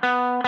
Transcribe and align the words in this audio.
Welkom 0.00 0.47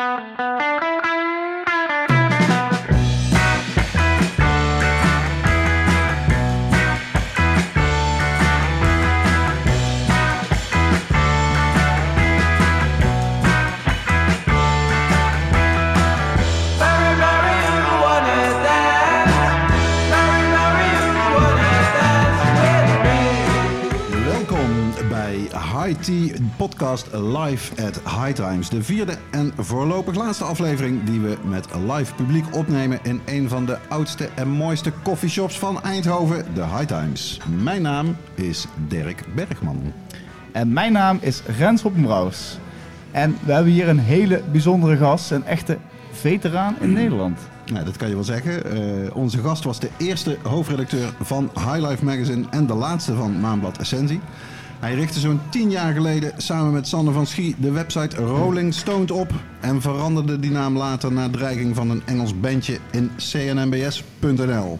Podcast 26.80 27.12
Live 27.12 27.86
at 27.86 28.00
High 28.04 28.32
Times. 28.32 28.68
De 28.68 28.82
vierde 28.82 29.16
en 29.30 29.52
voorlopig 29.56 30.14
laatste 30.14 30.44
aflevering 30.44 31.04
die 31.04 31.20
we 31.20 31.36
met 31.44 31.68
live 31.74 32.14
publiek 32.14 32.44
opnemen 32.56 32.98
in 33.02 33.20
een 33.26 33.48
van 33.48 33.66
de 33.66 33.78
oudste 33.88 34.28
en 34.34 34.48
mooiste 34.48 34.92
coffeeshops 35.02 35.58
van 35.58 35.82
Eindhoven, 35.82 36.54
de 36.54 36.64
High 36.64 36.84
Times. 36.84 37.40
Mijn 37.62 37.82
naam 37.82 38.16
is 38.34 38.66
Dirk 38.88 39.24
Bergman. 39.34 39.92
En 40.52 40.72
mijn 40.72 40.92
naam 40.92 41.18
is 41.20 41.42
Rens 41.58 41.82
Hoppenbrouwers. 41.82 42.58
En 43.10 43.36
we 43.44 43.52
hebben 43.52 43.72
hier 43.72 43.88
een 43.88 43.98
hele 43.98 44.42
bijzondere 44.50 44.96
gast, 44.96 45.30
een 45.30 45.44
echte 45.44 45.78
veteraan 46.10 46.76
in 46.80 46.92
Nederland. 46.92 47.38
Nou, 47.72 47.84
dat 47.84 47.96
kan 47.96 48.08
je 48.08 48.14
wel 48.14 48.24
zeggen. 48.24 48.72
Eh, 48.72 49.16
onze 49.16 49.38
gast 49.38 49.64
was 49.64 49.80
de 49.80 49.90
eerste 49.96 50.36
hoofdredacteur 50.42 51.12
van 51.20 51.50
High 51.54 51.88
Life 51.88 52.04
Magazine 52.04 52.44
en 52.50 52.66
de 52.66 52.74
laatste 52.74 53.14
van 53.14 53.40
Maanblad 53.40 53.78
Essentie. 53.78 54.20
Hij 54.80 54.94
richtte 54.94 55.20
zo'n 55.20 55.40
tien 55.50 55.70
jaar 55.70 55.92
geleden 55.92 56.32
samen 56.36 56.72
met 56.72 56.88
Sander 56.88 57.14
van 57.14 57.26
Schie 57.26 57.54
de 57.58 57.70
website 57.72 58.16
Rolling 58.16 58.74
Stone 58.74 59.14
op 59.14 59.32
en 59.60 59.80
veranderde 59.80 60.38
die 60.38 60.50
naam 60.50 60.76
later 60.76 61.12
naar 61.12 61.30
dreiging 61.30 61.76
van 61.76 61.90
een 61.90 62.02
Engels 62.06 62.40
bandje 62.40 62.78
in 62.90 63.10
cnmbs.nl. 63.16 64.78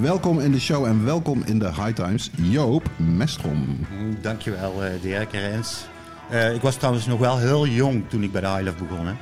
Welkom 0.00 0.40
in 0.40 0.52
de 0.52 0.60
show 0.60 0.84
en 0.84 1.04
welkom 1.04 1.42
in 1.46 1.58
de 1.58 1.66
High 1.66 1.92
Times, 1.92 2.30
Joop 2.36 2.90
Mestrom. 2.96 3.56
Mm, 3.90 4.16
Dankjewel, 4.20 4.84
eh 4.84 4.90
Dirk 5.02 5.32
en 5.32 5.40
Rens. 5.40 5.86
Eh, 6.30 6.54
ik 6.54 6.60
was 6.60 6.76
trouwens 6.76 7.06
nog 7.06 7.18
wel 7.18 7.38
heel 7.38 7.66
jong 7.66 8.02
toen 8.08 8.22
ik 8.22 8.32
bij 8.32 8.40
de 8.40 8.46
High 8.48 8.62
Life 8.62 8.84
begon. 8.84 9.06
Hè? 9.06 9.12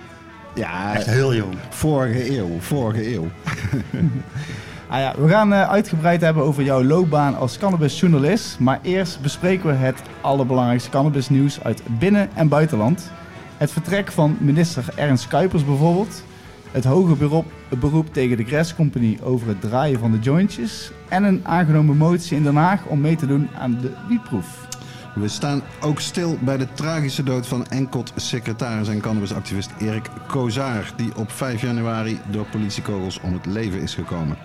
Ja, 0.55 0.95
Echt 0.95 1.07
heel 1.07 1.35
jong. 1.35 1.55
vorige 1.71 2.39
eeuw, 2.39 2.57
vorige 2.61 3.15
eeuw. 3.15 3.29
Ah 4.91 4.99
ja, 4.99 5.15
we 5.19 5.29
gaan 5.29 5.53
eh, 5.53 5.69
uitgebreid 5.69 6.21
hebben 6.21 6.43
over 6.43 6.63
jouw 6.63 6.85
loopbaan 6.85 7.37
als 7.37 7.59
cannabisjournalist. 7.59 8.59
Maar 8.59 8.79
eerst 8.83 9.21
bespreken 9.21 9.67
we 9.67 9.75
het 9.75 10.03
allerbelangrijkste 10.21 10.91
cannabisnieuws 10.91 11.63
uit 11.63 11.83
binnen- 11.99 12.29
en 12.35 12.49
buitenland. 12.49 13.11
Het 13.57 13.71
vertrek 13.71 14.13
van 14.13 14.37
minister 14.41 14.85
Ernst 14.97 15.29
Kuipers 15.29 15.65
bijvoorbeeld. 15.65 16.25
Het 16.71 16.85
hoge 16.85 17.15
beroep, 17.15 17.53
beroep 17.81 18.13
tegen 18.13 18.37
de 18.37 18.45
Grass 18.45 18.75
Company 18.75 19.19
over 19.23 19.49
het 19.49 19.61
draaien 19.61 19.99
van 19.99 20.11
de 20.11 20.19
jointjes. 20.19 20.93
En 21.09 21.25
een 21.25 21.41
aangenomen 21.43 21.97
motie 21.97 22.37
in 22.37 22.43
Den 22.43 22.57
Haag 22.57 22.85
om 22.87 23.01
mee 23.01 23.17
te 23.17 23.27
doen 23.27 23.49
aan 23.59 23.79
de 23.81 23.93
wietproef. 24.09 24.69
We 25.15 25.29
staan 25.29 25.63
ook 25.81 26.01
stil 26.01 26.39
bij 26.41 26.57
de 26.57 26.73
tragische 26.73 27.23
dood 27.23 27.47
van 27.47 27.67
Enkot 27.67 28.13
secretaris 28.17 28.89
en 28.89 29.01
cannabisactivist 29.01 29.71
Erik 29.79 30.09
Kozaar, 30.27 30.93
die 30.97 31.17
op 31.17 31.31
5 31.31 31.61
januari 31.61 32.21
door 32.31 32.47
politiekogels 32.47 33.21
om 33.21 33.33
het 33.33 33.47
leven 33.47 33.81
is 33.81 33.95
gekomen. 33.95 34.37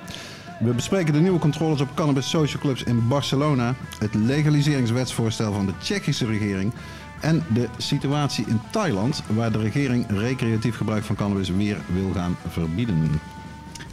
We 0.60 0.74
bespreken 0.74 1.14
de 1.14 1.20
nieuwe 1.20 1.40
controles 1.40 1.82
op 1.82 1.90
cannabis 1.94 2.30
social 2.30 2.62
clubs 2.62 2.84
in 2.84 3.08
Barcelona, 3.08 3.76
het 4.00 4.14
legaliseringswetsvoorstel 4.14 5.54
van 5.54 5.66
de 5.66 5.78
Tsjechische 5.78 6.26
regering 6.26 6.74
en 7.22 7.44
de 7.54 7.68
situatie 7.78 8.46
in 8.48 8.62
Thailand, 8.72 9.24
waar 9.28 9.52
de 9.52 9.62
regering 9.62 10.06
recreatief 10.10 10.76
gebruik 10.76 11.04
van 11.04 11.16
cannabis 11.16 11.50
weer 11.50 11.78
wil 11.94 12.12
gaan 12.14 12.38
verbieden. 12.48 13.10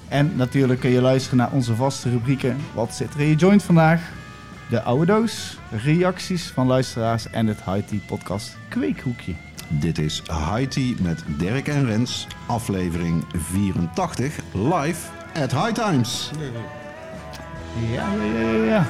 En 0.09 0.33
natuurlijk 0.37 0.81
kun 0.81 0.91
je 0.91 1.01
luisteren 1.01 1.39
naar 1.39 1.53
onze 1.53 1.75
vaste 1.75 2.11
rubrieken. 2.11 2.57
Wat 2.75 2.95
zit 2.95 3.15
er 3.15 3.21
in 3.21 3.29
je 3.29 3.35
joint 3.35 3.63
vandaag? 3.63 4.01
De 4.71 4.83
oude 4.83 5.07
doos, 5.07 5.59
reacties 5.71 6.47
van 6.47 6.67
luisteraars 6.67 7.31
en 7.31 7.47
het 7.47 7.65
High 7.65 7.87
Tea 7.87 7.99
podcast 8.07 8.57
Kweekhoekje. 8.69 9.35
Dit 9.69 9.99
is 9.99 10.23
High 10.27 10.69
Tea 10.69 10.95
met 11.01 11.25
Dirk 11.27 11.69
en 11.69 11.87
Rens, 11.87 12.27
aflevering 12.47 13.25
84, 13.33 14.39
live 14.53 15.22
at 15.35 15.53
High 15.53 15.73
Times. 15.73 16.31
Ja, 17.91 18.13
ja, 18.13 18.41
ja, 18.41 18.65
ja. 18.65 18.87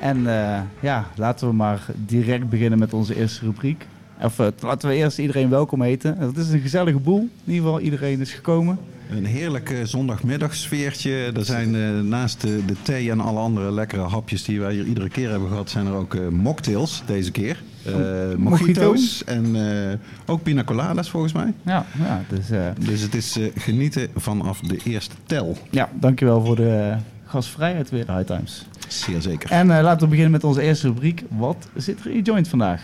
En 0.00 0.26
eh, 0.26 0.60
ja, 0.80 1.06
laten 1.16 1.48
we 1.48 1.54
maar 1.54 1.86
direct 1.96 2.48
beginnen 2.48 2.78
met 2.78 2.92
onze 2.92 3.16
eerste 3.16 3.44
rubriek. 3.44 3.86
Of 4.22 4.38
eh, 4.38 4.46
laten 4.60 4.88
we 4.88 4.94
eerst 4.94 5.18
iedereen 5.18 5.48
welkom 5.48 5.82
heten. 5.82 6.18
Het 6.18 6.36
is 6.36 6.50
een 6.50 6.60
gezellige 6.60 6.98
boel. 6.98 7.20
In 7.20 7.52
ieder 7.52 7.62
geval, 7.62 7.80
iedereen 7.80 8.20
is 8.20 8.32
gekomen. 8.32 8.78
Een 9.16 9.24
heerlijk 9.26 9.70
eh, 9.70 9.78
zondagmiddagsfeertje. 9.84 11.32
Er 11.36 11.44
zijn 11.44 11.74
eh, 11.74 12.00
naast 12.00 12.40
de, 12.40 12.64
de 12.64 12.74
thee 12.82 13.10
en 13.10 13.20
alle 13.20 13.38
andere 13.38 13.72
lekkere 13.72 14.02
hapjes 14.02 14.44
die 14.44 14.60
wij 14.60 14.72
hier 14.72 14.84
iedere 14.84 15.08
keer 15.08 15.30
hebben 15.30 15.48
gehad, 15.48 15.70
zijn 15.70 15.86
er 15.86 15.92
ook 15.92 16.14
eh, 16.14 16.28
mocktails 16.28 17.02
deze 17.06 17.30
keer. 17.30 17.62
Eh 17.84 17.92
mojito's 18.36 19.24
en 19.24 19.56
ook 20.26 20.42
pina 20.42 20.64
coladas 20.64 21.10
volgens 21.10 21.32
mij. 21.32 21.52
Ja, 21.62 21.86
ja, 21.98 22.22
dus, 22.28 22.46
Dus 22.78 23.00
het 23.00 23.14
is 23.14 23.38
genieten 23.56 24.08
vanaf 24.16 24.60
de 24.60 24.78
eerste 24.84 25.14
tel. 25.26 25.56
ja 25.70 25.88
dankjewel 25.94 26.44
voor 26.44 26.56
de 26.56 26.96
gastvrijheid 27.24 27.90
weer, 27.90 28.16
High 28.16 28.26
Times. 28.26 28.66
Zeer 28.88 29.22
zeker. 29.22 29.50
En 29.50 29.66
laten 29.66 30.00
we 30.00 30.06
beginnen 30.06 30.32
met 30.32 30.44
onze 30.44 30.62
eerste 30.62 30.86
rubriek. 30.86 31.24
Wat 31.28 31.68
zit 31.76 32.00
er 32.00 32.10
in 32.10 32.16
je 32.16 32.22
joint 32.22 32.48
vandaag? 32.48 32.82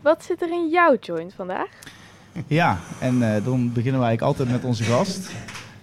Wat 0.00 0.24
zit 0.24 0.42
er 0.42 0.50
in 0.52 0.68
jouw 0.68 0.96
joint 1.00 1.34
vandaag? 1.34 1.68
Ja, 2.46 2.78
en 3.00 3.34
eh, 3.34 3.44
dan 3.44 3.72
beginnen 3.72 4.00
we 4.00 4.06
eigenlijk 4.06 4.22
altijd 4.22 4.48
met 4.48 4.64
onze 4.64 4.84
gast. 4.84 5.30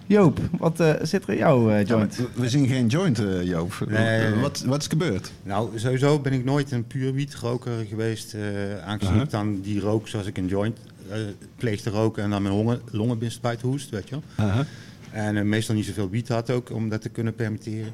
Joop, 0.06 0.40
wat 0.58 0.80
eh, 0.80 0.94
zit 1.02 1.22
er 1.22 1.28
in 1.30 1.36
jouw 1.38 1.70
eh, 1.70 1.86
joint? 1.86 2.16
We, 2.16 2.28
we 2.34 2.48
zien 2.48 2.66
geen 2.66 2.86
joint, 2.86 3.22
Joop. 3.42 3.84
Nee. 3.88 4.34
Wat, 4.34 4.62
wat 4.66 4.80
is 4.80 4.86
gebeurd? 4.86 5.32
Nou, 5.42 5.78
sowieso 5.78 6.18
ben 6.18 6.32
ik 6.32 6.44
nooit 6.44 6.70
een 6.70 6.86
puur 6.86 7.12
wietroker 7.12 7.84
geweest. 7.88 8.34
eh 8.34 8.40
aangezien 8.86 9.20
ik 9.20 9.30
dan 9.30 9.60
die 9.60 9.80
rook 9.80 10.08
zoals 10.08 10.26
ik 10.26 10.38
een 10.38 10.46
joint 10.46 10.78
eh, 11.10 11.18
pleeg 11.56 11.80
te 11.80 11.90
roken 11.90 12.22
en 12.22 12.30
dan 12.30 12.42
mijn 12.42 12.54
longen, 12.54 12.80
longen 12.90 13.18
buiten 13.40 13.68
hoest, 13.68 13.90
weet 13.90 14.08
je 14.08 14.18
wel. 14.34 14.46
Aha. 14.46 14.64
En 15.10 15.48
meestal 15.48 15.74
niet 15.74 15.86
zoveel 15.86 16.10
wiet 16.10 16.28
had 16.28 16.50
ook, 16.50 16.70
om 16.70 16.88
dat 16.88 17.02
te 17.02 17.08
kunnen 17.08 17.34
permitteren. 17.34 17.92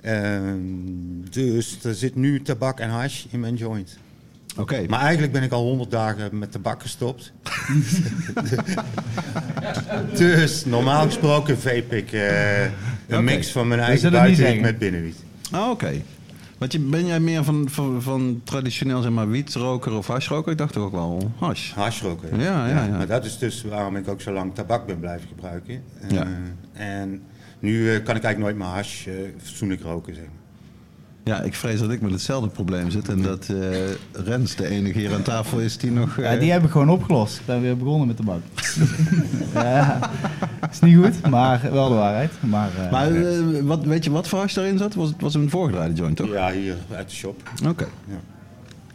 Ehm, 0.00 0.58
dus 1.30 1.84
er 1.84 1.94
zit 1.94 2.14
nu 2.14 2.42
tabak 2.42 2.80
en 2.80 2.90
hash 2.90 3.24
in 3.30 3.40
mijn 3.40 3.54
joint. 3.54 3.98
Oké, 4.58 4.84
Maar 4.88 5.00
eigenlijk 5.00 5.32
ben 5.32 5.42
ik 5.42 5.52
al 5.52 5.62
honderd 5.62 5.90
dagen 5.90 6.38
met 6.38 6.52
tabak 6.52 6.82
gestopt. 6.82 7.32
dus 10.16 10.64
normaal 10.64 11.04
gesproken 11.04 11.58
vape 11.58 11.96
ik 11.96 12.12
eh, 12.12 12.62
een 13.06 13.24
mix 13.24 13.52
van 13.52 13.68
mijn 13.68 13.80
eigen 13.80 14.12
buitenwiet 14.12 14.60
met 14.60 14.78
binnenwiet. 14.78 15.24
Ah, 15.50 15.70
oké. 15.70 15.92
Want 16.58 16.72
je, 16.72 16.78
ben 16.78 17.06
jij 17.06 17.20
meer 17.20 17.44
van, 17.44 17.66
van, 17.70 18.02
van 18.02 18.40
traditioneel 18.44 19.02
zeg 19.02 19.10
maar 19.10 19.28
wietroker 19.28 19.92
of 19.92 20.06
hashroker? 20.06 20.52
Ik 20.52 20.58
dacht 20.58 20.72
toch 20.72 20.84
ook 20.84 20.92
wel 20.92 21.32
hash. 21.38 21.72
Hashroken. 21.74 22.40
Ja, 22.40 22.68
ja, 22.68 22.84
ja. 22.84 22.96
Maar 22.96 23.06
dat 23.06 23.24
is 23.24 23.38
dus 23.38 23.62
waarom 23.62 23.96
ik 23.96 24.08
ook 24.08 24.20
zo 24.20 24.32
lang 24.32 24.54
tabak 24.54 24.86
ben 24.86 25.00
blijven 25.00 25.28
gebruiken. 25.28 25.82
Eh, 26.00 26.10
Ja. 26.10 26.26
En 26.72 27.22
nu 27.58 27.94
eh, 27.94 28.04
kan 28.04 28.16
ik 28.16 28.22
eigenlijk 28.22 28.38
nooit 28.38 28.56
meer 28.56 28.66
hash 28.66 29.06
eh 29.06 29.14
fatsoenlijk 29.42 29.82
roken, 29.82 30.14
zeg 30.14 30.24
maar. 30.24 30.32
Ja, 31.28 31.40
ik 31.42 31.54
vrees 31.54 31.80
dat 31.80 31.90
ik 31.90 32.00
met 32.00 32.10
hetzelfde 32.10 32.48
probleem 32.48 32.90
zit. 32.90 33.08
En 33.08 33.22
dat 33.22 33.48
eh, 33.48 33.78
Rens 34.12 34.54
de 34.56 34.68
enige 34.68 34.98
hier 34.98 35.14
aan 35.14 35.22
tafel 35.22 35.58
is 35.60 35.78
die 35.78 35.90
nog... 35.90 36.16
Ja, 36.16 36.22
eh, 36.22 36.40
die 36.40 36.52
heb 36.52 36.64
ik 36.64 36.70
gewoon 36.70 36.88
opgelost. 36.90 37.38
Ik 37.38 37.46
ben 37.46 37.60
weer 37.60 37.76
begonnen 37.76 38.06
met 38.06 38.16
de 38.16 38.22
bak. 38.22 38.40
ja, 39.64 40.10
is 40.70 40.80
niet 40.80 40.96
goed, 40.96 41.30
maar 41.30 41.60
wel 41.72 41.88
de 41.88 41.94
waarheid. 41.94 42.30
Maar, 42.40 42.70
eh, 42.84 42.90
Maar 42.90 43.10
wat, 43.64 43.84
weet 43.84 44.04
je 44.04 44.10
wat 44.10 44.28
voor 44.28 44.38
hash 44.38 44.54
daarin 44.54 44.78
zat? 44.78 44.94
Was 44.94 45.08
het 45.08 45.20
was 45.20 45.34
een 45.34 45.50
voorgedraaide 45.50 45.94
joint, 45.94 46.16
toch? 46.16 46.30
Ja, 46.32 46.52
hier 46.52 46.76
uit 46.94 47.08
de 47.08 47.14
shop. 47.14 47.42
Oké. 47.68 47.86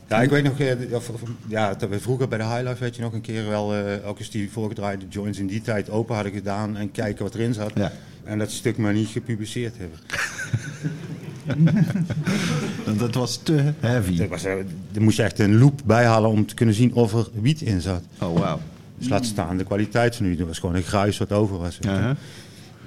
Ja, 0.08 0.22
ik 0.22 0.30
weet 0.30 0.44
nog, 0.44 0.54
of, 0.92 1.10
of- 1.10 1.22
ja, 1.48 1.74
dat 1.74 1.90
we 1.90 2.00
vroeger 2.00 2.28
bij 2.28 2.38
de 2.38 2.44
High 2.44 2.62
Life, 2.68 2.80
weet 2.80 2.96
je 2.96 3.02
nog, 3.02 3.14
een 3.14 3.22
keer 3.22 3.48
wel, 3.48 3.76
eh, 3.76 4.08
ook 4.08 4.20
eens 4.20 4.30
die 4.30 4.52
voorgedraaide 4.52 5.06
joints 5.10 5.40
in 5.40 5.48
die 5.48 5.62
tijd 5.62 5.90
open 5.90 6.16
hadden 6.16 6.34
gedaan 6.34 6.78
en 6.78 6.92
kijken 6.92 7.24
wat 7.24 7.36
erin 7.36 7.54
zat. 7.54 7.72
Ja. 7.76 7.92
En 8.24 8.40
dat 8.40 8.52
stuk 8.52 8.78
maar 8.78 8.94
niet 8.94 9.08
gepubliceerd 9.08 9.76
hebben. 9.78 10.00
Dat 12.98 13.14
was 13.16 13.38
te 13.44 13.74
heavy. 13.80 14.18
Dat 14.18 14.28
was, 14.30 14.44
eh, 14.44 14.52
er 14.94 15.02
moest 15.02 15.18
je 15.18 15.24
echt 15.24 15.40
een 15.40 15.58
loop 15.58 15.82
bijhalen 15.86 16.30
om 16.30 16.46
te 16.46 16.54
kunnen 16.54 16.76
zien 16.76 16.94
of 16.94 17.14
er 17.14 17.28
wiet 17.42 17.62
in 17.62 17.82
zat. 17.82 18.02
Oh, 18.22 18.40
wauw. 18.40 18.60
Dus 18.98 19.10
laat 19.10 19.26
staan 19.26 19.58
de 19.58 19.64
kwaliteit 19.64 20.16
van 20.16 20.26
nu. 20.26 20.36
Dat 20.36 20.48
was 20.48 20.60
gewoon 20.60 20.76
een 20.76 20.84
gruis 20.84 21.18
wat 21.18 21.32
over 21.32 21.58
was. 21.58 21.78
Ja? 21.82 22.16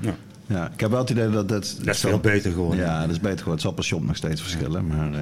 Ja. 0.01 0.15
Ja, 0.49 0.71
ik 0.75 0.81
heb 0.81 0.91
wel 0.91 1.01
het 1.01 1.11
idee 1.11 1.31
dat 1.31 1.49
dat... 1.49 1.77
Dat 1.85 1.95
is 1.95 2.01
veel 2.01 2.19
beter 2.19 2.53
geworden. 2.53 2.79
Ja, 2.85 3.01
dat 3.01 3.11
is 3.11 3.21
beter 3.21 3.39
geworden. 3.39 3.53
Het 3.53 3.63
zal 3.63 3.73
per 3.73 3.85
shop 3.85 4.07
nog 4.07 4.17
steeds 4.17 4.41
verschillen. 4.41 4.87
Maar, 4.87 5.13
eh, 5.13 5.21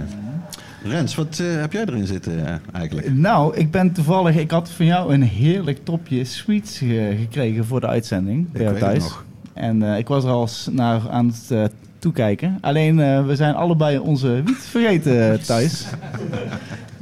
Rens, 0.90 1.14
wat 1.14 1.38
eh, 1.40 1.46
heb 1.60 1.72
jij 1.72 1.84
erin 1.86 2.06
zitten 2.06 2.60
eigenlijk? 2.72 3.12
Nou, 3.14 3.56
ik 3.56 3.70
ben 3.70 3.92
toevallig... 3.92 4.36
Ik 4.36 4.50
had 4.50 4.70
van 4.70 4.86
jou 4.86 5.14
een 5.14 5.22
heerlijk 5.22 5.84
topje 5.84 6.24
sweets 6.24 6.78
ge- 6.78 7.16
gekregen 7.20 7.64
voor 7.64 7.80
de 7.80 7.86
uitzending. 7.86 8.50
Bij 8.50 8.60
Ik 8.62 8.66
jou 8.68 8.72
weet 8.80 8.82
het 8.82 8.90
thuis. 8.90 9.02
nog. 9.02 9.24
En 9.52 9.82
eh, 9.92 9.98
ik 9.98 10.08
was 10.08 10.24
er 10.24 10.30
al 10.30 10.48
naar 10.70 11.10
aan 11.10 11.26
het 11.48 11.70
toekijken. 12.04 12.58
Alleen, 12.60 13.00
eh, 13.00 13.26
we 13.26 13.36
zijn 13.36 13.54
allebei 13.54 13.98
onze 13.98 14.42
wiet 14.44 14.56
vergeten 14.56 15.32
eh, 15.32 15.38
thuis. 15.38 15.86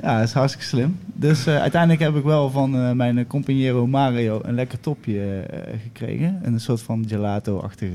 ja, 0.03 0.19
dat 0.19 0.29
is 0.29 0.33
hartstikke 0.33 0.67
slim. 0.67 0.99
Dus 1.15 1.47
eh, 1.47 1.61
uiteindelijk 1.61 2.01
heb 2.01 2.17
ik 2.17 2.23
wel 2.23 2.51
van 2.51 2.77
eh, 2.77 2.91
mijn 2.91 3.27
compagnon 3.27 3.91
Mario 3.91 4.41
een 4.43 4.55
lekker 4.55 4.81
topje 4.81 5.45
gekregen. 5.83 6.41
Een 6.43 6.61
soort 6.61 6.83
van 6.83 7.05
gelato-achtig 7.09 7.91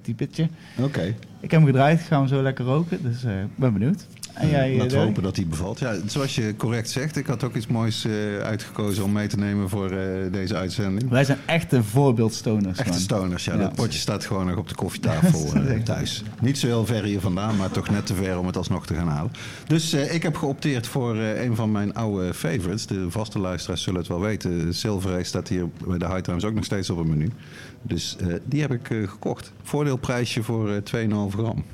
typetje. 0.00 0.48
Oké. 0.82 1.14
Ik 1.40 1.50
heb 1.50 1.60
hem 1.60 1.64
gedraaid, 1.64 2.00
gaan 2.00 2.22
we 2.22 2.28
zo 2.28 2.42
lekker 2.42 2.64
roken. 2.64 3.02
Dus 3.02 3.24
ik 3.24 3.56
ben 3.56 3.72
benieuwd. 3.72 4.06
En 4.38 4.48
jij, 4.48 4.70
eh, 4.70 4.76
Laten 4.76 4.82
we 4.82 4.88
Dirk? 4.94 5.04
hopen 5.06 5.22
dat 5.22 5.36
hij 5.36 5.46
bevalt. 5.46 5.78
Ja, 5.78 5.94
zoals 6.06 6.34
je 6.34 6.56
correct 6.56 6.90
zegt, 6.90 7.16
ik 7.16 7.26
had 7.26 7.44
ook 7.44 7.54
iets 7.54 7.66
moois 7.66 8.04
eh, 8.04 8.12
uitgekozen 8.38 9.04
om 9.04 9.12
mee 9.12 9.26
te 9.26 9.36
nemen 9.36 9.68
voor 9.68 9.90
eh, 9.90 10.32
deze 10.32 10.56
uitzending. 10.56 11.10
Wij 11.10 11.24
zijn 11.24 11.38
echte 11.46 11.82
voorbeeldstoners. 11.82 12.78
Echte 12.78 12.90
man. 12.92 13.00
stoners, 13.00 13.44
ja. 13.44 13.52
Ja. 13.54 13.58
Dat 13.60 13.74
potje 13.74 13.98
staat 13.98 14.24
gewoon 14.26 14.46
nog 14.46 14.56
op 14.56 14.68
de 14.68 14.74
koffietafel 14.74 15.52
eh, 15.62 15.80
thuis. 15.82 16.22
Niet 16.40 16.58
zo 16.58 16.66
heel 16.66 16.86
ver 16.86 17.02
hier 17.04 17.20
vandaan, 17.20 17.56
maar 17.56 17.70
toch 17.70 17.90
net 17.90 18.06
te 18.06 18.14
ver 18.14 18.38
om 18.38 18.46
het 18.46 18.56
alsnog 18.56 18.86
te 18.86 18.94
gaan 18.94 19.08
halen. 19.08 19.32
Dus 19.66 19.92
eh, 19.92 20.14
ik 20.14 20.22
heb 20.22 20.36
geopteerd 20.36 20.86
voor 20.86 21.16
eh, 21.16 21.44
een 21.44 21.56
van 21.56 21.72
mijn 21.72 21.94
oude 21.94 22.34
favorites. 22.34 22.86
De 22.86 23.10
vaste 23.10 23.38
luisteraars 23.38 23.82
zullen 23.82 23.98
het 24.00 24.08
wel 24.08 24.20
weten. 24.20 24.74
Silver 24.74 25.24
staat 25.24 25.48
hier 25.48 25.68
bij 25.86 25.98
de 25.98 26.06
High 26.06 26.20
Times 26.20 26.44
ook 26.44 26.54
nog 26.54 26.64
steeds 26.64 26.90
op 26.90 26.98
het 26.98 27.06
menu. 27.06 27.30
Dus 27.82 28.16
eh, 28.20 28.26
die 28.44 28.60
heb 28.60 28.72
ik 28.72 28.90
eh, 28.90 29.08
gekocht. 29.08 29.52
Voordeelprijsje 29.62 30.42
voor 30.42 30.70
eh 30.70 31.06
2,5 31.06 31.36
gram. 31.36 31.64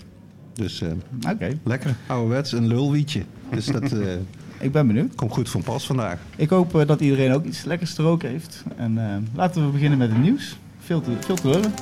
Dus 0.55 0.81
eh, 0.81 0.89
Oké, 1.31 1.59
lekker, 1.63 1.95
ouderwets, 2.07 2.53
een 2.53 2.67
lulwietje. 2.67 3.23
Dus 3.51 3.67
dat 3.67 3.93
eh, 3.93 4.15
ik 4.67 4.73
ben 4.73 4.87
benieuwd. 4.87 5.15
komt 5.15 5.33
goed 5.33 5.51
van 5.51 5.63
pas 5.63 5.87
vandaag. 5.87 6.19
Ik 6.37 6.51
hoop 6.51 6.81
eh, 6.81 6.87
dat 6.87 7.01
iedereen 7.01 7.33
ook 7.33 7.45
iets 7.45 7.65
lekkers 7.65 7.95
te 7.95 8.03
roken 8.03 8.29
heeft. 8.29 8.65
En 8.77 8.99
laten 9.35 9.67
we 9.67 9.73
beginnen 9.73 9.99
met 9.99 10.09
het 10.09 10.19
nieuws. 10.19 10.57
Veel 10.79 11.01
te, 11.01 11.11
veel 11.21 11.35
te 11.35 11.49
lullen. 11.49 11.73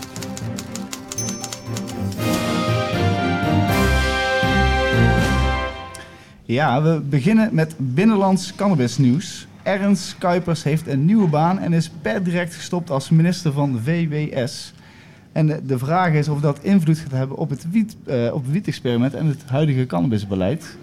Ja, 6.44 6.82
we 6.82 7.00
beginnen 7.00 7.54
met 7.54 7.74
binnenlands 7.78 8.54
cannabisnieuws. 8.54 9.46
Ernst 9.62 10.18
Kuipers 10.18 10.62
heeft 10.62 10.86
een 10.86 11.04
nieuwe 11.04 11.28
baan 11.28 11.58
en 11.58 11.72
is 11.72 11.90
per 12.02 12.22
direct 12.22 12.54
gestopt 12.54 12.90
als 12.90 13.10
minister 13.10 13.52
van 13.52 13.80
VWS. 13.84 14.72
En 15.32 15.46
de, 15.46 15.60
de 15.66 15.78
vraag 15.78 16.12
is 16.12 16.28
of 16.28 16.40
dat 16.40 16.58
invloed 16.62 16.98
gaat 16.98 17.10
hebben 17.10 17.36
op 17.36 17.50
het, 17.50 17.70
wiet, 17.70 17.96
eh, 18.04 18.30
op 18.32 18.42
het 18.42 18.52
wietexperiment 18.52 19.14
en 19.14 19.26
het 19.26 19.42
huidige 19.46 19.86
cannabisbeleid. 19.86 20.76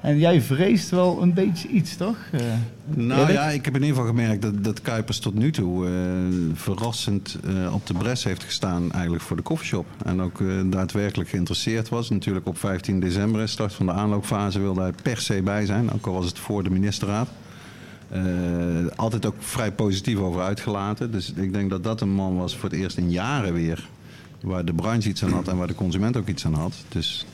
En 0.00 0.18
jij 0.18 0.40
vreest 0.40 0.90
wel 0.90 1.22
een 1.22 1.34
beetje 1.34 1.68
iets, 1.68 1.96
toch? 1.96 2.16
Eh, 2.32 2.40
Nou 2.94 3.32
ja, 3.32 3.48
ik 3.48 3.64
heb 3.64 3.74
in 3.74 3.80
ieder 3.80 3.96
geval 3.96 4.10
gemerkt 4.10 4.42
dat, 4.42 4.64
dat 4.64 4.80
Kuipers 4.80 5.18
tot 5.18 5.34
nu 5.34 5.52
toe 5.52 5.86
eh, 5.86 5.92
verrassend 6.54 7.38
op 7.72 7.86
de 7.86 7.94
bres 7.94 8.24
heeft 8.24 8.44
gestaan 8.44 8.92
eigenlijk 8.92 9.22
voor 9.22 9.36
de 9.36 9.42
koffieshop. 9.42 9.86
En 10.04 10.22
ook 10.22 10.42
daadwerkelijk 10.66 11.30
geïnteresseerd 11.30 11.88
was. 11.88 12.10
Natuurlijk 12.10 12.46
op 12.46 12.58
15 12.58 13.00
december, 13.00 13.48
start 13.48 13.72
van 13.72 13.86
de 13.86 13.92
aanloopfase, 13.92 14.60
wilde 14.60 14.80
hij 14.80 14.92
per 15.02 15.20
se 15.20 15.42
bij 15.42 15.66
zijn. 15.66 15.92
Ook 15.92 16.06
al 16.06 16.12
was 16.12 16.26
het 16.26 16.38
voor 16.38 16.62
de 16.62 16.70
ministerraad. 16.70 17.28
Eh, 18.14 18.22
altijd 18.96 19.26
ook 19.26 19.34
vrij 19.38 19.72
positief 19.72 20.18
over 20.18 20.40
uitgelaten. 20.40 21.10
Dus 21.10 21.32
ik 21.32 21.52
denk 21.52 21.70
dat 21.70 21.84
dat 21.84 22.00
een 22.00 22.12
man 22.14 22.36
was 22.36 22.56
voor 22.56 22.70
het 22.70 22.78
eerst 22.78 22.96
in 22.96 23.10
jaren 23.10 23.52
weer. 23.52 23.88
Waar 24.40 24.64
de 24.64 24.74
branche 24.74 25.08
iets 25.08 25.24
aan 25.24 25.32
had 25.32 25.48
en 25.48 25.56
waar 25.56 25.66
de 25.66 25.74
consument 25.74 26.16
ook 26.16 26.28
iets 26.28 26.46
aan 26.46 26.54
had. 26.54 26.74
Dus 26.88 27.26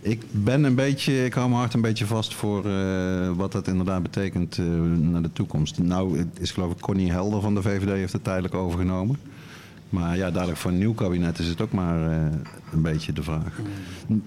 ik 0.00 0.22
ben 0.30 0.64
een 0.64 0.74
beetje, 0.74 1.24
ik 1.24 1.34
hou 1.34 1.48
mijn 1.48 1.60
hart 1.60 1.74
een 1.74 1.80
beetje 1.80 2.06
vast 2.06 2.34
voor 2.34 2.66
eh, 2.66 3.30
wat 3.36 3.52
dat 3.52 3.68
inderdaad 3.68 4.02
betekent 4.02 4.58
eh, 4.58 4.64
naar 5.00 5.22
de 5.22 5.32
toekomst. 5.32 5.78
Nou, 5.78 6.24
is 6.38 6.50
geloof 6.50 6.72
ik 6.72 6.80
Connie 6.80 7.10
Helder 7.10 7.40
van 7.40 7.54
de 7.54 7.62
VVD 7.62 7.88
heeft 7.88 8.12
het 8.12 8.24
tijdelijk 8.24 8.54
overgenomen. 8.54 9.16
Maar 9.88 10.16
ja, 10.16 10.30
dadelijk 10.30 10.58
voor 10.58 10.70
een 10.70 10.78
nieuw 10.78 10.94
kabinet 10.94 11.38
is 11.38 11.46
het 11.46 11.60
ook 11.60 11.72
maar 11.72 12.12
een 12.72 12.82
beetje 12.82 13.12
de 13.12 13.22
vraag. 13.22 13.60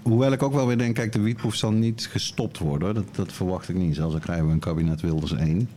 Hoewel 0.02 0.32
ik 0.32 0.44
ook 0.44 0.54
wel 0.54 0.68
weer 0.68 0.78
denk, 0.78 0.96
kijk, 0.96 1.12
de 1.12 1.22
wietproef 1.22 1.56
zal 1.56 1.72
niet 1.72 2.08
gestopt 2.12 2.58
worden. 2.58 2.94
Dat, 2.94 3.16
dat 3.16 3.34
verwacht 3.34 3.70
ik 3.70 3.76
niet. 3.76 3.96
Zelfs 3.96 4.14
al 4.14 4.20
krijgen 4.20 4.46
we 4.48 4.52
een 4.52 4.60
kabinet 4.60 5.02
Wilders 5.02 5.34
1. 5.34 5.70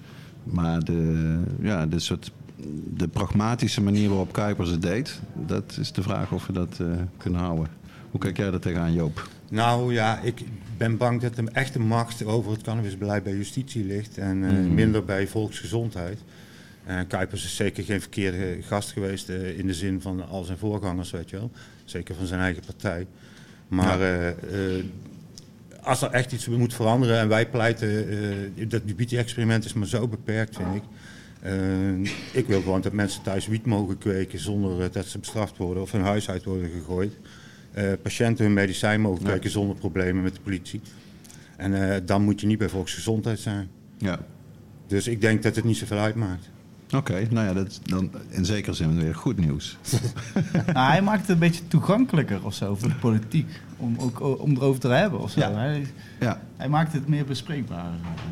Maar 0.45 0.85
de, 0.85 1.41
ja, 1.61 1.87
de, 1.87 1.99
soort, 1.99 2.33
de 2.97 3.09
pragmatische 3.09 3.81
manier 3.83 4.09
waarop 4.09 4.33
Kuipers 4.33 4.71
het 4.71 4.83
deed, 4.83 5.21
dat 5.47 5.77
is 5.81 5.93
de 5.93 6.03
vraag 6.03 6.33
of 6.33 6.47
we 6.47 6.53
dat 6.53 6.79
eh, 6.81 6.87
kunnen 7.17 7.41
houden. 7.41 7.67
Hoe 8.11 8.21
kijk 8.21 8.37
jij 8.37 8.51
daar 8.51 8.61
tegenaan, 8.61 8.93
Joop? 8.93 9.29
Nou 9.51 9.93
ja, 9.93 10.21
ik 10.21 10.45
ben 10.77 10.97
bang 10.97 11.21
dat 11.21 11.37
de 11.37 11.51
echte 11.53 11.79
macht 11.81 12.25
over 12.25 12.53
het 12.53 12.63
cannabisbeleid 12.63 13.23
bij 13.23 13.37
justitie 13.37 13.85
ligt 13.85 14.19
en 14.19 14.45
eh, 14.45 14.51
Mhm. 14.51 14.75
minder 14.75 15.05
bij 15.05 15.27
volksgezondheid. 15.29 16.19
En 16.85 17.07
Kuipers 17.07 17.45
is 17.45 17.57
zeker 17.57 17.85
geen 17.85 18.01
verkeerde 18.01 18.57
gast 18.63 18.93
geweest 18.93 19.29
eh, 19.29 19.59
in 19.59 19.67
de 19.67 19.75
zin 19.75 20.01
van 20.01 20.29
al 20.29 20.45
zijn 20.45 20.59
voorgangers, 20.59 21.11
weet 21.11 21.31
je 21.31 21.37
wel. 21.37 21.51
Zeker 21.85 22.15
van 22.15 22.27
zijn 22.27 22.41
eigen 22.41 22.63
partij. 22.67 23.07
Maar 23.69 24.01
eh, 24.01 24.29
eh, 24.29 24.85
als 25.85 26.03
er 26.03 26.11
echt 26.11 26.33
iets 26.33 26.49
moet 26.49 26.75
veranderen 26.75 27.19
en 27.19 27.29
wij 27.29 27.49
pleiten, 27.49 28.09
eh 28.57 28.69
dat 28.69 28.83
experiment 29.11 29.65
is 29.65 29.73
maar 29.73 29.87
zo 29.87 30.09
beperkt, 30.09 30.57
vind 30.57 30.75
ik. 30.75 30.83
Eh, 31.41 32.39
ik 32.41 32.47
wil 32.47 32.61
gewoon 32.61 32.81
dat 32.81 32.93
mensen 32.93 33.23
thuis 33.23 33.47
wiet 33.47 33.67
mogen 33.67 33.99
kweken 33.99 34.39
zonder 34.39 34.83
eh, 34.83 34.93
dat 34.93 35.07
ze 35.07 35.19
bestraft 35.19 35.57
worden 35.57 35.83
of 35.83 35.93
hun 35.93 36.03
huis 36.03 36.31
uit 36.31 36.45
worden 36.45 36.71
gegooid. 36.71 37.13
Patiënten 38.03 38.45
hun 38.45 38.55
medicijn 38.55 39.01
mogen 39.01 39.23
Ja. 39.25 39.31
kweken 39.31 39.51
zonder 39.51 39.77
problemen 39.77 40.23
met 40.23 40.35
de 40.35 40.41
politie. 40.41 40.81
En 41.57 42.03
dan 42.07 42.23
moet 42.23 42.41
je 42.41 42.47
niet 42.47 42.59
bij 42.59 42.69
volksgezondheid 42.69 43.39
zijn. 43.39 43.69
Ja. 43.99 44.19
Dus 44.87 45.07
ik 45.07 45.21
denk 45.21 45.43
dat 45.43 45.57
het 45.57 45.65
niet 45.65 45.77
zoveel 45.77 45.99
uitmaakt. 45.99 46.51
Oké, 46.97 47.27
nou 47.31 47.47
ja, 47.47 47.53
dat 47.53 47.67
is 47.67 47.81
dan 47.83 48.11
in 48.29 48.45
zekere 48.45 48.75
zin 48.75 49.01
weer 49.01 49.15
goed 49.15 49.39
nieuws. 49.39 49.77
nou, 50.73 50.91
hij 50.91 51.03
maakt 51.03 51.21
het 51.21 51.29
een 51.31 51.39
beetje 51.39 51.69
toegankelijker 51.69 52.45
of 52.45 52.55
zo 52.55 52.75
voor 52.75 52.89
de 52.89 52.95
politiek. 52.95 53.47
Om, 53.77 53.97
ook, 53.99 54.21
o- 54.21 54.33
om 54.33 54.51
erover 54.57 54.81
te 54.81 54.89
hebben 54.89 55.21
of 55.21 55.31
zo. 55.31 55.41
Ja. 55.41 55.53
Hij, 55.53 55.87
Ja, 56.21 56.41
hij 56.57 56.69
maakt 56.69 56.93
het 56.93 57.09
meer 57.09 57.25
bespreekbaar. 57.25 57.85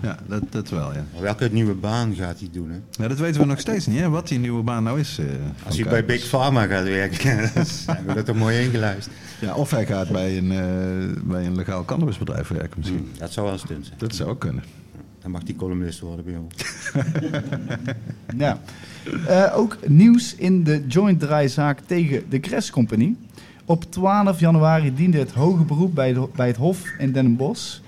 ja 0.03 0.19
dat, 0.27 0.43
dat 0.53 0.69
wel, 0.69 0.93
ja. 0.93 1.05
Maar 1.13 1.23
welke 1.23 1.49
nieuwe 1.53 1.75
baan 1.75 2.15
gaat 2.15 2.39
hij 2.39 2.49
doen? 2.53 2.71
Hè? 2.71 2.77
ja. 3.03 3.09
Dat 3.09 3.19
weten 3.19 3.41
we 3.41 3.47
nog 3.47 3.61
steeds 3.61 3.87
niet, 3.87 3.99
hè, 3.99 4.09
wat 4.09 4.29
die 4.29 4.39
nieuwe 4.39 4.63
baan 4.63 4.83
nou 4.83 5.01
is. 5.01 5.19
eh, 5.19 5.27
Als 5.67 5.77
hij 5.77 5.85
bij. 5.89 6.05
Big 6.05 6.29
Pharma 6.29 6.67
gaat 6.67 6.85
werken, 6.85 7.37
dan 7.55 7.65
hebben 7.97 8.07
we 8.07 8.15
dat 8.15 8.29
er 8.29 8.37
mooi 8.37 8.59
ingelijst. 8.65 9.09
Ja, 9.41 9.55
of 9.55 9.71
hij 9.71 9.87
gaat 9.87 10.09
bij 10.09 10.39
een, 10.39 10.51
eh, 10.53 11.23
bij 11.23 11.47
een 11.47 11.57
legaal 11.57 11.85
cannabisbedrijf 11.85 12.49
werken 12.49 12.79
misschien. 12.79 13.11
Dat 13.19 13.33
zou 13.33 13.47
wel 13.47 13.55
een 13.55 13.61
stunt 13.61 13.87
zijn. 13.87 13.99
Dat 13.99 14.15
zou 14.15 14.31
ook 14.31 14.41
kunnen. 14.41 14.63
Dan 15.23 15.31
mag 15.31 15.43
die 15.43 15.57
columnist 15.57 16.01
worden 16.01 16.25
bij 16.25 16.37
ons. 16.37 16.55
Ja. 18.37 18.61
Eh, 19.27 19.53
ook 19.59 19.79
nieuws 19.87 20.35
in 20.35 20.65
de 20.65 20.85
joint 20.89 21.21
draaizaak 21.21 21.81
tegen 21.87 22.23
de 22.29 22.41
Cres 22.41 22.71
Company. 22.71 23.15
Op 23.65 23.85
12 23.93 24.41
januari 24.41 24.95
diende 24.95 25.19
het 25.19 25.33
hoge 25.33 25.63
beroep 25.63 25.95
bij, 25.95 26.13
de- 26.13 26.29
bij 26.37 26.47
het 26.47 26.57
Hof 26.57 26.85
in 26.99 27.13
Den 27.13 27.37
Bosch. 27.37 27.79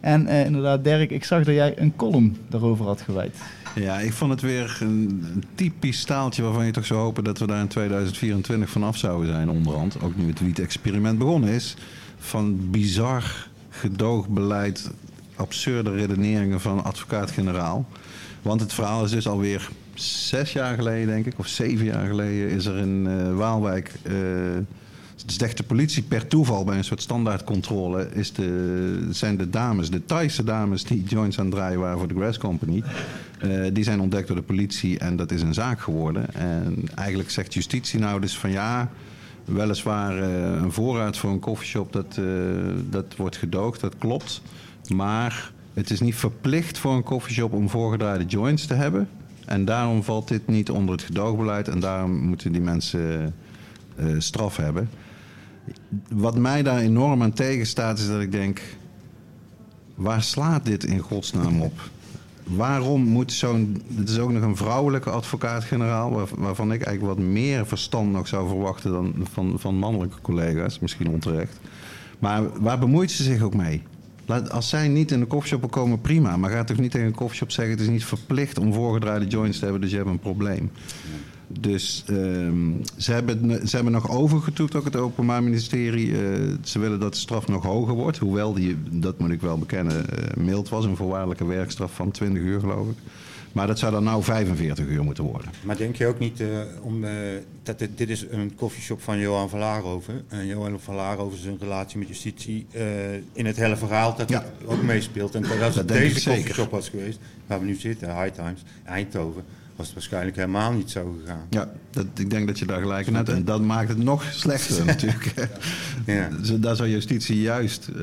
En 0.00 0.26
eh, 0.26 0.44
inderdaad, 0.44 0.84
Dirk, 0.84 1.10
ik 1.10 1.24
zag 1.24 1.44
dat 1.44 1.54
jij 1.54 1.78
een 1.78 1.96
column 1.96 2.36
daarover 2.48 2.84
had 2.84 3.00
gewijd. 3.00 3.36
Ja, 3.74 3.98
ik 3.98 4.12
vond 4.12 4.30
het 4.30 4.40
weer 4.40 4.78
een, 4.80 5.24
een 5.34 5.44
typisch 5.54 6.00
staaltje 6.00 6.42
waarvan 6.42 6.66
je 6.66 6.72
toch 6.72 6.86
zou 6.86 7.00
hopen 7.00 7.24
dat 7.24 7.38
we 7.38 7.46
daar 7.46 7.60
in 7.60 7.68
2024 7.68 8.70
vanaf 8.70 8.96
zouden 8.96 9.32
zijn 9.32 9.48
onderhand. 9.50 10.00
Ook 10.02 10.16
nu 10.16 10.26
het 10.26 10.40
wiet-experiment 10.40 11.18
begonnen 11.18 11.50
is. 11.50 11.76
Van 12.18 12.70
bizar 12.70 13.48
gedoogbeleid, 13.70 14.90
absurde 15.42 15.90
redeneringen 15.90 16.60
van 16.60 16.84
advocaat-generaal. 16.84 17.86
Want 18.42 18.60
het 18.60 18.72
verhaal 18.72 19.04
is 19.04 19.10
dus 19.10 19.26
alweer 19.26 19.68
zes 19.94 20.52
jaar 20.52 20.74
geleden, 20.74 21.06
denk 21.06 21.26
ik, 21.26 21.38
of 21.38 21.46
zeven 21.46 21.84
jaar 21.84 22.06
geleden, 22.06 22.50
is 22.50 22.66
er 22.66 22.76
in 22.76 23.06
eh, 23.06 23.36
Waalwijk. 23.36 23.92
zegt 25.26 25.56
de 25.56 25.62
politie 25.62 26.02
per 26.02 26.26
toeval 26.26 26.64
bij 26.64 26.76
een 26.76 26.84
soort 26.84 27.02
standaardcontrole, 27.02 28.08
is 28.14 28.32
de, 28.32 29.08
zijn 29.10 29.36
de 29.36 29.50
dames, 29.50 29.90
de 29.90 30.04
Thaise 30.04 30.44
dames 30.44 30.84
die 30.84 31.04
joints 31.04 31.38
aan 31.38 31.44
het 31.44 31.54
draaien 31.54 31.80
waren 31.80 31.98
voor 31.98 32.08
de 32.08 32.14
Grass 32.14 32.38
Company, 32.38 32.82
eh, 33.38 33.50
die 33.72 33.84
zijn 33.84 34.00
ontdekt 34.00 34.26
door 34.26 34.36
de 34.36 34.42
politie 34.42 34.98
en 34.98 35.16
dat 35.16 35.30
is 35.30 35.42
een 35.42 35.54
zaak 35.54 35.80
geworden. 35.80 36.34
En 36.34 36.88
eigenlijk 36.94 37.30
zegt 37.30 37.54
justitie 37.54 38.00
nou 38.00 38.20
dus 38.20 38.38
van 38.38 38.50
ja, 38.50 38.90
weliswaar 39.44 40.16
een 40.62 40.72
voorraad 40.72 41.16
voor 41.18 41.30
een 41.30 41.38
koffieshop, 41.38 41.92
dat, 41.92 42.20
dat 42.90 43.16
wordt 43.16 43.36
gedoogd, 43.36 43.80
dat 43.80 43.94
klopt. 43.98 44.42
Maar 44.88 45.52
het 45.74 45.90
is 45.90 46.00
niet 46.00 46.14
verplicht 46.14 46.78
voor 46.78 46.94
een 46.94 47.02
koffieshop 47.02 47.52
om 47.52 47.68
voorgedraaide 47.68 48.24
joints 48.24 48.66
te 48.66 48.74
hebben. 48.74 49.08
En 49.46 49.64
daarom 49.64 50.02
valt 50.02 50.28
dit 50.28 50.46
niet 50.46 50.70
onder 50.70 50.94
het 50.94 51.04
gedoogbeleid 51.04 51.68
en 51.68 51.80
daarom 51.80 52.12
moeten 52.12 52.52
die 52.52 52.60
mensen 52.60 53.34
eh, 53.96 54.06
straf 54.18 54.56
hebben. 54.56 54.88
Wat 56.08 56.36
mij 56.36 56.62
daar 56.62 56.78
enorm 56.78 57.22
aan 57.22 57.32
tegenstaat 57.32 57.98
is 57.98 58.06
dat 58.06 58.20
ik 58.20 58.32
denk... 58.32 58.60
waar 59.94 60.22
slaat 60.22 60.64
dit 60.64 60.84
in 60.84 60.98
godsnaam 60.98 61.60
op? 61.60 61.80
waarom 62.44 63.02
moet 63.02 63.32
zo'n... 63.32 63.82
Het 63.94 64.08
is 64.08 64.18
ook 64.18 64.32
nog 64.32 64.42
een 64.42 64.56
vrouwelijke 64.56 65.10
advocaat-generaal... 65.10 66.10
waar- 66.10 66.28
waarvan 66.36 66.72
ik 66.72 66.82
eigenlijk 66.82 67.16
wat 67.18 67.26
meer 67.26 67.66
verstand 67.66 68.12
nog 68.12 68.28
zou 68.28 68.48
verwachten... 68.48 68.92
dan 68.92 69.14
van, 69.32 69.54
van 69.56 69.74
mannelijke 69.74 70.20
collega's, 70.20 70.78
misschien 70.78 71.08
onterecht. 71.08 71.60
Maar 72.18 72.60
waar 72.60 72.78
bemoeit 72.78 73.10
ze 73.10 73.22
zich 73.22 73.42
ook 73.42 73.54
mee? 73.54 73.82
Als 74.50 74.68
zij 74.68 74.88
niet 74.88 75.10
in 75.10 75.20
de 75.20 75.26
koffieshop 75.26 75.70
komen, 75.70 76.00
prima. 76.00 76.36
Maar 76.36 76.50
ga 76.50 76.64
toch 76.64 76.78
niet 76.78 76.90
tegen 76.90 77.06
een 77.06 77.14
koffieshop 77.14 77.50
zeggen... 77.50 77.74
het 77.74 77.82
is 77.82 77.90
niet 77.90 78.04
verplicht 78.04 78.58
om 78.58 78.72
voorgedraaide 78.72 79.26
joints 79.26 79.58
te 79.58 79.64
hebben... 79.64 79.82
dus 79.82 79.90
je 79.90 79.96
hebt 79.96 80.08
een 80.08 80.18
probleem. 80.18 80.70
Dus 81.60 82.04
ehm, 82.06 82.70
ze, 82.96 83.12
hebben, 83.12 83.68
ze 83.68 83.74
hebben 83.74 83.92
nog 83.92 84.10
overgetoet, 84.10 84.74
ook 84.74 84.84
het 84.84 84.96
Openbaar 84.96 85.42
Ministerie. 85.42 86.12
Eh, 86.12 86.20
ze 86.62 86.78
willen 86.78 87.00
dat 87.00 87.12
de 87.12 87.18
straf 87.18 87.48
nog 87.48 87.64
hoger 87.64 87.94
wordt. 87.94 88.18
Hoewel 88.18 88.52
die, 88.52 88.76
dat 88.90 89.18
moet 89.18 89.30
ik 89.30 89.40
wel 89.40 89.58
bekennen, 89.58 90.10
eh, 90.10 90.36
mild 90.36 90.68
was. 90.68 90.84
Een 90.84 90.96
voorwaardelijke 90.96 91.46
werkstraf 91.46 91.94
van 91.94 92.10
20 92.10 92.42
uur, 92.42 92.60
geloof 92.60 92.88
ik. 92.88 92.96
Maar 93.52 93.66
dat 93.66 93.78
zou 93.78 93.92
dan 93.92 94.04
nou 94.04 94.22
45 94.22 94.86
uur 94.86 95.04
moeten 95.04 95.24
worden. 95.24 95.50
Maar 95.62 95.76
denk 95.76 95.96
je 95.96 96.06
ook 96.06 96.18
niet 96.18 96.40
eh, 96.40 96.48
om, 96.82 97.04
eh, 97.04 97.12
dat 97.62 97.78
dit, 97.78 97.98
dit 97.98 98.10
is 98.10 98.26
een 98.30 98.54
koffieshop 98.54 99.02
van 99.02 99.18
Johan 99.18 99.48
van 99.48 99.58
Laarhoven. 99.58 100.24
En 100.28 100.46
Johan 100.46 100.80
van 100.80 100.94
Laarhoven 100.94 101.38
zijn 101.38 101.56
relatie 101.60 101.98
met 101.98 102.08
justitie 102.08 102.66
eh, 102.70 103.14
in 103.32 103.46
het 103.46 103.56
hele 103.56 103.76
verhaal 103.76 104.16
dat 104.16 104.28
Ja. 104.28 104.44
ook 104.66 104.82
meespeelt. 104.82 105.34
En 105.34 105.44
als 105.44 105.58
Dat 105.58 105.74
het 105.74 105.88
deze 105.88 106.28
koffieshop 106.28 106.70
was 106.70 106.88
geweest, 106.88 107.18
waar 107.46 107.58
we 107.60 107.64
nu 107.66 107.74
zitten, 107.74 108.22
High 108.22 108.34
Times, 108.34 108.62
Eindhoven, 108.84 109.44
was 109.76 109.86
het 109.86 109.94
waarschijnlijk 109.94 110.36
helemaal 110.36 110.72
niet 110.72 110.90
zo 110.90 111.16
gegaan. 111.20 111.46
Ja, 111.50 111.72
dat, 111.90 112.06
ik 112.16 112.30
denk 112.30 112.46
dat 112.46 112.58
je 112.58 112.66
daar 112.66 112.80
gelijk 112.80 113.06
in 113.06 113.14
hebt. 113.14 113.28
En 113.28 113.44
dat 113.44 113.60
maakt 113.62 113.88
het 113.88 113.98
nog 113.98 114.24
slechter 114.32 114.84
natuurlijk. 114.94 115.34
Ja. 116.06 116.28
Daar 116.58 116.76
zou 116.76 116.88
justitie 116.88 117.40
juist... 117.40 117.88
eh, 117.88 118.02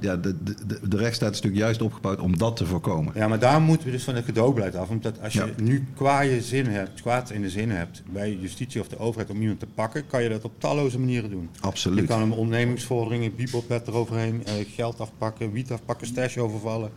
ja, 0.00 0.16
de, 0.16 0.34
de, 0.44 0.54
de- 0.88 0.96
rechtsstaat 0.96 1.30
is 1.30 1.36
natuurlijk 1.40 1.62
juist 1.64 1.82
opgebouwd 1.82 2.20
om 2.20 2.38
dat 2.38 2.56
te 2.56 2.66
voorkomen. 2.66 3.12
Ja, 3.16 3.28
maar 3.28 3.38
daar 3.38 3.60
moeten 3.60 3.86
we 3.86 3.92
dus 3.92 4.04
van 4.04 4.14
het 4.14 4.24
gedoogbeleid 4.24 4.74
af. 4.76 4.88
Omdat 4.88 5.20
als 5.22 5.32
je 5.32 5.38
Ja. 5.56 5.62
nu 5.62 5.86
kwaaie 5.94 6.42
zin 6.42 6.66
hebt, 6.66 7.00
kwaad 7.00 7.30
in 7.30 7.42
de 7.42 7.50
zin 7.50 7.70
hebt 7.70 8.02
bij 8.12 8.38
justitie 8.40 8.80
of 8.80 8.88
de 8.88 8.98
overheid 8.98 9.30
om 9.30 9.40
iemand 9.40 9.60
te 9.60 9.66
pakken, 9.74 10.06
kan 10.06 10.22
je 10.22 10.28
dat 10.28 10.44
op 10.44 10.52
talloze 10.60 10.98
manieren 10.98 11.30
doen. 11.30 11.48
Je 11.52 11.60
Absoluut. 11.60 12.06
kan 12.06 12.20
hem 12.20 12.32
ondernemingsvorderingen, 12.32 13.34
bibelpet 13.34 13.86
eroverheen, 13.88 14.42
eh, 14.44 14.52
geld 14.74 15.00
afpakken, 15.00 15.52
wiet 15.52 15.70
afpakken, 15.72 16.06
stash 16.06 16.36
overvallen. 16.36 16.90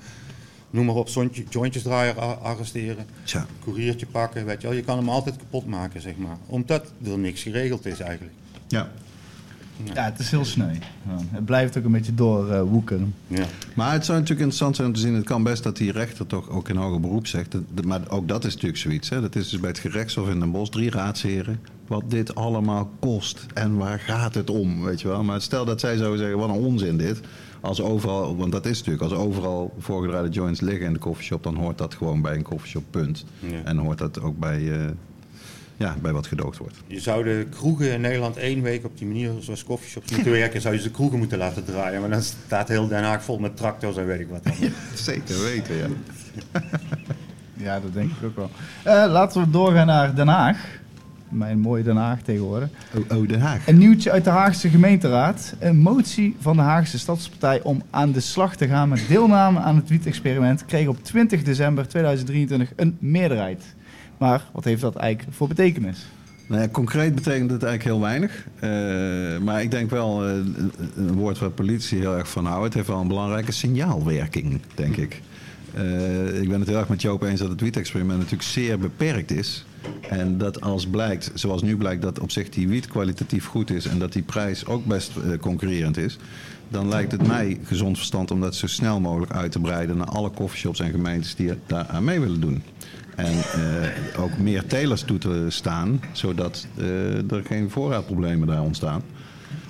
Noem 0.70 0.86
maar 0.86 0.96
op, 0.96 1.10
zontje- 1.10 1.44
jointjesdraaier 1.50 2.16
arresteren, 2.20 3.06
Tja. 3.24 3.46
koeriertje 3.64 4.06
pakken, 4.06 4.46
weet 4.46 4.62
je 4.62 4.68
wel. 4.68 4.76
Je 4.76 4.84
kan 4.84 4.98
hem 4.98 5.10
altijd 5.10 5.38
kapot 5.38 5.66
maken, 5.68 6.02
zeg 6.02 6.18
maar. 6.18 6.38
Omdat 6.46 6.92
er 7.04 7.18
niks 7.18 7.42
geregeld 7.42 7.86
is 7.86 8.00
eigenlijk. 8.00 8.34
Ja. 8.68 8.90
Ja, 9.94 10.04
het 10.04 10.20
is 10.20 10.32
heel 10.32 10.46
sneu. 10.46 10.74
Ja, 11.08 11.16
het 11.32 11.46
blijft 11.46 11.78
ook 11.78 11.84
een 11.84 11.92
beetje 11.92 12.14
doorwoekeren. 12.16 13.14
Ja. 13.28 13.46
Maar 13.76 13.92
het 13.92 14.06
zou 14.06 14.18
natuurlijk 14.20 14.40
interessant 14.48 14.76
zijn 14.76 14.88
om 14.88 14.94
te 14.94 15.00
zien. 15.00 15.14
Het 15.14 15.26
kan 15.26 15.44
best 15.44 15.64
dat 15.64 15.78
die 15.78 15.92
rechter 15.92 16.28
toch 16.28 16.50
ook 16.50 16.70
in 16.70 16.76
hoger 16.76 17.00
beroep 17.00 17.28
zegt. 17.28 17.52
dat- 17.52 17.62
dat- 17.74 17.86
Maar 17.86 18.02
ook 18.10 18.28
dat 18.28 18.46
is 18.46 18.54
natuurlijk 18.54 18.80
zoiets. 18.82 19.10
Hè. 19.10 19.22
Dat 19.22 19.36
is 19.36 19.50
dus 19.50 19.60
bij 19.60 19.70
het 19.70 19.80
gerechtshof 19.80 20.30
in 20.30 20.40
Den 20.40 20.52
Bosch 20.52 20.72
drie 20.72 20.90
raadsheren. 20.90 21.60
Wat 21.88 22.04
dit 22.08 22.36
allemaal 22.36 22.90
kost 23.00 23.46
en 23.54 23.78
waar 23.78 24.00
gaat 24.00 24.34
het 24.36 24.50
om, 24.50 24.84
weet 24.84 25.02
je 25.02 25.08
wel. 25.08 25.24
Maar 25.24 25.42
stel 25.42 25.66
dat 25.66 25.80
zij 25.80 25.98
zouden 25.98 26.20
zeggen, 26.20 26.38
wat 26.38 26.50
een 26.50 26.56
onzin 26.56 26.98
dit. 26.98 27.20
Als 27.62 27.82
overal, 27.82 28.36
want 28.38 28.52
dat 28.52 28.66
is 28.66 28.78
natuurlijk, 28.78 29.04
als 29.04 29.14
overal 29.14 29.74
voorgedraaide 29.80 30.30
joints 30.30 30.62
liggen 30.62 30.86
in 30.86 30.94
de 30.94 31.00
koffieshop... 31.00 31.44
dan 31.44 31.56
hoort 31.56 31.78
dat 31.78 31.94
gewoon 31.94 32.22
bij 32.22 32.36
een 32.36 32.42
koffieshop, 32.44 32.84
punt. 32.90 33.26
Ja. 33.40 33.64
En 33.64 33.76
dan 33.76 33.86
hoort 33.86 33.98
dat 33.98 34.22
ook 34.22 34.40
bij, 34.40 34.72
eh, 34.72 34.86
ja, 35.78 35.96
bij 36.02 36.12
wat 36.12 36.28
gedoogd 36.28 36.58
wordt. 36.58 36.76
Je 36.88 37.00
zou 37.00 37.24
de 37.24 37.48
kroegen 37.50 37.92
in 37.92 38.02
Nederland 38.02 38.38
één 38.38 38.62
week 38.62 38.86
op 38.86 38.98
die 38.98 39.08
manier 39.08 39.32
zoals 39.40 39.64
coffeeshops 39.64 40.12
moeten 40.12 40.32
werken. 40.32 40.62
Zou 40.62 40.74
je 40.76 40.82
ze 40.82 40.92
kroegen 40.92 41.18
moeten 41.18 41.38
laten 41.38 41.66
draaien. 41.66 42.02
Maar 42.02 42.10
dan 42.10 42.22
staat 42.22 42.68
heel 42.68 42.88
Den 42.88 43.04
Haag 43.04 43.24
vol 43.24 43.40
met 43.40 43.58
tractors 43.58 43.98
en 43.98 44.06
weet 44.06 44.20
ik 44.20 44.30
wat. 44.30 44.44
allemaal. 44.46 44.70
Zeker 44.94 45.42
weten, 45.42 45.76
ja. 45.76 45.88
Ja, 47.60 47.80
dat 47.80 47.94
denk 47.94 48.12
ik 48.12 48.24
ook 48.26 48.36
wel. 48.36 48.50
Eh, 48.84 49.12
laten 49.12 49.42
we 49.42 49.50
doorgaan 49.50 49.88
naar 49.88 50.16
Den 50.16 50.28
Haag. 50.28 50.79
Mijn 51.30 51.60
mooie 51.60 51.84
Den 51.84 51.96
Haag 51.96 52.22
tegenwoordig. 52.22 52.70
Oh, 52.96 53.18
oh, 53.18 53.28
Den 53.28 53.40
Haag. 53.40 53.68
Een 53.68 53.78
nieuwtje 53.78 54.12
uit 54.12 54.24
de 54.24 54.30
Haagse 54.30 54.70
gemeenteraad. 54.70 55.56
Een 55.60 55.78
motie 55.78 56.36
van 56.40 56.56
de 56.56 56.62
Haagse 56.62 57.00
Stadspartij 57.00 57.62
om 57.64 57.82
aan 57.90 58.12
de 58.12 58.20
slag 58.20 58.56
te 58.56 58.68
gaan 58.68 58.90
met 58.90 59.06
deelname 59.08 59.60
aan 59.60 59.76
het 59.76 59.90
wiet-experiment 59.90 60.66
kreeg 60.66 60.88
op 60.88 61.04
20 61.04 61.44
december 61.44 61.88
2023 61.88 62.72
een 62.76 62.98
meerderheid. 63.00 63.64
Maar 64.18 64.46
wat 64.52 64.64
heeft 64.64 64.82
dat 64.82 64.96
eigenlijk 64.96 65.36
voor 65.36 65.48
betekenis? 65.48 66.08
Nou 66.48 66.62
ja, 66.62 66.68
concreet 66.68 67.16
betekent 67.16 67.52
het 67.52 67.64
eigenlijk 67.64 67.84
heel 67.84 68.00
weinig. 68.00 68.46
Eh, 68.60 69.46
maar 69.46 69.62
ik 69.62 69.72
denk 69.72 69.90
wel, 69.90 70.28
eh, 70.28 70.34
een 70.96 71.14
woord 71.14 71.40
waar 71.40 71.50
politie 71.50 72.00
heel 72.00 72.18
erg 72.18 72.30
van 72.30 72.46
houdt. 72.46 72.64
Het 72.64 72.74
heeft 72.74 72.88
wel 72.88 73.00
een 73.00 73.08
belangrijke 73.08 73.52
signaalwerking, 73.52 74.62
denk 74.76 74.96
ik. 74.96 75.22
Eh, 75.74 76.42
ik 76.42 76.50
ben 76.50 76.60
het 76.60 76.70
heel 76.70 76.78
erg 76.78 76.90
met 76.90 77.02
Joop 77.02 77.24
eens 77.24 77.40
dat 77.40 77.50
het 77.50 77.62
wiet-experiment 77.62 78.18
natuurlijk 78.18 78.50
zeer 78.50 78.80
beperkt 78.80 79.32
is. 79.32 79.66
En 80.10 80.38
dat 80.38 80.62
als 80.62 80.88
blijkt, 80.88 81.32
zoals 81.34 81.62
nu 81.62 81.78
blijkt, 81.78 82.02
dat 82.02 82.20
op 82.20 82.32
zich 82.32 82.50
die 82.50 82.68
wiet 82.68 82.88
kwalitatief 82.88 83.46
goed 83.46 83.72
is... 83.72 83.86
en 83.86 84.00
dat 84.00 84.14
die 84.14 84.22
prijs 84.22 84.66
ook 84.66 84.86
best 84.86 85.12
eh, 85.16 85.40
concurrerend 85.40 85.98
is... 85.98 86.18
dan 86.70 86.90
lijkt 86.90 87.12
het 87.12 87.28
mij 87.28 87.60
gezond 87.64 87.98
verstand 87.98 88.32
om 88.32 88.42
dat 88.42 88.56
zo 88.56 88.68
snel 88.68 89.00
mogelijk 89.00 89.32
uit 89.32 89.52
te 89.52 89.60
breiden... 89.60 89.98
naar 89.98 90.08
alle 90.08 90.32
coffeeshops 90.32 90.80
en 90.80 90.92
gemeentes 90.92 91.36
die 91.36 91.54
daar 91.66 91.88
aan 91.88 92.04
mee 92.04 92.20
willen 92.20 92.42
doen. 92.42 92.64
En 93.16 93.34
eh, 93.34 94.22
ook 94.22 94.38
meer 94.38 94.66
telers 94.66 95.02
toe 95.02 95.18
te 95.18 95.46
staan, 95.50 96.02
zodat 96.12 96.68
er 97.30 97.44
geen 97.44 97.70
voorraadproblemen 97.70 98.48
daar 98.48 98.62
ontstaan. 98.62 99.02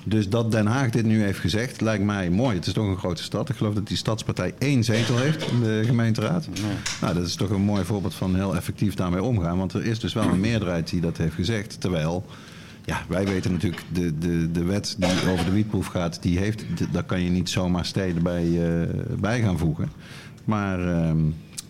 Dus 0.04 0.28
dat 0.28 0.52
Den 0.52 0.66
Haag 0.66 0.90
dit 0.90 1.04
nu 1.04 1.22
heeft 1.22 1.38
gezegd, 1.38 1.80
lijkt 1.80 2.04
mij 2.04 2.30
mooi. 2.30 2.56
Het 2.56 2.66
is 2.66 2.72
toch 2.72 2.86
een 2.86 2.98
grote 2.98 3.22
stad. 3.22 3.48
Ik 3.48 3.56
geloof 3.56 3.74
dat 3.74 3.86
die 3.86 3.96
stadspartij 3.96 4.54
één 4.58 4.84
zetel 4.84 5.18
heeft 5.18 5.50
in 5.50 5.60
de 5.60 5.82
gemeenteraad. 5.86 6.48
Nou, 7.00 7.14
dat 7.14 7.26
is 7.26 7.34
toch 7.34 7.50
een 7.50 7.60
mooi 7.60 7.84
voorbeeld 7.84 8.14
van 8.14 8.34
heel 8.34 8.56
effectief 8.56 8.94
daarmee 8.94 9.22
omgaan. 9.22 9.58
Want 9.58 9.72
er 9.72 9.84
is 9.84 9.98
dus 9.98 10.12
wel 10.12 10.24
een 10.24 10.40
meerderheid 10.40 10.90
die 10.90 11.00
dat 11.00 11.16
heeft 11.16 11.34
gezegd. 11.34 11.80
Terwijl, 11.80 12.24
ja, 12.84 13.02
wij 13.08 13.24
weten 13.24 13.52
natuurlijk, 13.52 13.82
de, 13.92 14.18
de, 14.18 14.50
de 14.50 14.64
wet 14.64 14.96
die 14.98 15.30
over 15.30 15.44
de 15.44 15.52
wietproef 15.52 15.86
gaat, 15.86 16.22
die 16.22 16.38
heeft, 16.38 16.64
daar 16.92 17.04
kan 17.04 17.20
je 17.20 17.30
niet 17.30 17.50
zomaar 17.50 17.84
steden 17.84 18.22
bij, 18.22 18.44
eh, 18.44 18.88
bij 19.18 19.40
gaan 19.40 19.58
voegen. 19.58 19.90
Maar 20.44 20.88
ehm, 20.88 21.18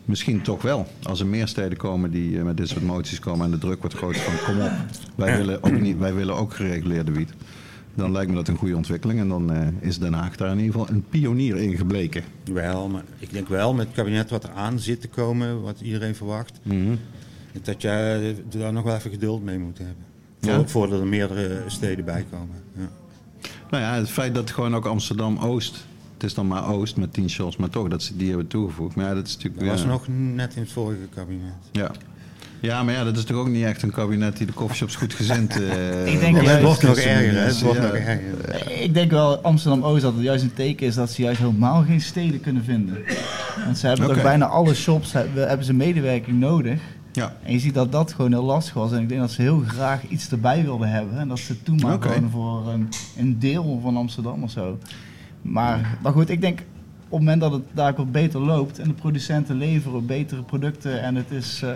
misschien 0.05 0.43
toch 0.43 0.63
wel. 0.63 0.87
Als 1.03 1.21
er 1.21 1.27
meer 1.27 1.49
steden 1.49 1.79
komen 1.79 2.11
die 2.11 2.39
eh, 2.39 2.45
met 2.45 2.57
dit 2.57 2.69
soort 2.69 2.85
moties 2.85 3.19
komen 3.19 3.45
en 3.45 3.51
de 3.51 3.59
druk 3.59 3.81
wordt 3.81 3.97
groter 3.97 4.21
van 4.21 4.35
kom 4.47 4.65
op, 4.65 4.73
wij 5.15 5.37
willen 5.37 5.63
ook, 5.63 5.81
niet, 5.81 5.99
wij 5.99 6.15
willen 6.15 6.37
ook 6.37 6.55
gereguleerde 6.55 7.13
wiet. 7.13 7.33
Dan 7.95 8.13
lijkt 8.13 8.31
me 8.31 8.37
dat 8.37 8.49
een 8.49 8.57
goede 8.57 8.77
ontwikkeling. 8.77 9.21
En 9.21 9.29
dan 9.29 9.53
eh, 9.53 9.69
is 9.81 9.99
Den 9.99 10.13
Haag 10.13 10.37
daar 10.37 10.51
in 10.51 10.59
ieder 10.59 10.73
geval 10.73 10.95
een 10.95 11.05
pionier 11.09 11.57
in 11.57 11.77
gebleken. 11.77 12.23
Wel, 12.45 12.89
maar 12.89 13.05
ik 13.19 13.33
denk 13.33 13.49
wel 13.49 13.75
met 13.75 13.87
het 13.87 13.95
kabinet 13.95 14.31
wat 14.31 14.45
er 14.45 14.51
aan 14.51 14.79
zit 14.79 15.01
te 15.01 15.09
komen, 15.09 15.63
wat 15.63 15.81
iedereen 15.81 16.15
verwacht, 16.15 16.61
dat 17.63 17.83
je 17.83 18.35
daar 18.49 18.73
nog 18.73 18.85
wel 18.85 18.95
even 18.95 19.11
geduld 19.11 19.45
mee 19.45 19.59
moet 19.59 19.79
hebben. 19.79 20.05
Ja? 20.39 20.55
Voor, 20.55 20.69
voordat 20.69 21.01
er 21.01 21.07
meerdere 21.07 21.63
steden 21.67 22.05
bij 22.05 22.25
komen. 22.31 22.57
Ja. 22.73 22.89
Nou 23.71 23.83
ja, 23.83 23.95
het 23.95 24.11
feit 24.11 24.35
dat 24.35 24.51
gewoon 24.51 24.77
ook 24.77 24.87
Amsterdam-Oost... 24.87 25.89
Het 26.15 26.29
is 26.29 26.35
dan 26.35 26.47
maar 26.47 26.69
Oost 26.69 26.97
met 26.97 27.13
10 27.13 27.31
shots, 27.31 27.57
maar 27.57 27.71
toch 27.71 27.89
dat 27.89 28.03
ze 28.03 28.17
die 28.17 28.29
hebben 28.29 28.47
toegevoegd. 28.47 28.95
Maar 28.95 29.07
ja, 29.07 29.15
dat 29.15 29.27
is 29.27 29.35
natuurlijk... 29.35 29.61
Dat 29.61 29.71
was 29.71 29.83
ja. 29.83 29.89
nog 29.89 30.09
net 30.09 30.55
in 30.55 30.63
het 30.63 30.73
vorige 30.73 31.09
kabinet. 31.15 31.53
Ja. 31.73 31.91
Ja, 32.61 32.83
maar 32.83 32.95
ja, 32.95 33.05
dat 33.05 33.17
is 33.17 33.25
toch 33.25 33.37
ook 33.37 33.49
niet 33.49 33.65
echt 33.65 33.83
een 33.83 33.91
kabinet 33.91 34.37
die 34.37 34.47
de 34.47 34.53
coffeeshops 34.53 34.97
goed 34.97 35.15
gezind... 35.15 35.51
eh, 35.63 36.13
Ik 36.13 36.21
denk 36.21 36.35
wil 36.35 36.45
dat 36.45 36.53
het 36.53 36.63
wordt 36.63 36.83
nog 36.83 36.97
erger, 36.97 37.33
hè? 37.33 37.39
Het 37.39 37.61
wordt 37.61 37.79
ja. 37.79 37.85
nog 37.85 37.95
erger. 37.95 38.83
Ik 38.83 38.95
denk 38.95 39.11
wel 39.11 39.39
Amsterdam-Oost 39.39 40.03
dat 40.03 40.15
het 40.15 40.23
juist 40.23 40.43
een 40.43 40.55
teken 40.55 40.87
is 40.87 40.95
dat 40.95 41.11
ze 41.11 41.23
juist 41.23 41.41
helemaal 41.41 41.83
geen 41.83 42.01
steden 42.01 42.41
kunnen 42.41 42.65
vinden. 42.65 42.99
Want 43.65 43.79
ze 43.79 43.87
hebben 43.87 44.07
toch 44.07 44.23
bijna 44.23 44.47
alle 44.47 44.75
shops 44.75 45.13
hebben, 45.13 45.65
ze 45.65 45.73
medewerking 45.75 46.39
nodig. 46.39 46.81
Ja, 47.13 47.37
En 47.43 47.53
je 47.53 47.59
ziet 47.59 47.75
dat 47.75 47.93
dat 47.93 48.13
gewoon 48.13 48.33
heel 48.33 48.45
lastig 48.45 48.75
was. 48.75 48.93
En 48.93 49.03
ik 49.03 49.09
denk 49.09 49.21
dat 49.21 49.31
ze 49.31 49.43
heel 49.43 49.63
graag 49.67 50.07
iets 50.09 50.31
erbij 50.31 50.63
wilden 50.63 50.91
hebben. 50.91 51.19
En 51.19 51.29
dat 51.29 51.39
ze 51.39 51.63
toen 51.63 51.77
maar 51.77 52.03
gewoon 52.03 52.31
voor 52.31 52.69
een, 52.69 52.89
een 53.19 53.39
deel 53.39 53.81
van 53.83 53.97
Amsterdam 53.97 54.43
of 54.43 54.51
zo. 54.51 54.79
Maar, 55.43 55.99
maar 56.03 56.13
goed, 56.13 56.29
ik 56.29 56.41
denk 56.41 56.59
op 56.59 57.19
het 57.19 57.19
moment 57.19 57.41
dat 57.41 57.53
het 57.53 57.63
daar 57.73 57.91
ook 57.91 57.97
wat 57.97 58.13
beter 58.13 58.41
loopt 58.41 58.79
en 58.79 58.89
de 58.89 58.95
producenten 58.95 59.57
leveren 59.57 60.07
betere 60.07 60.43
producten 60.43 61.03
en 61.03 61.15
het 61.15 61.31
is. 61.31 61.63
eh, 61.63 61.71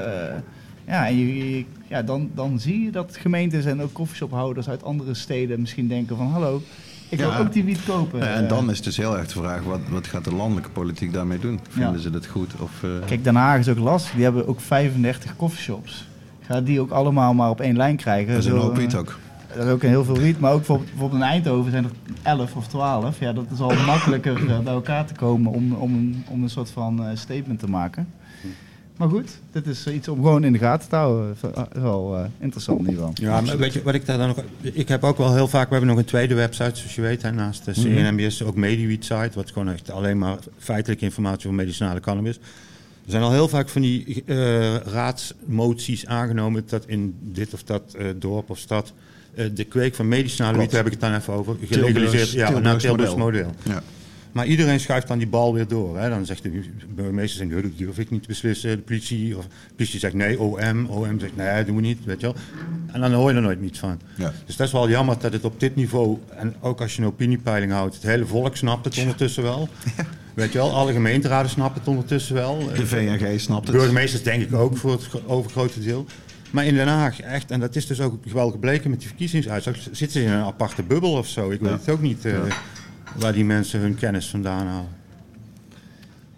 ja, 0.87 1.07
en 1.07 1.17
je, 1.19 1.57
je- 1.57 1.65
ja 1.89 2.03
dan, 2.03 2.31
dan 2.35 2.59
zie 2.61 2.85
je 2.85 2.91
dat 2.91 3.17
gemeentes 3.17 3.65
en 3.65 3.83
ook 3.83 3.93
koffieshophouders 3.93 4.69
uit 4.69 4.85
andere 4.85 5.15
steden 5.15 5.61
misschien 5.61 5.89
denken 5.89 6.17
van 6.17 6.27
hallo, 6.27 6.63
ik 7.09 7.19
wil 7.19 7.31
Ja. 7.31 7.39
ook 7.39 7.53
die 7.53 7.65
wiet 7.65 7.85
kopen. 7.87 8.19
Ja, 8.19 8.27
en 8.27 8.43
Eh, 8.43 8.49
dan 8.49 8.71
is 8.71 8.77
het 8.77 8.85
dus 8.85 8.97
heel 8.97 9.17
erg 9.19 9.27
de 9.27 9.39
vraag, 9.41 9.63
wat, 9.63 9.81
wat 9.91 10.07
gaat 10.07 10.25
de 10.25 10.35
landelijke 10.35 10.71
politiek 10.71 11.13
daarmee 11.13 11.39
doen? 11.39 11.61
Vinden 11.69 11.93
Ja. 11.93 11.99
ze 11.99 12.11
dat 12.11 12.27
goed? 12.27 12.53
Of, 12.61 12.83
eh, 12.83 12.91
Kijk, 13.07 13.25
Den 13.25 13.35
Haag 13.35 13.59
is 13.59 13.69
ook 13.69 13.79
lastig. 13.79 14.15
Die 14.15 14.23
hebben 14.25 14.47
ook 14.49 14.61
35 14.61 15.37
koffieshops. 15.37 16.07
Ga 16.41 16.61
die 16.61 16.81
ook 16.81 16.91
allemaal 16.91 17.35
maar 17.35 17.51
op 17.51 17.61
één 17.61 17.77
lijn 17.77 17.97
krijgen. 17.97 18.33
dat 18.35 18.43
is 18.45 18.51
een 18.51 18.59
hoop 18.59 18.73
eh, 18.73 18.79
wiet 18.79 18.95
ook. 18.95 19.19
Er 19.57 19.67
is 19.67 19.73
ook 19.73 19.83
een 19.83 19.89
heel 19.89 20.05
veel 20.05 20.19
wiet, 20.19 20.41
maar 20.41 20.51
ook 20.53 20.57
bijvoorbeeld, 20.59 20.91
bijvoorbeeld 20.91 21.21
in 21.23 21.27
Eindhoven 21.29 21.71
zijn 21.71 21.85
er 21.85 21.91
11 22.23 22.55
of 22.57 22.67
12. 22.67 23.21
Ja, 23.21 23.33
dat 23.33 23.45
is 23.53 23.61
al 23.61 23.73
makkelijker 23.87 24.37
eh, 24.51 24.59
bij 24.59 24.73
elkaar 24.73 25.05
te 25.07 25.15
komen 25.15 25.53
om, 25.53 25.73
om, 25.73 25.95
een, 25.95 26.25
om 26.29 26.43
een 26.43 26.51
soort 26.51 26.71
van 26.71 27.05
eh, 27.07 27.17
statement 27.17 27.59
te 27.59 27.69
maken. 27.69 28.09
Maar 28.97 29.09
goed, 29.09 29.39
dit 29.53 29.67
is 29.67 29.87
iets 29.87 30.09
om 30.09 30.17
gewoon 30.17 30.45
in 30.45 30.53
de 30.53 30.59
gaten 30.59 30.89
te 30.89 30.97
houden. 30.97 31.37
Eh, 31.55 31.63
Wel 31.73 32.17
eh, 32.17 32.25
interessant 32.39 32.81
in 32.81 32.89
ieder 32.89 33.07
geval. 33.07 33.25
Ja, 33.25 33.41
maar 33.41 33.59
weet 33.59 33.73
je 33.73 33.83
wat 33.83 33.95
ik 33.95 34.07
daar 34.07 34.19
dan 34.19 34.27
nog. 34.29 34.43
Ik 34.61 34.89
heb 34.89 35.05
ook 35.05 35.19
wel 35.19 35.35
heel 35.35 35.49
vaak. 35.49 35.65
We 35.69 35.71
hebben 35.71 35.89
nog 35.91 35.99
een 35.99 36.05
tweede 36.05 36.35
website, 36.35 36.77
zoals 36.77 36.95
je 36.95 37.01
weet, 37.01 37.23
hè, 37.23 37.33
naast 37.33 37.65
de 37.65 37.73
CNMBS, 37.73 38.43
ook 38.43 38.57
MediWeed 38.57 39.05
site, 39.05 39.31
wat 39.35 39.51
gewoon 39.51 39.69
echt 39.69 39.91
alleen 39.91 40.19
maar 40.19 40.39
feitelijke 40.59 41.05
informatie 41.05 41.47
over 41.47 41.59
medicinale 41.59 42.01
cannabis. 42.01 42.37
Er 43.05 43.11
zijn 43.11 43.23
al 43.23 43.33
heel 43.33 43.49
vaak 43.49 43.69
van 43.69 43.83
die 43.83 44.23
eh, 44.27 44.77
raadsmoties 44.77 46.07
aangenomen 46.07 46.63
dat 46.67 46.85
in 46.87 47.15
dit 47.21 47.55
of 47.55 47.63
dat 47.63 47.95
eh, 47.99 48.07
dorp 48.17 48.51
of 48.51 48.59
stad 48.59 48.93
eh, 49.35 49.47
de 49.55 49.65
kweek 49.65 49.95
van 49.95 50.09
medicinale 50.09 50.59
wiet, 50.59 50.71
daar 50.71 50.85
heb 50.85 50.93
ik 50.93 51.01
het 51.01 51.11
dan 51.11 51.15
even 51.15 51.33
over, 51.33 51.57
gelegaliseerd. 51.65 52.31
Ja, 52.31 52.51
naar 52.51 52.61
Tilburgs 52.61 52.85
Tilburgs 52.85 53.15
model. 53.15 53.45
model. 53.45 53.55
Ja. 53.63 53.83
Maar 54.35 54.47
iedereen 54.47 54.81
schuift 54.81 55.09
dan 55.09 55.19
die 55.19 55.27
bal 55.27 55.55
weer 55.55 55.67
door. 55.69 55.99
Hè. 55.99 56.09
Dan 56.09 56.27
zegt 56.27 56.43
de 56.43 56.63
burgemeester, 56.95 57.39
zegt, 57.39 57.51
nee, 57.51 57.63
dat 57.63 57.79
durf 57.79 57.99
ik 57.99 58.11
niet 58.11 58.23
te 58.23 58.29
beslissen. 58.29 58.71
De 58.71 58.83
politie, 58.83 59.37
of, 59.37 59.45
de 59.45 59.75
politie 59.77 59.99
zegt 59.99 60.15
nee, 60.15 60.41
OM. 60.41 60.87
OM 60.87 61.21
zegt 61.21 61.37
nee, 61.37 61.57
dat 61.57 61.67
doen 61.67 61.77
we 61.77 61.83
niet, 61.83 62.05
weet 62.05 62.21
je 62.21 62.27
wel. 62.27 62.37
En 62.93 63.01
dan 63.01 63.13
hoor 63.13 63.31
je 63.31 63.37
er 63.37 63.43
nooit 63.43 63.59
iets 63.63 63.79
van. 63.79 64.01
Ja. 64.17 64.33
Dus 64.47 64.57
dat 64.57 64.67
is 64.67 64.73
wel 64.73 64.89
jammer 64.89 65.17
dat 65.21 65.33
het 65.33 65.45
op 65.45 65.61
dit 65.61 65.77
niveau, 65.77 66.19
en 66.37 66.55
ook 66.61 66.81
als 66.81 66.97
je 66.97 67.03
een 67.03 67.09
opiniepeiling 67.09 67.73
houdt, 67.73 67.95
het 67.95 68.03
hele 68.03 68.27
volk 68.27 68.57
snapt 68.57 68.85
het 68.85 68.99
ondertussen 68.99 69.43
wel. 69.43 69.69
Weet 70.35 70.53
je 70.53 70.59
wel, 70.59 70.71
alle 70.73 70.93
gemeenteraden 70.93 71.51
snappen 71.51 71.81
het 71.81 71.89
ondertussen 71.89 72.35
wel. 72.35 72.59
De 72.77 72.87
VNG 72.87 73.41
snapt 73.41 73.67
De 73.67 73.73
het. 73.73 73.81
burgemeesters 73.81 74.23
denk 74.23 74.43
ik 74.43 74.55
ook 74.55 74.77
voor 74.77 74.93
het 74.93 75.05
gro- 75.05 75.23
overgrote 75.27 75.81
deel. 75.81 76.07
Maar 76.51 76.65
in 76.67 76.75
Den 76.75 76.89
Haag 76.89 77.21
echt, 77.21 77.51
en 77.51 77.61
dat 77.61 77.77
is 77.77 77.87
dus 77.87 78.01
ook 78.01 78.25
wel 78.33 78.51
gebleken 78.51 78.91
met 78.91 78.99
die 78.99 79.09
verkiezingsuitslag, 79.09 79.77
zitten 79.91 80.11
ze 80.21 80.23
in 80.27 80.33
een 80.33 80.45
aparte 80.45 80.83
bubbel 80.83 81.13
of 81.13 81.29
zo. 81.29 81.51
Ik 81.51 81.61
weet 81.61 81.71
het 81.71 81.91
ook 81.91 82.01
niet 82.01 82.25
eh, 82.25 82.33
waar 83.19 83.33
die 83.33 83.45
mensen 83.45 83.81
hun 83.81 83.95
kennis 83.95 84.29
vandaan 84.31 84.67
halen. 84.67 84.89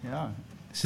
Ja. 0.09 0.31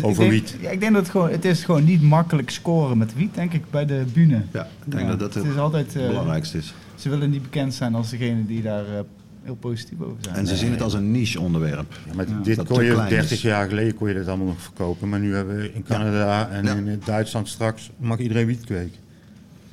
Over 0.02 0.24
ik 0.24 0.30
denk, 0.30 0.32
wiet. 0.32 0.56
Ja, 0.62 0.70
ik 0.70 0.80
denk 0.80 0.94
dat 0.94 1.02
het 1.02 1.12
gewoon, 1.12 1.30
het 1.30 1.46
is 1.46 1.64
gewoon 1.64 1.84
niet 1.84 2.02
makkelijk 2.02 2.50
scoren 2.50 2.98
met 2.98 3.14
wiet, 3.16 3.34
denk 3.36 3.54
ik, 3.54 3.64
bij 3.70 3.86
de 3.86 4.04
bühne. 4.14 4.42
Ja, 4.52 4.68
ik 4.86 4.92
denk 4.92 5.04
Ja, 5.04 5.10
dat 5.10 5.20
dat 5.20 5.34
het, 5.34 5.44
het 5.44 5.54
is 5.54 5.60
altijd, 5.60 5.96
eh, 5.96 6.08
belangrijkste 6.08 6.58
is. 6.58 6.74
Ze 6.96 7.10
willen 7.10 7.30
niet 7.30 7.42
bekend 7.42 7.74
zijn 7.74 7.96
als 7.96 8.10
degene 8.10 8.46
die 8.46 8.62
daar 8.62 8.86
eh, 8.86 9.00
heel 9.44 9.56
positief 9.56 10.02
over 10.02 10.16
zijn. 10.20 10.36
En 10.36 10.48
ze 10.48 10.56
zien 10.56 10.72
het 10.72 10.82
als 10.82 10.94
een 10.94 11.12
niche 11.12 11.40
onderwerp. 11.40 12.00
Ja, 12.08 12.14
maar 12.16 12.26
dit 12.44 12.56
Dat 12.56 12.68
kon 12.68 12.84
je 12.84 12.92
klein 12.94 13.10
30 13.10 13.32
is. 13.32 13.42
jaar 13.42 13.68
geleden 13.68 13.96
kon 13.96 14.08
je 14.08 14.14
dat 14.14 14.28
allemaal 14.28 14.46
nog 14.48 14.62
verkopen. 14.62 15.10
Maar 15.10 15.20
nu 15.20 15.36
hebben 15.36 15.56
we 15.58 15.74
in 15.74 15.84
Canada 15.84 16.50
en 16.50 16.66
Ja. 16.66 16.74
in 16.76 17.02
Duitsland 17.06 17.48
straks 17.50 17.92
mag 17.98 18.18
iedereen 18.20 18.46
wiet 18.46 18.66
kweken. 18.66 19.00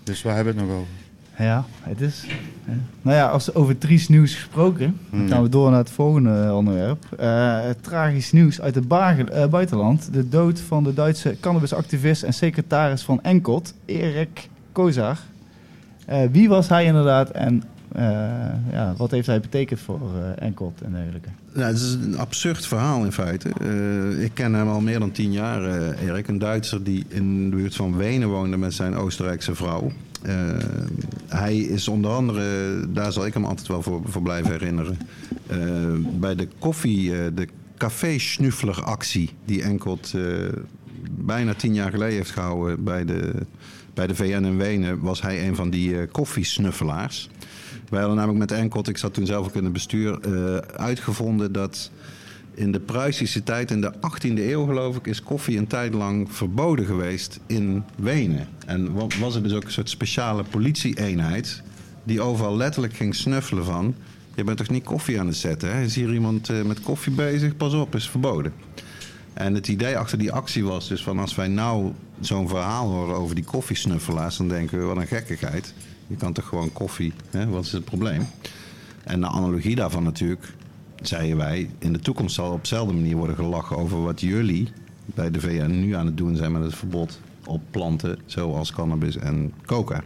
Dus 0.03 0.23
waar 0.23 0.35
hebben 0.35 0.55
we 0.55 0.61
het 0.61 0.69
nog 0.69 0.79
over? 0.79 0.89
Ja, 1.39 1.65
het 1.83 2.01
is. 2.01 2.25
hè. 2.65 2.73
Nou 3.03 3.17
ja, 3.17 3.27
als 3.29 3.55
over 3.55 3.79
triest 3.79 4.09
nieuws 4.09 4.35
gesproken, 4.35 4.97
dan 5.11 5.21
Hmm. 5.21 5.29
gaan 5.29 5.43
we 5.43 5.49
door 5.49 5.71
naar 5.71 5.79
het 5.79 5.91
volgende 5.91 6.53
onderwerp. 6.55 7.05
Eh, 7.19 7.59
tragisch 7.81 8.33
nieuws 8.33 8.61
uit 8.61 8.75
het 8.75 8.85
eh, 9.29 9.47
buitenland. 9.47 10.13
De 10.13 10.29
dood 10.29 10.61
van 10.61 10.85
de 10.85 10.95
Duitse 10.95 11.37
cannabisactivist 11.41 12.23
en 12.23 12.33
secretaris 12.35 13.03
van 13.03 13.23
Enkot, 13.23 13.75
Erik 13.85 14.49
Kozar. 14.73 15.19
Eh, 16.07 16.21
wie 16.33 16.49
was 16.49 16.69
hij 16.69 16.85
inderdaad 16.85 17.31
en 17.31 17.63
eh, 17.93 18.03
ja, 18.73 18.95
wat 18.97 19.11
heeft 19.11 19.27
hij 19.27 19.41
betekend 19.41 19.81
voor 19.81 20.01
eh 20.39 20.47
Enkot 20.47 20.81
en 20.85 20.93
dergelijke? 20.93 21.29
Ja, 21.55 21.67
het 21.67 21.77
is 21.77 21.93
een 21.93 22.19
absurd 22.19 22.67
verhaal 22.67 23.05
in 23.05 23.13
feite. 23.13 23.49
Eh, 23.61 24.25
ik 24.25 24.31
ken 24.35 24.55
hem 24.55 24.69
al 24.69 24.81
meer 24.81 24.99
dan 24.99 25.11
tien 25.11 25.33
jaar, 25.33 25.93
Erik. 25.95 26.29
Een 26.29 26.39
Duitser 26.39 26.85
die 26.85 27.05
in 27.09 27.51
de 27.51 27.57
buurt 27.57 27.75
van 27.77 27.97
Wenen 27.97 28.29
woonde 28.29 28.57
met 28.57 28.75
zijn 28.75 28.95
Oostenrijkse 28.97 29.55
vrouw. 29.55 29.93
Eh, 30.23 30.35
hij 31.27 31.57
is 31.57 31.89
onder 31.89 32.11
andere, 32.11 32.93
daar 32.93 33.13
zal 33.13 33.27
ik 33.27 33.35
hem 33.35 33.45
altijd 33.45 33.69
wel 33.69 33.83
voor, 33.83 34.23
blijven 34.23 34.51
herinneren. 34.51 34.99
eh, 35.47 35.59
bij 36.19 36.35
de 36.35 36.49
koffie, 36.59 37.17
eh, 37.17 37.27
de 37.35 37.49
café 37.77 38.19
actie 38.85 39.31
die 39.45 39.63
Enkelt 39.63 40.13
eh, 40.15 40.23
bijna 41.11 41.55
tien 41.55 41.75
jaar 41.75 41.91
geleden 41.91 42.15
heeft 42.17 42.31
gehouden 42.31 42.85
bij 42.85 43.05
de, 43.05 43.35
bij 43.95 44.07
de 44.07 44.15
VN 44.15 44.45
in 44.45 44.57
Wenen, 44.57 45.01
was 45.01 45.23
hij 45.23 45.49
een 45.49 45.55
van 45.55 45.71
die 45.71 46.07
koffiesnuffelaars. 46.07 47.29
Wij 47.89 47.99
hadden 48.01 48.17
namelijk 48.17 48.51
met 48.51 48.59
Enkelt, 48.59 48.89
ik 48.89 48.99
zat 48.99 49.15
toen 49.15 49.27
zelf 49.27 49.47
ook 49.47 49.55
in 49.55 49.65
het 49.65 49.73
bestuur, 49.73 50.21
uitgevonden 50.77 51.53
dat 51.53 51.91
in 52.59 52.73
de 52.73 52.81
Pruisische 52.81 53.43
tijd, 53.43 53.71
in 53.71 53.81
de 53.81 53.93
18e 53.93 54.39
eeuw 54.39 54.65
geloof 54.65 54.97
ik, 54.97 55.07
is 55.07 55.23
koffie 55.23 55.59
een 55.59 55.67
tijd 55.67 55.95
lang 55.95 56.33
verboden 56.33 56.85
geweest 56.87 57.41
in 57.47 57.85
Wenen. 57.97 58.49
En 58.67 58.93
wa- 58.93 59.07
was 59.21 59.35
er 59.35 59.43
dus 59.43 59.53
ook 59.53 59.65
een 59.65 59.71
soort 59.71 59.91
speciale 59.91 60.43
politie-eenheid 60.43 61.63
die 62.05 62.21
overal 62.21 62.57
letterlijk 62.57 62.95
ging 62.95 63.15
snuffelen 63.15 63.65
van... 63.65 63.95
je 64.35 64.45
bent 64.45 64.59
toch 64.59 64.69
niet 64.69 64.85
koffie 64.85 65.21
aan 65.21 65.27
het 65.27 65.37
zetten, 65.37 65.75
hè? 65.75 65.83
Is 65.83 65.95
hier 65.95 66.13
iemand 66.13 66.49
eh, 66.49 66.63
met 66.63 66.81
koffie 66.81 67.13
bezig? 67.13 67.57
Pas 67.57 67.73
op, 67.75 67.95
is 67.95 68.09
verboden. 68.11 68.53
En 69.33 69.55
het 69.55 69.69
idee 69.69 69.99
achter 69.99 70.19
die 70.19 70.33
actie 70.33 70.65
was 70.65 70.89
dus 70.89 71.03
van 71.03 71.19
als 71.19 71.35
wij 71.35 71.49
nou 71.49 71.93
zo'n 72.21 72.49
verhaal 72.49 72.89
horen 72.89 73.17
over 73.17 73.35
die 73.35 73.45
koffiesnuffelaars, 73.45 74.37
dan 74.37 74.49
denken 74.49 74.79
we 74.79 74.85
wat 74.85 74.97
een 74.97 75.07
gekkigheid. 75.07 75.75
Je 76.07 76.17
kan 76.17 76.33
toch 76.33 76.47
gewoon 76.49 76.73
koffie, 76.73 77.13
hè? 77.31 77.47
wat 77.47 77.65
is 77.65 77.73
het 77.73 77.85
probleem? 77.85 78.27
En 79.05 79.21
de 79.21 79.27
analogie 79.27 79.75
daarvan 79.75 80.03
natuurlijk, 80.03 80.53
zeiden 81.03 81.37
wij, 81.37 81.71
in 81.79 81.93
de 81.93 81.99
toekomst 81.99 82.35
zal 82.35 82.53
op 82.53 82.61
dezelfde 82.61 82.95
manier 82.95 83.17
worden 83.17 83.37
gelachen 83.37 83.77
over 83.77 84.03
wat 84.03 84.21
jullie 84.21 84.69
bij 85.05 85.31
de 85.31 85.41
VN 85.41 85.71
nu 85.71 85.95
aan 85.95 86.07
het 86.07 86.17
doen 86.17 86.37
zijn 86.37 86.53
met 86.53 86.63
het 86.63 86.75
verbod 86.75 87.21
op 87.45 87.61
planten 87.71 88.19
zoals 88.27 88.73
cannabis 88.73 89.17
en 89.17 89.53
coca. 89.67 90.03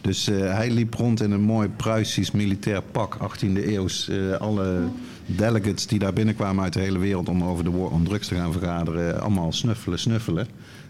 Dus 0.00 0.28
eh, 0.28 0.54
hij 0.54 0.70
liep 0.70 0.94
rond 0.94 1.22
in 1.22 1.30
een 1.30 1.40
mooi 1.40 1.68
Pruisisch 1.68 2.30
militair 2.30 2.82
pak, 2.82 3.16
18e 3.16 3.66
eeuws. 3.66 4.08
Eh, 4.08 4.32
alle 4.32 4.80
delegates 5.26 5.86
die 5.86 5.98
daar 5.98 6.12
binnenkwamen 6.12 6.64
uit 6.64 6.72
de 6.72 6.80
hele 6.80 6.98
wereld 6.98 7.28
om 7.28 7.44
over 7.44 7.64
de 7.64 7.70
war 7.70 7.90
on 7.90 8.04
drugs 8.04 8.28
te 8.28 8.34
gaan 8.34 8.52
vergaderen, 8.52 9.20
allemaal 9.20 9.52
snuffelen, 9.52 9.98
snuffelen. 9.98 10.46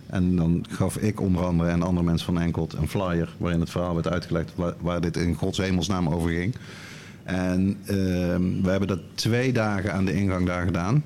En 0.07 0.37
dan 0.37 0.65
gaf 0.69 0.97
ik 0.97 1.21
onder 1.21 1.45
andere 1.45 1.71
en 1.71 1.83
andere 1.83 2.07
mensen 2.07 2.27
van 2.27 2.41
Enkelt 2.41 2.73
een 2.73 2.89
flyer 2.89 3.35
waarin 3.37 3.61
het 3.61 3.71
verhaal 3.71 3.95
werd 3.95 4.09
uitgelegd 4.09 4.53
waar, 4.55 4.75
waar 4.81 5.01
dit 5.01 5.17
in 5.17 5.35
Gods 5.35 5.59
hemelsnaam 5.59 6.09
over 6.09 6.31
ging. 6.31 6.55
En 7.27 7.77
ehm, 7.87 8.63
we 8.63 8.71
hebben 8.71 8.89
dat 8.89 9.01
twee 9.15 9.53
dagen 9.53 9.93
aan 9.93 10.05
de 10.05 10.15
ingang 10.15 10.47
daar 10.47 10.65
gedaan. 10.65 11.05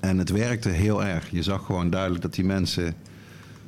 En 0.00 0.18
het 0.18 0.30
werkte 0.30 0.68
heel 0.68 1.04
erg. 1.04 1.30
Je 1.30 1.42
zag 1.42 1.66
gewoon 1.66 1.90
duidelijk 1.90 2.22
dat 2.22 2.34
die 2.34 2.44
mensen 2.44 2.94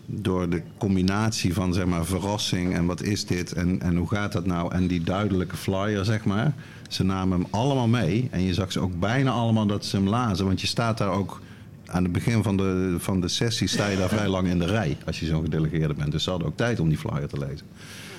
door 0.07 0.49
de 0.49 0.63
combinatie 0.79 1.55
van 1.55 1.75
zeg 1.75 1.87
maar, 1.87 2.05
verrassing 2.05 2.75
en 2.75 2.87
wat 2.87 3.03
is 3.03 3.27
dit 3.27 3.53
en, 3.53 3.81
en 3.81 3.97
hoe 3.97 4.09
gaat 4.09 4.33
dat 4.33 4.47
nou 4.47 4.73
en 4.73 4.87
die 4.87 5.03
duidelijke 5.03 5.57
flyer, 5.57 6.05
zeg 6.05 6.25
maar. 6.25 6.55
Ze 6.89 7.05
namen 7.05 7.41
hem 7.41 7.47
allemaal 7.51 7.89
mee 7.89 8.29
en 8.31 8.43
je 8.43 8.55
zag 8.55 8.73
ze 8.73 8.81
ook 8.81 9.01
bijna 9.01 9.31
allemaal 9.31 9.67
dat 9.67 9.85
ze 9.85 9.97
hem 9.97 10.09
lazen. 10.09 10.47
Want 10.47 10.61
je 10.61 10.67
staat 10.67 10.99
daar 10.99 11.11
ook 11.11 11.41
aan 11.87 12.03
het 12.03 12.13
begin 12.13 12.43
van 12.43 12.57
de, 12.57 12.95
van 12.99 13.21
de 13.21 13.29
sessie 13.29 13.69
sta 13.69 13.87
je 13.87 13.97
daar 13.97 14.09
vrij 14.09 14.29
lang 14.29 14.49
in 14.49 14.59
de 14.59 14.67
rij 14.67 14.97
als 15.07 15.21
je 15.21 15.27
zo'n 15.27 15.43
gedelegeerde 15.43 15.95
bent. 15.95 16.13
Dus 16.13 16.25
ze 16.25 16.31
hadden 16.31 16.49
ook 16.49 16.57
tijd 16.57 16.81
om 16.81 16.89
die 16.89 16.99
flyer 16.99 17.29
te 17.29 17.39
lezen. 17.39 17.67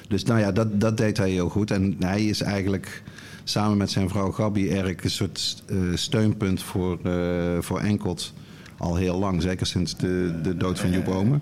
Dus 0.08 0.24
nou 0.24 0.40
ja, 0.40 0.52
dat, 0.52 0.82
dat 0.82 0.98
deed 0.98 1.18
hij 1.18 1.30
heel 1.30 1.50
goed. 1.50 1.72
En 1.72 1.96
hij 2.00 2.26
is 2.26 2.42
eigenlijk 2.42 3.04
samen 3.48 3.78
met 3.78 3.92
zijn 3.92 4.10
vrouw 4.10 4.32
Gabi 4.32 4.70
Erik 4.70 5.04
een 5.04 5.10
soort 5.10 5.64
eh, 5.66 5.78
steunpunt 5.94 6.62
voor, 6.62 7.00
eh, 7.04 7.14
voor 7.60 7.80
Enkelt 7.80 8.34
al 8.78 8.96
heel 8.96 9.20
lang. 9.20 9.42
Zeker 9.42 9.66
sinds 9.66 9.98
de, 9.98 10.40
de 10.44 10.58
dood 10.58 10.80
van 10.80 10.92
Joep 10.92 11.08
Omen. 11.08 11.42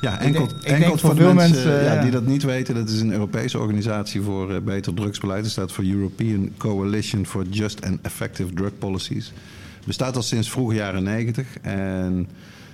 Ja, 0.00 0.20
Enkelt, 0.20 0.50
denk- 0.50 0.62
ik 0.62 0.86
denk 0.86 0.98
voor 0.98 1.16
veel 1.16 1.34
mensen, 1.34 1.66
mensen, 1.66 1.84
ja, 1.84 1.94
ja. 1.94 2.02
die 2.02 2.10
dat 2.10 2.26
niet 2.26 2.42
weten, 2.42 2.74
dat 2.74 2.88
is 2.88 3.00
een 3.00 3.12
Europese 3.12 3.58
organisatie 3.58 4.20
voor 4.20 4.54
eh, 4.54 4.60
beter 4.60 4.94
drugsbeleid. 4.94 5.42
Het 5.42 5.52
staat 5.52 5.72
voor 5.72 5.84
European 5.84 6.50
Coalition 6.56 7.26
for 7.26 7.46
Just 7.50 7.86
and 7.86 7.98
Effective 8.02 8.52
Drug 8.52 8.78
Policies. 8.78 9.32
Bestaat 9.86 10.16
al 10.16 10.22
sinds 10.22 10.50
vroege 10.50 10.74
jaren 10.74 11.02
90 11.02 11.46
en 11.62 12.28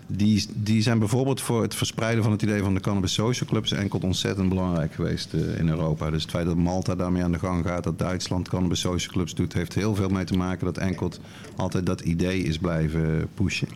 die, 0.06 0.46
die 0.54 0.82
zijn 0.82 0.98
bijvoorbeeld 0.98 1.40
voor 1.40 1.62
het 1.62 1.74
verspreiden 1.74 2.22
van 2.22 2.32
het 2.32 2.42
idee 2.42 2.62
van 2.62 2.74
de 2.74 2.80
Cannabis 2.80 3.12
Social 3.12 3.48
Clubs 3.48 3.72
enkel 3.72 3.98
ontzettend 4.02 4.48
belangrijk 4.48 4.94
geweest 4.94 5.34
eh, 5.34 5.58
in 5.58 5.68
Europa. 5.68 6.10
Dus 6.10 6.22
het 6.22 6.30
feit 6.30 6.46
dat 6.46 6.56
Malta 6.56 6.94
daarmee 6.94 7.22
aan 7.22 7.32
de 7.32 7.38
gang 7.38 7.66
gaat, 7.66 7.84
dat 7.84 7.98
Duitsland 7.98 8.48
Cannabis 8.48 8.80
Social 8.80 9.12
Clubs 9.12 9.34
doet, 9.34 9.52
heeft 9.52 9.74
heel 9.74 9.94
veel 9.94 10.08
mee 10.08 10.24
te 10.24 10.36
maken 10.36 10.64
dat 10.64 10.78
Enkelt 10.78 11.20
altijd 11.56 11.86
dat 11.86 12.00
idee 12.00 12.42
is 12.42 12.58
blijven 12.58 13.28
pushen. 13.34 13.68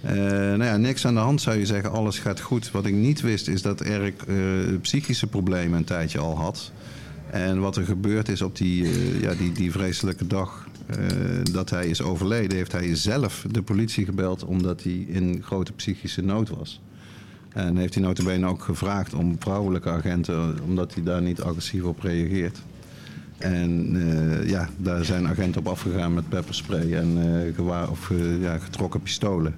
Eh, 0.00 0.14
nou 0.14 0.64
ja, 0.64 0.76
niks 0.76 1.06
aan 1.06 1.14
de 1.14 1.20
hand 1.20 1.40
zou 1.40 1.58
je 1.58 1.66
zeggen, 1.66 1.90
alles 1.90 2.18
gaat 2.18 2.40
goed. 2.40 2.70
Wat 2.70 2.86
ik 2.86 2.94
niet 2.94 3.20
wist 3.20 3.48
is 3.48 3.62
dat 3.62 3.80
Erik 3.80 4.22
eh, 4.22 4.36
psychische 4.80 5.26
problemen 5.26 5.78
een 5.78 5.84
tijdje 5.84 6.18
al 6.18 6.36
had. 6.36 6.72
En 7.30 7.60
wat 7.60 7.76
er 7.76 7.84
gebeurd 7.84 8.28
is 8.28 8.42
op 8.42 8.56
die, 8.56 8.86
ja, 9.20 9.34
die, 9.34 9.52
die 9.52 9.72
vreselijke 9.72 10.26
dag 10.26 10.68
dat 11.52 11.70
hij 11.70 11.86
is 11.86 12.02
overleden, 12.02 12.56
heeft 12.56 12.72
hij 12.72 12.94
zelf 12.96 13.46
de 13.50 13.62
politie 13.62 14.04
gebeld 14.04 14.44
omdat 14.44 14.82
hij 14.82 14.92
in 14.92 15.42
grote 15.42 15.72
psychische 15.72 16.22
nood 16.22 16.48
was. 16.48 16.80
En 17.48 17.76
heeft 17.76 17.94
hij 17.94 18.02
notabene 18.02 18.46
ook 18.46 18.62
gevraagd 18.62 19.14
om 19.14 19.36
vrouwelijke 19.38 19.90
agenten, 19.90 20.58
omdat 20.64 20.94
hij 20.94 21.02
daar 21.02 21.22
niet 21.22 21.40
agressief 21.40 21.82
op 21.82 22.00
reageert. 22.00 22.58
En 23.38 23.96
eh, 23.96 24.48
ja, 24.48 24.68
daar 24.76 25.04
zijn 25.04 25.28
agenten 25.28 25.60
op 25.60 25.66
afgegaan 25.66 26.14
met 26.14 26.28
pepperspray 26.28 26.94
en 26.94 27.18
eh, 27.18 27.54
gewaar, 27.54 27.90
of, 27.90 28.10
eh, 28.10 28.42
ja, 28.42 28.58
getrokken 28.58 29.02
pistolen. 29.02 29.54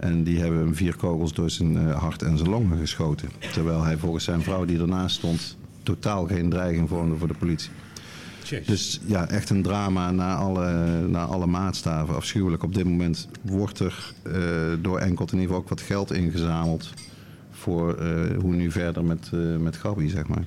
En 0.00 0.22
die 0.22 0.38
hebben 0.38 0.58
hem 0.58 0.74
vier 0.74 0.96
kogels 0.96 1.32
door 1.32 1.50
zijn 1.50 1.76
eh, 1.76 1.98
hart 1.98 2.22
en 2.22 2.38
zijn 2.38 2.50
longen 2.50 2.78
geschoten. 2.78 3.28
Terwijl 3.52 3.82
hij 3.82 3.96
volgens 3.96 4.24
zijn 4.24 4.42
vrouw 4.42 4.64
die 4.64 4.78
ernaast 4.78 5.16
stond 5.16 5.56
totaal 5.82 6.26
geen 6.26 6.50
dreiging 6.50 6.88
vormde 6.88 7.16
voor 7.16 7.28
de 7.28 7.34
politie. 7.34 7.70
Dus 8.66 9.00
ja, 9.06 9.28
echt 9.28 9.50
een 9.50 9.62
drama 9.62 10.10
naar 10.10 10.36
alle, 10.36 10.72
naar 11.08 11.26
alle 11.26 11.46
maatstaven. 11.46 12.14
Afschuwelijk. 12.14 12.62
Op 12.62 12.74
dit 12.74 12.84
moment 12.84 13.28
wordt 13.42 13.78
er 13.78 14.12
eh, 14.22 14.32
door 14.80 14.98
Enkelt 14.98 15.32
in 15.32 15.38
ieder 15.38 15.54
geval 15.54 15.62
ook 15.62 15.68
wat 15.68 15.80
geld 15.80 16.12
ingezameld... 16.12 16.92
voor 17.50 17.94
eh, 17.94 18.38
hoe 18.40 18.54
nu 18.54 18.70
verder 18.70 19.04
met, 19.04 19.30
eh 19.32 19.56
met 19.56 19.76
Gabi, 19.76 20.08
zeg 20.08 20.26
maar. 20.26 20.44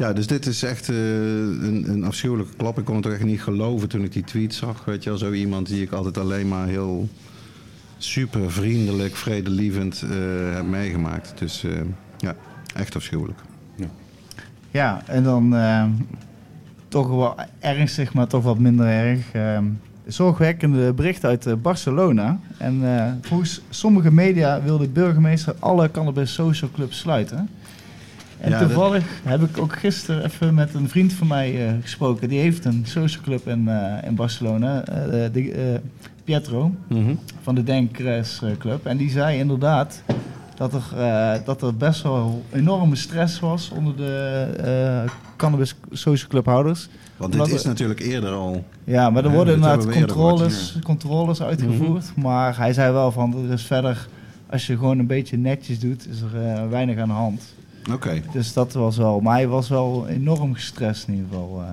Ja, 0.00 0.12
dus 0.12 0.26
dit 0.26 0.46
is 0.46 0.62
echt 0.62 0.88
eh, 0.88 0.96
een, 0.96 1.84
een 1.88 2.04
afschuwelijke 2.04 2.56
klap. 2.56 2.78
Ik 2.78 2.84
kon 2.84 2.94
het 2.94 3.04
toch 3.04 3.12
echt 3.12 3.24
niet 3.24 3.42
geloven 3.42 3.88
toen 3.88 4.04
ik 4.04 4.12
die 4.12 4.24
tweet 4.24 4.54
zag. 4.54 4.84
Weet 4.84 5.02
je 5.02 5.10
wel, 5.10 5.18
zo 5.18 5.32
iemand 5.32 5.66
die 5.66 5.82
ik 5.82 5.92
altijd 5.92 6.18
alleen 6.18 6.48
maar 6.48 6.66
heel 6.66 7.08
super 7.98 8.52
vriendelijk, 8.52 9.16
vredelievend 9.16 10.02
eh, 10.02 10.54
heb 10.54 10.64
meegemaakt. 10.64 11.32
Dus 11.38 11.64
eh, 11.64 11.72
ja, 12.18 12.36
echt 12.74 12.96
afschuwelijk. 12.96 13.38
Ja, 14.70 15.02
en 15.06 15.22
dan 15.22 15.54
toch 16.90 17.08
wel 17.08 17.34
ernstig, 17.60 18.12
maar 18.14 18.26
toch 18.26 18.42
wat 18.42 18.58
minder 18.58 18.86
erg. 18.86 19.32
eh, 19.32 19.58
zorgwekkende 20.06 20.92
bericht 20.92 21.24
uit 21.24 21.46
eh, 21.46 21.52
Barcelona. 21.62 22.38
En 22.58 22.80
eh, 22.98 23.12
volgens 23.22 23.60
sommige 23.70 24.12
media 24.12 24.62
wil 24.62 24.78
de 24.78 24.88
burgemeester 24.88 25.54
alle 25.58 25.90
cannabis 25.90 26.34
social 26.34 26.70
clubs 26.74 26.98
sluiten. 26.98 27.48
En 28.40 28.50
Ja, 28.50 28.58
dat- 28.58 28.68
toevallig 28.68 29.04
heb 29.24 29.42
ik 29.42 29.58
ook 29.58 29.78
gisteren 29.78 30.24
even 30.24 30.54
met 30.54 30.74
een 30.74 30.88
vriend 30.88 31.12
van 31.12 31.26
mij 31.26 31.66
eh, 31.68 31.72
gesproken. 31.82 32.28
Die 32.28 32.40
heeft 32.40 32.64
een 32.64 32.82
social 32.86 33.22
club 33.22 33.48
in, 33.48 33.68
in 34.06 34.14
Barcelona, 34.14 34.80
de, 35.32 35.80
Pietro 36.24 36.74
van 37.42 37.54
de 37.54 37.62
Denkres 37.62 38.40
Club. 38.58 38.86
En 38.86 38.96
die 38.96 39.10
zei 39.10 39.38
inderdaad 39.38 40.02
dat 40.56 40.72
er, 40.74 40.82
dat 41.44 41.62
er 41.62 41.76
best 41.76 42.02
wel 42.02 42.44
enorme 42.52 42.96
stress 42.96 43.40
was 43.40 43.70
onder 43.70 43.96
de 43.96 45.04
cannabis 45.40 45.74
social 45.92 46.28
club 46.30 46.46
houders. 46.46 46.88
Want 47.16 47.32
dit 47.32 47.40
Omdat- 47.40 47.56
is 47.58 47.64
natuurlijk 47.64 48.00
eerder 48.00 48.30
al. 48.30 48.64
Ja, 48.84 49.10
maar 49.10 49.24
er 49.24 49.30
worden 49.30 49.54
inderdaad 49.54 49.90
controles, 49.90 50.78
controles 50.82 51.42
uitgevoerd. 51.42 52.04
Maar 52.16 52.56
hij 52.56 52.72
zei 52.72 52.92
wel 52.92 53.12
van, 53.12 53.34
er 53.46 53.52
is 53.52 53.62
verder, 53.66 54.08
als 54.50 54.66
je 54.66 54.76
gewoon 54.76 54.98
een 54.98 55.06
beetje 55.06 55.36
netjes 55.36 55.78
doet, 55.80 56.08
is 56.08 56.20
er 56.20 56.42
eh, 56.42 56.68
weinig 56.68 56.98
aan 56.98 57.08
de 57.08 57.14
hand. 57.14 57.42
Oké. 57.92 58.22
Dus 58.32 58.52
dat 58.52 58.72
was 58.72 58.96
wel, 58.96 59.20
maar 59.20 59.34
hij 59.34 59.48
was 59.48 59.68
wel 59.68 60.06
enorm 60.08 60.54
gestrest 60.54 61.08
in 61.08 61.14
ieder 61.14 61.28
geval. 61.30 61.60
eh. 61.60 61.68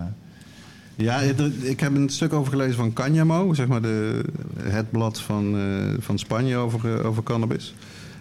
Ja, 0.95 1.19
ik 1.61 1.79
heb 1.79 1.95
een 1.95 2.09
stuk 2.09 2.33
over 2.33 2.51
gelezen 2.51 2.75
van 2.75 2.93
Canyamo, 2.93 3.53
zeg 3.53 3.67
maar 3.67 3.81
de, 3.81 4.23
het 4.61 4.91
blad 4.91 5.19
van, 5.21 5.55
eh, 5.57 5.93
van 5.99 6.17
Spanje 6.19 6.55
over, 6.57 7.05
over 7.05 7.23
cannabis. 7.23 7.73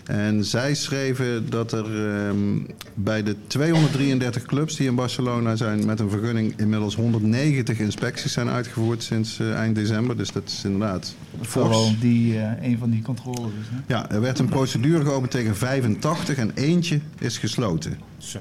En 0.06 0.44
zij 0.44 0.74
schreven 0.74 1.50
dat 1.50 1.72
er 1.72 2.08
ehm, 2.08 2.58
bij 2.94 3.22
de 3.22 3.36
233 3.46 4.42
clubs 4.42 4.76
die 4.76 4.86
in 4.86 4.94
Barcelona 4.94 5.56
zijn 5.56 5.86
met 5.86 6.00
een 6.00 6.10
vergunning 6.10 6.54
inmiddels 6.56 6.94
190 6.94 7.78
inspecties 7.78 8.32
zijn 8.32 8.48
uitgevoerd 8.48 9.02
sinds 9.02 9.38
eh, 9.38 9.54
eind 9.54 9.74
december. 9.74 10.16
Dus 10.16 10.32
dat 10.32 10.42
is 10.46 10.64
inderdaad 10.64 11.14
wel 11.54 11.90
die, 12.00 12.38
eh, 12.38 12.68
een 12.68 12.78
van 12.78 12.90
die 12.90 13.02
controles. 13.02 13.52
is, 13.60 13.66
hè? 13.70 13.94
Ja, 13.94 14.10
er 14.10 14.20
werd 14.20 14.38
een 14.38 14.48
procedure 14.48 15.04
geopend 15.04 15.30
tegen 15.30 15.56
85 15.56 16.36
en 16.36 16.50
eentje 16.54 17.00
is 17.18 17.38
gesloten. 17.38 17.98
Zo. 18.18 18.38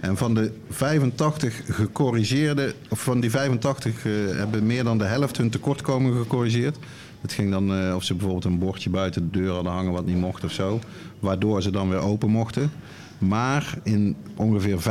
En 0.00 0.16
van 0.16 0.34
de 0.34 0.52
85 0.70 1.62
gecorrigeerde, 1.68 2.74
of 2.88 3.02
van 3.02 3.20
die 3.20 3.30
85 3.30 4.06
eh, 4.06 4.12
hebben 4.36 4.66
meer 4.66 4.84
dan 4.84 4.98
de 4.98 5.04
helft 5.04 5.36
hun 5.36 5.50
tekortkomingen 5.50 6.22
gecorrigeerd. 6.22 6.76
Het 7.22 7.32
ging 7.32 7.50
dan 7.50 7.74
eh, 7.74 7.94
of 7.94 8.04
ze 8.04 8.14
bijvoorbeeld 8.14 8.44
een 8.44 8.58
bordje 8.58 8.90
buiten 8.90 9.30
de 9.30 9.38
deur 9.38 9.52
hadden 9.52 9.72
hangen 9.72 9.92
wat 9.92 10.06
niet 10.06 10.16
mocht 10.16 10.44
of 10.44 10.52
zo. 10.52 10.80
Waardoor 11.20 11.62
ze 11.62 11.70
dan 11.70 11.88
weer 11.88 11.98
open 11.98 12.30
mochten. 12.30 12.70
Maar 13.18 13.78
in 13.82 14.16
ongeveer 14.36 14.78
25% 14.78 14.82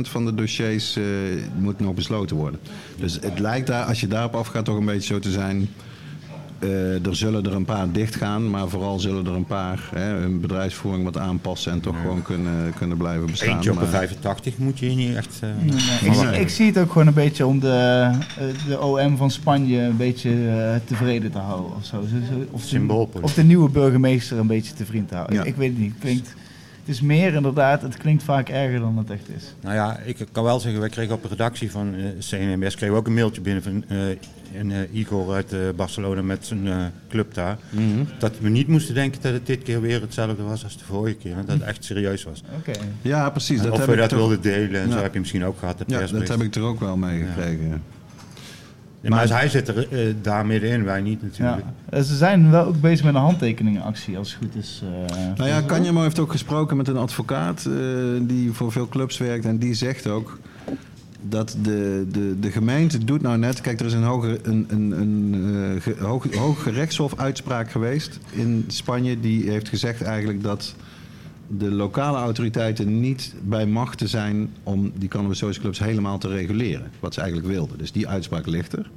van 0.00 0.24
de 0.24 0.34
dossiers 0.34 0.96
eh, 0.96 1.04
moet 1.58 1.80
nog 1.80 1.94
besloten 1.94 2.36
worden. 2.36 2.60
Dus 2.96 3.18
het 3.20 3.38
lijkt 3.38 3.66
daar, 3.66 3.84
als 3.84 4.00
je 4.00 4.06
daarop 4.06 4.34
afgaat, 4.34 4.64
toch 4.64 4.76
een 4.76 4.84
beetje 4.84 5.14
zo 5.14 5.18
te 5.18 5.30
zijn. 5.30 5.68
Eh, 6.64 7.06
er 7.06 7.16
zullen 7.16 7.44
er 7.44 7.54
een 7.54 7.64
paar 7.64 7.90
dichtgaan, 7.92 8.50
maar 8.50 8.68
vooral 8.68 8.98
zullen 8.98 9.26
er 9.26 9.32
een 9.32 9.44
paar 9.44 9.88
hè, 9.94 10.04
hun 10.04 10.40
bedrijfsvoering 10.40 11.04
wat 11.04 11.18
aanpassen 11.18 11.72
en 11.72 11.80
toch 11.80 11.96
gewoon 12.00 12.22
kunnen, 12.22 12.72
kunnen 12.78 12.96
blijven 12.96 13.26
bestaan. 13.26 13.54
Eentje 13.54 13.70
op 13.70 13.76
Maar- 13.76 13.86
85 13.86 14.58
moet 14.58 14.78
je 14.78 14.86
niet 14.86 15.14
echt... 15.16 15.38
eh, 15.40 15.48
Nee, 15.62 16.10
ik, 16.10 16.14
zie- 16.14 16.40
ik 16.40 16.48
zie 16.48 16.66
het 16.66 16.78
ook 16.78 16.92
gewoon 16.92 17.06
een 17.06 17.14
beetje 17.14 17.46
om 17.46 17.60
de, 17.60 18.10
eh, 18.38 18.44
de 18.68 18.80
OM 18.80 19.16
van 19.16 19.30
Spanje 19.30 19.80
een 19.80 19.96
beetje 19.96 20.32
tevreden 20.84 21.30
te 21.30 21.38
houden 21.38 21.76
of 21.76 21.84
zo. 21.84 21.96
Of 22.50 22.66
de, 22.68 22.96
of 23.20 23.34
de 23.34 23.42
nieuwe 23.42 23.70
burgemeester 23.70 24.38
een 24.38 24.46
beetje 24.46 24.74
tevreden 24.74 25.06
te 25.06 25.14
houden. 25.14 25.36
Ja. 25.36 25.42
Ik 25.44 25.56
weet 25.56 25.68
het 25.70 25.78
niet. 25.78 25.94
Klinkt, 26.00 26.34
het 26.86 26.94
is 26.94 27.00
meer 27.00 27.34
inderdaad, 27.34 27.82
het 27.82 27.96
klinkt 27.96 28.22
vaak 28.22 28.48
erger 28.48 28.80
dan 28.80 28.98
het 28.98 29.10
echt 29.10 29.28
is. 29.36 29.54
Nou 29.60 29.74
ja, 29.74 29.98
ik 30.04 30.16
kan 30.32 30.44
wel 30.44 30.60
zeggen, 30.60 30.80
wij 30.80 30.88
kregen 30.88 31.14
op 31.14 31.22
de 31.22 31.28
redactie 31.28 31.70
van 31.70 31.94
eh 31.94 32.04
CNMS 32.18 32.74
kregen 32.74 32.94
we 32.94 33.00
ook 33.00 33.06
een 33.06 33.14
mailtje 33.14 33.40
binnen 33.40 33.62
van 33.62 33.84
eh, 33.88 33.98
een, 34.58 34.72
eh, 34.72 34.78
Igor 34.92 35.34
uit 35.34 35.52
eh, 35.52 35.58
Barcelona 35.76 36.22
met 36.22 36.46
zijn 36.46 36.66
eh, 36.68 36.84
club 37.08 37.34
daar. 37.34 37.56
Mhm. 37.70 38.04
Dat 38.18 38.32
we 38.40 38.48
niet 38.48 38.68
moesten 38.68 38.94
denken 38.94 39.22
dat 39.22 39.32
het 39.32 39.46
dit 39.46 39.62
keer 39.62 39.80
weer 39.80 40.00
hetzelfde 40.00 40.42
was 40.42 40.64
als 40.64 40.78
de 40.78 40.84
vorige 40.84 41.16
keer. 41.16 41.32
en 41.36 41.44
Dat 41.46 41.56
het 41.58 41.66
echt 41.66 41.84
serieus 41.84 42.24
was. 42.24 42.42
Oké. 42.58 42.72
Ja, 43.02 43.30
precies. 43.30 43.62
Dat 43.62 43.70
of 43.72 43.78
heb 43.78 43.86
we 43.86 43.92
ik 43.92 43.98
dat 43.98 44.08
toch- 44.08 44.18
wilden 44.18 44.40
delen 44.40 44.80
en 44.80 44.88
Ja. 44.88 44.92
zo 44.96 45.02
heb 45.02 45.12
je 45.14 45.20
misschien 45.20 45.44
ook 45.44 45.58
gehad, 45.58 45.78
de 45.78 45.84
Ja, 45.86 46.00
dat 46.06 46.28
heb 46.28 46.42
ik 46.42 46.54
er 46.54 46.62
ook 46.62 46.80
wel 46.80 46.96
meegekregen. 46.96 47.68
ja. 47.68 47.78
Ja, 49.04 49.10
maar 49.10 49.28
hij 49.28 49.48
zit 49.48 49.68
er 49.68 49.88
eh, 49.92 50.14
daar 50.22 50.46
middenin, 50.46 50.84
wij 50.84 51.00
niet 51.00 51.22
natuurlijk. 51.22 51.62
Ja. 51.90 51.96
Eh, 51.98 52.02
Ze 52.02 52.16
zijn 52.16 52.50
wel 52.50 52.64
ook 52.66 52.80
bezig 52.80 53.04
met 53.04 53.14
een 53.14 53.20
handtekeningenactie, 53.20 54.18
als 54.18 54.28
het 54.34 54.38
goed 54.44 54.62
is. 54.62 54.82
eh. 54.84 55.16
Nou 55.36 55.48
ja, 55.48 55.60
Kanjamo 55.60 56.02
heeft 56.02 56.18
ook 56.18 56.30
gesproken 56.30 56.76
met 56.76 56.88
een 56.88 56.96
advocaat 56.96 57.64
eh, 57.66 57.72
die 58.20 58.52
voor 58.52 58.72
veel 58.72 58.88
clubs 58.88 59.18
werkt. 59.18 59.44
En 59.44 59.58
die 59.58 59.74
zegt 59.74 60.06
ook 60.06 60.38
dat 61.28 61.56
de, 61.62 62.06
de, 62.12 62.36
de 62.40 62.50
gemeente 62.50 62.98
doet 63.04 63.22
nou 63.22 63.38
net... 63.38 63.60
Kijk, 63.60 63.80
er 63.80 63.86
is 63.86 63.92
een 63.92 64.02
hoge, 64.02 64.38
een, 64.42 64.66
een, 64.68 64.90
een, 65.00 65.34
eh, 65.76 65.82
ge- 65.82 65.96
hoog, 66.04 66.34
hoge 66.34 66.70
rechtshof 66.70 67.18
uitspraak 67.18 67.70
geweest 67.70 68.18
in 68.30 68.64
Spanje. 68.68 69.20
Die 69.20 69.50
heeft 69.50 69.68
gezegd 69.68 70.02
eigenlijk 70.02 70.42
dat 70.42 70.74
de 71.58 71.70
lokale 71.70 72.18
autoriteiten 72.18 73.00
niet 73.00 73.34
bij 73.42 73.66
machten 73.66 74.08
zijn... 74.08 74.50
om 74.62 74.92
die 74.94 75.08
cannabis 75.08 75.78
helemaal 75.78 76.18
te 76.18 76.28
reguleren. 76.28 76.90
Wat 77.00 77.14
ze 77.14 77.20
eigenlijk 77.20 77.50
wilden. 77.50 77.78
Dus 77.78 77.92
die 77.92 78.08
uitspraak 78.08 78.46
ligt 78.46 78.72
er. 78.72 78.90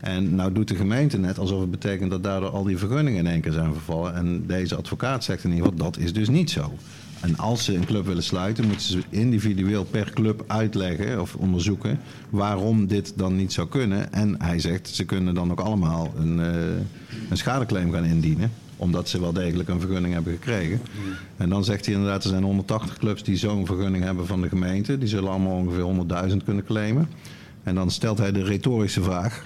En 0.00 0.34
nou 0.34 0.52
doet 0.52 0.68
de 0.68 0.74
gemeente 0.74 1.18
net 1.18 1.38
alsof 1.38 1.60
het 1.60 1.70
betekent 1.70 2.10
dat 2.10 2.22
daardoor 2.22 2.50
al 2.50 2.64
die 2.64 2.78
vergunningen 2.78 3.18
in 3.18 3.26
één 3.26 3.40
keer 3.40 3.52
zijn 3.52 3.72
vervallen. 3.72 4.14
En 4.14 4.46
deze 4.46 4.76
advocaat 4.76 5.24
zegt 5.24 5.44
in 5.44 5.50
ieder 5.50 5.64
geval, 5.64 5.84
dat 5.84 5.98
is 5.98 6.12
dus 6.12 6.28
niet 6.28 6.50
zo. 6.50 6.72
En 7.20 7.36
als 7.36 7.64
ze 7.64 7.74
een 7.74 7.84
club 7.84 8.06
willen 8.06 8.22
sluiten, 8.22 8.66
moeten 8.66 8.86
ze 8.86 9.02
individueel 9.08 9.84
per 9.84 10.10
club 10.14 10.44
uitleggen 10.46 11.20
of 11.20 11.34
onderzoeken 11.34 11.98
waarom 12.30 12.86
dit 12.86 13.12
dan 13.16 13.36
niet 13.36 13.52
zou 13.52 13.68
kunnen. 13.68 14.12
En 14.12 14.34
hij 14.42 14.58
zegt, 14.58 14.88
ze 14.88 15.04
kunnen 15.04 15.34
dan 15.34 15.50
ook 15.50 15.60
allemaal 15.60 16.12
een, 16.16 16.40
eh, 16.40 16.54
een 17.30 17.36
schadeclaim 17.36 17.92
gaan 17.92 18.04
indienen 18.04 18.50
omdat 18.80 19.08
ze 19.08 19.20
wel 19.20 19.32
degelijk 19.32 19.68
een 19.68 19.80
vergunning 19.80 20.14
hebben 20.14 20.32
gekregen. 20.32 20.80
En 21.36 21.48
dan 21.48 21.64
zegt 21.64 21.86
hij 21.86 21.94
inderdaad, 21.94 22.24
er 22.24 22.30
zijn 22.30 22.42
180 22.42 22.98
clubs 22.98 23.22
die 23.22 23.36
zo'n 23.36 23.66
vergunning 23.66 24.04
hebben 24.04 24.26
van 24.26 24.40
de 24.40 24.48
gemeente. 24.48 24.98
Die 24.98 25.08
zullen 25.08 25.30
allemaal 25.30 25.56
ongeveer 25.56 26.30
100.000 26.30 26.36
kunnen 26.44 26.64
claimen. 26.64 27.08
En 27.62 27.74
dan 27.74 27.90
stelt 27.90 28.18
hij 28.18 28.32
de 28.32 28.42
retorische 28.42 29.02
vraag. 29.02 29.44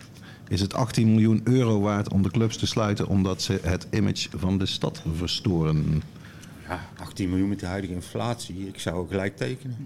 Is 0.49 0.61
het 0.61 0.75
18 0.75 1.11
miljoen 1.11 1.41
euro 1.45 1.81
waard 1.81 2.13
om 2.13 2.23
de 2.23 2.31
clubs 2.31 2.57
te 2.57 2.67
sluiten 2.67 3.09
omdat 3.09 3.43
ze 3.43 3.59
het 3.63 3.87
image 3.91 4.29
van 4.37 4.59
de 4.59 4.67
stad 4.67 5.03
verstoren? 5.17 6.03
Ja, 6.69 6.81
18 6.99 7.29
miljoen 7.29 7.49
met 7.49 7.61
de 7.61 7.67
huidige 7.67 7.93
inflatie, 7.95 8.69
ik 8.69 8.79
zou 8.79 8.97
ook 8.97 9.11
gelijk 9.11 9.37
tekenen. 9.37 9.77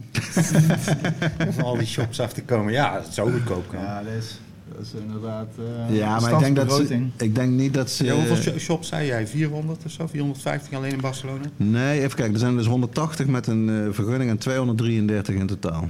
Om 1.57 1.61
al 1.65 1.77
die 1.77 1.87
shops 1.87 2.21
af 2.21 2.33
te 2.33 2.43
komen, 2.43 2.73
ja, 2.73 3.01
dat 3.01 3.15
zou 3.15 3.33
goedkoop 3.33 3.69
kunnen. 3.69 3.87
Ja, 3.87 4.03
dat 4.03 4.13
is, 4.13 4.39
dat 4.79 4.87
is 4.87 5.01
inderdaad. 5.01 5.47
eh, 5.89 5.97
Ja, 5.97 6.21
maar 6.21 6.33
ik 6.33 6.39
denk, 6.39 6.57
dat 6.57 6.73
ze, 6.73 7.07
ik 7.17 7.35
denk 7.35 7.51
niet 7.53 7.75
dat 7.75 7.91
ze... 7.91 8.05
Ja, 8.05 8.15
hoeveel 8.15 8.37
sho- 8.37 8.59
shops 8.59 8.89
zei 8.89 9.07
jij? 9.07 9.27
400 9.27 9.85
of 9.85 9.91
zo? 9.91 10.07
450 10.07 10.73
alleen 10.73 10.93
in 10.93 11.01
Barcelona? 11.01 11.45
Nee, 11.57 12.01
even 12.01 12.17
kijken. 12.17 12.35
Er 12.35 12.41
zijn 12.41 12.57
dus 12.57 12.67
180 12.67 13.27
met 13.27 13.47
een 13.47 13.69
eh, 13.69 13.95
vergunning 13.95 14.31
en 14.31 14.39
233 14.39 15.35
in 15.35 15.47
totaal. 15.47 15.89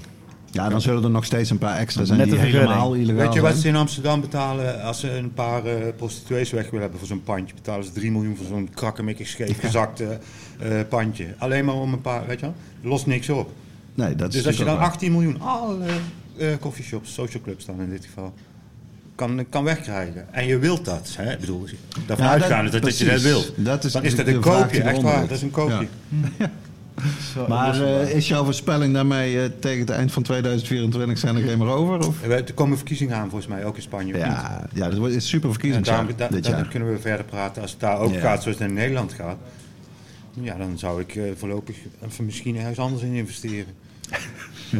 Ja, 0.51 0.68
dan 0.68 0.81
zullen 0.81 1.05
er 1.05 1.11
nog 1.11 1.24
steeds 1.24 1.51
een 1.51 1.59
paar 1.59 1.77
extra 1.77 2.05
zijn 2.05 2.18
Met 2.18 2.31
die 2.31 2.38
helemaal 2.38 2.94
illegaal 2.94 3.24
Weet 3.24 3.33
je 3.35 3.40
wat 3.40 3.57
ze 3.57 3.68
in 3.68 3.77
Amsterdam 3.77 4.20
betalen 4.20 4.83
als 4.83 5.01
ze 5.01 5.11
een 5.16 5.33
paar 5.33 5.64
eh, 5.64 5.74
prostituees 5.96 6.51
weg 6.51 6.64
willen 6.64 6.81
hebben 6.81 6.98
voor 6.98 7.09
zo'n 7.09 7.22
pandje? 7.22 7.55
Betalen 7.55 7.85
ze 7.85 7.92
3 7.92 8.11
miljoen 8.11 8.37
voor 8.37 8.46
zo'n 8.46 8.70
krakkemikkig 8.74 9.27
scheef 9.29 9.61
gezakte 9.61 10.18
eh, 10.59 10.70
pandje. 10.88 11.27
Alleen 11.38 11.64
maar 11.64 11.74
om 11.74 11.92
een 11.92 12.01
paar, 12.01 12.27
weet 12.27 12.40
je 12.40 12.46
wel? 12.46 12.55
Lost 12.83 13.07
niks 13.07 13.29
op. 13.29 13.51
Nee, 13.94 14.14
dat 14.14 14.29
is 14.29 14.35
Dus 14.35 14.46
als 14.46 14.57
je 14.57 14.64
dan 14.64 14.72
natuurlijk 14.74 14.94
18 14.94 15.12
miljoen, 15.12 15.40
alle 15.40 15.77
eh 16.38 16.46
coffeeshops, 16.61 17.12
social 17.14 17.42
clubs 17.42 17.64
dan 17.64 17.81
in 17.81 17.90
dit 17.90 18.05
geval, 18.05 18.33
kan, 19.19 19.47
kan 19.49 19.65
wegkrijgen. 19.65 20.27
En 20.35 20.47
je 20.47 20.59
wilt 20.59 20.85
dat, 20.85 21.15
hè? 21.17 21.33
Ik 21.33 21.39
bedoel, 21.41 21.67
daarvan 22.07 22.27
Ja, 22.27 22.33
dat- 22.33 22.43
uitgaande 22.43 22.71
dat, 22.71 22.83
dat 22.83 22.99
je 22.99 23.05
dat 23.05 23.21
wilt. 23.21 23.53
Dat 23.57 23.85
is 23.85 23.93
dan 23.93 24.05
is 24.05 24.15
dat 24.15 24.27
een 24.27 24.41
koopje, 24.41 24.81
echt 24.83 25.03
waar. 25.03 25.21
Dat 25.21 25.31
is 25.31 25.43
een 25.43 25.51
koopje. 25.51 25.87
Ja. 26.39 26.51
Zo, 27.35 27.47
Maar 27.49 27.75
is 27.75 27.81
eh, 28.11 28.17
is 28.17 28.29
jouw 28.29 28.45
voorspelling 28.45 28.95
daarmee 28.95 29.41
eh, 29.43 29.51
tegen 29.61 29.81
het 29.81 29.91
eind 29.91 30.13
van 30.13 30.23
2024 30.23 31.19
zijn 31.19 31.37
er 31.37 31.43
geen 31.43 31.59
meer 31.59 31.69
over? 31.69 32.07
Of? 32.07 32.23
Er 32.23 32.55
komen 32.55 32.77
verkiezingen 32.77 33.17
aan 33.17 33.29
volgens 33.31 33.47
mij, 33.51 33.65
ook 33.65 33.77
in 33.77 33.83
Spanje. 33.83 34.13
niet? 34.13 34.23
Ja, 34.23 34.67
ja, 34.75 34.89
dat 34.89 35.09
is 35.11 35.29
super 35.29 35.47
En 35.49 35.53
verkiezingsjaar 35.55 35.97
daarom, 35.97 36.17
da- 36.17 36.29
dit 36.29 36.43
dan 36.45 36.53
jaar. 36.53 36.69
kunnen 36.69 36.93
we 36.93 36.99
verder 36.99 37.25
praten. 37.25 37.63
Als 37.63 37.71
het 37.71 37.81
daar 37.81 37.99
ook 37.99 38.13
Ja. 38.13 38.21
gaat 38.21 38.43
zoals 38.43 38.59
het 38.59 38.69
in 38.69 38.75
Nederland 38.75 39.13
gaat, 39.13 39.37
ja, 40.41 40.55
dan 40.55 40.79
zou 40.79 41.01
ik 41.01 41.17
eh, 41.17 41.23
voorlopig 41.37 41.77
even 42.09 42.25
misschien 42.25 42.57
ergens 42.57 42.79
anders 42.79 43.03
in 43.03 43.13
investeren. 43.13 43.75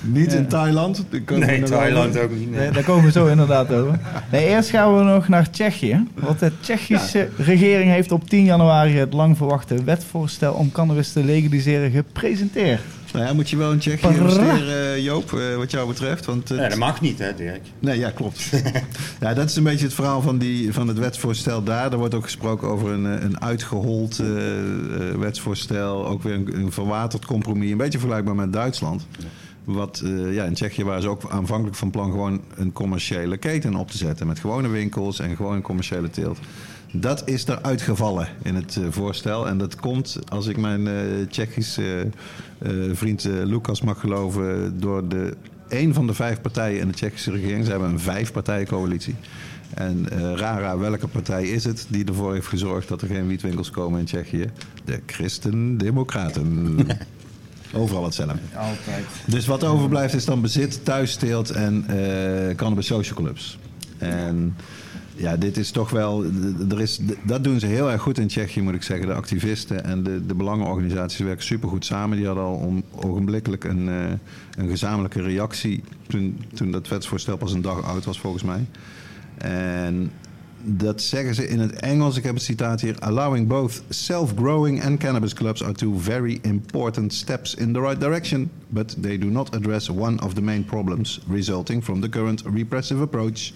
Niet 0.00 0.32
in 0.32 0.46
Thailand. 0.46 1.04
daar 1.10 1.20
komen 1.20 1.46
we 1.46 1.52
Nee, 1.52 1.62
Thailand 1.62 2.18
ook 2.18 2.30
niet. 2.30 2.50
nee. 2.50 2.60
Nee, 2.60 2.70
daar 2.70 2.82
komen 2.84 3.04
we 3.04 3.10
zo 3.10 3.26
inderdaad 3.26 3.72
over. 3.72 3.98
Nee, 4.32 4.46
eerst 4.46 4.70
gaan 4.70 4.96
we 4.96 5.02
nog 5.02 5.28
naar 5.28 5.50
Tsjechië. 5.50 6.06
Want 6.14 6.38
de 6.38 6.52
Tsjechische 6.60 7.28
regering 7.36 7.90
heeft 7.90 8.12
op 8.12 8.28
10 8.28 8.44
januari 8.44 8.96
het 8.96 9.12
lang 9.12 9.36
verwachte 9.36 9.84
wetvoorstel 9.84 10.52
om 10.54 10.72
cannabis 10.72 11.12
te 11.12 11.24
legaliseren 11.24 11.90
gepresenteerd. 11.90 12.80
Nou 13.16 13.28
ja, 13.28 13.34
moet 13.34 13.50
je 13.50 13.56
wel 13.56 13.72
in 13.72 13.78
Tsjechië 13.78 14.00
Parra. 14.00 14.18
investeren, 14.18 14.92
eh, 14.94 15.04
Joop, 15.04 15.32
eh, 15.32 15.56
wat 15.56 15.70
jou 15.70 15.88
betreft? 15.88 16.24
Want 16.24 16.48
het- 16.48 16.58
Nee, 16.58 16.68
dat 16.68 16.78
mag 16.78 17.00
niet, 17.00 17.18
hè, 17.18 17.34
Dirk? 17.34 17.60
Nee, 17.78 17.98
ja, 17.98 18.10
klopt. 18.10 18.50
ja, 19.20 19.34
dat 19.34 19.48
is 19.48 19.56
een 19.56 19.62
beetje 19.62 19.84
het 19.84 19.94
verhaal 19.94 20.22
van, 20.22 20.38
die, 20.38 20.72
van 20.72 20.88
het 20.88 20.98
wetsvoorstel 20.98 21.62
daar. 21.62 21.92
Er 21.92 21.98
wordt 21.98 22.14
ook 22.14 22.24
gesproken 22.24 22.68
over 22.68 22.90
een, 22.90 23.06
eh, 23.06 23.22
een 23.22 23.40
uitgehold 23.40 24.18
eh, 24.18 24.26
eh, 24.58 25.14
wetsvoorstel. 25.18 26.06
Ook 26.06 26.22
weer 26.22 26.34
een, 26.34 26.56
een 26.56 26.72
verwaterd 26.72 27.24
compromis. 27.26 27.70
Een 27.70 27.76
beetje 27.76 27.98
vergelijkbaar 27.98 28.34
met 28.34 28.52
Duitsland. 28.52 29.06
Wat, 29.64 30.02
eh, 30.04 30.34
ja, 30.34 30.44
in 30.44 30.54
Tsjechië 30.54 30.84
waren 30.84 31.02
ze 31.02 31.08
ook 31.08 31.22
aanvankelijk 31.30 31.76
van 31.76 31.90
plan 31.90 32.10
gewoon 32.10 32.40
een 32.54 32.72
commerciële 32.72 33.36
keten 33.36 33.74
op 33.74 33.90
te 33.90 33.96
zetten. 33.96 34.26
Met 34.26 34.38
gewone 34.38 34.68
winkels 34.68 35.18
en 35.20 35.36
gewoon 35.36 35.54
een 35.54 35.62
commerciële 35.62 36.10
teelt. 36.10 36.38
Dat 37.00 37.28
is 37.28 37.46
eruit 37.46 37.82
gevallen 37.82 38.28
in 38.42 38.54
het 38.54 38.76
eh, 38.76 38.84
voorstel. 38.90 39.48
En 39.48 39.58
dat 39.58 39.76
komt, 39.76 40.18
als 40.28 40.46
ik 40.46 40.56
mijn 40.56 40.86
eh, 40.86 40.94
Tsjechische 41.28 42.08
eh, 42.58 42.72
vriend 42.92 43.24
Lucas 43.24 43.80
mag 43.80 44.00
geloven, 44.00 44.80
door 44.80 45.08
de, 45.08 45.36
een 45.68 45.94
van 45.94 46.06
de 46.06 46.14
vijf 46.14 46.40
partijen 46.40 46.80
in 46.80 46.88
de 46.88 46.94
Tsjechische 46.94 47.30
regering. 47.30 47.64
Ze 47.64 47.70
hebben 47.70 47.88
een 47.88 48.00
vijfpartijencoalitie. 48.00 49.14
En 49.74 50.06
eh, 50.10 50.32
rara, 50.34 50.78
welke 50.78 51.08
partij 51.08 51.48
is 51.48 51.64
het 51.64 51.86
die 51.88 52.04
ervoor 52.04 52.32
heeft 52.32 52.46
gezorgd 52.46 52.88
dat 52.88 53.02
er 53.02 53.08
geen 53.08 53.26
wietwinkels 53.26 53.70
komen 53.70 53.98
in 53.98 54.04
Tsjechië? 54.04 54.50
De 54.84 55.00
Christen-Democraten. 55.06 56.76
Overal 57.72 58.04
hetzelfde. 58.04 58.38
Altijd. 58.54 59.04
Dus 59.26 59.46
wat 59.46 59.64
overblijft 59.64 60.14
is 60.14 60.24
dan 60.24 60.40
bezit, 60.40 60.84
thuisteelt 60.84 61.50
en 61.50 61.84
eh 61.88 62.56
cannabis 62.56 62.86
social 62.86 63.16
clubs. 63.18 63.58
En 63.98 64.56
ja, 65.16 65.36
dit 65.36 65.56
is 65.56 65.70
toch 65.70 65.90
wel. 65.90 66.24
Er 66.70 66.80
is, 66.80 67.00
dat 67.22 67.44
doen 67.44 67.60
ze 67.60 67.66
heel 67.66 67.90
erg 67.90 68.02
goed 68.02 68.18
in 68.18 68.26
Tsjechië, 68.26 68.60
moet 68.60 68.74
ik 68.74 68.82
zeggen. 68.82 69.06
De 69.06 69.14
activisten 69.14 69.84
en 69.84 70.02
de, 70.02 70.26
de 70.26 70.34
belangenorganisaties 70.34 71.18
werken 71.18 71.44
supergoed 71.44 71.84
samen. 71.84 72.16
Die 72.16 72.26
hadden 72.26 72.44
al 72.44 72.54
om, 72.54 72.82
ogenblikkelijk 72.94 73.64
een, 73.64 73.88
eh, 73.88 74.12
een 74.56 74.68
gezamenlijke 74.68 75.22
reactie. 75.22 75.82
Toen, 76.06 76.40
toen 76.54 76.70
dat 76.70 76.88
wetsvoorstel 76.88 77.36
pas 77.36 77.52
een 77.52 77.62
dag 77.62 77.82
oud 77.82 78.04
was, 78.04 78.20
volgens 78.20 78.42
mij. 78.42 78.66
En 79.38 80.10
dat 80.62 81.02
zeggen 81.02 81.34
ze 81.34 81.48
in 81.48 81.58
het 81.58 81.72
Engels. 81.72 82.16
Ik 82.16 82.24
heb 82.24 82.34
het 82.34 82.42
citaat 82.42 82.80
hier. 82.80 82.98
Allowing 82.98 83.48
both 83.48 83.82
self-growing 83.88 84.84
and 84.84 84.98
cannabis 84.98 85.34
clubs 85.34 85.62
are 85.62 85.72
two 85.72 85.98
very 85.98 86.38
important 86.42 87.12
steps 87.12 87.54
in 87.54 87.72
the 87.72 87.80
right 87.80 88.00
direction. 88.00 88.50
But 88.68 89.02
they 89.02 89.18
do 89.18 89.26
not 89.26 89.54
address 89.54 89.88
one 89.88 90.22
of 90.22 90.34
the 90.34 90.42
main 90.42 90.64
problems 90.64 91.20
resulting 91.28 91.84
from 91.84 92.00
the 92.00 92.08
current 92.08 92.42
repressive 92.52 93.02
approach. 93.02 93.52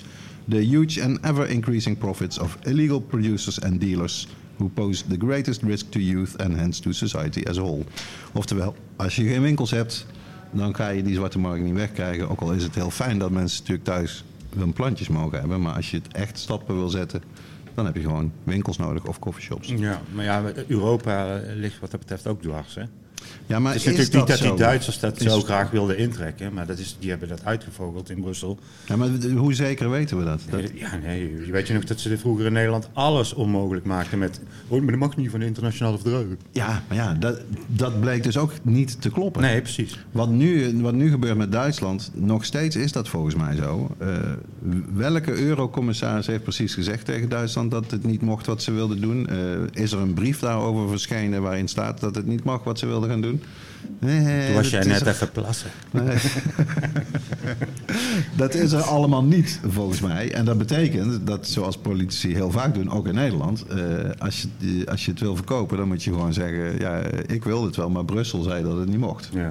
The 0.49 0.57
huge 0.57 1.03
and 1.03 1.19
ever-increasing 1.21 1.99
profits 1.99 2.39
of 2.39 2.57
illegal 2.61 3.01
producers 3.01 3.61
and 3.61 3.81
dealers 3.81 4.29
who 4.57 4.69
pose 4.69 5.05
the 5.09 5.17
greatest 5.17 5.63
risk 5.63 5.91
to 5.91 5.99
youth 5.99 6.37
and 6.37 6.57
hence 6.57 6.81
to 6.81 6.93
society 6.93 7.43
as 7.49 7.59
a 7.59 7.61
whole. 7.61 7.85
Oftewel, 8.33 8.75
als 8.97 9.17
je 9.17 9.25
geen 9.25 9.43
winkels 9.43 9.71
hebt, 9.71 10.07
dan 10.51 10.75
ga 10.75 10.89
je 10.89 11.03
die 11.03 11.15
zwarte 11.15 11.39
markt 11.39 11.63
niet 11.63 11.75
wegkrijgen. 11.75 12.29
Ook 12.29 12.41
al 12.41 12.53
is 12.53 12.63
het 12.63 12.75
heel 12.75 12.91
fijn 12.91 13.19
dat 13.19 13.31
mensen 13.31 13.59
natuurlijk 13.59 13.87
thuis 13.87 14.25
hun 14.57 14.73
plantjes 14.73 15.09
mogen 15.09 15.39
hebben. 15.39 15.61
Maar 15.61 15.75
als 15.75 15.91
je 15.91 15.97
het 15.97 16.13
echt 16.13 16.39
stappen 16.39 16.75
wil 16.75 16.89
zetten, 16.89 17.23
dan 17.75 17.85
heb 17.85 17.95
je 17.95 18.01
gewoon 18.01 18.33
winkels 18.45 18.77
nodig 18.77 19.07
of 19.07 19.19
coffeeshops. 19.19 19.69
Ja, 19.77 20.01
maar 20.13 20.25
ja, 20.25 20.43
Europa 20.67 21.41
eh, 21.41 21.57
ligt 21.57 21.81
wat 21.81 21.91
dat 21.91 22.01
betreft 22.01 22.27
ook 22.27 22.43
dwars, 22.43 22.75
hè? 22.75 22.83
Ja, 23.47 23.59
maar 23.59 23.73
Het 23.73 23.81
is 23.81 23.87
is 23.87 23.93
natuurlijk 23.97 24.17
niet 24.29 24.39
dat 24.39 24.39
dat 24.49 24.57
die? 24.57 24.67
Duitsers 24.67 24.99
dat 24.99 25.21
Is- 25.21 25.33
zo 25.33 25.41
graag 25.41 25.71
wilden 25.71 25.99
intrekken, 25.99 26.53
maar 26.53 26.67
dat 26.67 26.79
is, 26.79 26.97
die 26.99 27.11
hebben 27.11 27.29
dat 27.29 27.45
uitgevogeld 27.45 28.11
in 28.11 28.21
Brussel. 28.21 28.59
Ja, 28.87 28.97
maar 28.97 29.09
hoe 29.37 29.55
zeker 29.55 29.91
weten 29.91 30.19
we 30.19 30.25
dat? 30.25 30.41
dat 30.51 30.61
Ja, 30.75 30.97
nee, 30.97 31.37
weet 31.51 31.67
je 31.67 31.75
nog 31.75 31.85
dat 31.85 32.01
ze 32.01 32.19
vroeger 32.19 32.47
in 32.47 32.53
Nederland 32.53 32.89
alles 32.93 33.35
onmogelijk 33.35 33.87
maakten 33.87 34.19
met... 34.19 34.41
Oh, 34.69 34.79
maar 34.81 34.91
dat 34.91 34.99
mag 35.01 35.17
niet 35.17 35.31
van 35.31 35.41
de 35.41 35.47
internationale 35.47 35.99
verdragen. 35.99 36.39
ja, 36.53 36.83
maar 36.89 36.97
ja, 36.97 37.15
dat, 37.15 37.41
dat 37.67 38.01
bleek 38.01 38.23
dus 38.23 38.37
ook 38.37 38.53
niet 38.63 39.01
te 39.01 39.11
kloppen. 39.11 39.43
Nee, 39.43 39.61
precies. 39.61 39.99
Wat 40.13 40.31
nu, 40.31 40.81
wat 40.83 40.95
nu 40.95 41.11
gebeurt 41.11 41.37
met 41.37 41.53
Duitsland, 41.53 42.11
nog 42.15 42.45
steeds 42.45 42.77
is 42.77 42.93
dat 42.93 43.09
volgens 43.09 43.35
mij 43.35 43.57
zo. 43.57 43.95
Eh, 43.99 44.17
welke 44.95 45.33
eurocommissaris 45.33 46.27
heeft 46.27 46.43
precies 46.43 46.75
gezegd 46.75 47.05
tegen 47.05 47.29
Duitsland 47.29 47.71
dat 47.71 47.91
het 47.91 48.05
niet 48.05 48.21
mocht 48.23 48.47
wat 48.47 48.63
ze 48.63 48.73
wilden 48.73 49.01
doen? 49.01 49.27
Eh, 49.29 49.37
is 49.73 49.93
er 49.93 49.99
een 49.99 50.15
brief 50.15 50.39
daarover 50.39 50.89
verschenen 50.89 51.43
waarin 51.43 51.69
staat 51.69 52.01
dat 52.01 52.15
het 52.15 52.27
niet 52.27 52.45
mag 52.45 52.65
wat 52.65 52.79
ze 52.79 52.87
wilden 52.87 53.10
gaan 53.11 53.21
doen? 53.21 53.43
Nee, 53.99 54.47
Toen 54.47 54.55
was 54.55 54.71
jij 54.71 54.85
net 54.85 55.01
er- 55.01 55.09
even 55.09 55.31
plassen. 55.31 55.71
Nee. 55.91 56.17
dat 58.37 58.55
is 58.55 58.73
er 58.73 58.83
allemaal 58.83 59.25
niet, 59.25 59.61
volgens 59.69 60.01
mij. 60.01 60.33
En 60.33 60.45
dat 60.45 60.59
betekent 60.59 61.27
dat, 61.27 61.47
zoals 61.47 61.77
politici 61.79 62.35
heel 62.35 62.51
vaak 62.51 62.75
doen, 62.75 62.91
ook 62.91 63.07
in 63.07 63.15
Nederland... 63.15 63.67
eh, 63.67 63.77
als, 64.19 64.47
je, 64.59 64.87
als 64.91 65.05
je 65.05 65.11
het 65.11 65.21
wil 65.21 65.37
verkopen, 65.37 65.77
dan 65.77 65.89
moet 65.89 66.03
je 66.03 66.11
gewoon 66.11 66.33
zeggen... 66.33 66.79
ja, 66.79 67.01
ik 67.27 67.45
wil 67.45 67.65
het 67.65 67.77
wel, 67.77 67.91
maar 67.91 68.05
Brussel 68.05 68.43
zei 68.43 68.63
dat 68.63 68.77
het 68.79 68.89
niet 68.89 68.99
mocht. 68.99 69.29
Ja. 69.33 69.49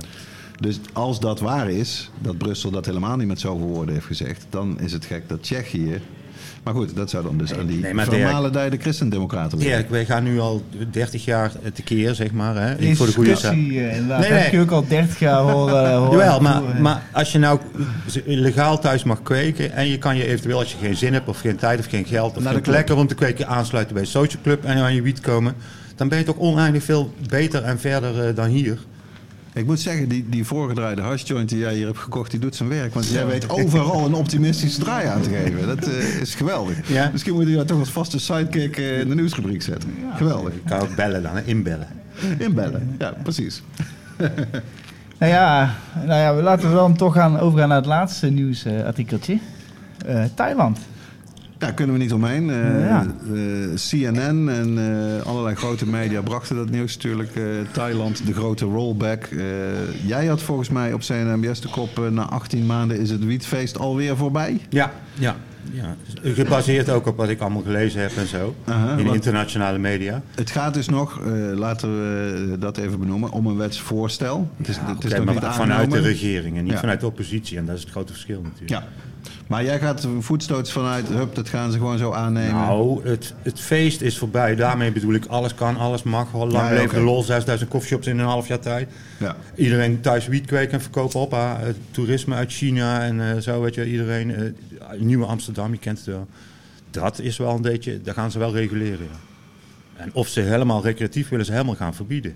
Dus 0.60 0.80
als 0.94 1.20
dat 1.20 1.40
waar 1.40 1.70
is, 1.70 2.12
dat 2.22 2.38
Brussel 2.38 2.72
dat 2.72 2.86
helemaal 2.86 3.18
niet 3.18 3.28
met 3.28 3.40
zoveel 3.40 3.68
woorden 3.68 3.94
heeft 3.94 4.06
gezegd... 4.06 4.46
dan 4.50 4.80
is 4.80 4.92
het 4.92 5.06
gek 5.06 5.30
dat 5.30 5.44
Tsjechië... 5.44 6.02
Maar 6.64 6.74
goed, 6.74 6.96
dat 6.96 7.10
zou 7.10 7.24
dan 7.24 7.38
dus 7.38 7.54
aan 7.54 7.66
die 7.66 7.80
nee, 7.80 7.94
Dirk- 7.94 8.06
vermalendijde 8.10 8.78
christendemocraten 8.78 9.58
liggen. 9.58 9.76
Erik, 9.78 9.90
wij 9.90 10.06
gaan 10.06 10.24
nu 10.24 10.40
al 10.40 10.64
30 10.92 11.26
jaar 11.26 11.52
tekeer, 11.74 12.16
zeg 12.16 12.32
maar. 12.32 12.56
Hè? 12.56 12.96
Voor 12.96 13.06
de 13.06 13.14
goede 13.14 13.36
zaak. 13.36 13.54
Eh, 13.54 13.60
inderdaad. 13.60 14.20
Nee, 14.20 14.32
heb 14.32 14.42
nee. 14.42 14.52
je 14.52 14.60
ook 14.66 14.72
al 14.72 14.88
30 14.88 15.20
jaar 15.20 15.40
horen. 15.42 15.92
horen 15.98 16.12
Jawel, 16.12 16.40
maar, 16.40 16.58
voeren. 16.62 16.82
maar 16.82 17.02
als 17.12 17.32
je 17.32 17.38
nou 17.40 17.60
legaal 18.26 18.80
thuis 18.80 19.04
mag 19.04 19.22
kweken 19.24 19.72
en 19.72 19.88
je 19.88 19.98
kan 19.98 20.16
je 20.18 20.26
eventueel 20.28 20.60
als 20.60 20.72
je 20.72 20.78
geen 20.82 20.96
zin 20.96 21.14
hebt 21.14 21.28
of 21.28 21.40
geen 21.40 21.56
tijd 21.56 21.80
of 21.80 21.86
geen 21.86 22.06
geld 22.06 22.30
of 22.38 22.44
Naar 22.44 22.54
geen 22.54 22.54
de 22.56 22.62
club. 22.62 22.76
plekken 22.76 22.96
om 22.96 23.08
te 23.08 23.16
kweken 23.16 23.48
aansluiten 23.48 23.94
bij 23.94 24.04
een 24.04 24.10
social 24.10 24.42
club 24.44 24.64
en 24.66 24.78
aan 24.78 24.96
je 24.96 25.02
wiet 25.02 25.20
komen, 25.20 25.54
dan 25.96 26.08
ben 26.08 26.18
je 26.18 26.24
toch 26.24 26.38
oneindig 26.38 26.84
veel 26.84 27.14
beter 27.30 27.64
en 27.64 27.80
verder 27.80 28.28
eh, 28.28 28.36
dan 28.36 28.48
hier. 28.48 28.78
Ik 29.54 29.66
moet 29.66 29.80
zeggen, 29.80 30.10
die, 30.10 30.26
die 30.30 30.46
voorgedraaide 30.46 31.02
hashjoint 31.02 31.50
die 31.50 31.58
jij 31.58 31.76
hier 31.76 31.86
hebt 31.86 31.98
gekocht, 31.98 32.32
die 32.32 32.40
doet 32.40 32.56
zijn 32.56 32.70
werk. 32.70 32.94
Want 32.94 33.08
jij 33.08 33.26
weet 33.26 33.50
overal 33.50 34.06
een 34.06 34.14
optimistische 34.14 34.80
draai 34.80 35.08
aan 35.08 35.22
te 35.22 35.30
geven. 35.30 35.68
Dat 35.68 35.88
eh, 35.88 36.22
is 36.22 36.36
geweldig. 36.36 36.90
Ja. 36.90 37.10
Misschien 37.12 37.34
moet 37.34 37.44
je 37.44 37.52
jou 37.52 37.66
toch 37.66 37.80
als 37.80 37.92
vaste 37.92 38.20
sidekick 38.20 38.78
eh, 38.78 39.00
in 39.00 39.10
de 39.10 39.16
nieuwsrubriek 39.16 39.62
zetten. 39.62 39.90
Geweldig. 40.16 40.54
Ik 40.54 40.66
kan 40.66 40.80
ook 40.80 40.96
bellen 40.96 41.24
dan, 41.24 41.36
hè, 41.36 41.42
inbellen. 41.44 41.88
Inbellen. 42.38 42.96
Ja, 42.98 43.14
precies. 43.24 43.62
Nou 45.20 45.32
ja, 45.32 45.76
nou 46.06 46.20
ja, 46.20 46.36
we 46.36 46.42
laten 46.42 46.70
we 46.70 46.76
dan 46.76 46.96
toch 46.96 47.14
gaan 47.14 47.40
overgaan 47.40 47.68
naar 47.68 47.78
het 47.78 47.86
laatste 47.86 48.28
nieuwsartikeltje. 48.28 49.40
Eh, 50.06 50.24
Thailand. 50.36 50.80
Daar 51.60 51.74
kunnen 51.74 51.96
we 51.96 52.02
niet 52.02 52.14
omheen. 52.14 52.50
Eh, 52.50 52.86
Ja. 52.86 53.06
eh, 53.34 53.40
CNN 53.90 54.50
en 54.50 54.78
eh, 54.78 55.26
allerlei 55.28 55.56
grote 55.56 55.86
media 55.88 56.22
brachten 56.22 56.56
dat 56.56 56.70
nieuws 56.70 56.96
natuurlijk. 56.96 57.36
Eh, 57.36 57.44
Thailand, 57.72 58.26
de 58.26 58.34
grote 58.34 58.66
rollback. 58.66 59.24
Eh, 59.24 59.38
jij 60.08 60.26
had 60.26 60.42
volgens 60.42 60.70
mij 60.70 60.94
op 60.94 61.00
CNMBS 61.02 61.62
de 61.62 61.68
kop... 61.70 62.10
na 62.12 62.24
18 62.30 62.66
maanden 62.66 63.00
is 63.00 63.10
het 63.10 63.26
wietfeest 63.26 63.78
alweer 63.78 64.18
voorbij. 64.18 64.60
Ja, 64.70 64.92
ja. 65.14 65.36
ja. 65.72 65.96
Gebaseerd 66.24 66.90
ook 66.90 67.06
op 67.08 67.18
wat 67.18 67.30
ik 67.30 67.40
allemaal 67.40 67.62
gelezen 67.62 68.02
heb 68.02 68.12
en 68.18 68.28
zo. 68.28 68.56
Aha, 68.66 68.98
in 68.98 69.06
de 69.06 69.14
internationale 69.14 69.78
media. 69.78 70.22
Het 70.36 70.52
gaat 70.52 70.74
dus 70.74 70.90
nog, 70.90 71.20
eh, 71.22 71.58
laten 71.58 71.90
we 71.90 72.56
dat 72.60 72.78
even 72.78 73.00
benoemen, 73.00 73.32
om 73.32 73.46
een 73.48 73.58
wetsvoorstel. 73.58 74.50
Het 74.58 74.68
is, 74.68 74.76
het 74.78 75.04
is 75.04 75.12
Oké, 75.12 75.16
nog 75.16 75.26
maar 75.26 75.44
niet 75.44 75.54
vanuit 75.54 75.92
de 75.92 76.00
regering 76.00 76.58
en 76.58 76.64
niet 76.64 76.74
Ja. 76.74 76.80
vanuit 76.80 77.00
de 77.00 77.06
oppositie. 77.06 77.58
En 77.58 77.66
dat 77.66 77.76
is 77.76 77.82
het 77.82 77.92
grote 77.92 78.12
verschil 78.14 78.42
natuurlijk. 78.42 78.70
Ja. 78.70 78.84
Maar 79.50 79.64
jij 79.64 79.80
gaat 79.80 80.08
voetstoots 80.20 80.72
vanuit, 80.72 81.08
hup, 81.08 81.36
dat 81.36 81.50
gaan 81.50 81.72
ze 81.72 81.78
gewoon 81.78 81.98
zo 81.98 82.12
aannemen. 82.12 82.54
Nou, 82.56 83.08
het, 83.08 83.34
het 83.42 83.60
feest 83.60 84.02
is 84.02 84.18
voorbij. 84.18 84.56
Daarmee 84.56 84.92
bedoel 84.92 85.14
ik, 85.14 85.26
alles 85.26 85.56
kan, 85.56 85.78
alles 85.78 86.04
mag. 86.04 86.34
Lang 86.34 86.52
Ja, 86.52 86.70
leven 86.70 86.96
de 86.96 87.04
lol, 87.04 87.24
6000 87.24 87.70
koffieshops 87.70 88.08
in 88.08 88.20
een 88.20 88.26
half 88.26 88.48
jaar 88.48 88.60
tijd. 88.60 88.90
Ja. 89.18 89.36
Iedereen 89.56 90.02
thuis 90.02 90.28
wiet 90.28 90.46
kweken 90.46 90.74
en 90.74 90.82
verkopen 90.82 91.20
op. 91.20 91.34
ah, 91.34 91.60
het 91.60 91.78
toerisme 91.92 92.36
uit 92.36 92.52
China 92.52 93.02
en 93.02 93.32
eh, 93.32 93.42
zo, 93.42 93.62
weet 93.62 93.76
je. 93.76 93.86
Iedereen, 93.92 94.36
eh, 94.36 94.44
Nieuwe 95.00 95.26
Amsterdam, 95.26 95.72
je 95.72 95.80
kent 95.80 95.98
het 95.98 96.08
wel. 96.08 96.28
Dat 96.92 97.20
is 97.20 97.38
wel 97.38 97.56
een 97.56 97.62
beetje, 97.62 98.02
daar 98.02 98.14
gaan 98.14 98.32
ze 98.32 98.40
wel 98.40 98.54
reguleren, 98.54 99.06
ja. 99.12 99.20
En 100.04 100.10
of 100.14 100.28
ze 100.28 100.42
helemaal 100.42 100.84
recreatief 100.84 101.30
willen 101.30 101.46
ze 101.46 101.52
helemaal 101.52 101.76
gaan 101.76 101.94
verbieden. 101.94 102.36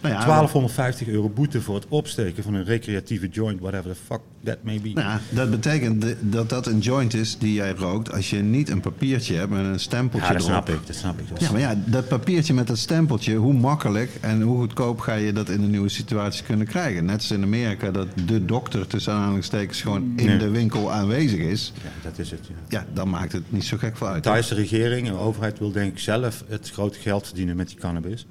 Nou 0.00 0.14
ja, 0.14 0.20
1250 0.24 1.08
euro 1.08 1.28
boete 1.28 1.60
voor 1.60 1.74
het 1.74 1.86
opsteken 1.88 2.42
van 2.42 2.54
een 2.54 2.64
recreatieve 2.64 3.28
joint, 3.28 3.60
whatever 3.60 3.90
the 3.90 3.96
fuck 4.06 4.20
that 4.44 4.56
may 4.62 4.80
be. 4.80 4.88
Nou 4.94 5.06
ja, 5.08 5.20
dat 5.30 5.50
betekent 5.50 6.00
de- 6.02 6.16
dat 6.20 6.48
dat 6.48 6.66
een 6.66 6.78
joint 6.78 7.14
is 7.14 7.38
die 7.38 7.52
jij 7.52 7.72
rookt 7.74 8.12
als 8.12 8.30
je 8.30 8.36
niet 8.36 8.68
een 8.70 8.80
papiertje 8.80 9.34
hebt 9.34 9.50
met 9.50 9.64
een 9.64 9.80
stempeltje 9.80 10.32
ja, 10.32 10.38
dat 10.38 10.48
erop. 10.48 10.64
snap 10.64 10.80
ik, 10.80 10.86
dat 10.86 10.96
snap 10.96 11.18
ik. 11.20 11.38
Ja, 11.40 11.50
maar 11.52 11.60
ja, 11.60 11.74
dat 11.84 12.08
papiertje 12.08 12.54
met 12.54 12.66
dat 12.66 12.78
stempeltje, 12.78 13.34
hoe 13.34 13.52
makkelijk 13.52 14.10
en 14.20 14.42
hoe 14.42 14.58
goedkoop 14.58 15.00
ga 15.00 15.14
je 15.14 15.32
dat 15.32 15.48
in 15.48 15.62
een 15.62 15.70
nieuwe 15.70 15.88
situatie 15.88 16.44
kunnen 16.44 16.66
krijgen? 16.66 17.04
Net 17.04 17.14
als 17.14 17.30
in 17.30 17.42
Amerika 17.42 17.90
dat 17.90 18.06
de 18.26 18.44
dokter 18.44 18.86
tussen 18.86 19.12
aanhalingstekens 19.12 19.80
gewoon 19.80 20.12
in 20.16 20.26
Nee. 20.26 20.36
de 20.38 20.48
winkel 20.50 20.92
aanwezig 20.92 21.38
is. 21.40 21.72
Ja, 21.82 21.90
dat 22.02 22.18
is 22.18 22.30
het, 22.30 22.40
ja. 22.48 22.54
Ja, 22.78 22.86
dan 22.92 23.08
maakt 23.10 23.32
het 23.32 23.42
niet 23.52 23.64
zo 23.64 23.76
gek 23.76 23.96
veel 23.96 24.06
uit. 24.06 24.22
De 24.24 24.28
Thaise 24.30 24.54
regering 24.54 25.06
en 25.06 25.12
de 25.12 25.18
overheid 25.18 25.58
wil 25.58 25.72
denk 25.72 25.92
ik 25.92 25.98
zelf 25.98 26.44
het 26.48 26.70
grote 26.70 26.98
geld 26.98 27.26
verdienen 27.26 27.56
met 27.56 27.68
die 27.68 27.76
cannabis. 27.76 28.26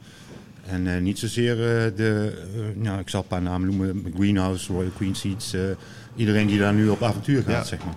En 0.71 0.87
eh, 0.95 1.01
niet 1.01 1.19
zozeer 1.19 1.51
eh, 1.51 1.91
de, 1.95 2.41
nou, 2.75 2.99
ik 2.99 3.09
zal 3.09 3.21
een 3.21 3.27
paar 3.27 3.41
namen 3.41 3.67
noemen, 3.67 4.13
Greenhouse, 4.15 4.73
Royal 4.73 4.91
Queen 4.95 5.15
Seeds, 5.15 5.53
eh, 5.53 5.61
iedereen 6.15 6.47
die 6.47 6.59
daar 6.59 6.73
nu 6.73 6.89
op 6.89 7.03
avontuur 7.03 7.41
gaat, 7.43 7.51
Ja. 7.51 7.63
zeg 7.63 7.79
maar. 7.85 7.93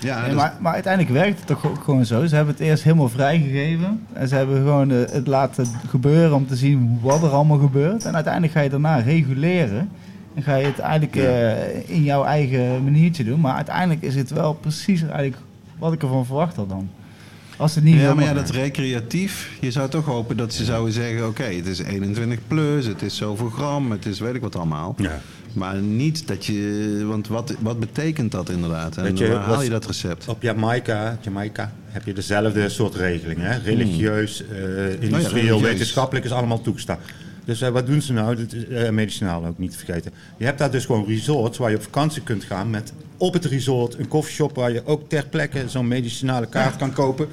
Ja, 0.00 0.26
Nee, 0.26 0.34
maar, 0.34 0.56
maar 0.60 0.72
uiteindelijk 0.72 1.14
werkt 1.14 1.38
het 1.38 1.46
toch 1.46 1.66
ook 1.66 1.84
gewoon 1.84 2.04
zo. 2.06 2.26
Ze 2.26 2.34
hebben 2.34 2.54
het 2.54 2.62
eerst 2.62 2.82
helemaal 2.82 3.08
vrijgegeven. 3.08 4.06
En 4.12 4.28
ze 4.28 4.34
hebben 4.34 4.56
gewoon 4.56 4.88
het 4.90 5.26
laten 5.26 5.66
gebeuren 5.88 6.34
om 6.36 6.46
te 6.46 6.56
zien 6.56 6.98
wat 7.02 7.22
er 7.22 7.28
allemaal 7.28 7.58
gebeurt. 7.58 8.04
En 8.04 8.14
uiteindelijk 8.14 8.52
ga 8.52 8.60
je 8.60 8.68
daarna 8.68 8.96
reguleren. 8.96 9.88
En 10.34 10.42
ga 10.42 10.54
je 10.54 10.66
het 10.66 10.78
eigenlijk 10.78 11.14
in 11.86 12.02
jouw 12.02 12.24
eigen 12.24 12.84
maniertje 12.84 13.24
doen. 13.24 13.40
Maar 13.40 13.54
uiteindelijk 13.54 14.02
is 14.02 14.14
het 14.14 14.30
wel 14.30 14.54
precies 14.54 15.00
eigenlijk 15.02 15.36
wat 15.78 15.92
ik 15.92 16.02
ervan 16.02 16.26
verwacht 16.26 16.56
had 16.56 16.68
dan. 16.68 16.90
Als 17.64 17.74
het 17.74 17.84
niet 17.84 18.00
Ja, 18.00 18.14
maar 18.14 18.24
ja, 18.24 18.32
dat 18.34 18.50
recreatief. 18.50 19.50
Je 19.60 19.70
zou 19.70 19.88
toch 19.88 20.04
hopen 20.04 20.36
dat 20.36 20.52
ze 20.52 20.64
zouden 20.64 20.92
zeggen: 20.92 21.26
oké, 21.26 21.42
het 21.42 21.66
is 21.66 21.78
21 21.78 22.38
plus, 22.48 22.86
het 22.86 23.02
is 23.02 23.16
zoveel 23.16 23.48
gram, 23.48 23.90
het 23.90 24.06
is 24.06 24.20
weet 24.20 24.34
ik 24.34 24.40
wat 24.40 24.56
allemaal. 24.56 24.94
Ja. 24.98 25.20
Maar 25.52 25.76
niet 25.76 26.26
dat 26.26 26.46
je. 26.46 27.04
Want 27.06 27.28
wat, 27.28 27.54
wat 27.60 27.80
betekent 27.80 28.32
dat 28.32 28.50
inderdaad? 28.50 28.96
En 28.96 29.02
Weet 29.02 29.18
je, 29.18 29.28
waar 29.28 29.42
haal 29.42 29.62
je 29.62 29.70
dat 29.70 29.86
recept? 29.86 30.28
Op 30.28 30.42
Jamaica, 30.42 31.18
Jamaica 31.20 31.72
heb 31.86 32.06
je 32.06 32.12
dezelfde 32.12 32.68
soort 32.68 32.94
regelingen. 32.94 33.50
Hè? 33.50 33.58
Religieus, 33.58 34.42
eh, 34.46 34.56
industrieel, 34.56 35.20
Hmm. 35.20 35.34
religieus. 35.34 35.60
wetenschappelijk 35.60 36.24
is 36.24 36.32
allemaal 36.32 36.60
toegestaan. 36.60 36.98
Dus 37.44 37.60
eh, 37.60 37.68
wat 37.68 37.86
doen 37.86 38.02
ze 38.02 38.12
nou? 38.12 38.36
Dat 38.36 38.52
eh, 38.52 38.90
medicinaal 38.90 39.46
ook 39.46 39.58
niet 39.58 39.70
te 39.70 39.78
vergeten. 39.78 40.12
Je 40.36 40.44
hebt 40.44 40.58
daar 40.58 40.70
dus 40.70 40.84
gewoon 40.84 41.06
resorts 41.06 41.58
waar 41.58 41.70
je 41.70 41.76
op 41.76 41.82
vakantie 41.82 42.22
kunt 42.22 42.44
gaan 42.44 42.70
met 42.70 42.92
op 43.24 43.32
het 43.32 43.44
resort 43.44 43.98
een 43.98 44.08
koffieshop 44.08 44.54
waar 44.56 44.72
je 44.72 44.82
ook 44.86 45.08
ter 45.08 45.26
plekke 45.26 45.68
zo'n 45.68 45.88
medicinale 45.88 46.46
kaart 46.46 46.76
kan 46.76 46.92
kopen. 46.92 47.28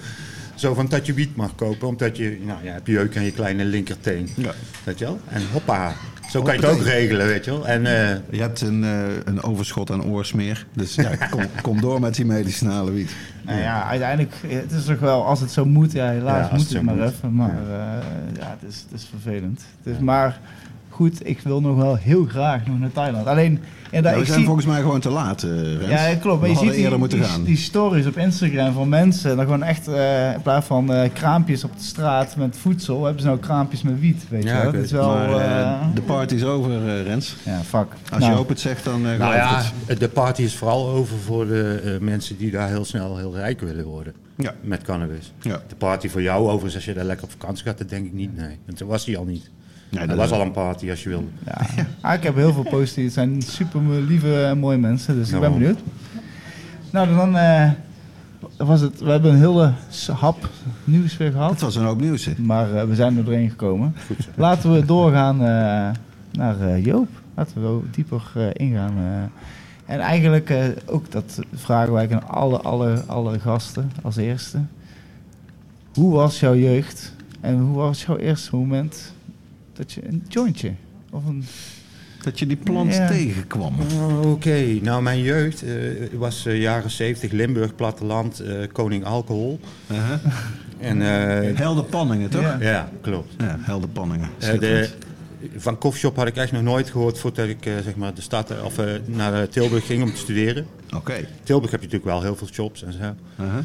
Zo 0.56 0.74
van 0.74 0.88
dat 0.90 1.06
je 1.06 1.14
wiet 1.14 1.36
mag 1.36 1.56
kopen, 1.56 1.88
omdat 1.88 2.18
je, 2.18 2.40
nou, 2.46 2.64
je 2.64 2.70
hebt 2.70 2.88
jeuk 2.88 3.18
aan 3.18 3.24
je 3.24 3.32
kleine 3.32 3.66
linkerteen. 3.66 4.30
Ja. 4.36 4.52
Weet 4.84 5.00
je 5.00 5.06
wel? 5.06 5.20
En 5.28 5.42
hoppa. 5.52 5.94
Zo 6.30 6.42
kan 6.42 6.56
je 6.56 6.62
het 6.62 6.70
ook 6.70 6.82
regelen, 6.84 7.28
weet 7.28 7.46
je 7.46 7.52
wel. 7.52 7.68
En 7.68 7.86
eh, 7.86 8.16
Je 8.30 8.42
hebt 8.42 8.62
een, 8.62 8.84
eh, 8.84 9.00
een 9.26 9.44
overschot 9.44 9.92
aan 9.92 10.04
oorsmeer. 10.04 10.66
Dus 10.74 10.96
ja, 10.96 11.16
kom, 11.30 11.42
kom 11.62 11.82
door 11.82 12.00
met 12.00 12.16
die 12.16 12.26
medicinale 12.26 12.92
wiet. 12.92 13.12
Nou 13.42 13.60
ja, 13.60 13.88
uiteindelijk, 13.88 14.34
het 14.48 14.72
is 14.72 14.86
toch 14.86 15.00
wel, 15.00 15.26
als 15.26 15.40
het 15.40 15.52
zo 15.52 15.66
moet, 15.66 15.92
ja, 15.92 16.10
helaas 16.10 16.50
Ja, 16.50 16.56
moet 16.56 16.70
het 16.70 16.82
maar 16.82 16.96
moet. 16.96 17.06
even. 17.10 17.36
Maar 17.36 17.56
ja, 17.70 18.02
ja 18.40 18.58
het, 18.60 18.70
is, 18.70 18.86
het 18.90 19.00
is 19.00 19.08
vervelend. 19.10 19.62
Het 19.84 19.94
is, 19.94 20.00
maar 20.00 20.40
goed, 20.92 21.28
ik 21.28 21.40
wil 21.40 21.62
nog 21.62 21.76
wel 21.76 21.96
heel 21.96 22.26
graag 22.26 22.66
nog 22.68 22.80
naar 22.80 22.92
Thailand. 22.92 23.26
Alleen, 23.28 23.52
Ja, 23.52 23.98
inderdaad, 23.98 24.20
we 24.20 24.26
zijn 24.26 24.38
zie, 24.38 24.46
volgens 24.46 24.66
mij 24.66 24.82
gewoon 24.82 25.00
te 25.00 25.10
laat, 25.10 25.44
eh, 25.44 25.50
Rens. 25.78 25.90
ja, 25.90 26.16
klopt. 26.16 26.40
Maar 26.42 26.50
we 26.50 26.56
je 26.56 26.62
ziet 26.62 26.72
die, 26.72 26.80
eerder 26.84 27.00
moeten 27.00 27.18
die, 27.20 27.28
gaan. 27.28 27.44
die 27.44 27.58
stories 27.58 28.06
op 28.06 28.18
Instagram 28.18 28.74
van 28.74 28.90
mensen. 28.90 29.36
Dan 29.36 29.46
gewoon 29.46 29.64
echt, 29.64 29.88
eh, 29.88 30.34
in 30.34 30.42
plaats 30.42 30.68
van 30.68 30.94
eh, 30.94 31.10
kraampjes 31.14 31.64
op 31.64 31.78
de 31.78 31.84
straat 31.84 32.36
met 32.36 32.58
voedsel, 32.58 33.04
hebben 33.04 33.22
ze 33.22 33.28
nou 33.28 33.40
kraampjes 33.40 33.82
met 33.82 34.00
wiet. 34.00 34.26
Weet 34.30 34.44
Ja, 34.44 34.58
je 34.58 34.64
wel? 34.64 34.72
Dat 34.72 34.84
is 34.84 34.92
wel. 34.92 35.08
maar 35.16 35.80
de 35.94 36.02
party 36.02 36.36
is 36.36 36.44
over, 36.44 36.72
eh, 36.88 37.04
Rens. 37.04 37.36
ja, 37.46 37.60
fuck. 37.62 37.88
Als 38.12 38.20
Nou, 38.20 38.32
je 38.32 38.38
open 38.38 38.52
het 38.52 38.60
zegt, 38.62 38.84
dan 38.84 39.08
eh 39.08 39.18
nou 39.20 39.36
ja, 39.36 39.62
het. 39.86 40.00
de 40.00 40.10
party 40.10 40.42
is 40.42 40.56
vooral 40.56 40.90
over 40.90 41.18
voor 41.18 41.48
de 41.48 41.82
eh, 41.86 42.00
mensen 42.06 42.38
die 42.38 42.52
daar 42.52 42.68
heel 42.68 42.86
snel 42.86 43.18
heel 43.18 43.36
rijk 43.36 43.60
willen 43.62 43.86
worden. 43.86 44.14
Ja. 44.36 44.54
Met 44.62 44.82
cannabis. 44.82 45.34
Ja. 45.42 45.62
De 45.68 45.76
party 45.76 46.08
voor 46.10 46.22
jou, 46.22 46.44
overigens, 46.46 46.76
als 46.76 46.86
je 46.86 46.94
daar 46.94 47.04
lekker 47.06 47.26
op 47.26 47.32
vakantie 47.32 47.64
gaat, 47.66 47.78
dat 47.78 47.90
denk 47.90 48.06
ik 48.06 48.14
niet, 48.14 48.36
nee. 48.38 48.58
Want 48.66 48.78
toen 48.78 48.88
was 48.88 49.06
hij 49.06 49.18
al 49.18 49.26
niet. 49.26 49.50
Nee, 49.92 50.02
er 50.02 50.08
dat 50.08 50.18
was 50.18 50.32
al 50.32 50.42
een 50.42 50.52
party 50.52 50.90
als 50.90 51.04
je 51.04 51.10
wilde. 51.10 51.28
Ja. 51.46 51.86
Ah, 52.02 52.14
ik 52.14 52.24
heb 52.24 52.36
heel 52.36 52.54
veel 52.54 52.64
positief. 52.64 53.04
Het 53.04 53.14
zijn 53.14 53.42
super 53.42 53.82
lieve 53.82 54.44
en 54.44 54.58
mooie 54.58 54.78
mensen, 54.78 55.16
dus 55.16 55.32
ik 55.32 55.40
ben 55.40 55.54
benieuwd. 55.54 55.80
Nou, 56.92 57.16
dan 57.16 57.38
eh, 57.38 57.70
was 58.58 58.82
het. 58.82 59.00
We 59.00 59.10
hebben 59.10 59.32
een 59.32 59.40
hele 59.40 59.74
hap 60.14 60.50
nieuws 60.84 61.18
weer 61.18 61.32
gehad, 61.32 61.52
Het 61.52 61.62
was 61.62 61.76
een 61.76 61.86
hoop 61.86 62.00
nieuws, 62.00 62.26
hè? 62.26 62.34
maar 62.38 62.76
eh, 62.76 62.84
we 62.84 62.96
zijn 62.96 63.18
er 63.18 63.24
doorheen 63.24 63.50
gekomen. 63.50 63.96
Laten 64.36 64.74
we 64.74 64.86
doorgaan 64.86 65.36
eh, 65.36 65.90
naar 66.32 66.80
Joop. 66.80 67.10
Laten 67.36 67.56
we 67.56 67.62
wel 67.62 67.84
dieper 67.92 68.52
ingaan. 68.54 68.94
En 69.86 70.00
eigenlijk 70.00 70.54
ook 70.86 71.12
dat 71.12 71.40
vragen 71.54 71.94
wij 71.94 72.12
aan 72.12 72.28
alle, 72.28 72.60
alle, 72.60 73.04
alle 73.08 73.40
gasten 73.40 73.92
als 74.02 74.16
eerste. 74.16 74.60
Hoe 75.94 76.14
was 76.14 76.40
jouw 76.40 76.56
jeugd 76.56 77.14
en 77.42 77.60
hoe 77.60 77.76
was 77.76 78.04
jouw 78.04 78.18
eerste 78.18 78.56
moment 78.56 79.14
dat 79.82 79.92
je 79.92 80.08
een 80.08 80.24
jointje 80.28 80.72
of 81.12 81.26
een 81.26 81.44
Dat 82.24 82.40
je 82.40 82.46
die 82.48 82.58
plant 82.58 82.94
Ja. 82.94 83.08
tegenkwam. 83.08 83.76
Oh, 83.94 84.32
Oké, 84.32 84.78
nou 84.82 85.02
mijn 85.02 85.22
jeugd 85.22 85.64
eh, 85.64 85.74
was 86.14 86.46
eh, 86.46 86.62
jaren 86.62 86.92
70, 86.92 87.32
Limburg, 87.32 87.76
platteland, 87.76 88.40
eh, 88.40 88.56
koning 88.72 89.06
alcohol. 89.06 89.60
Uh-huh. 89.92 90.20
En 90.80 91.02
eh, 91.02 91.58
Helder 91.58 91.84
Panningen, 91.84 92.30
toch? 92.30 92.42
Ja. 92.42 92.58
Ja, 92.60 92.70
ja, 92.72 92.90
klopt. 93.02 93.34
Helder 93.44 93.90
Panningen. 93.90 94.30
Eh, 94.40 94.60
de, 94.60 94.90
van 95.56 95.78
Koffieshop 95.78 96.16
had 96.16 96.28
ik 96.28 96.36
echt 96.36 96.52
nog 96.52 96.62
nooit 96.62 96.90
gehoord 96.90 97.20
voordat 97.20 97.48
ik 97.48 97.66
eh, 97.66 97.74
zeg 97.84 97.96
maar 97.96 98.14
de 98.14 98.22
stad 98.22 98.64
of, 98.64 98.78
eh, 98.78 98.86
naar 99.06 99.50
Tilburg 99.50 99.86
ging 99.86 100.04
om 100.04 100.12
te 100.12 100.18
studeren. 100.20 100.66
Oké. 100.96 101.28
Tilburg 101.44 101.72
heb 101.72 101.80
je 101.82 101.86
natuurlijk 101.88 102.14
wel 102.14 102.22
heel 102.22 102.36
veel 102.36 102.48
shops 102.52 102.84
en 102.84 102.94
zo. 102.94 103.00
Uh-huh. 103.00 103.58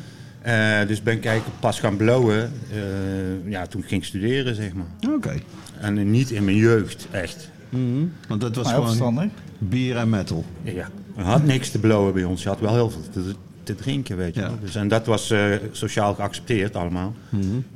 Eh, 0.47 0.87
dus 0.87 1.03
ben 1.03 1.17
ik 1.17 1.25
eigenlijk 1.25 1.61
pas 1.61 1.81
gaan 1.81 1.97
blowen 1.97 2.53
eh, 2.73 3.51
ja, 3.51 3.67
toen 3.67 3.81
ik 3.83 3.89
ging 3.89 4.05
studeren, 4.05 4.55
zeg 4.55 4.73
maar. 4.75 5.13
Oké. 5.15 5.35
En 5.81 6.11
niet 6.11 6.31
in 6.31 6.45
mijn 6.45 6.57
jeugd, 6.57 7.07
echt. 7.11 7.51
Mhm. 7.69 7.83
Want 8.29 8.41
dat 8.41 8.57
was 8.57 8.65
Maar 8.65 8.75
heel 8.75 8.83
gewoon 8.85 8.99
verstandig. 8.99 9.31
bier 9.59 9.97
en 9.97 10.09
metal. 10.11 10.45
Ja, 10.63 10.89
je 11.17 11.23
had 11.23 11.45
niks 11.45 11.71
te 11.71 11.79
blowen 11.79 12.13
bij 12.13 12.25
ons. 12.25 12.43
Je 12.43 12.49
had 12.49 12.61
wel 12.61 12.75
heel 12.75 12.91
veel 12.91 13.03
te, 13.13 13.35
te 13.63 13.75
drinken, 13.75 14.17
weet 14.17 14.35
je 14.35 14.41
Ja. 14.41 14.47
wel. 14.49 14.59
Dus, 14.61 14.75
en 14.75 14.89
dat 14.89 15.07
was 15.07 15.31
eh, 15.31 15.45
sociaal 15.73 16.15
geaccepteerd 16.15 16.77
allemaal. 16.77 17.15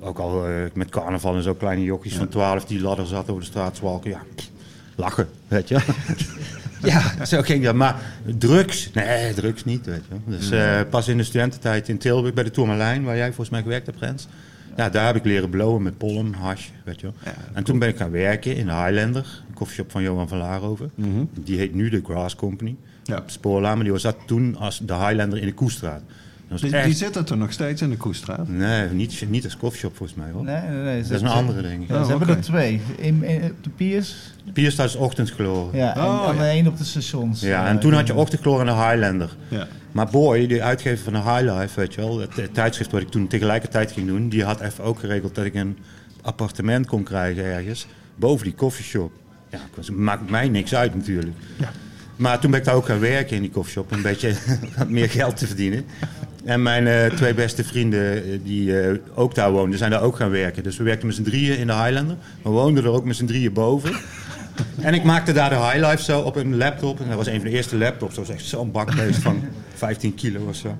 Ook 0.00 0.18
al 0.18 0.46
eh, 0.46 0.52
met 0.74 0.88
carnaval 0.88 1.34
en 1.36 1.42
zo 1.42 1.54
kleine 1.54 1.84
jochies 1.84 2.14
van 2.16 2.28
12 2.28 2.64
die 2.64 2.80
ladder 2.80 3.06
zat 3.06 3.28
over 3.28 3.42
de 3.42 3.48
straat 3.48 3.76
zwalken. 3.76 4.10
Ja, 4.10 4.20
lachen, 4.96 5.28
weet 5.48 5.68
je 5.68 5.74
wel. 5.74 5.94
ja, 6.92 7.24
zo 7.24 7.42
ging 7.42 7.64
dat. 7.64 7.74
Maar 7.74 7.96
drugs, 8.38 8.90
nee, 8.92 9.34
drugs 9.34 9.64
niet, 9.64 9.86
weet 9.86 10.02
je. 10.08 10.30
Dus 10.30 10.50
eh, 10.50 10.80
pas 10.90 11.08
in 11.08 11.16
de 11.16 11.22
studententijd 11.22 11.88
in 11.88 11.98
Tilburg 11.98 12.34
bij 12.34 12.44
de 12.44 12.50
Tourmalijn, 12.50 13.04
waar 13.04 13.16
jij 13.16 13.26
volgens 13.26 13.50
mij 13.50 13.62
gewerkt 13.62 13.86
hebt, 13.86 13.98
Rens. 13.98 14.28
Ja, 14.76 14.88
daar 14.88 15.06
heb 15.06 15.16
ik 15.16 15.24
leren 15.24 15.50
blowen 15.50 15.82
met 15.82 15.98
pollen, 15.98 16.32
hash, 16.34 16.68
weet 16.84 17.00
je 17.00 17.06
wel. 17.06 17.34
en 17.52 17.64
toen 17.64 17.78
ben 17.78 17.88
ik 17.88 17.96
gaan 17.96 18.10
werken 18.10 18.56
in 18.56 18.66
de 18.66 18.72
Highlander, 18.72 19.42
een 19.48 19.54
koffieshop 19.54 19.90
van 19.90 20.02
Johan 20.02 20.28
van 20.28 20.38
Laarhoven. 20.38 20.90
Die 21.40 21.58
heet 21.58 21.74
nu 21.74 21.88
de 21.88 22.00
Grass 22.04 22.36
Company. 22.36 22.76
Ja. 23.04 23.22
Spoorlaan, 23.26 23.74
maar 23.74 23.84
die 23.84 23.92
was 23.92 24.02
dat 24.02 24.16
toen 24.26 24.56
als 24.56 24.78
de 24.78 24.94
Highlander 24.94 25.38
in 25.38 25.46
de 25.46 25.54
Koestraat. 25.54 26.02
Die, 26.60 26.72
echt... 26.76 26.84
die 26.84 26.94
zitten 26.94 27.26
er 27.26 27.36
nog 27.36 27.52
steeds 27.52 27.82
in 27.82 27.90
de 27.90 27.96
Koestraat. 27.96 28.48
Nee, 28.48 28.88
niet, 28.88 29.24
niet 29.28 29.44
als 29.44 29.56
koffieshop 29.56 29.96
volgens 29.96 30.18
mij 30.18 30.30
hoor. 30.30 30.44
Nee, 30.44 30.60
nee, 30.60 30.82
nee. 30.82 31.02
Dat 31.02 31.10
is 31.10 31.20
een 31.20 31.28
andere 31.28 31.72
ik. 31.72 31.78
Ja, 31.88 31.96
Oh, 31.98 32.04
ze 32.04 32.10
hebben 32.10 32.28
er 32.28 32.40
twee. 32.40 32.80
In, 32.96 33.22
in, 33.24 33.42
op 33.50 33.64
de 33.64 33.70
Piers. 33.70 34.14
Pierstad 34.52 34.86
is 34.86 34.94
ochtendgloor. 34.96 35.76
Ja, 35.76 35.78
Ja, 35.84 35.94
en 35.96 36.02
Oh, 36.04 36.28
en 36.28 36.34
ja. 36.36 36.46
één 36.48 36.66
op 36.66 36.78
de 36.78 36.84
stations. 36.84 37.42
en 37.42 37.52
Eh, 37.66 37.74
toen 37.76 37.92
had 37.92 38.06
je 38.06 38.14
ochtendgloor 38.14 38.60
en 38.60 38.66
de 38.66 38.72
Highlander. 38.72 39.36
Ja. 39.48 39.66
Maar 39.92 40.06
Boy, 40.10 40.46
de 40.46 40.62
uitgever 40.62 41.04
van 41.04 41.12
de 41.12 41.18
Highlife, 41.30 41.80
weet 41.80 41.94
je 41.94 42.00
wel, 42.00 42.18
het, 42.20 42.36
het 42.36 42.54
tijdschrift 42.54 42.90
wat 42.90 43.00
ik 43.00 43.08
toen 43.08 43.26
tegelijkertijd 43.26 43.92
ging 43.92 44.06
doen, 44.06 44.28
die 44.28 44.44
had 44.44 44.60
even 44.60 44.84
ook 44.84 44.98
geregeld 44.98 45.34
dat 45.34 45.44
ik 45.44 45.54
een 45.54 45.78
appartement 46.22 46.86
kon 46.86 47.02
krijgen 47.02 47.44
ergens 47.44 47.86
boven 48.16 48.44
die 48.44 48.54
koffieshop. 48.54 49.12
Ja, 49.50 49.58
ik 49.58 49.76
was- 49.76 49.90
maakt 49.90 50.30
mij 50.30 50.48
niks 50.48 50.74
uit 50.74 50.94
natuurlijk. 50.94 51.36
Maar 52.16 52.38
toen 52.40 52.50
ben 52.50 52.60
ik 52.60 52.66
daar 52.66 52.74
ook 52.74 52.86
gaan 52.86 53.00
werken 53.00 53.36
in 53.36 53.42
die 53.42 53.50
koffieshop, 53.50 53.90
om 53.90 53.96
een 53.96 54.02
beetje 54.02 54.34
wat 54.78 54.88
meer 54.88 55.10
geld 55.10 55.36
te 55.36 55.46
verdienen. 55.46 55.84
En 56.44 56.62
mijn 56.62 56.86
eh, 56.86 57.06
twee 57.06 57.34
beste 57.34 57.64
vrienden 57.64 58.24
eh, 58.24 58.38
die 58.42 58.80
eh, 58.80 58.96
ook 59.14 59.34
daar 59.34 59.52
woonden, 59.52 59.78
zijn 59.78 59.90
daar 59.90 60.02
ook 60.02 60.16
gaan 60.16 60.30
werken. 60.30 60.62
Dus 60.62 60.76
we 60.76 60.84
werkten 60.84 61.06
met 61.06 61.16
z'n 61.16 61.22
drieën 61.22 61.58
in 61.58 61.66
de 61.66 61.72
Highlander. 61.72 62.16
We 62.42 62.50
woonden 62.50 62.84
er 62.84 62.90
ook 62.90 63.04
met 63.04 63.16
z'n 63.16 63.26
drieën 63.26 63.52
boven. 63.52 63.92
En 64.80 64.94
ik 64.94 65.04
maakte 65.04 65.32
daar 65.32 65.50
de 65.50 65.56
Highlife 65.56 66.02
zo 66.02 66.20
op 66.20 66.36
een 66.36 66.56
laptop. 66.56 67.00
En 67.00 67.08
dat 67.08 67.16
was 67.16 67.26
een 67.26 67.40
van 67.40 67.50
de 67.50 67.56
eerste 67.56 67.76
laptops. 67.76 68.14
Dat 68.14 68.26
was 68.26 68.36
echt 68.36 68.44
zo'n 68.44 68.70
bakbeest 68.70 69.18
van 69.18 69.42
15 69.80 70.14
kilo 70.14 70.40
of 70.48 70.56
zo. 70.56 70.76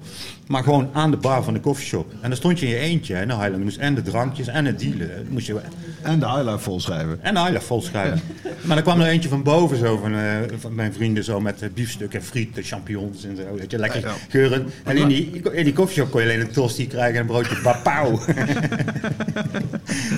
Maar 0.46 0.62
gewoon 0.62 0.88
aan 0.92 1.10
de 1.10 1.16
bar 1.16 1.42
van 1.44 1.54
de 1.54 1.60
koffieshop. 1.60 2.12
En 2.20 2.28
dan 2.28 2.36
stond 2.36 2.58
je 2.60 2.66
in 2.66 2.72
je 2.72 2.78
eentje. 2.78 3.14
En 3.14 3.28
de 3.28 3.34
Highlander 3.34 3.60
moest 3.60 3.76
en 3.78 3.94
de 3.94 4.02
drankjes 4.02 4.46
en 4.46 4.64
het 4.64 4.78
dealen. 4.78 4.98
Dat 5.08 5.28
Moest 5.28 5.46
je, 5.46 5.60
En 6.02 6.18
de 6.20 6.26
highlight 6.26 6.62
volschrijven. 6.62 7.18
en 7.22 7.34
de 7.34 7.40
Highlife 7.40 7.64
vol 7.66 7.82
schrijven. 7.82 8.20
Maar 8.64 8.74
dan 8.76 8.84
kwam 8.84 9.00
er 9.00 9.06
eentje 9.06 9.28
van 9.28 9.42
boven 9.42 9.76
zo 9.78 9.96
van, 9.96 10.14
eh, 10.14 10.22
van 10.58 10.74
mijn 10.74 10.92
vrienden 10.92 11.24
zo 11.24 11.40
met 11.40 11.62
eh, 11.62 11.68
biefstuk 11.74 12.14
en 12.14 12.22
friet, 12.22 12.56
en 12.56 12.62
champignons 12.62 13.24
en 13.24 13.36
zo. 13.36 13.42
Weet 13.56 13.70
je, 13.70 13.78
lekker 13.78 14.00
Ja. 14.00 14.12
geuren. 14.28 14.66
En 14.84 14.96
in 14.96 15.08
die, 15.08 15.40
in 15.52 15.64
die 15.64 15.72
koffieshop 15.72 16.10
kon 16.10 16.20
je 16.22 16.26
alleen 16.26 16.40
een 16.40 16.50
tosti 16.52 16.86
krijgen 16.86 17.14
en 17.14 17.20
een 17.20 17.26
broodje 17.26 17.56
papau. 17.62 18.18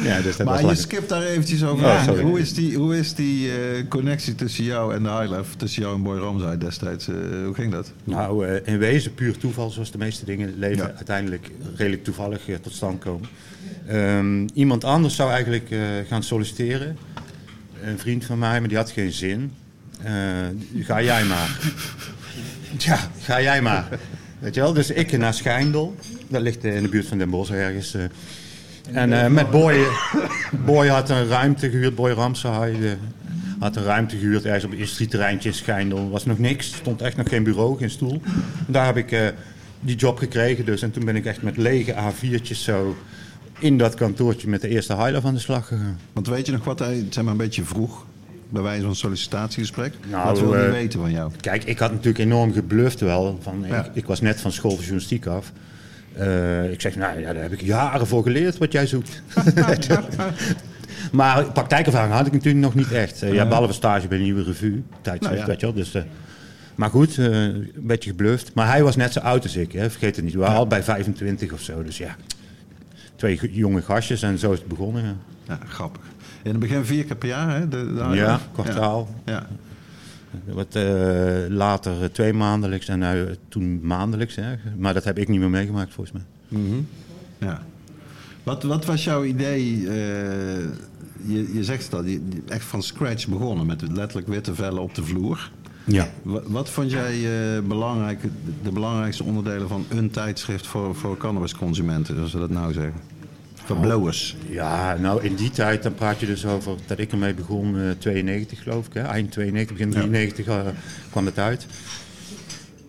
ja, 0.05 0.21
dus 0.21 0.37
dat 0.37 0.47
was 0.47 0.63
Maar 0.63 0.71
je 0.71 0.77
skipt 0.77 1.09
daar 1.09 1.23
eventjes 1.23 1.65
over. 1.65 2.01
Sorry. 2.05 2.23
hoe 2.23 2.41
is 2.41 2.55
die, 2.55 2.77
hoe 2.77 2.99
is 2.99 3.15
die 3.15 3.51
eh, 3.51 3.57
connectie 3.89 4.35
tussen 4.35 4.65
jou 4.65 4.95
en 4.95 5.03
de 5.03 5.09
highlife? 5.09 5.57
Tussen 5.57 5.83
jou 5.83 5.95
en 5.95 6.03
Boy 6.03 6.19
Ramsay 6.19 6.59
destijds? 6.59 7.07
hoe 7.07 7.55
ging 7.55 7.73
dat? 7.73 7.93
Nou, 8.05 8.47
eh, 8.47 8.72
in 8.73 8.79
wezen 8.79 9.15
puur 9.15 9.39
toeval, 9.39 9.71
zoals 9.71 9.91
de 9.91 9.99
meeste 9.99 10.25
dingen 10.25 10.41
in 10.47 10.53
het 10.53 10.59
leven 10.61 10.77
Ja. 10.87 10.93
uiteindelijk 10.97 11.51
redelijk 11.77 12.05
toevallig 12.05 12.49
eh, 12.49 12.55
tot 12.57 12.73
stand 12.73 12.99
komen. 13.01 13.29
Ehm, 13.87 14.49
iemand 14.55 14.85
anders 14.85 15.15
zou 15.17 15.31
eigenlijk 15.31 15.71
eh, 15.71 15.81
gaan 16.09 16.23
solliciteren. 16.23 16.97
Een 17.83 17.99
vriend 17.99 18.25
van 18.25 18.39
mij, 18.39 18.59
maar 18.61 18.69
die 18.69 18.77
had 18.79 18.91
geen 18.91 19.13
zin. 19.13 19.53
Eh, 20.03 20.13
ga 20.81 21.03
jij 21.03 21.25
maar. 21.25 21.59
Ja, 22.79 22.99
ga 23.21 23.41
jij 23.43 23.63
maar. 23.63 23.89
Weet 24.39 24.55
je 24.55 24.61
wel? 24.61 24.73
Dus 24.73 24.91
ik 24.91 25.19
naar 25.19 25.35
Schijndel. 25.35 25.97
Dat 26.29 26.43
ligt 26.43 26.65
in 26.65 26.83
de 26.83 26.89
buurt 26.89 27.07
van 27.07 27.19
Den 27.19 27.31
Bosch 27.31 27.51
ergens. 27.51 27.97
En 28.93 29.33
met 29.33 29.51
Boy, 29.51 29.85
Boy 30.65 30.87
had 30.89 31.11
een 31.11 31.27
ruimte 31.27 31.71
gehuurd, 31.71 31.95
Boy 31.95 32.11
Ramsay. 32.11 32.73
eh, 32.73 32.91
had 33.63 33.77
een 33.77 33.85
ruimte 33.85 34.17
gehuurd 34.17 34.45
ergens 34.45 34.65
op 34.65 34.71
een 34.71 34.77
industrieterreintje 34.77 35.49
in 35.49 35.55
Schijndel. 35.55 36.11
was 36.11 36.25
nog 36.25 36.39
niks, 36.39 36.71
er 36.71 36.77
stond 36.77 37.03
echt 37.03 37.17
nog 37.17 37.29
geen 37.29 37.43
bureau, 37.43 37.79
geen 37.79 37.91
stoel. 37.91 38.21
En 38.67 38.73
daar 38.73 38.87
heb 38.87 38.97
ik 38.97 39.13
eh, 39.13 39.27
die 39.81 39.97
job 39.97 40.19
gekregen 40.19 40.65
dus. 40.65 40.83
En 40.83 40.91
toen 40.91 41.05
ben 41.05 41.17
ik 41.17 41.25
echt 41.25 41.43
met 41.43 41.57
lege 41.57 41.95
A4'tjes 41.95 42.59
zo 42.59 42.97
in 43.59 43.79
dat 43.79 43.95
kantoortje 43.95 44.49
met 44.49 44.61
de 44.61 44.69
eerste 44.69 44.97
highlight 44.97 45.25
aan 45.25 45.35
de 45.35 45.41
slag 45.41 45.67
gegaan. 45.67 45.99
Want 46.13 46.27
weet 46.27 46.47
je 46.47 46.53
nog 46.53 46.65
wat 46.65 46.79
hij 46.79 47.07
zeg 47.11 47.25
maar, 47.25 47.33
een 47.33 47.39
beetje 47.39 47.65
vroeg? 47.65 48.05
bij 48.49 48.63
wijze 48.63 48.85
van 48.85 48.95
sollicitatiegesprek? 48.95 49.95
Nou, 50.11 50.25
Wat 50.27 50.41
wil 50.41 50.53
hij 50.53 50.67
eh, 50.67 50.71
weten 50.73 51.01
van 51.01 51.11
jou? 51.11 51.31
Kijk, 51.41 51.65
ik 51.65 51.79
had 51.79 51.91
natuurlijk 51.91 52.19
enorm 52.25 52.53
gebluft 52.53 53.01
wel. 53.01 53.39
Van, 53.43 53.65
Ja. 53.69 53.85
ik, 53.85 53.91
ik 53.95 54.07
was 54.07 54.21
net 54.21 54.41
van 54.41 54.53
school 54.53 54.71
voor 54.71 54.81
journalistiek 54.81 55.27
af. 55.27 55.53
Eh, 56.13 56.71
ik 56.73 56.81
zeg, 56.81 56.97
nou 56.97 57.21
ja, 57.21 57.33
daar 57.33 57.43
heb 57.43 57.53
ik 57.53 57.61
jaren 57.63 58.07
voor 58.07 58.23
geleerd 58.23 58.59
wat 58.59 58.73
jij 58.73 58.87
zoekt. 58.87 59.23
maar 61.13 61.45
praktijkervaring 61.45 62.13
had 62.13 62.27
ik 62.27 62.33
natuurlijk 62.33 62.65
nog 62.65 62.75
niet 62.75 62.93
echt. 62.93 63.23
Uh, 63.23 63.33
ja, 63.33 63.47
behalve 63.49 63.73
stage 63.73 64.09
bij 64.09 64.17
een 64.19 64.23
nieuwe 64.23 64.43
revue, 64.43 64.83
tijdschrift, 65.01 65.23
Nou 65.23 65.37
ja. 65.37 65.47
weet 65.47 65.61
je 65.61 65.67
wel. 65.67 65.75
Dus, 65.75 65.95
eh, 65.95 66.03
maar 66.75 66.91
goed, 66.91 67.19
eh, 67.19 67.27
een 67.27 67.73
beetje 67.77 68.11
gebluft. 68.11 68.55
Maar 68.55 68.67
hij 68.67 68.83
was 68.83 68.97
net 68.97 69.13
zo 69.13 69.21
oud 69.21 69.43
als 69.43 69.57
ik, 69.57 69.73
hè, 69.73 69.91
vergeet 69.91 70.17
het 70.17 70.25
niet. 70.25 70.35
We 70.35 70.41
waren 70.41 70.57
al 70.57 70.67
bij 70.67 70.83
25 70.83 71.53
of 71.53 71.61
zo, 71.61 71.83
dus 71.83 71.99
ja. 71.99 72.17
Twee 73.17 73.39
jonge 73.53 73.83
gastjes 73.83 74.23
en 74.23 74.39
zo 74.39 74.53
is 74.53 74.59
het 74.59 74.69
begonnen. 74.69 75.05
Ja, 75.05 75.15
Ja, 75.49 75.59
grappig. 75.67 76.03
In 76.43 76.51
het 76.51 76.61
begin 76.61 76.85
vier 76.85 77.05
keer 77.05 77.17
per 77.17 77.29
jaar, 77.29 77.57
hè? 77.57 77.69
De, 77.69 77.95
de 77.95 78.17
ja 78.17 78.41
kwartaal. 78.53 79.09
Ja. 79.25 79.47
Wat 80.45 80.79
later 81.49 82.13
twee 82.13 82.33
maandelijks 82.33 82.89
en 82.89 83.37
toen 83.49 83.81
maandelijks. 83.83 84.35
Hè. 84.35 84.55
Maar 84.77 84.95
dat 84.95 85.05
heb 85.05 85.19
ik 85.19 85.29
niet 85.29 85.41
meer 85.41 85.51
meegemaakt 85.51 85.93
volgens 85.93 86.23
mij. 86.49 86.63
ja. 87.39 87.63
Wat, 88.43 88.63
wat 88.63 88.85
was 88.85 89.05
jouw 89.05 89.25
idee? 89.25 89.89
Je, 91.27 91.55
je 91.55 91.65
zegt 91.65 91.91
dat, 91.91 92.05
je, 92.05 92.21
echt 92.49 92.65
van 92.65 92.83
scratch 92.83 93.29
begonnen 93.29 93.67
met 93.67 93.83
letterlijk 93.93 94.29
witte 94.29 94.55
vellen 94.55 94.83
op 94.83 94.95
de 94.95 95.05
vloer. 95.05 95.51
Ja. 95.85 96.09
Wat, 96.23 96.43
wat 96.47 96.71
vond 96.71 96.91
jij 96.91 97.15
eh, 97.15 97.63
belangrijk, 97.63 98.23
de 98.63 98.73
belangrijkste 98.73 99.25
onderdelen 99.25 99.69
van 99.69 99.85
een 99.89 100.11
tijdschrift 100.11 100.67
voor, 100.67 100.95
voor 100.95 101.17
cannabisconsumenten, 101.17 102.15
zoals 102.15 102.33
we 102.33 102.39
dat 102.39 102.51
nou 102.51 102.73
zeggen? 102.73 103.01
Voor 103.65 103.77
blowers. 103.77 104.37
Ja, 104.49 104.97
nou 104.97 105.23
in 105.23 105.35
die 105.35 105.51
tijd, 105.51 105.83
dan 105.83 105.95
praat 105.95 106.21
je 106.21 106.27
dus 106.27 106.47
over 106.47 106.75
dat 106.87 106.99
ik 106.99 107.13
ermee 107.13 107.35
begon, 107.35 107.79
eh 107.79 107.91
92 107.99 108.63
geloof 108.63 108.87
ik. 108.87 108.93
Hè? 108.95 109.03
Eind 109.03 109.31
92, 109.31 109.77
begin 109.77 109.91
93 109.91 110.47
eh, 110.47 110.61
kwam 111.11 111.27
het 111.27 111.39
uit. 111.39 111.67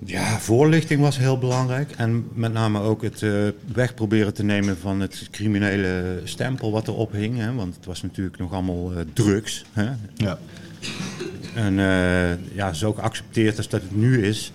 Ja, 0.05 0.39
voorlichting 0.39 1.01
was 1.01 1.17
heel 1.17 1.37
belangrijk. 1.37 1.91
En 1.91 2.27
met 2.33 2.53
name 2.53 2.79
ook 2.79 3.01
het 3.01 3.21
eh, 3.21 3.31
weg 3.73 3.93
proberen 3.93 4.33
te 4.33 4.43
nemen 4.43 4.77
van 4.77 4.99
het 4.99 5.27
criminele 5.31 6.21
stempel 6.23 6.71
wat 6.71 6.87
erop 6.87 7.11
hing. 7.11 7.37
Hè? 7.37 7.53
Want 7.53 7.75
het 7.75 7.85
was 7.85 8.01
natuurlijk 8.01 8.37
nog 8.37 8.53
allemaal 8.53 8.91
eh, 8.93 8.99
drugs. 9.13 9.65
Hè? 9.73 9.89
Ja. 10.15 10.39
En 11.55 11.79
eh, 11.79 12.55
ja, 12.55 12.73
zo 12.73 12.93
geaccepteerd 12.93 13.57
als 13.57 13.69
dat 13.69 13.81
het 13.81 13.95
nu 13.95 14.25
is, 14.25 14.51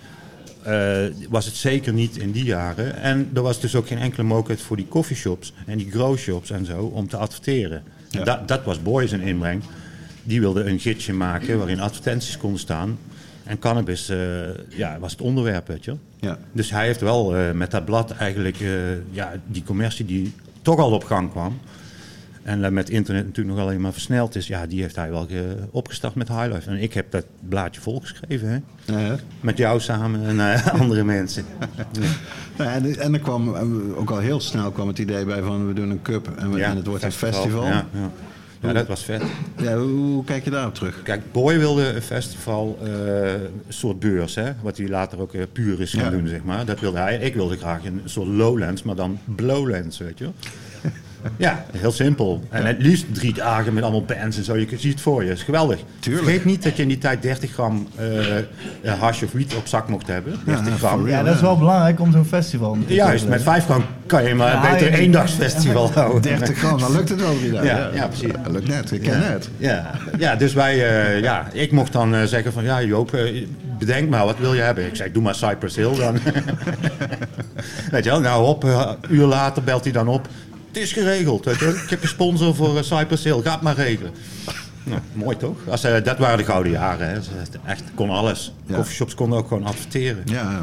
was 1.29 1.45
het 1.45 1.55
zeker 1.55 1.93
niet 1.93 2.17
in 2.17 2.31
die 2.31 2.43
jaren. 2.43 3.01
En 3.01 3.29
er 3.33 3.41
was 3.41 3.59
dus 3.59 3.75
ook 3.75 3.87
geen 3.87 3.97
enkele 3.97 4.23
mogelijkheid 4.23 4.61
voor 4.61 4.75
die 4.77 4.87
coffeeshops 4.87 5.53
en 5.65 5.77
die 5.77 5.91
growshops 5.91 6.51
en 6.51 6.65
zo 6.65 6.83
om 6.83 7.07
te 7.07 7.17
adverteren. 7.17 7.83
Ja. 8.09 8.23
Dat, 8.23 8.47
dat 8.47 8.63
was 8.63 8.81
Boy 8.81 9.07
zijn 9.07 9.21
inbreng. 9.21 9.63
Die 10.23 10.39
wilde 10.39 10.63
een 10.63 10.79
gidsje 10.79 11.13
maken 11.13 11.57
waarin 11.57 11.79
advertenties 11.79 12.37
konden 12.37 12.59
staan. 12.59 12.97
En 13.49 13.59
cannabis 13.59 14.09
eh, 14.09 14.17
ja, 14.69 14.99
was 14.99 15.11
het 15.11 15.21
onderwerp, 15.21 15.67
weet 15.67 15.85
je. 15.85 15.95
Ja. 16.19 16.37
Dus 16.51 16.71
hij 16.71 16.85
heeft 16.85 17.01
wel 17.01 17.35
eh, 17.35 17.51
met 17.51 17.71
dat 17.71 17.85
blad 17.85 18.11
eigenlijk 18.11 18.59
eh, 18.59 18.69
ja, 19.11 19.31
die 19.47 19.63
commercie 19.63 20.05
die 20.05 20.33
toch 20.61 20.79
al 20.79 20.91
op 20.91 21.03
gang 21.03 21.31
kwam. 21.31 21.57
En 22.43 22.73
met 22.73 22.89
internet 22.89 23.25
natuurlijk 23.25 23.55
nog 23.57 23.65
alleen 23.65 23.81
maar 23.81 23.91
versneld 23.91 24.35
is, 24.35 24.47
ja, 24.47 24.65
die 24.67 24.81
heeft 24.81 24.95
hij 24.95 25.09
wel 25.09 25.25
ge- 25.27 25.55
opgestart 25.71 26.15
met 26.15 26.27
Highlife. 26.27 26.69
En 26.69 26.81
ik 26.81 26.93
heb 26.93 27.11
dat 27.11 27.25
blaadje 27.49 27.81
volgeschreven, 27.81 28.47
hè? 28.49 28.57
Ja, 29.07 29.15
met 29.41 29.57
jou 29.57 29.79
samen 29.79 30.39
en 30.39 30.63
andere 30.81 31.03
mensen. 31.03 31.45
Nou, 32.57 32.69
en, 32.71 32.99
en 32.99 33.13
er 33.13 33.19
kwam 33.19 33.55
ook 33.95 34.09
al 34.11 34.17
heel 34.19 34.39
snel 34.39 34.71
kwam 34.71 34.87
het 34.87 34.99
idee 34.99 35.25
bij 35.25 35.41
van 35.41 35.67
we 35.67 35.73
doen 35.73 35.89
een 35.89 36.01
cup 36.01 36.27
en, 36.37 36.51
we- 36.51 36.63
en 36.63 36.75
het 36.75 36.85
wordt 36.87 37.03
een 37.03 37.11
festival. 37.11 37.63
Ja, 38.61 38.73
dat 38.73 38.87
was 38.87 39.03
vet. 39.03 39.21
Ja, 39.57 39.77
hoe, 39.77 40.23
kijk 40.23 40.43
je 40.43 40.49
daarop 40.49 40.73
terug? 40.75 41.01
Kijk, 41.03 41.31
Boy 41.31 41.57
wilde 41.57 41.93
een 41.93 42.01
festival, 42.01 42.77
eh, 42.83 43.31
een 43.33 43.49
soort 43.67 43.99
beurs, 43.99 44.35
hè, 44.35 44.51
wat 44.61 44.77
hij 44.77 44.87
later 44.87 45.19
ook 45.21 45.33
eh, 45.33 45.41
puur 45.51 45.81
is 45.81 45.93
gaan 45.93 46.03
Ja. 46.03 46.09
doen, 46.09 46.27
zeg 46.27 46.43
maar. 46.43 46.65
Dat 46.65 46.79
wilde 46.79 46.97
hij. 46.97 47.17
Ik 47.17 47.33
wilde 47.33 47.57
graag 47.57 47.85
een 47.85 48.01
soort 48.05 48.27
lowlands, 48.27 48.83
maar 48.83 48.95
dan 48.95 49.19
blowlands, 49.35 49.97
weet 49.97 50.17
je 50.17 50.23
wel. 50.23 50.33
Ja, 51.37 51.65
heel 51.77 51.91
simpel. 51.91 52.43
En 52.49 52.65
het 52.65 52.81
liefst 52.81 53.05
drie 53.13 53.33
dagen 53.33 53.73
met 53.73 53.83
allemaal 53.83 54.05
bands 54.05 54.37
en 54.37 54.43
zo. 54.43 54.57
Je 54.57 54.67
ziet 54.69 54.91
het 54.91 55.01
voor 55.01 55.21
je. 55.21 55.27
Dat 55.27 55.37
is 55.37 55.43
geweldig. 55.43 55.79
Tuurlijk. 55.99 56.23
Vergeet 56.23 56.45
niet 56.45 56.63
dat 56.63 56.75
je 56.75 56.81
in 56.81 56.87
die 56.87 56.97
tijd 56.97 57.21
30 57.21 57.51
gram 57.51 57.87
eh 57.95 58.37
eh, 58.81 58.99
hash 58.99 59.23
of 59.23 59.31
wiet 59.31 59.55
op 59.55 59.67
zak 59.67 59.87
mocht 59.87 60.07
hebben. 60.07 60.39
30 60.45 60.77
gram. 60.77 61.07
Ja, 61.07 61.23
dat 61.23 61.35
is 61.35 61.41
wel 61.41 61.57
belangrijk 61.57 61.99
om 61.99 62.11
zo'n 62.11 62.25
festival 62.25 62.77
te 62.87 62.93
Juist, 62.93 63.27
met 63.27 63.41
5 63.41 63.65
gram 63.65 63.83
kan 64.05 64.23
je 64.23 64.35
maar 64.35 64.51
Ja, 64.51 64.71
beter 64.71 64.91
ja. 64.91 64.97
één 64.97 65.11
dagsfestival 65.11 65.91
houden. 65.93 66.21
30 66.21 66.57
gram, 66.57 66.79
dan 66.79 66.91
lukt 66.91 67.09
het 67.09 67.21
wel 67.21 67.39
weer. 67.39 67.63
Ja, 67.63 67.89
ja, 67.93 68.07
precies. 68.07 68.31
Dat 68.43 68.51
lukt 68.51 68.67
net, 68.67 68.91
ik 68.91 69.01
ken 69.01 69.31
het. 69.31 69.49
Ja, 69.57 69.91
ja 70.17 70.35
dus 70.35 70.53
wij, 70.53 70.73
eh, 70.73 71.21
ja, 71.21 71.47
ik 71.51 71.71
mocht 71.71 71.91
dan 71.91 72.27
zeggen 72.27 72.53
van, 72.53 72.63
ja 72.63 72.83
Joop, 72.83 73.17
bedenk 73.79 74.09
maar, 74.09 74.25
wat 74.25 74.37
wil 74.37 74.53
je 74.53 74.61
hebben? 74.61 74.85
Ik 74.85 74.95
zei, 74.95 75.11
doe 75.11 75.23
maar 75.23 75.35
Cypress 75.35 75.75
Hill 75.75 75.95
dan. 75.95 76.17
Weet 77.91 78.03
je 78.03 78.09
wel, 78.09 78.19
nou 78.19 78.45
op, 78.45 78.63
een 78.63 78.95
uur 79.09 79.25
later 79.25 79.63
belt 79.63 79.83
hij 79.83 79.93
dan 79.93 80.07
op. 80.07 80.27
Het 80.71 80.77
is 80.77 80.91
geregeld, 80.93 81.45
weet 81.45 81.59
je 81.59 81.65
wel. 81.65 81.73
ik 81.73 81.89
heb 81.89 82.01
een 82.01 82.07
sponsor 82.07 82.55
voor 82.55 82.77
eh, 82.77 82.83
Cypress 82.83 83.23
Hill, 83.23 83.41
ga 83.41 83.51
het 83.51 83.61
maar 83.61 83.75
regelen. 83.75 84.11
Nou, 84.83 85.01
mooi 85.13 85.37
toch? 85.37 85.57
Als, 85.67 85.83
eh, 85.83 86.03
dat 86.03 86.17
waren 86.17 86.37
de 86.37 86.43
gouden 86.43 86.71
jaren, 86.71 87.09
hè. 87.09 87.19
Echt 87.65 87.83
kon 87.95 88.09
alles. 88.09 88.53
Ja. 88.65 88.75
Coffeeshops 88.75 89.15
konden 89.15 89.39
ook 89.39 89.47
gewoon 89.47 89.65
adverteren. 89.65 90.23
Ja. 90.25 90.61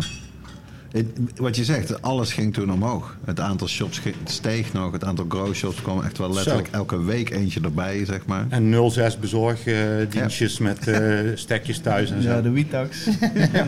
Het- 0.93 1.07
wat 1.37 1.57
je 1.57 1.65
zegt, 1.65 2.03
alles 2.03 2.33
ging 2.33 2.55
toen 2.55 2.73
omhoog. 2.73 3.17
Het 3.25 3.41
aantal 3.41 3.69
shops 3.69 4.01
steeg 4.25 4.73
nog. 4.73 4.93
Het 4.93 5.05
aantal 5.05 5.25
grow 5.29 5.55
shops 5.55 5.83
kwam 5.83 6.03
echt 6.03 6.19
wel 6.19 6.33
letterlijk 6.35 6.69
Zo. 6.71 6.77
elke 6.77 7.03
week 7.05 7.31
eentje 7.31 7.61
erbij, 7.61 8.05
zeg 8.05 8.27
maar. 8.27 8.47
En 8.49 8.91
06 8.91 9.19
bezorgdienstjes 9.19 10.59
met 10.59 10.89
eh, 10.89 11.19
stekjes 11.35 11.79
thuis 11.79 12.11
en 12.11 12.23
zo. 12.23 12.29
Ja, 12.29 12.41
de 12.41 12.51
Wietax. 12.51 12.97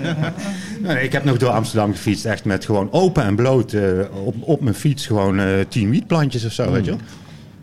Ik 1.03 1.13
heb 1.13 1.25
nog 1.25 1.37
door 1.37 1.49
Amsterdam 1.51 1.93
gefietst, 1.93 2.25
echt 2.25 2.45
met 2.45 2.65
gewoon 2.65 2.93
open 2.93 3.23
en 3.25 3.37
bloot 3.37 3.73
eh, 3.73 3.83
op, 4.25 4.35
op 4.41 4.61
mijn 4.61 4.75
fiets 4.75 5.07
gewoon 5.07 5.39
eh 5.41 5.47
tien 5.69 5.91
wietplantjes 5.91 6.45
of 6.45 6.53
zo, 6.53 6.73
weet 6.73 6.85
je 6.85 6.91
wel. 6.91 7.01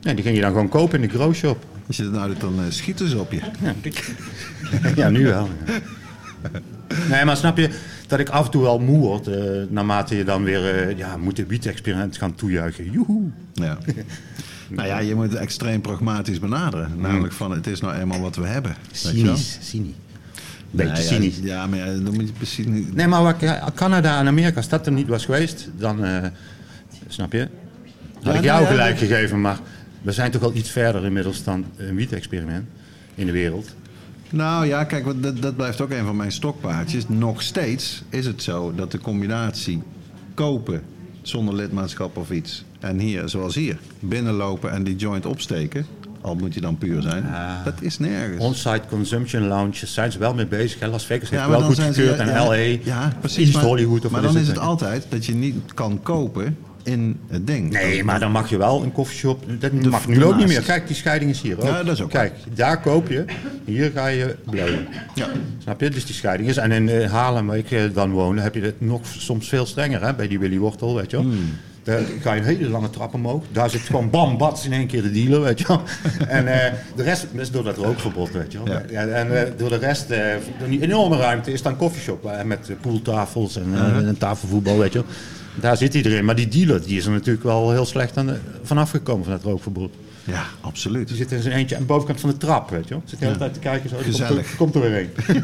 Nee, 0.01 0.13
die 0.15 0.23
ging 0.23 0.35
je 0.35 0.41
dan 0.41 0.51
gewoon 0.51 0.69
kopen 0.69 1.01
in 1.01 1.07
de 1.09 1.13
growshop. 1.17 1.65
Als 1.87 1.97
je 1.97 2.03
dat 2.03 2.11
nou 2.11 2.27
doet, 2.27 2.41
dan 2.41 2.53
eh, 2.59 2.63
schieten 2.69 3.09
ze 3.09 3.19
op 3.19 3.31
je. 3.31 3.39
Ja, 3.61 3.73
ja 5.03 5.09
nu 5.09 5.23
wel. 5.25 5.49
ja. 5.65 5.79
Nee, 7.09 7.25
maar 7.25 7.37
snap 7.37 7.57
je 7.57 7.69
dat 8.07 8.19
ik 8.19 8.29
af 8.29 8.45
en 8.45 8.51
toe 8.51 8.61
wel 8.61 8.79
moe 8.79 8.99
word, 8.99 9.27
eh, 9.27 9.43
naarmate 9.69 10.15
je 10.15 10.23
dan 10.23 10.43
weer 10.43 10.75
eh, 10.75 10.97
ja, 10.97 11.17
moet 11.17 11.35
de 11.35 11.45
wiet-experiment 11.45 12.17
gaan 12.17 12.35
toejuichen. 12.35 12.91
Joehoe. 12.91 13.29
Ja. 13.53 13.77
nou 14.69 14.87
ja, 14.87 14.99
je 14.99 15.15
moet 15.15 15.31
het 15.31 15.39
extreem 15.39 15.81
pragmatisch 15.81 16.39
benaderen. 16.39 16.91
Namelijk 16.97 17.33
van, 17.33 17.51
het 17.51 17.67
is 17.67 17.81
nou 17.81 17.95
eenmaal 17.95 18.19
wat 18.19 18.35
we 18.35 18.45
hebben. 18.45 18.75
Cynisch, 18.91 19.57
cynisch. 19.61 19.93
Beetje 20.71 20.95
ja, 20.95 21.01
cynisch. 21.01 21.39
Ja, 21.41 21.67
maar 21.67 21.79
ja, 21.79 21.85
dan 21.85 22.13
moet 22.13 22.27
je 22.27 22.33
precies 22.33 22.65
niet... 22.65 22.95
Nee, 22.95 23.07
maar 23.07 23.23
wat, 23.23 23.35
Canada 23.75 24.19
en 24.19 24.27
Amerika, 24.27 24.55
als 24.55 24.69
dat 24.69 24.85
er 24.85 24.91
niet 24.91 25.07
was 25.07 25.25
geweest, 25.25 25.69
dan, 25.77 26.03
eh, 26.05 26.23
snap 27.07 27.31
je, 27.31 27.47
had 28.21 28.33
Ja, 28.33 28.39
ik 28.39 28.43
jou 28.43 28.65
gelijk 28.65 28.97
gegeven. 28.97 29.41
Maar 29.41 29.59
we 30.01 30.11
zijn 30.11 30.31
toch 30.31 30.41
wel 30.41 30.55
iets 30.55 30.69
verder 30.69 31.05
inmiddels 31.05 31.43
dan 31.43 31.65
een 31.77 31.95
wiet-experiment 31.95 32.65
in 33.15 33.25
de 33.25 33.31
wereld. 33.31 33.75
Nou 34.35 34.65
ja, 34.65 34.83
kijk, 34.83 35.05
dat, 35.21 35.41
dat 35.41 35.55
blijft 35.55 35.81
ook 35.81 35.91
een 35.91 36.05
van 36.05 36.15
mijn 36.15 36.31
stokpaardjes. 36.31 37.03
Nog 37.07 37.41
steeds 37.41 38.03
is 38.09 38.25
het 38.25 38.43
zo 38.43 38.73
dat 38.75 38.91
de 38.91 38.99
combinatie 38.99 39.81
kopen 40.33 40.81
zonder 41.21 41.55
lidmaatschap 41.55 42.17
of 42.17 42.31
iets... 42.31 42.63
en 42.79 42.99
hier, 42.99 43.29
zoals 43.29 43.55
hier, 43.55 43.77
binnenlopen 43.99 44.71
en 44.71 44.83
die 44.83 44.95
joint 44.95 45.25
opsteken... 45.25 45.85
al 46.21 46.35
moet 46.35 46.53
je 46.53 46.61
dan 46.61 46.77
puur 46.77 47.01
zijn, 47.01 47.23
Ja. 47.23 47.61
dat 47.63 47.81
is 47.81 47.99
nergens. 47.99 48.43
On-site 48.43 48.81
consumption 48.89 49.47
lounges 49.47 49.93
zijn 49.93 50.11
ze 50.11 50.19
wel 50.19 50.33
mee 50.33 50.47
bezig. 50.47 50.79
Hè? 50.79 50.87
Las 50.87 51.05
Vegas 51.05 51.29
heeft 51.29 51.47
wel 51.47 51.61
goed 51.61 51.79
gekeurd 51.79 52.19
en 52.19 52.27
ja, 52.27 52.47
LA. 52.47 52.53
Ja, 52.83 53.13
precies. 53.19 53.37
East 53.37 53.53
maar 53.53 53.63
Hollywood 53.63 54.05
of 54.05 54.11
maar 54.11 54.21
wat 54.21 54.33
dan 54.33 54.41
is 54.41 54.47
het 54.47 54.59
altijd 54.59 55.05
dat 55.09 55.25
je 55.25 55.35
niet 55.35 55.73
kan 55.73 55.99
kopen 56.03 56.57
in 56.85 57.19
het 57.27 57.47
ding. 57.47 57.71
Nee, 57.71 58.03
maar 58.03 58.19
dan 58.19 58.31
mag 58.31 58.49
je 58.49 58.57
wel 58.57 58.83
een 58.83 58.91
koffieshop. 58.91 59.43
Dat 59.59 59.71
mag 59.71 60.07
nu 60.07 60.23
ook 60.23 60.35
niet 60.35 60.47
meer. 60.47 60.61
Kijk, 60.61 60.87
die 60.87 60.95
scheiding 60.95 61.31
is 61.31 61.41
hier 61.41 61.57
ook. 61.57 61.63
Ja, 61.63 61.83
dat 61.83 61.93
is 61.93 62.01
ook 62.01 62.09
Kijk, 62.09 62.33
daar 62.53 62.81
koop 62.81 63.09
je. 63.09 63.25
Hier 63.65 63.91
ga 63.91 64.07
je 64.07 64.35
blowen. 64.49 64.87
Ja. 65.15 65.27
Snap 65.59 65.81
je? 65.81 65.89
Dus 65.89 66.05
die 66.05 66.15
scheiding 66.15 66.49
is. 66.49 66.57
En 66.57 66.71
in 66.71 66.89
eh, 66.89 67.11
Haarlem, 67.11 67.47
waar 67.47 67.57
ik 67.57 67.71
eh, 67.71 67.81
dan 67.93 68.11
woon, 68.11 68.37
heb 68.37 68.55
je 68.55 68.61
het 68.61 68.81
nog 68.81 69.01
soms 69.17 69.49
veel 69.49 69.65
strenger. 69.65 70.03
Hè? 70.05 70.13
Bij 70.13 70.27
die 70.27 70.39
Willy 70.39 70.57
Wortel, 70.57 70.95
weet 70.95 71.11
je 71.11 71.17
wel. 71.17 71.25
Hmm. 71.25 71.53
Daar 71.83 72.01
ga 72.21 72.33
je 72.33 72.39
een 72.39 72.45
hele 72.45 72.69
lange 72.69 72.89
trap 72.89 73.13
omhoog. 73.13 73.43
Daar 73.51 73.69
zit 73.69 73.81
gewoon 73.81 74.09
bam, 74.09 74.37
bats 74.37 74.65
in 74.65 74.73
één 74.73 74.87
keer 74.87 75.01
de 75.01 75.11
dealer, 75.11 75.41
weet 75.41 75.59
je 75.59 75.67
wel. 75.67 75.81
En 76.27 76.47
eh, 76.47 76.73
de 76.95 77.03
rest, 77.03 77.27
dat 77.31 77.41
is 77.41 77.51
door 77.51 77.63
dat 77.63 77.77
rookverbod, 77.77 78.31
weet 78.31 78.51
je 78.51 78.63
wel. 78.63 78.79
Ja. 78.89 79.05
en 79.05 79.53
door 79.57 79.69
de 79.69 79.77
rest, 79.77 80.07
door 80.59 80.69
die 80.69 80.81
enorme 80.81 81.17
ruimte, 81.17 81.51
is 81.51 81.61
dan 81.61 81.77
koffieshop. 81.77 82.25
eh, 82.25 82.43
met 82.43 82.69
pooltafels 82.81 83.55
en, 83.55 83.67
eh, 83.73 84.07
en 84.07 84.17
tafelvoetbal, 84.17 84.77
weet 84.77 84.93
je 84.93 84.99
wel. 84.99 85.07
Daar 85.59 85.77
zit 85.77 85.93
iedereen. 85.93 86.25
Maar 86.25 86.35
die 86.35 86.47
dealer, 86.47 86.81
die 86.85 86.97
is 86.97 87.05
er 87.05 87.11
natuurlijk 87.11 87.43
wel 87.43 87.71
heel 87.71 87.85
slecht 87.85 88.17
aan 88.17 88.25
de, 88.25 88.37
vanaf 88.63 88.89
gekomen 88.89 89.23
van 89.23 89.33
het 89.33 89.43
rookverbod. 89.43 89.93
Ja, 90.23 90.43
absoluut. 90.61 91.07
Die 91.07 91.17
zit 91.17 91.29
zijn 91.29 91.55
eentje 91.55 91.75
aan 91.75 91.81
de 91.81 91.87
bovenkant 91.87 92.19
van 92.19 92.29
de 92.29 92.37
trap, 92.37 92.69
weet 92.69 92.87
je 92.87 92.93
wel. 92.93 93.01
Zit 93.05 93.19
de 93.19 93.25
hele 93.25 93.37
tijd 93.37 93.53
te 93.53 93.59
kijken. 93.59 93.89
Zo, 93.89 93.95
er 93.95 94.03
komt 94.03 94.13
er- 94.19 94.25
Gezellig. 94.25 94.55
Komt 94.55 94.75
er 94.75 94.81
weer 94.81 94.99
een. 94.99 95.43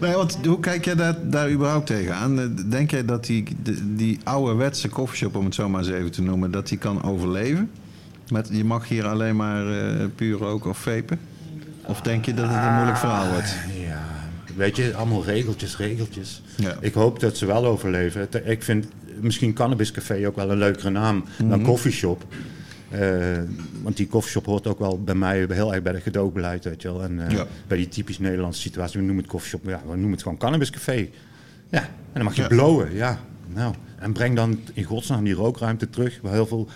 Nee, 0.00 0.14
want 0.14 0.38
hoe 0.46 0.60
kijk 0.60 0.84
jij 0.84 0.94
daar, 0.94 1.16
daar 1.30 1.50
überhaupt 1.50 1.86
tegenaan? 1.86 2.40
Eh, 2.40 2.46
Denk 2.70 2.90
jij 2.90 3.04
dat 3.04 3.24
die, 3.26 3.44
die, 3.62 3.94
die 3.96 4.18
ouderwetse 4.24 4.88
koffieshop, 4.88 5.36
om 5.36 5.44
het 5.44 5.54
zo 5.54 5.68
maar 5.68 5.80
eens 5.80 5.90
even 5.90 6.10
te 6.10 6.22
noemen, 6.22 6.50
dat 6.50 6.68
die 6.68 6.78
kan 6.78 7.02
overleven? 7.02 7.70
Met, 8.30 8.48
je 8.52 8.64
mag 8.64 8.88
hier 8.88 9.06
alleen 9.06 9.36
maar 9.36 9.66
eh, 9.72 10.04
puur 10.14 10.38
roken 10.38 10.70
of 10.70 10.78
vapen? 10.78 11.18
Of 11.86 12.00
denk 12.00 12.24
je 12.24 12.34
dat 12.34 12.48
het 12.48 12.64
een 12.64 12.74
moeilijk 12.74 12.96
verhaal 12.98 13.28
wordt? 13.32 13.54
Weet 14.56 14.76
je, 14.76 14.94
allemaal 14.94 15.24
regeltjes, 15.24 15.76
regeltjes. 15.76 16.42
Ja. 16.56 16.76
Ik 16.80 16.94
hoop 16.94 17.20
dat 17.20 17.36
ze 17.36 17.46
wel 17.46 17.64
overleven. 17.66 18.28
Ik 18.44 18.62
vind 18.62 18.86
misschien 19.20 19.52
Cannabis 19.52 19.90
Café 19.92 20.26
ook 20.26 20.36
wel 20.36 20.50
een 20.50 20.58
leukere 20.58 20.90
naam 20.90 21.24
dan 21.44 21.62
Coffeeshop. 21.62 22.24
Eh, 22.90 23.38
want 23.82 23.96
die 23.96 24.06
coffeeshop 24.08 24.46
hoort 24.46 24.66
ook 24.66 24.78
wel 24.78 25.02
bij 25.02 25.14
mij 25.14 25.46
heel 25.50 25.74
erg 25.74 25.82
bij 25.82 25.92
het 25.92 26.02
gedoogbeleid, 26.02 26.64
weet 26.64 26.82
je 26.82 26.88
wel. 26.88 27.02
En 27.02 27.26
eh, 27.26 27.30
Ja. 27.36 27.46
bij 27.66 27.76
die 27.76 27.88
typisch 27.88 28.18
Nederlandse 28.18 28.60
situatie, 28.60 28.98
we 29.00 29.04
noemen 29.06 29.22
het 29.22 29.32
coffeeshop, 29.32 29.64
ja, 29.64 29.80
we 29.86 29.92
noemen 29.92 30.10
het 30.12 30.22
gewoon 30.22 30.38
Cannabis 30.38 30.70
Café. 30.70 31.08
Ja, 31.70 31.80
en 31.82 31.88
dan 32.12 32.24
mag 32.24 32.34
je 32.36 32.42
Ja. 32.42 32.48
blowen, 32.48 32.94
ja. 32.94 33.18
Nou, 33.54 33.74
en 33.98 34.12
breng 34.12 34.36
dan 34.36 34.60
in 34.74 34.84
godsnaam 34.84 35.24
die 35.24 35.34
rookruimte 35.34 35.90
terug, 35.90 36.18
waar 36.22 36.32
heel 36.32 36.46
veel 36.46 36.68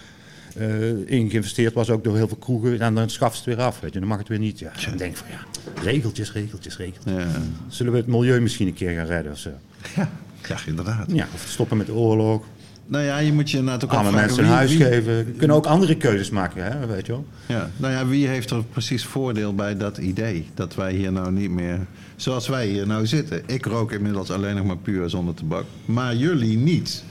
eh, 0.58 0.90
in 1.18 1.30
geïnvesteerd 1.30 1.74
was, 1.74 1.90
ook 1.90 2.04
door 2.04 2.16
heel 2.16 2.28
veel 2.28 2.36
kroegen. 2.36 2.80
En 2.80 2.94
dan 2.94 3.10
schaf 3.10 3.32
ze 3.36 3.42
het 3.44 3.56
weer 3.56 3.66
af, 3.66 3.80
weet 3.80 3.92
je. 3.92 3.98
Dan 3.98 4.08
mag 4.08 4.18
het 4.18 4.28
weer 4.28 4.38
niet. 4.38 4.58
Ja, 4.58 4.72
dan 4.88 4.96
denk 4.96 5.10
ik 5.10 5.16
van 5.16 5.26
ja, 5.30 5.82
regeltjes, 5.82 6.32
regeltjes, 6.32 6.76
regeltjes. 6.76 7.12
Ja, 7.14 7.26
Zullen 7.68 7.92
we 7.92 7.98
het 7.98 8.06
milieu 8.06 8.40
misschien 8.40 8.66
een 8.66 8.74
keer 8.74 8.94
gaan 8.96 9.06
redden 9.06 9.32
of 9.32 9.38
zo? 9.38 9.50
ja. 9.96 10.10
ja 10.48 10.56
inderdaad. 10.66 11.06
Ja, 11.12 11.26
of 11.34 11.44
stoppen 11.48 11.76
met 11.76 11.86
de 11.86 11.92
oorlog. 11.94 12.44
Nou 12.86 13.04
ja, 13.04 13.18
je 13.18 13.32
moet 13.32 13.50
je 13.50 13.56
inderdaad 13.58 13.84
ook 13.84 13.90
Arme 13.90 14.04
afvragen 14.04 14.26
mensen 14.26 14.44
een 14.44 14.50
huis 14.50 14.70
wie- 14.76 14.84
geven. 14.84 15.16
We 15.24 15.32
kunnen 15.32 15.56
ook 15.56 15.66
andere 15.66 15.96
keuzes 15.96 16.30
maken, 16.30 16.64
hè, 16.64 16.86
weet 16.86 17.06
je 17.06 17.12
wel. 17.12 17.26
Ja, 17.46 17.70
nou 17.76 17.92
ja, 17.92 18.06
wie 18.06 18.26
heeft 18.26 18.50
er 18.50 18.64
precies 18.64 19.04
voordeel 19.04 19.54
bij 19.54 19.76
dat 19.76 19.98
idee? 19.98 20.46
Dat 20.54 20.74
wij 20.74 20.92
hier 20.92 21.12
nou 21.12 21.32
niet 21.32 21.50
meer, 21.50 21.78
zoals 22.16 22.48
wij 22.48 22.66
hier 22.66 22.86
nou 22.86 23.06
zitten. 23.06 23.42
Ik 23.46 23.64
rook 23.66 23.92
inmiddels 23.92 24.30
alleen 24.30 24.56
nog 24.56 24.64
maar 24.66 24.76
puur 24.76 25.10
zonder 25.10 25.34
tabak. 25.34 25.64
Maar 25.84 26.14
jullie 26.16 26.56
niet. 26.56 27.04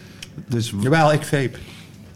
Dus 0.47 0.73
Jawel, 0.81 1.13
ik 1.13 1.21
vape. 1.23 1.57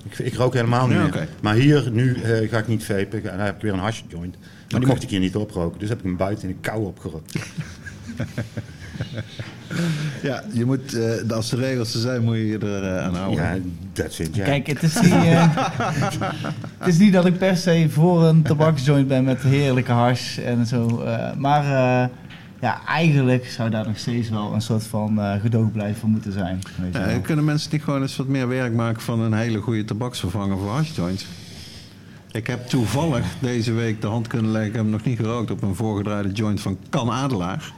Ik, 0.10 0.20
ik 0.20 0.34
rook 0.34 0.54
helemaal 0.54 0.88
niet 0.88 0.95
Ja, 0.97 1.02
meer. 1.04 1.14
oké. 1.14 1.28
Maar 1.41 1.56
hier, 1.56 1.91
nu 1.91 2.14
eh, 2.16 2.49
ga 2.49 2.58
ik 2.58 2.68
niet 2.68 2.84
vapen. 2.86 3.24
En 3.24 3.38
dan 3.38 3.45
heb 3.45 3.56
ik 3.56 3.62
weer 3.62 3.74
een 3.74 3.80
hash 3.80 4.02
joint. 4.08 4.36
Maar 4.70 4.80
die 4.80 4.89
mocht 4.89 5.04
ik 5.04 5.10
hier 5.10 5.20
niet 5.20 5.36
oproken. 5.36 5.80
Dus 5.80 5.89
heb 5.89 5.97
ik 5.97 6.04
hem 6.04 6.18
buiten 6.18 6.49
in 6.49 6.56
de 6.62 6.70
kou 6.70 6.86
opgerookt. 6.86 7.36
ja, 10.24 10.43
je 10.54 10.66
moet, 10.66 10.93
eh, 10.93 11.30
als 11.36 11.49
de 11.49 11.56
regels 11.56 11.93
er 11.93 11.99
zijn, 11.99 12.24
moet 12.24 12.36
je 12.36 12.47
je 12.47 12.58
er 12.58 12.84
eh, 12.97 13.04
aan 13.06 13.16
houden. 13.16 13.43
Ja, 13.43 13.56
dat 13.93 14.16
vind 14.16 14.36
jij. 14.36 14.45
Kijk, 14.45 14.68
het 14.68 14.84
is, 14.84 15.02
niet, 15.02 15.12
eh, 15.12 15.58
het 16.78 16.88
is 16.88 16.97
niet 16.97 17.14
dat 17.14 17.26
ik 17.26 17.38
per 17.38 17.58
se 17.58 17.86
voor 17.89 18.24
een 18.24 18.41
tabaksjoint 18.41 19.08
ben 19.08 19.24
met 19.24 19.41
heerlijke 19.41 19.91
hash 19.91 20.38
en 20.38 20.66
zo. 20.66 21.02
eh, 21.02 21.34
maar 21.38 21.64
eh, 22.04 22.10
ja, 22.62 22.82
eigenlijk 22.86 23.45
zou 23.45 23.70
daar 23.70 23.88
nog 23.88 23.97
steeds 23.97 24.30
wel 24.30 24.53
een 24.53 24.62
soort 24.62 24.84
van 24.84 25.22
eh 25.22 25.41
gedoogblijf 25.41 25.99
voor 25.99 26.09
moeten 26.09 26.32
zijn. 26.32 26.59
Weet 26.82 26.93
je 26.93 26.99
Ja, 26.99 27.05
wel. 27.05 27.20
kunnen 27.22 27.45
mensen 27.45 27.72
niet 27.72 27.84
gewoon 27.84 28.01
eens 28.01 28.16
wat 28.16 28.28
meer 28.28 28.47
werk 28.47 28.74
maken 28.74 29.01
van 29.01 29.20
een 29.20 29.34
hele 29.34 29.59
goede 29.59 29.86
tabaksvervanger 29.86 30.57
voor 30.57 30.70
hashjoints? 30.70 31.26
Ik 32.32 32.47
heb 32.47 32.68
toevallig 32.68 33.26
deze 33.39 33.74
week 33.74 34.01
de 34.01 34.07
hand 34.07 34.28
kunnen 34.28 34.51
leggen, 34.51 34.70
ik 34.70 34.76
heb 34.76 34.84
hem 34.84 34.91
nog 34.91 35.03
niet 35.03 35.18
gerookt, 35.18 35.51
op 35.51 35.62
een 35.62 35.76
voorgedraaide 35.76 36.32
joint 36.32 36.62
van 36.62 36.78
Kan 36.89 37.12
Adelaar. 37.12 37.74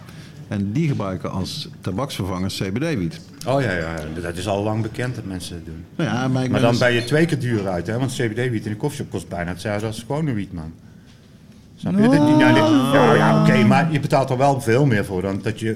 En 0.47 0.71
die 0.71 0.87
gebruiken 0.87 1.31
als 1.31 1.69
tabaksvervanger 1.81 2.49
CBD-wiet. 2.49 3.19
Oh 3.47 3.61
ja, 3.61 3.71
ja, 3.71 3.93
dat 4.21 4.37
is 4.37 4.47
al 4.47 4.63
lang 4.63 4.81
bekend 4.81 5.15
dat 5.15 5.25
mensen 5.25 5.55
dat 5.55 5.65
doen. 5.65 6.05
Ja, 6.05 6.27
maar 6.27 6.49
dan 6.49 6.69
dus- 6.69 6.79
ben 6.79 6.93
je 6.93 7.03
twee 7.03 7.25
keer 7.25 7.39
duur 7.39 7.67
uit, 7.67 7.87
hè? 7.87 7.99
Want 7.99 8.11
CBD-wiet 8.11 8.65
in 8.65 8.71
de 8.71 8.77
koffieshop 8.77 9.09
kost 9.09 9.27
bijna 9.29 9.49
hetzelfde 9.49 9.85
als 9.87 9.99
gewone 9.99 10.33
wiet, 10.33 10.53
man. 10.53 10.73
Snap 11.83 11.93
je? 11.95 12.01
Dat- 12.01 12.11
Nou. 12.17 12.39
ja, 12.39 13.03
ja, 13.05 13.13
ja 13.13 13.41
oké, 13.41 13.63
maar 13.63 13.91
je 13.91 13.99
betaalt 13.99 14.29
er 14.29 14.37
wel 14.37 14.61
veel 14.61 14.85
meer 14.85 15.05
voor 15.05 15.21
dan 15.21 15.39
dat 15.43 15.59
je 15.59 15.75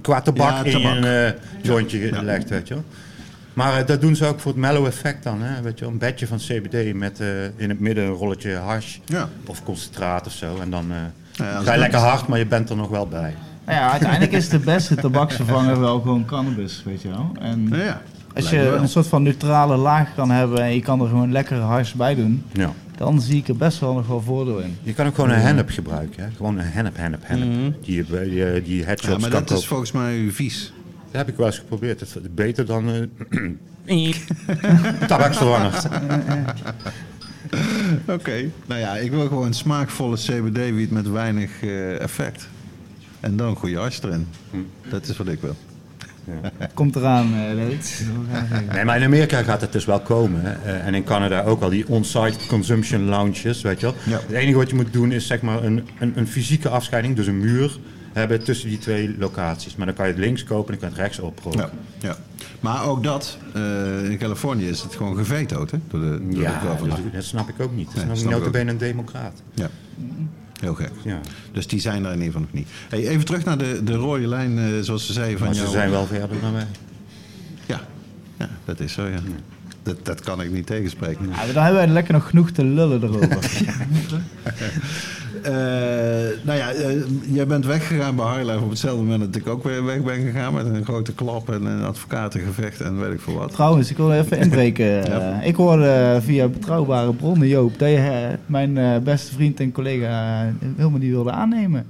qua 0.00 0.20
tabak, 0.20 0.66
Ja, 0.66 0.72
in 0.72 0.80
je 0.80 1.34
eh, 1.60 1.62
jointje 1.62 2.22
legt, 2.22 2.48
weet 2.50 2.68
je 2.68 2.74
wel. 2.74 2.84
Maar 3.52 3.78
eh, 3.78 3.86
dat 3.86 4.00
doen 4.00 4.16
ze 4.16 4.26
ook 4.26 4.40
voor 4.40 4.50
het 4.52 4.60
mellow 4.60 4.86
effect 4.86 5.22
dan, 5.22 5.42
hè? 5.42 5.62
Weet 5.62 5.78
je 5.78 5.84
wel, 5.84 5.92
een 5.92 5.98
bedje 5.98 6.26
van 6.26 6.38
CBD 6.38 6.94
met 6.94 7.20
eh, 7.20 7.26
in 7.56 7.68
het 7.68 7.80
midden 7.80 8.04
een 8.04 8.10
rolletje 8.12 8.56
hash 8.56 8.96
Ja. 9.04 9.28
of 9.46 9.62
concentraat 9.64 10.26
of 10.26 10.32
zo. 10.32 10.56
En 10.62 10.70
dan 10.70 10.84
eh, 10.90 10.96
Ja, 11.32 11.60
ga 11.60 11.72
je 11.72 11.78
lekker 11.78 11.98
hard, 11.98 12.26
maar 12.28 12.38
je 12.38 12.46
bent 12.46 12.70
er 12.70 12.76
nog 12.76 12.88
wel 12.88 13.06
bij. 13.08 13.34
Nou 13.64 13.78
ja, 13.78 13.90
uiteindelijk 13.90 14.32
is 14.32 14.48
de 14.48 14.58
beste 14.58 14.94
tabaksvervanger 14.94 15.80
wel 15.80 16.00
gewoon 16.00 16.24
cannabis, 16.24 16.82
weet 16.84 17.02
je 17.02 17.08
wel. 17.08 17.32
En 17.40 17.68
ja, 17.72 18.00
als 18.34 18.50
je 18.50 18.58
een 18.68 18.88
soort 18.88 19.06
van 19.06 19.22
neutrale 19.22 19.76
laag 19.76 20.14
kan 20.14 20.30
hebben 20.30 20.62
en 20.62 20.74
je 20.74 20.80
kan 20.82 21.00
er 21.00 21.08
gewoon 21.08 21.32
lekkere 21.32 21.60
hash 21.60 21.92
bij 21.92 22.14
doen, 22.14 22.44
Ja. 22.52 22.70
Dan 22.98 23.20
zie 23.20 23.36
ik 23.36 23.48
er 23.48 23.56
best 23.56 23.78
wel 23.78 23.94
nog 23.94 24.06
wel 24.06 24.22
voordeel 24.22 24.58
in. 24.58 24.76
Je 24.82 24.92
kan 24.94 25.06
ook 25.06 25.14
gewoon 25.14 25.30
een 25.30 25.40
hennep 25.40 25.70
gebruiken, 25.70 26.24
hè? 26.24 26.30
Gewoon 26.36 26.58
een 26.58 26.64
hennep, 26.64 26.96
hennep, 26.96 27.20
hennep. 27.24 27.84
Die 27.84 27.96
je 27.96 28.04
bij 28.04 28.24
die, 28.24 28.62
die 28.62 28.84
headshots 28.84 29.02
Mhm. 29.02 29.12
Ja, 29.12 29.18
maar 29.18 29.30
kan 29.30 29.44
dat 29.48 29.58
is 29.58 29.66
volgens 29.66 29.92
mij 29.92 30.28
vies. 30.30 30.72
Dat 31.10 31.16
heb 31.16 31.28
ik 31.28 31.36
wel 31.36 31.46
eens 31.46 31.58
geprobeerd. 31.58 32.00
Het 32.00 32.08
is 32.08 32.16
beter 32.34 32.66
dan 32.66 32.88
eh 33.86 33.88
tabaksvervangers. 35.08 35.84
Oké. 38.16 38.50
Nou 38.66 38.80
ja, 38.80 38.96
ik 38.96 39.10
wil 39.10 39.26
gewoon 39.26 39.54
smaakvolle 39.54 40.16
CBD-wiet 40.16 40.90
met 40.90 41.10
weinig 41.10 41.62
eh, 41.62 42.00
effect. 42.00 42.48
En 43.20 43.36
dan 43.36 43.56
goede 43.56 43.76
hash 43.76 43.98
erin. 44.02 44.26
Dat 44.90 45.08
is 45.08 45.16
wat 45.16 45.28
ik 45.28 45.40
wil. 45.40 45.56
Komt 46.74 46.96
eraan, 46.96 47.34
eh 47.34 47.54
Leut. 47.54 48.04
Nee, 48.72 48.84
maar 48.84 48.96
in 48.96 49.04
Amerika 49.04 49.42
gaat 49.42 49.60
het 49.60 49.72
dus 49.72 49.84
wel 49.84 50.00
komen. 50.00 50.40
hè. 50.44 50.52
Eh, 50.52 50.86
en 50.86 50.94
in 50.94 51.04
Canada 51.04 51.42
ook 51.42 51.62
al 51.62 51.68
die 51.70 51.88
on-site 51.88 52.38
consumption 52.48 53.04
lounges, 53.04 53.62
weet 53.62 53.80
je 53.80 53.86
wel. 53.86 53.94
Het 54.20 54.30
enige 54.30 54.56
wat 54.56 54.68
je 54.70 54.74
moet 54.76 54.92
doen 54.92 55.12
is 55.12 55.26
zeg 55.26 55.40
maar 55.42 55.64
een, 55.64 55.86
een, 55.98 56.12
een 56.16 56.26
fysieke 56.28 56.68
afscheiding, 56.68 57.16
dus 57.16 57.26
een 57.26 57.38
muur 57.40 57.78
hebben 58.12 58.44
tussen 58.44 58.68
die 58.68 58.78
twee 58.78 59.14
locaties. 59.18 59.76
Maar 59.76 59.86
dan 59.86 59.94
kan 59.94 60.06
je 60.06 60.12
het 60.12 60.20
links 60.20 60.44
kopen 60.44 60.74
en 60.74 60.80
dan 60.80 60.88
kan 60.88 60.88
je 60.88 60.94
het 60.94 61.04
rechts 61.04 61.18
oproken. 61.18 61.60
Ja, 61.60 61.70
ja. 62.08 62.16
Maar 62.60 62.84
ook 62.84 63.02
dat, 63.04 63.38
eh, 63.54 64.10
in 64.10 64.18
Californië 64.18 64.68
is 64.68 64.80
het 64.82 64.94
gewoon 64.94 65.16
gevetood, 65.16 65.70
hè? 65.70 65.78
Door 65.88 66.00
de, 66.00 66.26
door 66.30 66.42
Ja, 66.42 66.60
dat, 66.80 66.98
dat 67.12 67.24
snap 67.24 67.48
ik 67.48 67.60
ook 67.60 67.72
niet. 67.74 67.94
Dat 67.94 68.04
Nee, 68.04 68.14
is 68.14 68.22
ik 68.22 68.28
notabene 68.30 68.70
een 68.70 68.78
democraat. 68.78 69.42
Ja. 69.54 69.68
Heel 70.60 70.74
gek. 70.74 70.90
Ja. 71.04 71.20
Dus 71.52 71.66
die 71.66 71.80
zijn 71.80 72.04
er 72.04 72.12
in 72.12 72.18
ieder 72.18 72.32
geval 72.32 72.40
nog 72.40 72.52
niet. 72.52 72.68
Hey, 72.88 73.08
even 73.08 73.24
terug 73.24 73.44
naar 73.44 73.58
de, 73.58 73.80
de 73.84 73.94
rode 73.94 74.26
lijn, 74.26 74.58
eh, 74.58 74.64
zoals 74.80 75.06
ze 75.06 75.12
zeiden 75.12 75.38
van 75.38 75.46
Maar 75.46 75.56
ze 75.56 75.68
zijn 75.68 75.90
wel 75.90 76.06
verder 76.06 76.40
dan 76.40 76.52
wij. 76.52 76.66
Ja. 77.66 77.80
ja, 78.38 78.48
dat 78.64 78.80
is 78.80 78.92
zo, 78.92 79.06
ja. 79.06 79.20
Dat, 79.82 79.96
dat 80.02 80.20
kan 80.20 80.42
ik 80.42 80.52
niet 80.52 80.66
tegenspreken. 80.66 81.28
Ja, 81.28 81.52
dan 81.52 81.62
hebben 81.62 81.80
wij 81.80 81.88
lekker 81.88 82.12
nog 82.12 82.28
genoeg 82.28 82.50
te 82.50 82.64
lullen 82.64 83.02
erover. 83.02 83.38
Eh, 85.42 85.52
nou 86.42 86.58
ja, 86.58 86.72
eh, 86.72 86.90
jij 87.30 87.46
bent 87.46 87.66
weggegaan 87.66 88.16
bij 88.16 88.26
Highlife 88.26 88.64
op 88.64 88.70
hetzelfde 88.70 89.02
moment 89.02 89.20
dat 89.20 89.42
ik 89.42 89.48
ook 89.48 89.64
weer 89.64 89.84
weg 89.84 90.02
ben 90.02 90.20
gegaan. 90.20 90.54
Met 90.54 90.66
een 90.66 90.84
grote 90.84 91.14
klap 91.14 91.50
en 91.50 91.64
een 91.64 91.84
advocatengevecht 91.84 92.80
en 92.80 93.00
weet 93.00 93.12
ik 93.12 93.20
veel 93.20 93.34
wat. 93.34 93.52
Trouwens, 93.52 93.90
ik 93.90 93.96
wil 93.96 94.12
even 94.12 94.38
inbreken. 94.44 95.42
Ik 95.42 95.56
hoorde 95.56 95.88
eh, 95.88 96.20
via 96.20 96.48
betrouwbare 96.48 97.12
bronnen, 97.12 97.48
Joop, 97.48 97.78
dat 97.78 97.88
je 97.88 98.36
mijn 98.46 98.78
eh, 98.78 98.98
beste 98.98 99.32
vriend 99.32 99.60
en 99.60 99.72
collega 99.72 100.44
helemaal 100.76 100.98
niet 100.98 101.10
wilde 101.10 101.30
aannemen. 101.30 101.86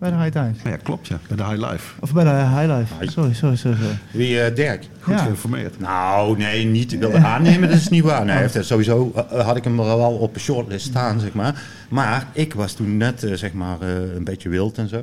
Bij 0.00 0.10
de 0.10 0.16
High 0.16 0.30
Times. 0.30 0.58
Ja, 0.64 0.76
klopt 0.76 1.06
ja. 1.08 1.18
Bij 1.28 1.36
de 1.36 1.44
High 1.44 1.70
Life. 1.70 1.92
Of 2.00 2.12
bij 2.12 2.24
de 2.24 2.30
High 2.30 2.76
Life. 2.78 3.10
Sorry, 3.10 3.32
sorry, 3.34 3.56
sorry. 3.56 3.76
sorry. 3.76 3.98
Wie, 4.12 4.40
eh, 4.42 4.54
Dirk? 4.54 4.88
Goed 5.00 5.14
Ja. 5.14 5.22
geïnformeerd. 5.22 5.78
Nou, 5.80 6.36
nee, 6.38 6.64
niet 6.64 6.98
wilde 6.98 7.18
aannemen, 7.18 7.68
dat 7.68 7.78
is 7.78 7.88
niet 7.88 8.02
waar. 8.04 8.24
Nee, 8.24 8.36
heeft, 8.36 8.64
sowieso 8.66 9.12
eh, 9.30 9.44
had 9.46 9.56
ik 9.56 9.64
hem 9.64 9.78
er 9.78 9.84
wel 9.84 10.12
op 10.12 10.34
een 10.34 10.40
shortlist 10.40 10.86
staan, 10.86 11.20
zeg 11.20 11.32
maar. 11.32 11.62
Maar 11.88 12.26
ik 12.32 12.54
was 12.54 12.72
toen 12.72 12.96
net, 12.96 13.22
eh, 13.24 13.32
zeg 13.34 13.52
maar, 13.52 13.80
eh, 13.80 14.14
een 14.14 14.24
beetje 14.24 14.48
wild 14.48 14.78
en 14.78 14.88
zo. 14.88 15.02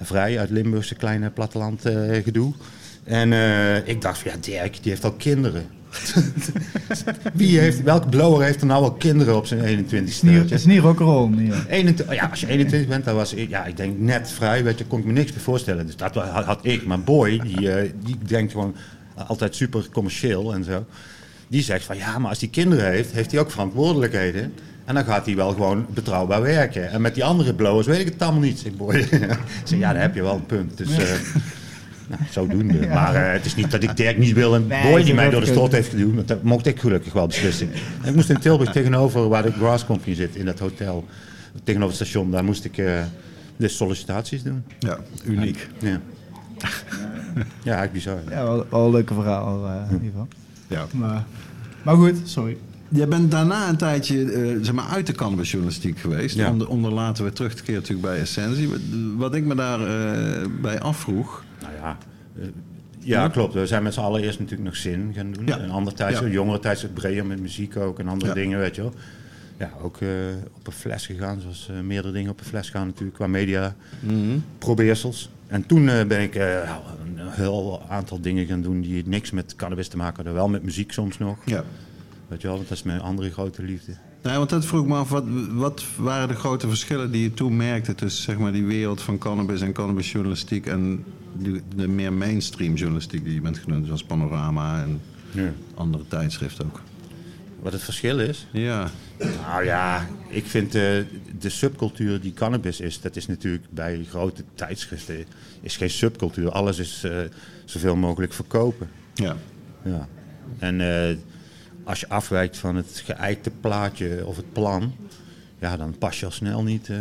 Vrij 0.00 0.38
uit 0.38 0.50
Limburgse 0.50 0.94
kleine 0.94 1.30
platteland 1.30 1.84
eh, 1.84 2.22
gedoe. 2.24 2.52
En 3.04 3.32
eh, 3.32 3.76
ik 3.88 4.00
dacht 4.00 4.18
van, 4.18 4.30
ja, 4.30 4.36
Dirk, 4.40 4.78
die 4.82 4.90
heeft 4.90 5.04
al 5.04 5.12
kinderen. 5.12 5.66
Wie 7.34 7.58
heeft, 7.58 7.82
welke 7.82 8.08
blower 8.08 8.44
heeft 8.44 8.60
er 8.60 8.66
nou 8.66 8.82
al 8.84 8.92
kinderen 8.92 9.36
op 9.36 9.46
zijn 9.46 9.84
21ste? 9.84 9.90
Het 9.90 10.08
is 10.08 10.22
niet, 10.22 10.38
het 10.38 10.50
is 10.50 10.64
niet 10.64 10.80
rock'n'roll. 10.80 11.30
ja. 11.36 11.64
21, 11.68 12.14
ja, 12.14 12.26
als 12.26 12.40
je 12.40 12.46
21 12.46 12.88
bent, 12.88 13.04
dan 13.04 13.14
was 13.14 13.34
ik, 13.34 13.48
ja, 13.48 13.64
ik 13.64 13.76
denk 13.76 13.98
net 13.98 14.30
vrij, 14.30 14.64
weet 14.64 14.78
je, 14.78 14.84
kon 14.84 14.98
ik 14.98 15.04
me 15.04 15.12
niks 15.12 15.30
meer 15.30 15.40
voorstellen. 15.40 15.86
Dus 15.86 15.96
dat 15.96 16.14
had, 16.14 16.44
had 16.44 16.58
ik. 16.62 16.86
Maar 16.86 17.00
Boy, 17.00 17.38
die, 17.38 17.72
eh, 17.72 17.90
die 18.04 18.18
denkt 18.24 18.52
gewoon 18.52 18.74
altijd 19.14 19.56
super 19.56 19.88
commercieel 19.92 20.54
en 20.54 20.64
zo. 20.64 20.84
Die 21.48 21.62
zegt 21.62 21.84
van, 21.84 21.96
ja, 21.96 22.18
maar 22.18 22.30
als 22.30 22.40
hij 22.40 22.48
kinderen 22.48 22.90
heeft, 22.90 23.12
heeft 23.12 23.30
hij 23.30 23.40
ook 23.40 23.50
verantwoordelijkheden. 23.50 24.52
En 24.84 24.94
dan 24.94 25.04
gaat 25.04 25.26
hij 25.26 25.36
wel 25.36 25.52
gewoon 25.52 25.86
betrouwbaar 25.90 26.42
werken. 26.42 26.90
En 26.90 27.00
met 27.00 27.14
die 27.14 27.24
andere 27.24 27.54
blowers 27.54 27.86
weet 27.86 28.00
ik 28.00 28.06
het 28.06 28.22
allemaal 28.22 28.40
niet, 28.40 28.58
zegt 28.58 28.76
Boy. 28.76 29.06
zeg, 29.64 29.78
ja, 29.78 29.92
daar 29.92 30.02
heb 30.02 30.14
je 30.14 30.22
wel 30.22 30.34
een 30.34 30.46
punt. 30.46 30.76
Dus, 30.76 30.96
eh 30.98 31.10
nou, 32.08 32.22
zodoende. 32.30 32.86
Maar 32.94 33.14
eh, 33.14 33.32
het 33.32 33.44
is 33.44 33.54
niet 33.54 33.70
dat 33.70 33.82
ik 33.82 33.96
Dirk 33.96 34.18
niet 34.18 34.32
wil 34.34 34.54
en 34.54 34.66
Nee, 34.66 34.82
Boy 34.82 35.04
die 35.04 35.14
mij 35.14 35.30
door 35.30 35.40
de 35.40 35.46
strot 35.46 35.72
heeft 35.72 35.88
geduwd. 35.88 36.14
Want 36.14 36.28
dat 36.28 36.42
mocht 36.42 36.66
ik 36.66 36.80
gelukkig 36.80 37.12
wel 37.12 37.26
beslissen. 37.26 37.70
En 38.02 38.08
ik 38.08 38.14
moest 38.14 38.30
in 38.30 38.38
Tilburg 38.38 38.72
tegenover 38.72 39.28
waar 39.28 39.42
de 39.42 39.52
Grass 39.52 39.86
Company 39.86 40.14
zit, 40.14 40.36
in 40.36 40.44
dat 40.44 40.58
hotel. 40.58 41.04
Tegenover 41.64 41.96
het 41.96 42.06
station, 42.06 42.30
daar 42.30 42.44
moest 42.44 42.64
ik 42.64 42.78
eh, 42.78 43.02
de 43.56 43.68
sollicitaties 43.68 44.42
doen. 44.42 44.64
Ja, 44.78 44.98
uniek. 45.24 45.68
Ja, 45.78 46.00
ja 47.38 47.72
eigenlijk 47.76 47.92
bizar. 47.92 48.18
Ja, 48.30 48.44
wel, 48.44 48.66
wel 48.70 48.84
een 48.84 48.90
leuke 48.90 49.14
verhaal 49.14 49.66
eh, 49.66 49.90
in 49.90 50.02
ieder 50.02 50.10
geval. 50.10 50.28
Ja. 50.66 50.86
Maar, 50.92 51.24
maar 51.82 51.94
goed, 51.94 52.16
sorry. 52.24 52.56
Jij 52.88 53.08
bent 53.08 53.30
daarna 53.30 53.68
een 53.68 53.76
tijdje 53.76 54.32
eh, 54.32 54.56
zeg 54.62 54.74
maar 54.74 54.86
uit 54.86 55.06
de 55.06 55.12
cannabisjournalistiek 55.12 55.98
geweest. 55.98 56.36
Ja. 56.36 56.50
Om, 56.50 56.58
de, 56.58 56.68
om 56.68 56.84
er 56.84 56.92
later 56.92 57.22
weer 57.22 57.32
terug 57.32 57.54
te 57.54 57.62
keren 57.62 57.80
natuurlijk 57.80 58.08
bij 58.08 58.20
Essentie. 58.20 58.70
Wat, 59.16 59.34
ik 59.34 59.44
me 59.44 59.54
daar 59.54 59.80
eh, 59.80 60.46
bij 60.60 60.80
afvroeg... 60.80 61.44
Nou 61.72 61.84
ja, 61.84 61.98
eh, 62.40 62.46
ja, 62.98 63.28
klopt. 63.28 63.54
We 63.54 63.66
zijn 63.66 63.82
met 63.82 63.94
z'n 63.94 64.00
allen 64.00 64.22
eerst 64.22 64.38
natuurlijk 64.38 64.68
nog 64.68 64.76
zin 64.76 65.12
gaan 65.14 65.32
doen. 65.32 65.46
Ja. 65.46 65.58
Een 65.60 65.70
ander 65.70 65.94
tijdstip, 65.94 66.26
Ja. 66.26 66.32
jongere 66.32 66.58
tijdstip, 66.58 66.94
breder 66.94 67.26
met 67.26 67.40
muziek 67.40 67.76
ook 67.76 67.98
en 67.98 68.08
andere 68.08 68.28
Ja. 68.34 68.34
dingen, 68.42 68.58
weet 68.58 68.74
je 68.74 68.82
wel. 68.82 68.92
ja, 69.58 69.70
ook 69.82 69.96
eh, 70.00 70.08
op 70.56 70.66
een 70.66 70.72
fles 70.72 71.06
gegaan. 71.06 71.40
Zoals 71.40 71.68
eh, 71.70 71.80
meerdere 71.80 72.12
dingen 72.14 72.30
op 72.30 72.38
een 72.40 72.46
fles 72.46 72.70
gaan 72.70 72.86
natuurlijk, 72.86 73.14
qua 73.16 73.26
media 73.26 73.74
Mhm. 74.00 74.38
probeersels. 74.58 75.30
En 75.46 75.66
toen 75.66 75.84
ben 75.84 76.20
ik 76.20 76.34
een 76.34 77.18
heel 77.18 77.82
aantal 77.88 78.20
dingen 78.20 78.46
gaan 78.46 78.62
doen 78.62 78.80
die 78.80 79.02
niks 79.06 79.30
met 79.30 79.56
cannabis 79.56 79.88
te 79.88 79.96
maken 79.96 80.14
hadden. 80.16 80.34
Wel 80.34 80.48
met 80.48 80.62
muziek 80.62 80.92
soms 80.92 81.18
nog. 81.18 81.38
Ja. 81.44 81.64
Weet 82.28 82.40
je 82.40 82.46
wel, 82.46 82.56
want 82.56 82.68
dat 82.68 82.76
is 82.78 82.82
mijn 82.84 83.00
andere 83.00 83.30
grote 83.30 83.62
liefde. 83.62 83.92
Nee, 84.22 84.36
want 84.36 84.50
dat 84.50 84.64
vroeg 84.66 84.86
me 84.86 84.94
af, 84.96 85.08
wat, 85.08 85.24
wat 85.50 85.84
waren 85.96 86.28
de 86.28 86.34
grote 86.34 86.68
verschillen 86.68 87.10
die 87.10 87.22
je 87.22 87.34
toen 87.34 87.56
merkte 87.56 87.94
tussen 87.94 88.22
zeg 88.22 88.38
maar, 88.38 88.52
die 88.52 88.64
wereld 88.64 89.00
van 89.02 89.18
cannabis 89.18 89.60
en 89.60 89.72
cannabisjournalistiek 89.72 90.66
en 90.66 91.04
die, 91.32 91.62
de 91.76 91.88
meer 91.88 92.12
mainstream 92.12 92.74
journalistiek 92.74 93.24
die 93.24 93.34
je 93.34 93.40
bent 93.40 93.58
genoemd, 93.58 93.86
zoals 93.86 94.04
Panorama 94.04 94.82
en 94.82 95.00
Ja. 95.30 95.52
andere 95.74 96.04
tijdschriften 96.08 96.64
ook? 96.64 96.80
Wat 97.62 97.72
het 97.72 97.82
verschil 97.82 98.18
is? 98.20 98.46
Ja, 98.52 98.90
Nou 99.46 99.64
ja, 99.64 100.08
ik 100.28 100.46
vind 100.46 100.72
de 100.72 101.06
subcultuur 101.40 102.20
die 102.20 102.32
cannabis 102.32 102.80
is, 102.80 103.00
dat 103.00 103.16
is 103.16 103.26
natuurlijk 103.26 103.64
bij 103.70 104.04
grote 104.08 104.44
tijdschriften 104.54 105.24
is 105.60 105.76
geen 105.76 105.90
subcultuur. 105.90 106.50
Alles 106.50 106.78
is 106.78 107.04
eh, 107.04 107.16
zoveel 107.64 107.96
mogelijk 107.96 108.32
verkopen. 108.32 108.88
ja. 109.14 109.36
Ja. 109.84 110.08
En 110.58 110.80
eh, 110.80 111.16
als 111.84 112.00
je 112.00 112.08
afwijkt 112.08 112.56
van 112.56 112.76
het 112.76 113.02
geëikte 113.04 113.50
plaatje 113.60 114.26
of 114.26 114.36
het 114.36 114.52
plan, 114.52 114.94
ja, 115.60 115.76
dan 115.76 115.98
pas 115.98 116.20
je 116.20 116.26
al 116.26 116.32
snel 116.32 116.62
niet 116.62 116.88
eh, 116.88 116.96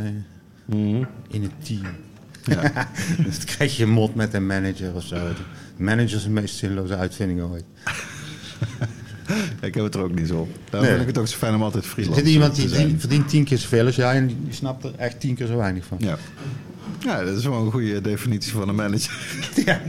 Mhm. 0.65 1.03
in 1.29 1.41
het 1.41 1.65
team. 1.65 1.86
dus 3.25 3.38
dan 3.38 3.45
krijg 3.45 3.77
je 3.77 3.86
mot 3.86 4.15
met 4.15 4.34
een 4.34 4.45
manager 4.45 4.93
of 4.95 5.03
zo. 5.03 5.15
De 5.77 5.84
manager 5.84 6.15
is 6.17 6.23
de 6.23 6.29
meest 6.29 6.55
zinloze 6.55 6.95
uitvinding 6.95 7.41
ooit. 7.41 7.63
Ik 9.61 9.73
heb 9.75 9.84
het 9.84 9.95
er 9.95 10.01
ook 10.01 10.15
niet 10.15 10.27
zo 10.27 10.39
op. 10.39 10.49
Daarom 10.69 10.89
Nee. 10.89 10.97
vind 10.97 11.01
ik 11.09 11.15
het 11.15 11.17
ook 11.17 11.27
zo 11.27 11.38
fijn 11.38 11.55
om 11.55 11.63
altijd 11.63 11.84
Er 11.84 11.89
freelance 11.89 12.19
zit 12.19 12.29
iemand 12.29 12.55
die, 12.55 12.67
te 12.67 12.73
zijn. 12.75 12.88
die 12.88 12.99
verdient 12.99 13.29
tien 13.29 13.43
keer 13.43 13.57
zoveel 13.57 13.86
als 13.86 13.95
jij 13.95 14.15
en 14.15 14.27
die 14.27 14.38
snapt 14.49 14.84
er 14.84 14.95
echt 14.97 15.19
tien 15.19 15.36
keer 15.36 15.47
zo 15.47 15.57
weinig 15.57 15.86
van. 15.86 15.97
Ja. 16.01 16.17
Ja, 17.04 17.24
dat 17.24 17.38
is 17.38 17.45
wel 17.45 17.66
een 17.66 17.72
goede 17.72 18.02
definitie 18.02 18.52
van 18.52 18.70
een 18.70 18.76
manager. 18.76 19.20
Ja. 19.66 19.82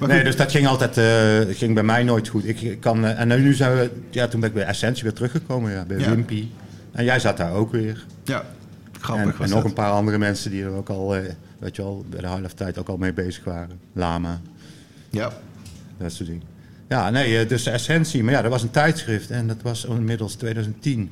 nee, 0.06 0.24
dus 0.24 0.36
dat 0.36 0.50
ging 0.50 0.66
altijd, 0.66 0.96
eh, 0.98 1.56
ging 1.56 1.74
bij 1.74 1.82
mij 1.82 2.02
nooit 2.02 2.28
goed. 2.28 2.48
Ik 2.48 2.60
ik 2.60 2.80
kan, 2.80 3.04
eh, 3.04 3.20
en 3.20 3.28
nu 3.42 3.54
zijn 3.54 3.76
we, 3.76 3.90
ja, 4.10 4.28
toen 4.28 4.40
ben 4.40 4.48
ik 4.48 4.54
bij 4.54 4.64
Essentie 4.64 5.02
weer 5.02 5.12
teruggekomen, 5.12 5.72
ja, 5.72 5.84
bij 5.84 5.98
Ja. 5.98 6.08
Wimpy. 6.10 6.46
En 6.92 7.04
jij 7.04 7.20
zat 7.20 7.36
daar 7.36 7.52
ook 7.52 7.72
weer. 7.72 8.04
Ja, 8.24 8.44
grappig 9.00 9.24
en 9.24 9.30
was 9.38 9.46
en 9.46 9.52
nog 9.54 9.58
dat. 9.62 9.64
een 9.68 9.72
paar 9.76 9.90
andere 9.90 10.18
mensen 10.18 10.50
die 10.50 10.62
er 10.64 10.70
ook 10.70 10.88
al, 10.88 11.16
eh, 11.16 11.22
weet 11.58 11.76
je 11.76 11.82
wel, 11.82 12.04
bij 12.10 12.20
de 12.20 12.26
half 12.26 12.52
tijd 12.52 12.78
ook 12.78 12.88
al 12.88 12.96
mee 12.96 13.12
bezig 13.12 13.44
waren. 13.44 13.78
Lama, 13.92 14.40
Ja, 15.10 15.32
dat 15.98 16.12
soort 16.12 16.28
dingen. 16.28 16.42
Ja, 16.88 17.10
nee, 17.10 17.46
dus 17.46 17.66
Essentie, 17.66 18.24
maar 18.24 18.32
ja, 18.32 18.42
dat 18.42 18.50
was 18.50 18.62
een 18.62 18.70
tijdschrift 18.70 19.30
en 19.30 19.46
dat 19.46 19.56
was 19.62 19.84
inmiddels 19.84 20.34
2010. 20.34 21.10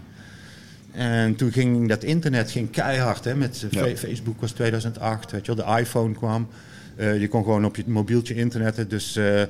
En 0.96 1.34
toen 1.36 1.52
ging 1.52 1.88
dat 1.88 2.02
internet 2.04 2.50
ging 2.50 2.70
keihard, 2.70 3.24
hè, 3.24 3.34
met 3.34 3.66
eh, 3.70 3.88
Ja. 3.88 3.96
Facebook 3.96 4.40
was 4.40 4.50
2008, 4.52 5.30
weet 5.30 5.46
je 5.46 5.54
wel, 5.54 5.66
de 5.66 5.80
iPhone 5.80 6.14
kwam. 6.14 6.48
Eh, 6.96 7.20
je 7.20 7.28
kon 7.28 7.44
gewoon 7.44 7.64
op 7.64 7.76
je 7.76 7.82
mobieltje 7.86 8.34
internetten, 8.34 8.88
dus 8.88 9.16
eh, 9.16 9.42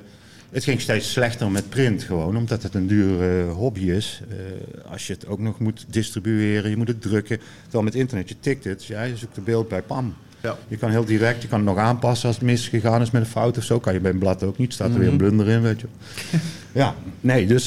het 0.51 0.65
ging 0.65 0.81
steeds 0.81 1.13
slechter 1.13 1.51
met 1.51 1.69
print 1.69 2.03
gewoon, 2.03 2.37
omdat 2.37 2.63
het 2.63 2.75
een 2.75 2.87
dure 2.87 3.43
hobby 3.51 3.91
is. 3.91 4.23
Als 4.91 5.07
je 5.07 5.13
het 5.13 5.27
ook 5.27 5.39
nog 5.39 5.59
moet 5.59 5.85
distribueren, 5.89 6.71
je 6.71 6.77
moet 6.77 6.89
het 6.89 7.03
drukken. 7.03 7.39
Terwijl 7.63 7.85
met 7.85 7.95
internet, 7.95 8.29
je 8.29 8.37
tikt 8.41 8.65
het, 8.65 8.85
ja, 8.85 9.03
je 9.03 9.17
zoekt 9.17 9.37
een 9.37 9.45
beeld 9.45 9.69
bij 9.69 9.83
PAM. 9.83 10.15
ja. 10.41 10.57
Je 10.69 10.77
kan 10.77 10.91
heel 10.91 11.05
direct, 11.05 11.43
je 11.43 11.49
kan 11.49 11.59
het 11.59 11.69
nog 11.69 11.79
aanpassen 11.79 12.27
als 12.29 12.37
het 12.37 12.45
misgegaan 12.45 13.03
is 13.03 13.11
met 13.11 13.23
een 13.23 13.29
fout 13.29 13.57
of 13.59 13.65
zo. 13.65 13.81
Kan 13.81 13.93
je 13.93 14.01
bij 14.01 14.11
een 14.11 14.19
blad 14.19 14.43
ook 14.43 14.59
niet, 14.59 14.73
staat 14.73 14.87
er 14.87 14.93
Mhm. 14.93 15.03
weer 15.03 15.11
een 15.11 15.17
blunder 15.19 15.49
in, 15.49 15.63
weet 15.63 15.81
je. 15.81 15.87
ja, 16.81 16.95
nee, 17.21 17.47
dus 17.47 17.67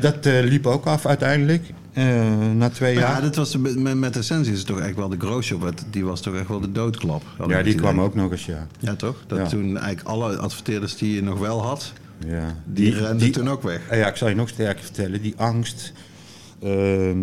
dat 0.00 0.24
liep 0.24 0.66
ook 0.66 0.84
af 0.86 1.06
uiteindelijk. 1.06 1.62
Eh, 1.96 2.50
na 2.54 2.68
twee 2.70 2.94
Ja, 2.94 3.00
jaar. 3.00 3.20
dat 3.20 3.36
was 3.36 3.50
de- 3.50 3.58
met, 3.58 3.94
met 3.94 4.16
Essentie 4.16 4.52
is 4.52 4.58
het 4.58 4.66
toch 4.66 4.80
echt 4.80 4.94
wel 4.96 5.08
de 5.08 5.16
grootshop. 5.18 5.60
wat- 5.60 5.84
Die 5.90 6.04
was 6.04 6.20
toch 6.20 6.34
echt 6.34 6.48
wel 6.48 6.60
de 6.60 6.72
doodklap. 6.72 7.22
Ja, 7.48 7.62
die 7.62 7.74
kwam 7.74 8.00
ook 8.00 8.14
nog 8.14 8.30
eens, 8.30 8.46
ja. 8.46 8.66
Ja, 8.78 8.94
toch? 8.94 9.24
Dat 9.26 9.38
Ja. 9.38 9.46
toen 9.46 9.76
eigenlijk 9.78 10.08
alle 10.08 10.36
adverteerders 10.36 10.96
die 10.96 11.14
je 11.14 11.22
nog 11.22 11.38
wel 11.38 11.62
had, 11.62 11.92
ja. 12.26 12.56
die, 12.64 12.94
renden 12.94 13.32
toen 13.32 13.48
ook 13.48 13.62
weg. 13.62 13.80
Ja, 13.90 14.06
ik 14.08 14.16
zal 14.16 14.28
je 14.28 14.34
nog 14.34 14.48
sterker 14.48 14.84
vertellen. 14.84 15.22
Die 15.22 15.34
angst 15.36 15.92
ehm, 16.62 17.18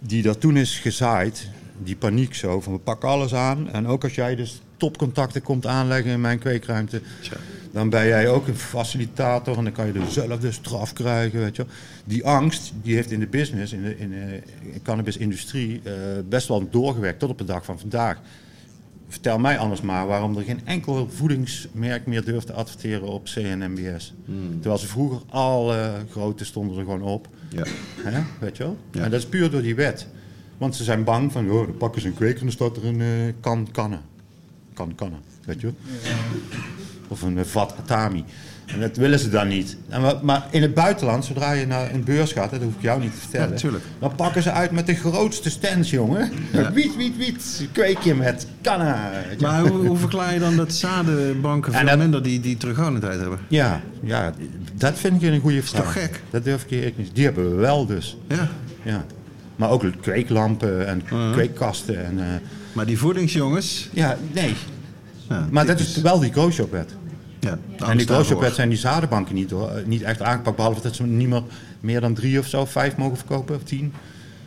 die 0.00 0.22
daar 0.22 0.38
toen 0.38 0.56
is 0.56 0.78
gezaaid, 0.78 1.48
die 1.84 1.96
paniek 1.96 2.34
zo 2.34 2.60
van 2.60 2.72
we 2.72 2.78
pakken 2.78 3.08
alles 3.08 3.34
aan. 3.34 3.70
En 3.70 3.86
ook 3.86 4.02
als 4.04 4.14
jij 4.14 4.36
dus 4.36 4.60
topcontacten 4.76 5.42
komt 5.42 5.66
aanleggen 5.66 6.10
in 6.10 6.20
mijn 6.20 6.38
kweekruimte, 6.38 7.00
Tja. 7.20 7.36
Dan 7.72 7.90
ben 7.90 8.06
jij 8.06 8.28
ook 8.28 8.46
een 8.46 8.56
facilitator 8.56 9.56
en 9.58 9.64
dan 9.64 9.72
kan 9.72 9.86
je 9.86 9.92
er 9.92 10.10
zelf 10.10 10.40
de 10.40 10.52
straf 10.52 10.92
krijgen. 10.92 11.40
Weet 11.40 11.56
je. 11.56 11.66
Die 12.04 12.26
angst 12.26 12.72
die 12.82 12.94
heeft 12.94 13.10
in 13.10 13.20
de 13.20 13.26
business, 13.26 13.72
in 13.72 13.82
de, 13.82 13.98
in 13.98 14.10
de 14.10 14.40
cannabisindustrie, 14.82 15.80
eh, 15.84 15.92
best 16.28 16.48
wel 16.48 16.70
doorgewerkt 16.70 17.18
tot 17.18 17.30
op 17.30 17.38
de 17.38 17.44
dag 17.44 17.64
van 17.64 17.78
vandaag. 17.78 18.20
Vertel 19.08 19.38
mij 19.38 19.58
anders 19.58 19.80
maar 19.80 20.06
waarom 20.06 20.36
er 20.36 20.44
geen 20.44 20.60
enkel 20.64 21.08
voedingsmerk 21.10 22.06
meer 22.06 22.24
durft 22.24 22.46
te 22.46 22.52
adverteren 22.52 23.08
op 23.08 23.24
CNMBS. 23.24 24.14
Terwijl 24.60 24.78
ze 24.78 24.86
vroeger 24.86 25.20
alle 25.28 25.92
grote 26.10 26.44
stonden 26.44 26.78
er 26.78 26.84
gewoon 26.84 27.02
op. 27.02 27.28
Ja. 27.48 27.64
Hè? 28.02 28.20
Weet 28.40 28.56
je 28.56 28.62
wel? 28.62 28.76
Ja. 28.90 29.02
En 29.02 29.10
dat 29.10 29.20
is 29.20 29.26
puur 29.26 29.50
door 29.50 29.62
die 29.62 29.74
wet. 29.74 30.06
Want 30.58 30.76
ze 30.76 30.84
zijn 30.84 31.04
bang 31.04 31.32
van, 31.32 31.50
oh, 31.50 31.66
dan 31.66 31.76
pakken 31.76 32.00
ze 32.00 32.06
een 32.06 32.14
kweker 32.14 32.38
en 32.38 32.44
dan 32.44 32.52
staat 32.52 32.76
er 32.76 32.84
een 32.84 33.00
eh, 33.00 33.32
kan 33.40 33.68
kannen. 33.72 34.00
Kan 34.74 34.94
kannen, 34.94 35.20
weet 35.44 35.60
je 35.60 35.66
wel? 35.66 35.74
Of 37.12 37.22
een 37.22 37.38
eh, 37.38 37.44
vat 37.44 37.74
Atami. 37.78 38.24
En 38.66 38.80
dat 38.80 38.96
willen 38.96 39.18
ze 39.18 39.28
dan 39.28 39.48
niet. 39.48 39.76
En 39.88 40.02
maar 40.22 40.46
in 40.50 40.62
het 40.62 40.74
buitenland, 40.74 41.24
zodra 41.24 41.52
je 41.52 41.66
naar 41.66 41.94
een 41.94 42.04
beurs 42.04 42.32
gaat, 42.32 42.50
dat 42.50 42.62
hoef 42.62 42.74
ik 42.74 42.82
jou 42.82 43.00
niet 43.00 43.12
te 43.12 43.18
vertellen. 43.20 43.58
Ja, 43.62 43.78
dan 43.98 44.14
pakken 44.14 44.42
ze 44.42 44.50
uit 44.52 44.70
met 44.70 44.86
de 44.86 44.94
grootste 44.94 45.50
stands, 45.50 45.90
jongen. 45.90 46.30
Wiet, 46.74 46.96
wiet, 46.96 47.16
wiet. 47.16 47.68
Kweekje 47.72 48.14
met 48.14 48.46
kannen. 48.60 48.96
weet 49.28 49.40
je. 49.40 49.46
Maar 49.46 49.60
hoe, 49.66 49.86
hoe 49.86 49.96
verklaar 49.96 50.34
je 50.34 50.40
dan 50.40 50.56
dat 50.56 50.72
zadenbanken 50.72 51.72
En 51.72 51.78
veel 51.78 51.88
dat- 51.88 51.98
minder 51.98 52.22
die, 52.22 52.40
die 52.40 52.56
terughoudendheid 52.56 53.20
hebben? 53.20 53.38
Ja, 53.48 53.80
ja, 54.02 54.32
dat 54.74 54.98
vind 54.98 55.22
ik 55.22 55.32
een 55.32 55.40
goede 55.40 55.62
vraag. 55.62 55.82
toch 55.82 55.92
gek? 55.92 56.20
Dat 56.30 56.44
durf 56.44 56.62
ik 56.62 56.70
je 56.70 56.92
niet. 56.96 57.10
Die 57.14 57.24
hebben 57.24 57.50
we 57.50 57.56
wel 57.56 57.86
dus. 57.86 58.16
Ja. 58.28 58.48
Ja. 58.82 59.04
Maar 59.56 59.70
ook 59.70 59.84
kweeklampen 60.00 60.86
en 60.86 61.02
kweekkasten. 61.32 62.04
En, 62.04 62.18
eh, 62.18 62.24
Maar 62.72 62.86
die 62.86 62.98
voedingsjongens... 62.98 63.88
ja, 63.92 64.16
nee. 64.32 64.54
Ja, 65.28 65.46
Maar 65.50 65.66
dat 65.66 65.80
is 65.80 65.96
wel 65.96 66.18
die 66.20 66.32
grootshopwet. 66.32 66.94
Ja, 67.42 67.50
En 67.50 67.58
die 67.58 67.70
angst 67.80 67.86
daarvoor. 67.86 68.06
grootshopwet 68.06 68.54
zijn 68.54 68.68
die 68.68 68.78
zadenbanken 68.78 69.34
niet, 69.34 69.50
hoor, 69.50 69.68
eh, 69.70 69.84
niet 69.84 70.02
echt 70.02 70.22
aangepakt. 70.22 70.56
Behalve 70.56 70.82
dat 70.82 70.94
ze 70.94 71.02
niet 71.02 71.28
meer, 71.28 71.42
meer 71.80 72.00
dan 72.00 72.14
drie 72.14 72.38
of 72.38 72.46
zo, 72.46 72.64
vijf 72.64 72.96
mogen 72.96 73.16
verkopen 73.16 73.54
of 73.56 73.62
tien. 73.62 73.92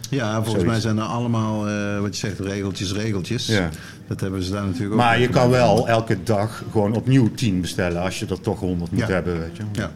Ja, 0.10 0.34
volgens 0.34 0.50
Zoiets. 0.54 0.70
mij 0.72 0.80
zijn 0.80 0.98
er 0.98 1.04
allemaal, 1.04 1.68
eh, 1.68 2.00
wat 2.00 2.18
je 2.20 2.28
zegt, 2.28 2.40
regeltjes, 2.40 2.94
regeltjes. 2.94 3.46
Ja. 3.48 3.70
Dat 4.08 4.20
hebben 4.20 4.44
ze 4.44 4.52
daar 4.52 4.64
natuurlijk 4.66 4.92
ook. 4.92 4.98
Maar 4.98 5.20
je 5.20 5.30
kan 5.30 5.50
wel 5.50 5.88
elke 5.88 6.18
dag 6.24 6.64
gewoon 6.72 6.94
opnieuw 6.96 7.32
tien 7.34 7.62
bestellen 7.62 8.02
als 8.02 8.20
je 8.20 8.26
er 8.26 8.42
toch 8.42 8.60
honderd 8.60 8.92
moet 8.92 9.00
Ja. 9.00 9.08
hebben, 9.08 9.40
weet 9.40 9.58
je. 9.58 9.64
Ja. 9.72 9.92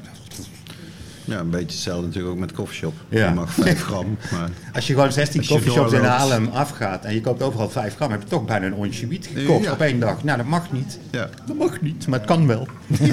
Ja, 1.29 1.39
een 1.39 1.49
beetje 1.49 1.65
hetzelfde 1.65 2.05
natuurlijk 2.05 2.33
ook 2.33 2.39
met 2.39 2.51
koffieshop. 2.51 2.93
Ja. 3.09 3.27
Je 3.27 3.33
mag 3.33 3.53
5 3.53 3.81
gram, 3.83 4.17
maar... 4.31 4.49
Als 4.73 4.87
je 4.87 4.93
gewoon 4.93 5.11
16 5.11 5.39
Als 5.39 5.47
je 5.49 5.53
coffeeshops 5.55 5.93
in. 5.93 5.99
Haarlem 6.03 6.47
afgaat 6.53 7.05
en 7.05 7.13
je 7.13 7.21
koopt 7.21 7.41
overal 7.41 7.69
5 7.69 7.95
gram, 7.95 8.11
heb 8.11 8.21
je 8.21 8.27
toch 8.27 8.45
bijna 8.45 8.65
een 8.65 8.73
ontje 8.73 9.07
wiet 9.07 9.29
gekocht 9.33 9.63
Ja. 9.63 9.71
op 9.71 9.81
één 9.81 9.99
dag. 9.99 10.23
Nou, 10.23 10.37
dat 10.37 10.45
mag 10.47 10.71
niet. 10.71 10.99
Ja. 11.11 11.29
Dat 11.45 11.55
mag 11.55 11.81
niet, 11.81 12.07
maar 12.07 12.19
het 12.19 12.27
kan 12.27 12.47
wel. 12.47 12.67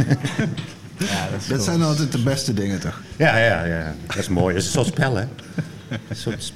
Ja, 0.98 1.28
dat 1.32 1.40
is 1.40 1.46
Dat 1.46 1.62
zijn 1.64 1.82
altijd 1.82 2.12
de 2.12 2.18
beste 2.22 2.54
dingen, 2.54 2.80
toch? 2.80 3.00
Ja, 3.16 3.38
ja, 3.38 3.64
ja. 3.64 3.94
Dat 4.06 4.16
is 4.16 4.28
mooi. 4.28 4.54
Dat 4.54 4.62
is 4.62 4.72
zo'n 4.72 4.84
spel, 4.84 5.16
hè? 5.16 5.24
Een 5.88 6.16
soort 6.16 6.42
sp- 6.42 6.54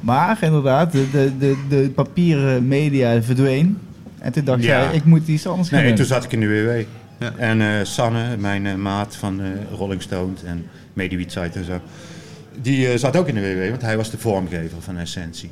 Maar 0.00 0.38
inderdaad, 0.40 0.92
de, 0.92 1.06
de, 1.10 1.32
de, 1.38 1.56
de 1.68 1.90
papieren 1.94 2.68
media 2.68 3.22
verdween. 3.22 3.78
En 4.18 4.32
toen 4.32 4.44
dacht 4.44 4.62
Ja. 4.62 4.80
jij, 4.82 4.94
ik 4.94 5.04
moet 5.04 5.28
iets 5.28 5.46
anders 5.46 5.68
gaan 5.68 5.78
Nee, 5.78 5.88
doen. 5.88 5.96
toen 5.96 6.06
zat 6.06 6.24
ik 6.24 6.32
in 6.32 6.40
de 6.40 6.46
WW. 6.62 6.84
Ja. 7.18 7.32
En 7.36 7.60
eh, 7.60 7.84
Sanne, 7.84 8.36
mijn 8.36 8.66
eh, 8.66 8.74
maat 8.74 9.16
van 9.16 9.40
eh, 9.40 9.48
Rolling 9.76 10.02
Stone 10.02 10.32
en 10.44 10.66
Mediweed 10.92 11.32
site 11.32 11.58
en 11.58 11.64
zo, 11.64 11.80
die 12.62 12.88
eh, 12.88 12.98
zat 12.98 13.16
ook 13.16 13.28
in 13.28 13.34
de 13.34 13.54
WW, 13.54 13.70
want 13.70 13.82
hij 13.82 13.96
was 13.96 14.10
de 14.10 14.18
vormgever 14.18 14.82
van 14.82 14.96
Essentie. 14.96 15.50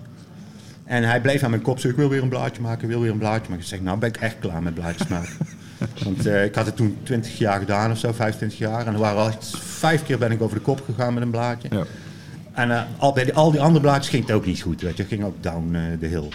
En 0.84 1.02
hij 1.02 1.20
bleef 1.20 1.42
aan 1.42 1.50
mijn 1.50 1.62
kop 1.62 1.78
zeggen, 1.78 1.90
ik 1.90 1.98
wil 1.98 2.08
weer 2.08 2.22
een 2.22 2.28
blaadje 2.28 2.62
maken, 2.62 2.82
ik 2.82 2.88
wil 2.88 3.00
weer 3.00 3.10
een 3.10 3.18
blaadje 3.18 3.48
maken. 3.48 3.62
Ik 3.64 3.70
zeg, 3.70 3.80
nou 3.80 3.98
ben 3.98 4.08
ik 4.08 4.16
echt 4.16 4.38
klaar 4.38 4.62
met 4.62 4.74
blaadjes 4.74 5.08
maken. 5.08 5.36
Want 6.04 6.26
eh, 6.26 6.44
ik 6.44 6.54
had 6.54 6.66
het 6.66 6.76
toen 6.76 6.96
20 7.02 7.38
jaar 7.38 7.58
gedaan 7.58 7.90
of 7.90 7.98
zo, 7.98 8.12
25 8.12 8.58
jaar. 8.58 8.86
En 8.86 8.92
er 8.92 8.98
waren 8.98 9.22
al 9.22 9.32
vijf 9.60 10.04
keer 10.04 10.18
ben 10.18 10.30
ik 10.30 10.42
over 10.42 10.56
de 10.56 10.62
kop 10.62 10.82
gegaan 10.84 11.14
met 11.14 11.22
een 11.22 11.30
blaadje. 11.30 11.68
Ja. 11.70 11.84
En 12.52 12.70
eh, 12.70 12.82
al, 12.98 13.12
bij 13.12 13.24
die, 13.24 13.34
al 13.34 13.50
die 13.50 13.60
andere 13.60 13.80
blaadjes 13.80 14.08
ging 14.08 14.26
het 14.26 14.34
ook 14.36 14.46
niet 14.46 14.62
goed. 14.62 14.80
Weet 14.80 14.96
je. 14.96 15.04
Ging 15.04 15.24
ook 15.24 15.42
down 15.42 15.74
eh, 15.74 15.82
de 16.00 16.06
hill. 16.06 16.28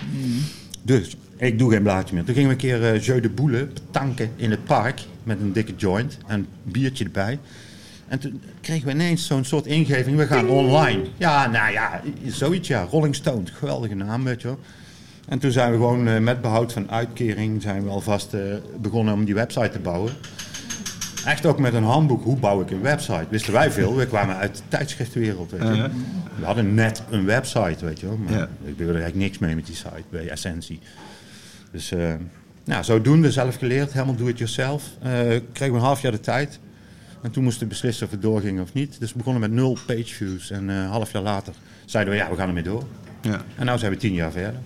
Dus 0.81 1.15
ik 1.37 1.59
doe 1.59 1.71
geen 1.71 1.83
blaadje 1.83 2.15
meer. 2.15 2.23
Toen 2.23 2.33
gingen 2.33 2.49
we 2.49 2.55
een 2.55 2.61
keer 2.61 2.93
eh 2.93 3.01
Jeu 3.01 3.19
de 3.19 3.29
Boule 3.29 3.67
tanken 3.91 4.31
in 4.35 4.51
het 4.51 4.63
park. 4.63 5.01
Met 5.23 5.39
een 5.39 5.53
dikke 5.53 5.73
joint 5.75 6.17
en 6.27 6.39
een 6.39 6.47
biertje 6.71 7.03
erbij. 7.03 7.39
En 8.07 8.19
toen 8.19 8.41
kregen 8.61 8.85
we 8.85 8.93
ineens 8.93 9.25
zo'n 9.25 9.43
soort 9.43 9.65
ingeving. 9.65 10.17
We 10.17 10.27
gaan 10.27 10.49
online. 10.49 11.03
Ja, 11.17 11.47
nou 11.47 11.71
ja, 11.71 12.01
zoiets 12.25 12.67
ja. 12.67 12.87
Rolling 12.91 13.15
Stone. 13.15 13.43
Geweldige 13.53 13.95
naam, 13.95 14.23
weet 14.23 14.41
je 14.41 14.47
wel. 14.47 14.59
En 15.27 15.39
toen 15.39 15.51
zijn 15.51 15.71
we 15.71 15.77
gewoon 15.77 16.07
eh, 16.07 16.19
met 16.19 16.41
behoud 16.41 16.73
van 16.73 16.91
uitkering... 16.91 17.61
zijn 17.61 17.83
we 17.83 17.89
alvast 17.89 18.33
eh, 18.33 18.41
begonnen 18.81 19.13
om 19.13 19.25
die 19.25 19.33
website 19.33 19.69
te 19.69 19.79
bouwen. 19.79 20.11
Echt 21.25 21.45
ook 21.45 21.59
met 21.59 21.73
een 21.73 21.83
handboek. 21.83 22.23
Hoe 22.23 22.37
bouw 22.37 22.61
ik 22.61 22.71
een 22.71 22.81
website? 22.81 23.25
Wisten 23.29 23.53
wij 23.53 23.71
veel. 23.71 23.95
We 23.95 24.07
kwamen 24.07 24.35
uit 24.35 24.55
de 24.55 24.61
tijdschriftenwereld. 24.67 25.51
Weet 25.51 25.61
je. 25.61 25.89
We 26.39 26.45
hadden 26.45 26.73
net 26.73 27.03
een 27.09 27.25
website, 27.25 27.85
weet 27.85 27.99
je 27.99 28.07
wel. 28.07 28.17
Maar 28.17 28.49
ik 28.63 28.77
wilde 28.77 28.93
eigenlijk 28.93 29.15
niks 29.15 29.37
mee 29.37 29.55
met 29.55 29.65
die 29.65 29.75
site, 29.75 30.03
bij 30.09 30.29
Essentie. 30.29 30.79
Dus 31.71 31.91
eh 31.91 32.13
nou, 32.65 32.83
zodoende 32.83 33.31
zelf 33.31 33.55
geleerd, 33.55 33.93
helemaal 33.93 34.15
do-it-yourself. 34.15 34.83
Eh 35.01 35.11
kregen 35.51 35.73
we 35.73 35.79
een 35.79 35.85
half 35.85 36.01
jaar 36.01 36.11
de 36.11 36.19
tijd. 36.19 36.59
En 37.21 37.31
toen 37.31 37.43
moesten 37.43 37.63
we 37.63 37.67
beslissen 37.67 38.05
of 38.05 38.11
het 38.11 38.21
doorging 38.21 38.61
of 38.61 38.73
niet. 38.73 38.99
Dus 38.99 39.11
we 39.11 39.17
begonnen 39.17 39.41
met 39.41 39.51
nul 39.51 39.77
page 39.85 40.05
views. 40.15 40.51
En 40.51 40.69
eh, 40.69 40.75
een 40.75 40.85
half 40.85 41.11
jaar 41.11 41.21
later 41.21 41.53
zeiden 41.85 42.13
we, 42.13 42.19
ja, 42.19 42.29
we 42.29 42.35
gaan 42.35 42.47
ermee 42.47 42.63
door. 42.63 42.83
Ja, 43.21 43.41
En 43.55 43.65
nu 43.65 43.77
zijn 43.77 43.91
we 43.91 43.97
tien 43.97 44.13
jaar 44.13 44.31
verder. 44.31 44.59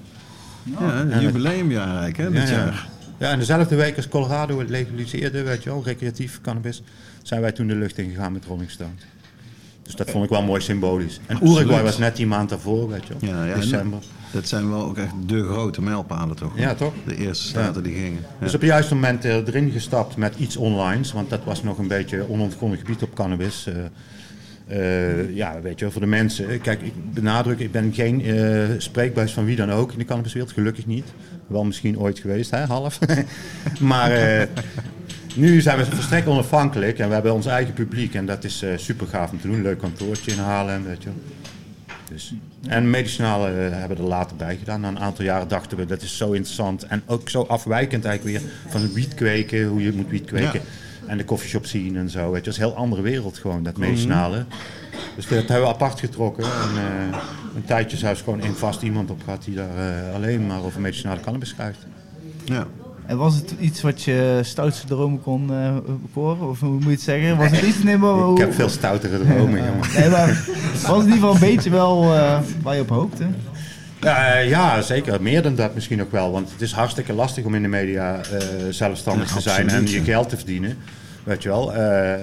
ja 0.64 1.00
een 1.00 1.22
jubileumjaar 1.22 1.88
eigenlijk, 1.88 2.18
hè, 2.18 2.32
dit 2.32 2.50
ja, 2.50 2.56
ja. 2.56 2.66
jaar. 2.66 2.90
Ja, 3.18 3.32
en 3.32 3.40
dezelfde 3.40 3.76
week 3.76 3.96
als 3.96 4.08
Colorado 4.08 4.60
het 4.60 4.70
legaliseerde, 4.70 5.44
weet 5.44 5.64
je 5.64 5.70
wel, 5.70 5.84
recreatief 5.84 6.42
cannabis, 6.42 6.84
zijn 7.22 7.42
wij 7.42 7.52
toen 7.52 7.68
de 7.68 7.76
lucht 7.76 7.98
ingegaan 7.98 8.32
met 8.32 8.46
Rolling 8.46 8.70
Stones. 8.70 9.02
Dus 9.84 9.96
dat 9.96 10.10
vond 10.10 10.24
ik 10.24 10.30
wel 10.30 10.44
mooi 10.44 10.62
symbolisch. 10.62 11.20
En. 11.26 11.38
Uruguay 11.44 11.84
was 11.84 11.98
net 11.98 12.16
die 12.16 12.28
maand 12.28 12.50
daarvoor, 12.50 12.90
weet 12.90 13.08
je 13.08 13.14
wel, 13.20 13.30
Ja, 13.30 13.46
ja, 13.46 13.56
december. 13.56 14.00
Dat 14.32 14.48
zijn 14.48 14.70
wel 14.70 14.84
ook 14.84 14.98
echt 14.98 15.14
de 15.26 15.44
grote 15.44 15.82
mijlpalen, 15.82 16.36
toch? 16.36 16.52
Ja, 16.56 16.74
toch? 16.74 16.94
De 17.06 17.16
eerste 17.16 17.48
staten 17.48 17.84
die 17.84 17.94
gingen. 17.94 18.22
Ja. 18.22 18.46
Dus 18.46 18.54
op 18.54 18.62
het 18.62 18.70
juiste 18.70 18.96
moment 18.96 19.26
eh, 19.26 19.36
erin 19.36 19.72
gestapt 19.72 20.18
met 20.18 20.36
iets 20.38 20.58
onlines, 20.58 21.12
want 21.12 21.30
dat 21.30 21.44
was 21.44 21.64
nog 21.64 21.78
een 21.78 21.88
beetje 21.88 22.30
onontgonnen 22.30 22.78
gebied 22.78 23.04
op 23.04 23.14
cannabis. 23.14 23.68
Eh, 23.68 23.76
eh, 24.68 25.36
ja, 25.36 25.62
weet 25.62 25.80
je 25.80 25.92
voor 25.92 26.02
de 26.02 26.08
mensen. 26.08 26.62
Kijk, 26.62 26.82
ik 26.82 27.14
benadruk, 27.14 27.60
ik 27.60 27.72
ben 27.72 27.94
geen 27.94 28.22
eh 28.26 28.70
spreekbuis 28.78 29.34
van 29.34 29.46
wie 29.46 29.56
dan 29.56 29.72
ook 29.72 29.92
in 29.92 29.98
de 29.98 30.06
cannabiswereld, 30.06 30.52
gelukkig 30.52 30.86
niet. 30.86 31.06
Wel 31.48 31.64
misschien 31.64 32.00
ooit 32.00 32.20
geweest, 32.20 32.52
hè, 32.52 32.66
half. 32.66 33.00
maar 33.80 34.12
nu 35.36 35.62
zijn 35.62 35.78
we 35.78 35.86
volstrekt 35.86 36.28
onafhankelijk 36.28 37.00
en 37.00 37.08
we 37.08 37.14
hebben 37.14 37.34
ons 37.34 37.46
eigen 37.46 37.74
publiek 37.74 38.14
en 38.14 38.26
dat 38.26 38.44
is 38.44 38.62
eh, 38.62 38.78
super 38.78 39.08
gaaf 39.08 39.32
om 39.32 39.42
te 39.42 39.48
doen. 39.48 39.62
Leuk 39.62 39.80
kantoortje 39.80 40.32
in 40.32 40.40
Haarlem, 40.40 40.84
weet 40.84 41.04
je. 41.04 41.10
Dus. 42.10 42.34
En 42.68 42.90
medicinale 42.90 43.48
eh, 43.48 43.78
hebben 43.78 43.98
we 43.98 44.04
er 44.04 44.10
later 44.10 44.36
bij 44.36 44.58
gedaan. 44.58 44.82
Na 44.82 44.88
een 44.88 45.00
aantal 45.00 45.26
jaren 45.26 45.48
dachten 45.48 45.78
we, 45.78 45.86
dat 45.86 46.02
is 46.02 46.18
zo 46.18 46.32
interessant. 46.32 46.84
En 46.84 47.04
ook 47.06 47.30
zo 47.30 47.42
afwijkend 47.42 48.06
eigenlijk 48.06 48.38
weer 48.38 48.52
van 48.68 48.82
het 48.82 48.94
wiet 48.94 49.14
kweken, 49.14 49.68
hoe 49.68 49.84
je 49.84 49.94
moet 49.94 50.10
wiet 50.10 50.26
kweken. 50.26 50.54
Ja. 50.54 51.08
En 51.08 51.18
de 51.18 51.26
koffieshop 51.26 51.66
zien 51.66 51.98
en 51.98 52.10
zo. 52.10 52.34
Dat 52.34 52.48
is 52.48 52.58
een 52.58 52.64
heel 52.64 52.76
andere 52.76 53.02
wereld 53.02 53.38
gewoon, 53.38 53.64
dat 53.64 53.78
medicinale. 53.78 54.46
Dus 55.16 55.28
dat 55.28 55.48
hebben 55.48 55.68
we 55.68 55.74
apart 55.74 56.00
getrokken. 56.00 56.44
En 56.44 56.78
eh, 56.78 57.18
een 57.56 57.66
tijdje 57.66 57.98
zelfs 57.98 58.22
gewoon 58.22 58.42
één 58.42 58.56
vast 58.56 58.82
iemand 58.82 59.10
op 59.10 59.24
gehad 59.24 59.44
die 59.44 59.56
daar 59.56 60.08
eh, 60.08 60.14
alleen 60.16 60.46
maar 60.46 60.64
over 60.64 60.82
medicinale 60.82 61.20
cannabis 61.20 61.50
schrijft. 61.50 61.80
Ja. 62.46 62.68
En 63.12 63.18
was 63.18 63.36
het 63.36 63.54
iets 63.60 63.82
wat 63.82 64.02
je 64.04 64.40
stoutste 64.44 64.86
dromen 64.88 65.22
kon 65.22 65.54
eh 65.54 65.76
bekoren? 66.02 66.50
Of 66.50 66.60
hoe 66.60 66.70
moet 66.72 66.84
je 66.84 66.90
het 66.90 67.02
zeggen? 67.02 67.38
Was 67.38 67.52
het 67.52 67.62
iets... 67.62 67.84
Nee, 67.84 67.98
maar, 67.98 68.10
hoe- 68.14 68.34
Ik 68.34 68.40
heb 68.40 68.54
veel 68.54 68.70
stoutere 68.70 69.20
dromen, 69.20 69.64
jongen. 69.66 69.94
Nee, 69.96 70.10
maar 70.10 70.28
was 70.74 70.82
het 70.82 70.90
in 70.90 71.14
ieder 71.14 71.14
geval 71.14 71.34
een 71.34 71.40
beetje 71.40 71.70
wel 71.70 72.04
eh, 72.16 72.40
waar 72.62 72.76
je 72.76 72.82
op 72.82 72.90
hoopte? 72.90 73.28
Ja, 74.02 74.34
eh, 74.34 74.50
ja, 74.50 74.82
zeker. 74.82 75.22
Meer 75.22 75.42
dan 75.42 75.56
dat 75.56 75.74
misschien 75.74 76.02
ook 76.02 76.12
wel. 76.12 76.32
Want 76.32 76.52
het 76.52 76.62
is 76.62 76.72
hartstikke 76.72 77.14
lastig 77.14 77.44
om 77.46 77.56
in 77.56 77.62
de 77.62 77.68
media 77.68 78.22
eh, 78.24 78.40
zelfstandig 78.70 79.30
Ja, 79.30 79.36
te 79.36 79.42
zijn 79.42 79.70
en 79.70 79.88
je 79.88 79.98
ja. 79.98 80.04
geld 80.04 80.30
te 80.30 80.38
verdienen. 80.38 80.78
Weet 81.24 81.44
je 81.44 81.50
wel. 81.50 81.74
Eh, 81.74 82.20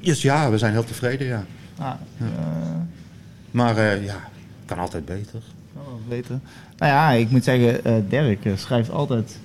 dus, 0.00 0.22
ja, 0.22 0.50
we 0.50 0.58
zijn 0.58 0.72
heel 0.72 0.84
tevreden, 0.84 1.26
ja. 1.26 1.44
Ah, 1.78 1.92
eh, 2.18 2.26
Maar 3.50 3.76
eh, 3.76 4.04
ja, 4.04 4.16
kan 4.64 4.78
altijd 4.78 5.04
beter. 5.04 5.40
kan 5.74 5.82
wel 5.84 6.00
beter. 6.08 6.38
Nou 6.78 6.92
ja, 6.92 7.10
ik 7.10 7.30
moet 7.30 7.44
zeggen, 7.44 7.84
eh 7.84 7.94
Dirk 8.08 8.44
eh, 8.44 8.52
schrijft 8.56 8.90
altijd 8.90 9.38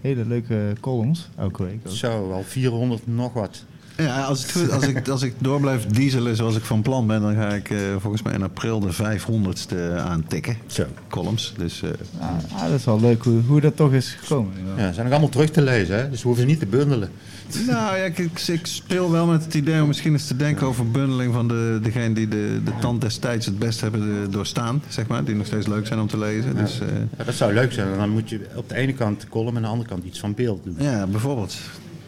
hele 0.00 0.24
leuke 0.26 0.72
columns, 0.80 1.28
elke 1.38 1.62
week. 1.64 1.78
ook. 1.86 1.92
Zo, 1.92 2.32
al 2.32 2.42
400 2.42 3.06
nog 3.06 3.32
wat. 3.32 3.64
Ja, 3.96 4.22
als, 4.24 4.42
het 4.42 4.52
goed, 4.52 4.70
als, 4.72 4.86
ik, 4.86 5.08
als 5.08 5.22
ik 5.22 5.34
door 5.38 5.60
blijf 5.60 5.86
dieselen 5.86 6.36
zoals 6.36 6.56
ik 6.56 6.62
van 6.64 6.82
plan 6.82 7.06
ben, 7.06 7.20
dan 7.20 7.34
ga 7.34 7.48
ik 7.48 7.70
eh, 7.70 7.78
volgens 7.98 8.22
mij 8.22 8.32
in 8.34 8.42
april 8.42 8.80
de 8.80 8.92
500ste 8.92 9.76
aantikken. 9.98 10.56
Zo. 10.66 10.84
Columns. 11.08 11.54
Dus 11.56 11.82
eh, 11.82 11.90
Ah, 12.20 12.28
ah, 12.54 12.62
dat 12.70 12.78
is 12.78 12.84
wel 12.84 13.00
leuk 13.00 13.22
hoe, 13.24 13.40
hoe 13.46 13.60
dat 13.60 13.76
toch 13.76 13.92
is 13.92 14.16
gekomen. 14.20 14.52
Ja, 14.76 14.92
zijn 14.92 15.04
nog 15.04 15.10
allemaal 15.10 15.28
terug 15.28 15.50
te 15.50 15.62
lezen, 15.62 15.96
hè? 15.96 16.10
dus 16.10 16.22
we 16.22 16.26
hoeven 16.26 16.42
ze 16.44 16.50
niet 16.50 16.58
te 16.60 16.66
bundelen. 16.66 17.10
Nou 17.66 17.96
ja, 17.96 18.04
ik, 18.04 18.18
ik, 18.18 18.66
speel 18.66 19.10
wel 19.10 19.26
met 19.26 19.44
het 19.44 19.54
idee 19.54 19.80
om 19.80 19.86
misschien 19.86 20.12
eens 20.12 20.26
te 20.26 20.36
denken 20.36 20.66
over 20.66 20.90
bundeling 20.90 21.34
van 21.34 21.48
de, 21.48 21.78
degene 21.82 22.14
die 22.14 22.28
de, 22.28 22.60
de 22.64 22.72
tand 22.80 23.00
destijds 23.00 23.46
het 23.46 23.58
best 23.58 23.80
hebben 23.80 24.00
eh, 24.00 24.32
doorstaan, 24.32 24.82
zeg 24.88 25.06
maar. 25.06 25.24
Die 25.24 25.34
nog 25.34 25.46
steeds 25.46 25.66
leuk 25.66 25.86
zijn 25.86 26.00
om 26.00 26.08
te 26.08 26.18
lezen. 26.18 26.56
Dus 26.56 26.80
eh, 26.80 26.88
Ja, 27.18 27.24
dat 27.24 27.34
zou 27.34 27.52
leuk 27.52 27.72
zijn. 27.72 27.96
Dan 27.96 28.10
moet 28.10 28.28
je 28.28 28.40
op 28.54 28.68
de 28.68 28.74
ene 28.74 28.92
kant 28.92 29.20
de 29.20 29.28
column 29.28 29.48
en 29.48 29.56
aan 29.56 29.62
de 29.62 29.68
andere 29.68 29.88
kant 29.88 30.04
iets 30.04 30.18
van 30.18 30.34
beeld 30.34 30.64
doen. 30.64 30.76
ja, 30.78 31.06
bijvoorbeeld. 31.06 31.56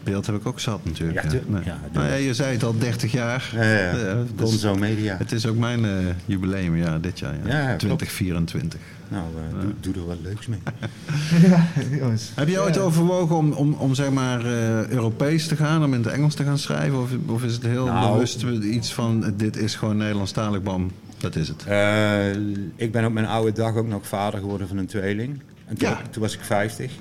Beeld 0.07 0.27
heb 0.27 0.35
ik 0.37 0.47
ook 0.47 0.61
zat 0.61 0.85
natuurlijk. 0.85 1.23
Ja, 1.23 1.29
tu- 1.29 1.41
Nee. 1.47 1.63
ja, 1.65 1.79
nou 1.93 2.07
ja, 2.07 2.15
je 2.15 2.35
zei 2.35 2.53
het 2.53 2.63
al 2.65 2.79
30 2.79 3.13
jaar. 3.13 3.51
Ja, 3.55 3.63
ja, 3.63 3.71
ja. 3.79 3.97
Ja, 3.97 4.17
dus- 4.37 4.65
Media. 4.79 5.17
Het 5.17 5.33
is 5.33 5.47
ook 5.47 5.57
mijn 5.57 5.85
eh 5.85 5.91
jubileumjaar 6.25 7.01
dit 7.01 7.19
jaar. 7.19 7.35
Ja. 7.45 7.49
Ja, 7.49 7.59
ja, 7.59 7.65
klopt. 7.65 7.79
2024. 7.79 8.81
Nou, 9.09 9.25
eh, 9.37 9.61
doe, 9.61 9.73
doe 9.93 10.03
er 10.03 10.09
wat 10.09 10.17
leuks 10.23 10.47
mee. 10.47 10.59
Heb 12.35 12.49
je 12.49 12.61
ooit 12.61 12.79
overwogen 12.79 13.37
om, 13.37 13.53
om, 13.53 13.73
om 13.73 13.95
zeg 13.95 14.11
maar 14.11 14.41
eh, 14.45 14.87
Europees 14.89 15.47
te 15.47 15.57
gaan, 15.57 15.85
om 15.85 15.95
in 15.95 16.03
het 16.03 16.13
Engels 16.13 16.35
te 16.35 16.45
gaan 16.45 16.59
schrijven? 16.59 17.01
Of, 17.03 17.11
of 17.27 17.45
is 17.45 17.53
het 17.53 17.63
heel 17.63 17.87
Nou. 17.87 18.13
bewust 18.13 18.43
iets 18.63 18.93
van 18.95 19.25
eh, 19.25 19.31
dit 19.37 19.57
is 19.57 19.75
gewoon 19.75 19.97
Nederlandstalig, 19.97 20.63
bam, 20.63 20.91
dat 21.19 21.37
is 21.37 21.49
het? 21.49 21.65
Eh, 21.67 22.31
ik 22.77 22.93
ben 22.93 23.05
op 23.05 23.13
mijn 23.13 23.27
oude 23.27 23.53
dag 23.53 23.75
ook 23.75 23.87
nog 23.89 24.07
vader 24.07 24.41
geworden 24.41 24.69
van 24.69 24.77
een 24.77 24.87
tweeling. 24.87 25.41
En 25.67 25.77
toen, 25.77 25.89
Ja. 25.89 26.01
toen 26.11 26.23
was 26.23 26.35
ik 26.35 26.41
50. 26.43 26.93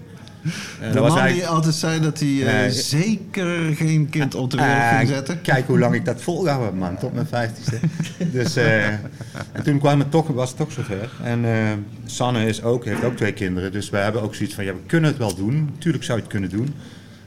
En 0.82 0.88
De 0.88 0.93
dat 0.93 0.93
man 0.93 1.02
was 1.02 1.14
die 1.14 1.22
eigenlijk... 1.22 1.54
altijd 1.54 1.76
zei 1.76 2.00
dat 2.00 2.20
hij 2.20 2.66
eh, 2.66 2.72
zeker 2.72 3.76
geen 3.76 4.10
kind 4.10 4.36
op 4.36 4.52
de 4.52 4.58
wereld 4.58 4.76
Eh, 4.76 4.98
ging 4.98 5.10
zetten. 5.10 5.41
Kijk 5.41 5.68
hoe 5.68 5.80
lang 5.80 5.96
ik 5.96 6.06
dat 6.06 6.22
volgehouden 6.22 6.78
man. 6.78 6.98
Tot 6.98 7.14
mijn 7.14 7.28
50ste. 7.28 7.80
dus, 8.38 8.56
eh, 8.56 8.88
en 8.88 9.64
toen 9.64 9.80
kwam 9.80 10.00
het 10.00 10.12
toch, 10.12 10.28
was 10.28 10.50
het 10.50 10.58
toch 10.58 10.72
zover. 10.72 11.10
En 11.24 11.46
eh, 11.46 11.72
Sanne 12.06 12.46
is 12.46 12.64
ook, 12.64 12.86
heeft 12.86 13.04
ook 13.04 13.16
twee 13.16 13.34
kinderen. 13.34 13.72
Dus 13.72 13.89
we 13.89 13.98
hebben 13.98 14.22
ook 14.22 14.36
zoiets 14.36 14.56
van, 14.56 14.66
ja, 14.66 14.74
we 14.74 14.80
kunnen 14.86 15.10
het 15.10 15.20
wel 15.20 15.36
doen. 15.36 15.70
Tuurlijk 15.78 16.04
zou 16.04 16.18
je 16.18 16.24
het 16.24 16.34
kunnen 16.34 16.50
doen. 16.50 16.74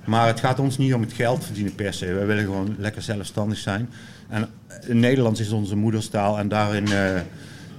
Maar 0.04 0.26
het 0.26 0.40
gaat 0.40 0.58
ons 0.58 0.78
niet 0.78 0.94
om 0.94 1.00
het 1.00 1.12
geld 1.12 1.44
verdienen 1.44 1.74
per 1.74 1.92
se. 1.94 2.06
We 2.14 2.24
willen 2.24 2.44
gewoon 2.44 2.74
lekker 2.78 3.02
zelfstandig 3.02 3.58
zijn. 3.58 3.88
En 4.28 4.48
eh, 4.66 4.94
Nederlands 4.94 5.40
is 5.40 5.50
onze 5.50 5.76
moederstaal. 5.76 6.38
En 6.38 6.48
daarin 6.48 6.92
eh, 6.92 7.20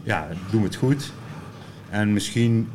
ja, 0.04 0.28
doen 0.52 0.62
we 0.62 0.68
het 0.68 0.76
goed. 0.76 1.12
En 1.90 2.14
misschien... 2.14 2.68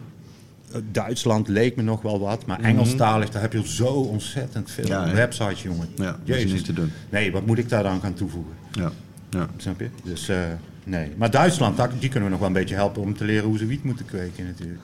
eh, 0.75 0.81
Duitsland 0.93 1.49
leek 1.49 1.77
me 1.77 1.83
nog 1.83 2.03
wel 2.03 2.21
wat, 2.21 2.47
maar 2.47 2.61
Engelstalig, 2.61 3.31
daar 3.31 3.43
heb 3.43 3.53
je 3.53 3.69
zo 3.69 3.87
ontzettend 3.87 4.71
veel 4.71 4.87
Ja, 4.87 5.13
websites, 5.13 5.63
jongen. 5.63 5.89
Ja, 5.97 6.05
dat 6.05 6.17
is 6.25 6.35
Jezus. 6.37 6.53
niet 6.53 6.65
te 6.65 6.73
doen. 6.73 6.91
Nee, 7.11 7.33
wat 7.33 7.47
moet 7.47 7.59
ik 7.59 7.69
daar 7.69 7.83
dan 7.83 8.01
gaan 8.01 8.15
toevoegen? 8.15 8.53
Ja, 8.73 8.91
ja. 9.31 9.49
Snap 9.57 9.81
je? 9.81 9.89
Dus 10.05 10.29
eh, 10.29 10.37
nee. 10.85 11.09
Maar 11.17 11.31
Duitsland, 11.31 11.77
daar- 11.77 11.91
die 11.99 12.09
kunnen 12.09 12.25
we 12.25 12.31
nog 12.31 12.39
wel 12.39 12.49
een 12.49 12.55
beetje 12.55 12.75
helpen 12.75 13.03
om 13.03 13.17
te 13.17 13.25
leren 13.25 13.45
hoe 13.49 13.59
ze 13.59 13.67
wiet 13.67 13.85
moeten 13.85 14.05
kweken 14.05 14.45
natuurlijk. 14.47 14.81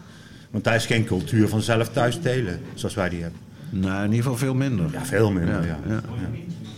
Want 0.50 0.64
daar 0.64 0.74
is 0.74 0.86
geen 0.86 1.04
cultuur 1.04 1.48
van 1.48 1.60
zelf 1.62 1.88
thuis 1.88 2.18
telen, 2.22 2.60
zoals 2.74 2.94
wij 2.94 3.08
die 3.08 3.22
hebben. 3.22 3.40
Nou, 3.70 3.98
in 4.04 4.10
ieder 4.10 4.22
geval 4.22 4.36
veel 4.38 4.54
minder. 4.54 4.86
Ja, 4.92 5.04
veel 5.04 5.30
minder, 5.32 5.54
Ja, 5.54 5.60
ja. 5.66 5.78
ja. 5.94 6.00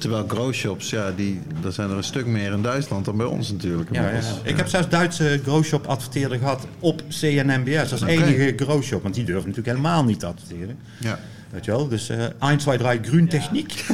Terwijl 0.02 0.24
growshops, 0.28 0.90
ja, 0.90 1.12
die, 1.16 1.40
daar 1.60 1.72
zijn 1.72 1.90
er 1.90 1.96
een 1.96 2.04
stuk 2.04 2.26
meer 2.26 2.52
in 2.52 2.62
Duitsland 2.62 3.04
dan 3.04 3.16
bij 3.16 3.26
ons 3.26 3.52
natuurlijk. 3.52 3.94
Ja, 3.94 4.10
ja. 4.10 4.20
Ik 4.42 4.56
heb 4.56 4.68
zelfs 4.68 4.88
Duitse 4.88 5.40
growshop 5.42 5.86
adverteerder 5.86 6.38
gehad 6.38 6.66
op 6.78 7.02
CNNBS 7.08 7.92
als 7.92 8.02
Oké. 8.02 8.10
enige 8.10 8.52
growshop. 8.56 9.02
Want 9.02 9.14
die 9.14 9.24
durven 9.24 9.48
natuurlijk 9.48 9.76
helemaal 9.76 10.04
niet 10.04 10.20
te 10.20 10.26
adverteren. 10.26 10.78
Ja. 10.98 11.18
Weet 11.52 11.64
je 11.64 11.70
wel? 11.70 11.88
Dus 11.88 12.08
eh 12.08 12.18
1, 12.48 12.58
2, 12.58 12.78
3 12.78 12.98
Groen 13.02 13.26
Techniek. 13.28 13.72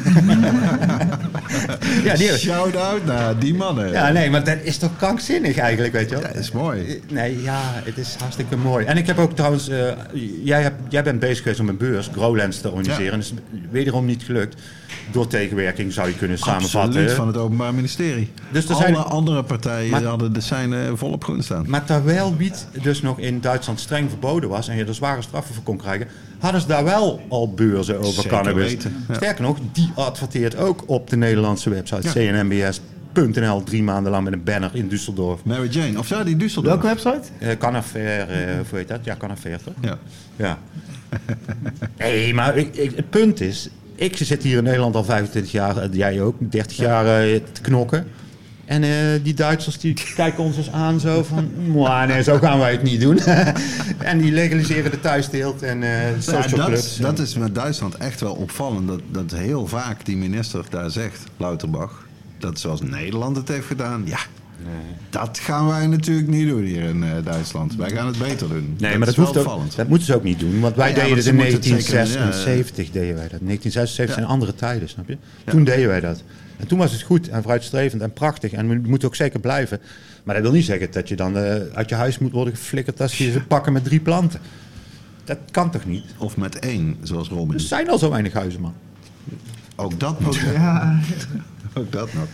ja, 2.05 2.15
die, 2.17 2.37
Shout-out 2.39 3.05
naar 3.05 3.39
die 3.39 3.55
mannen. 3.55 3.93
ja, 3.93 4.09
nee, 4.13 4.31
maar 4.31 4.45
dat 4.45 4.59
is 4.63 4.77
toch 4.77 4.97
krankzinnig 4.97 5.57
eigenlijk, 5.59 5.93
weet 5.93 6.09
je 6.09 6.15
wel? 6.15 6.25
Ja, 6.27 6.33
dat 6.33 6.43
is 6.43 6.53
mooi. 6.53 7.03
Nee, 7.09 7.43
ja, 7.43 7.61
het 7.85 7.99
is 7.99 8.17
hartstikke 8.19 8.57
mooi. 8.57 8.87
En 8.87 8.97
ik 8.97 9.07
heb 9.07 9.19
ook 9.19 9.33
trouwens, 9.37 9.69
eh, 9.69 9.89
jij, 10.45 10.63
hebt, 10.63 10.77
jij 10.89 11.03
bent 11.03 11.21
bezig 11.21 11.39
geweest 11.39 11.61
om 11.61 11.69
een 11.69 11.77
beurs, 11.77 12.09
Growlands, 12.13 12.61
te 12.61 12.69
organiseren. 12.71 13.05
Ja. 13.05 13.11
Dat 13.11 13.21
is 13.21 13.33
wederom 13.71 14.05
niet 14.07 14.23
gelukt. 14.23 14.61
Door 15.13 15.27
tegenwerking 15.27 15.93
zou 15.93 16.09
je 16.09 16.15
kunnen 16.15 16.39
samenvatten. 16.39 16.81
Absoluut, 16.81 17.11
van 17.13 17.27
het 17.27 17.37
Openbaar 17.37 17.75
Ministerie. 17.75 18.31
Dus 18.53 18.65
er 18.65 18.75
Alle 18.75 18.83
zijn- 18.83 18.97
andere 18.97 19.43
partijen 19.43 19.91
Maar- 19.91 20.03
hadden 20.03 20.33
de 20.33 20.41
seinen 20.41 20.99
volop 20.99 21.25
groen 21.25 21.43
staan. 21.43 21.65
Maar 21.69 21.85
terwijl 21.85 22.37
wiet 22.37 22.67
dus 22.83 23.03
nog 23.03 23.19
in 23.19 23.41
Duitsland 23.41 23.81
streng 23.81 24.09
verboden 24.11 24.49
was 24.49 24.69
en 24.69 24.77
je 24.77 24.85
er 24.85 24.95
zware 24.95 25.23
straffen 25.23 25.55
voor 25.55 25.65
kon 25.65 25.77
krijgen, 25.77 26.07
hadden 26.39 26.61
ze 26.61 26.67
daar 26.67 26.85
wel 26.85 27.21
al 27.29 27.53
beurzen 27.53 27.99
over 27.99 28.13
Zeker 28.23 28.31
cannabis. 28.31 28.65
weten, 28.71 29.05
ja. 29.09 29.15
Sterker 29.15 29.43
nog, 29.43 29.59
die 29.73 29.91
adverteert 29.95 30.57
ook 30.57 30.83
op 30.87 31.11
de 31.11 31.17
Nederlandse 31.17 31.71
website 31.71 32.09
cnmbs.nl 32.09 33.63
drie 33.63 33.83
maanden 33.83 34.13
lang 34.13 34.25
met 34.25 34.33
een 34.33 34.43
banner 34.45 34.71
in 34.73 34.89
Düsseldorf. 34.91 35.43
Mary 35.45 35.69
Jane, 35.71 35.99
of 35.99 36.09
ja, 36.09 36.25
die 36.25 36.37
Düsseldorf. 36.37 36.63
Welke 36.63 36.87
website? 36.87 37.21
Uh, 37.41 37.49
Canafair, 37.59 38.29
eh 38.31 38.55
hoe 38.71 38.79
heet 38.79 38.89
dat? 38.89 39.01
Ja, 39.05 39.17
Canafair 39.17 39.59
toch? 39.63 39.75
Ja. 39.81 39.99
Ja. 40.37 40.59
Nee, 41.99 42.35
maar 42.35 42.57
ik, 42.57 42.77
ik- 42.77 42.97
het 42.97 43.11
punt 43.11 43.41
is, 43.41 43.69
ik 43.95 44.17
zit 44.17 44.43
hier 44.43 44.59
in 44.59 44.65
Nederland 44.65 44.95
al 44.95 45.05
25 45.05 45.53
jaar, 45.53 45.89
jij 45.91 46.21
ook, 46.23 46.35
30 46.39 46.77
jaar 46.77 47.07
eh, 47.07 47.41
te 47.53 47.61
knokken. 47.61 48.07
En 48.69 48.83
eh, 48.83 48.91
die 49.23 49.35
Duitsers 49.35 49.79
die 49.79 49.97
kijken 50.15 50.45
ons 50.45 50.57
eens 50.57 50.71
aan 50.71 51.01
zo 51.01 51.23
van, 51.23 51.51
"Mwah, 51.67 52.09
nee, 52.09 52.23
zo 52.23 52.39
gaan 52.39 52.59
wij 52.59 52.71
het 52.73 52.83
niet 52.83 53.01
doen. 53.01 53.19
en 53.99 54.19
die 54.19 54.33
legaliseren 54.33 54.91
de 54.91 55.01
thuisteelt 55.01 55.63
en 55.63 55.83
eh 55.83 56.11
Ja, 56.11 56.21
social 56.21 56.57
dat, 56.59 56.67
clubs. 56.67 56.97
dat 56.97 57.19
is 57.19 57.35
met 57.35 57.55
Duitsland 57.55 57.95
echt 57.97 58.21
wel 58.21 58.35
opvallend. 58.35 58.89
Dat, 58.89 59.01
dat 59.11 59.31
heel 59.31 59.67
vaak 59.67 60.05
die 60.05 60.17
minister 60.17 60.65
daar 60.71 60.91
zegt, 60.91 61.25
Lauterbach, 61.37 62.07
dat 62.39 62.59
zoals 62.61 62.83
Nederland 62.83 63.37
het 63.37 63.49
heeft 63.49 63.67
gedaan. 63.67 64.03
Ja, 64.05 64.19
Dat 65.11 65.39
gaan 65.43 65.67
wij 65.69 65.87
natuurlijk 65.87 66.29
niet 66.29 66.49
doen 66.49 66.63
hier 66.63 66.83
in 66.83 67.03
eh, 67.03 67.11
Duitsland. 67.25 67.77
Wij 67.77 67.91
gaan 67.91 68.07
het 68.07 68.19
beter 68.19 68.49
doen. 68.49 68.75
Nee, 68.79 68.91
maar 68.91 68.99
dat, 68.99 69.09
is 69.09 69.17
wel 69.17 69.27
hoeft 69.27 69.39
ook, 69.47 69.77
dat 69.77 69.89
moeten 69.89 70.07
ze 70.07 70.15
ook 70.15 70.23
niet 70.25 70.41
doen. 70.41 70.61
Want 70.61 70.77
wij 70.77 70.89
Ja, 70.89 70.95
deden 70.95 71.17
het 71.17 71.27
in 71.27 71.35
moeten 71.35 71.55
het 71.55 71.65
zeker- 71.65 71.93
1976 71.93 72.91
deden 72.91 73.15
wij 73.15 73.29
dat. 73.29 73.41
1976 73.41 74.07
Ja. 74.07 74.13
zijn 74.13 74.27
andere 74.27 74.55
tijden, 74.55 74.89
snap 74.89 75.09
je? 75.09 75.17
Toen 75.45 75.65
deden 75.65 75.89
wij 75.89 76.01
dat. 76.01 76.23
En 76.59 76.67
toen 76.67 76.79
was 76.79 76.93
het 76.93 77.03
goed 77.03 77.29
en 77.29 77.43
vooruitstrevend 77.43 78.03
en 78.03 78.13
prachtig. 78.13 78.53
En 78.53 78.69
we 78.69 78.89
moeten 78.89 79.09
ook 79.09 79.15
zeker 79.15 79.41
blijven. 79.41 79.81
Maar 80.25 80.35
dat 80.35 80.45
wil 80.45 80.53
niet 80.53 80.65
zeggen 80.65 80.91
dat 80.91 81.09
je 81.09 81.17
dan 81.17 81.37
eh, 81.37 81.55
uit 81.75 81.89
je 81.89 81.95
huis 81.95 82.19
moet 82.19 82.33
worden 82.33 82.55
geflikkerd 82.57 83.01
als 83.01 83.19
je 83.19 83.31
ze 83.31 83.41
pakken 83.41 83.73
met 83.73 83.85
drie 83.85 84.01
planten. 84.01 84.41
Dat 85.25 85.39
kan 85.51 85.71
toch 85.71 85.85
niet? 85.85 86.05
Of 86.19 86.37
met 86.37 86.59
één, 86.59 86.97
zoals 87.03 87.29
Robin. 87.29 87.55
Er 87.55 87.61
zijn 87.61 87.91
al 87.91 87.99
zo 87.99 88.11
weinig 88.11 88.33
huizen, 88.33 88.61
man. 88.61 88.75
Ook 89.77 90.01
dat 90.01 90.21
nog. 90.21 90.53
Ja, 90.53 90.99
Ook 91.79 91.93
dat 91.93 92.13
nog. 92.15 92.27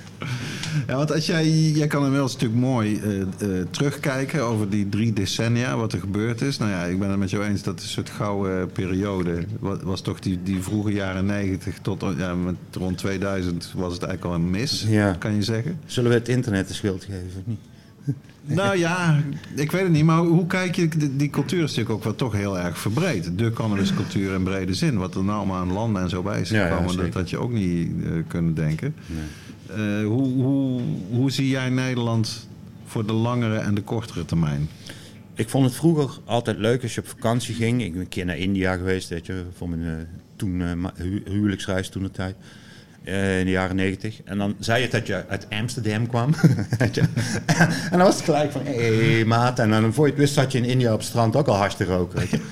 Ja, 0.86 0.96
want 0.96 1.12
als 1.12 1.26
jij, 1.26 1.50
jij 1.50 1.86
kan 1.86 2.02
inmiddels 2.04 2.32
natuurlijk 2.32 2.60
mooi 2.60 3.00
eh, 3.00 3.20
eh, 3.20 3.66
terugkijken 3.70 4.42
over 4.42 4.70
die 4.70 4.88
drie 4.88 5.12
decennia, 5.12 5.76
wat 5.76 5.92
er 5.92 5.98
gebeurd 6.00 6.40
is. 6.40 6.58
Nou 6.58 6.70
ja, 6.70 6.84
ik 6.84 6.98
ben 6.98 7.10
het 7.10 7.18
met 7.18 7.30
jou 7.30 7.44
eens 7.44 7.62
dat 7.62 7.80
een 7.82 7.88
soort 7.88 8.10
gouden 8.10 8.70
periode 8.72 9.44
was, 9.60 9.78
was 9.82 10.00
toch 10.00 10.18
die, 10.20 10.42
die 10.42 10.62
vroege 10.62 10.92
jaren 10.92 11.26
90 11.26 11.78
tot 11.82 12.04
ja, 12.18 12.34
met 12.34 12.54
rond 12.72 12.98
2000 12.98 13.72
was 13.76 13.92
het 13.92 14.02
eigenlijk 14.02 14.34
al 14.34 14.40
een 14.42 14.50
mis, 14.50 14.84
Ja. 14.88 15.12
kan 15.12 15.34
je 15.34 15.42
zeggen. 15.42 15.78
Zullen 15.86 16.10
we 16.10 16.16
het 16.16 16.28
internet 16.28 16.68
de 16.68 16.74
schuld 16.74 17.04
geven 17.04 17.26
of 17.38 17.42
niet? 17.44 17.60
Nou 18.46 18.76
ja, 18.78 19.22
ik 19.56 19.70
weet 19.70 19.82
het 19.82 19.92
niet, 19.92 20.04
maar 20.04 20.18
hoe 20.18 20.46
kijk 20.46 20.76
je? 20.76 20.88
Die, 21.16 21.30
cultuur 21.30 21.62
is 21.62 21.68
natuurlijk 21.68 21.90
ook 21.94 22.04
wel 22.04 22.14
toch 22.14 22.32
heel 22.32 22.58
erg 22.58 22.78
verbreed. 22.78 23.38
De 23.38 23.52
cannabiscultuur 23.52 24.34
in 24.34 24.42
brede 24.42 24.74
zin, 24.74 24.96
wat 24.98 25.14
er 25.14 25.24
nou 25.24 25.36
allemaal 25.38 25.60
aan 25.60 25.72
landen 25.72 26.02
en 26.02 26.08
zo 26.08 26.22
bij 26.22 26.40
is 26.40 26.48
Ja, 26.50 26.56
ja, 26.66 26.68
gekomen, 26.76 26.96
dat 26.96 27.14
had 27.14 27.30
je 27.30 27.38
ook 27.38 27.52
niet 27.52 27.90
eh, 28.04 28.10
kunnen 28.28 28.54
denken. 28.54 28.94
Eh, 29.66 29.76
hoe, 30.06 30.28
hoe, 30.42 30.80
hoe 31.10 31.30
zie 31.30 31.48
jij 31.48 31.68
Nederland 31.70 32.48
voor 32.86 33.06
de 33.06 33.12
langere 33.12 33.56
en 33.56 33.74
de 33.74 33.82
kortere 33.82 34.24
termijn? 34.24 34.68
Ik 35.34 35.48
vond 35.48 35.64
het 35.64 35.74
vroeger 35.74 36.18
altijd 36.24 36.58
leuk 36.58 36.82
als 36.82 36.94
je 36.94 37.00
op 37.00 37.08
vakantie 37.08 37.54
ging. 37.54 37.82
Ik 37.82 37.92
ben 37.92 38.00
een 38.00 38.08
keer 38.08 38.24
naar 38.24 38.38
India 38.38 38.76
geweest, 38.76 39.08
weet 39.08 39.26
je, 39.26 39.42
voor 39.56 39.68
mijn 39.68 39.82
eh, 39.82 40.04
toen, 40.36 40.60
hu- 40.96 41.22
huwelijksreis 41.24 41.88
toen 41.88 42.02
de 42.02 42.10
tijd. 42.10 42.36
Eh, 43.04 43.38
in 43.38 43.44
de 43.44 43.50
jaren 43.50 43.76
negentig. 43.76 44.20
En 44.24 44.38
dan 44.38 44.54
zei 44.58 44.82
je 44.82 44.88
dat 44.88 45.06
je 45.06 45.24
uit 45.28 45.46
Amsterdam 45.50 46.06
kwam. 46.06 46.34
en 46.78 46.90
dan 47.90 47.98
was 47.98 48.14
het 48.14 48.24
gelijk 48.24 48.52
van, 48.52 48.60
hé 48.64 49.14
hey, 49.14 49.24
maat. 49.24 49.58
En 49.58 49.70
dan 49.70 49.92
voor 49.92 50.04
je 50.04 50.10
het 50.10 50.20
wist 50.20 50.34
zat 50.34 50.52
je 50.52 50.58
in 50.58 50.64
India 50.64 50.92
op 50.92 50.98
het 50.98 51.08
strand 51.08 51.36
ook 51.36 51.46
al 51.46 51.56
hard 51.56 51.76
te 51.76 51.84
roken. 51.84 52.18
Weet 52.18 52.30
je. 52.30 52.40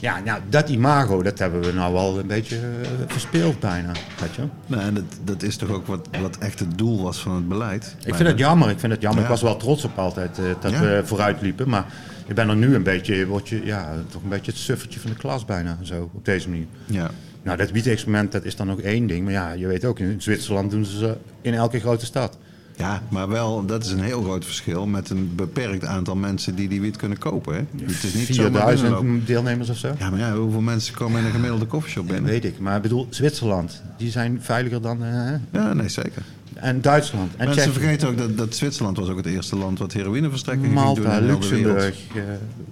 Ja, 0.00 0.20
nou, 0.24 0.40
dat 0.48 0.68
imago, 0.68 1.22
dat 1.22 1.38
hebben 1.38 1.60
we 1.60 1.72
nou 1.72 1.92
wel 1.92 2.18
een 2.18 2.26
beetje 2.26 2.56
eh, 2.56 2.88
verspeeld 3.06 3.60
bijna. 3.60 3.92
Weet 4.20 4.34
je. 4.34 4.42
Nou, 4.66 4.82
en 4.82 4.94
dat, 4.94 5.04
dat 5.24 5.42
is 5.42 5.56
toch 5.56 5.68
ook 5.70 5.86
wat, 5.86 6.08
wat 6.20 6.38
echt 6.38 6.58
het 6.58 6.78
doel 6.78 7.02
was 7.02 7.18
van 7.18 7.34
het 7.34 7.48
beleid? 7.48 7.96
Ik 8.04 8.14
vind 8.14 8.28
het 8.28 8.38
jammer, 8.38 8.70
ik 8.70 8.78
vind 8.78 8.92
het 8.92 9.02
jammer. 9.02 9.20
Ja. 9.20 9.24
Ik 9.24 9.30
was 9.32 9.42
wel 9.42 9.56
trots 9.56 9.84
op 9.84 9.98
altijd 9.98 10.38
eh, 10.38 10.44
dat 10.60 10.72
Ja. 10.72 10.80
we 10.80 11.02
vooruit 11.04 11.40
liepen. 11.40 11.68
Maar 11.68 11.86
je 12.26 12.34
bent 12.34 12.50
er 12.50 12.56
nu 12.56 12.74
een 12.74 12.82
beetje, 12.82 13.26
word 13.26 13.48
je, 13.48 13.64
ja, 13.64 13.92
toch 14.08 14.22
een 14.22 14.28
beetje 14.28 14.50
het 14.50 14.60
suffertje 14.60 15.00
van 15.00 15.10
de 15.10 15.16
klas 15.16 15.44
bijna, 15.44 15.78
zo, 15.82 16.10
op 16.14 16.24
deze 16.24 16.48
manier. 16.48 16.66
Ja. 16.84 17.10
Nou, 17.46 17.58
dat 17.58 17.70
wiet-experiment, 17.70 18.32
dat 18.32 18.44
is 18.44 18.56
dan 18.56 18.70
ook 18.70 18.80
één 18.80 19.06
ding. 19.06 19.24
Maar 19.24 19.32
ja, 19.32 19.52
je 19.52 19.66
weet 19.66 19.84
ook, 19.84 19.98
in 19.98 20.22
Zwitserland 20.22 20.70
doen 20.70 20.84
ze 20.84 20.98
ze 20.98 21.16
in 21.40 21.54
elke 21.54 21.80
grote 21.80 22.04
stad. 22.04 22.38
ja, 22.76 23.02
maar 23.10 23.28
wel, 23.28 23.66
dat 23.66 23.84
is 23.84 23.90
een 23.90 24.00
heel 24.02 24.22
groot 24.22 24.44
verschil 24.44 24.86
met 24.86 25.10
een 25.10 25.32
beperkt 25.34 25.84
aantal 25.84 26.16
mensen 26.16 26.54
die 26.54 26.68
die 26.68 26.80
wiet 26.80 26.96
kunnen 26.96 27.18
kopen. 27.18 27.54
Hè? 27.54 27.60
Het 27.84 28.02
is 28.04 28.14
niet 28.14 28.26
zomaar 28.34 28.50
binnenlopen. 28.50 28.76
4000 28.76 29.26
deelnemers 29.26 29.68
of 29.70 29.76
zo. 29.76 29.94
Ja, 29.98 30.10
maar 30.10 30.18
ja, 30.18 30.34
hoeveel 30.36 30.60
mensen 30.60 30.94
komen 30.94 31.20
in 31.20 31.26
een 31.26 31.32
gemiddelde 31.32 31.66
koffieshop 31.66 32.06
binnen? 32.06 32.30
Weet 32.30 32.44
ik, 32.44 32.58
maar 32.58 32.76
ik 32.76 32.82
bedoel, 32.82 33.06
Zwitserland, 33.10 33.82
die 33.96 34.10
zijn 34.10 34.38
veiliger 34.42 34.82
dan... 34.82 35.04
eh, 35.04 35.10
hè? 35.12 35.36
Ja, 35.52 35.72
nee, 35.72 35.88
zeker. 35.88 36.22
En 36.56 36.80
Duitsland. 36.80 37.30
En 37.36 37.44
Mensen 37.46 37.62
Tsjechië. 37.62 37.78
vergeten 37.80 38.08
ook 38.08 38.18
dat, 38.18 38.36
dat 38.36 38.54
Zwitserland 38.54 38.96
was 38.96 39.08
ook 39.08 39.16
het 39.16 39.26
eerste 39.26 39.56
land 39.56 39.78
wat 39.78 39.92
heroïneverstrekking 39.92 40.66
ging 40.66 40.78
doen 40.78 40.84
Malta, 41.04 41.16
in 41.16 41.22
wereld. 41.24 41.40
Luxemburg. 41.50 41.94
eh, 42.14 42.22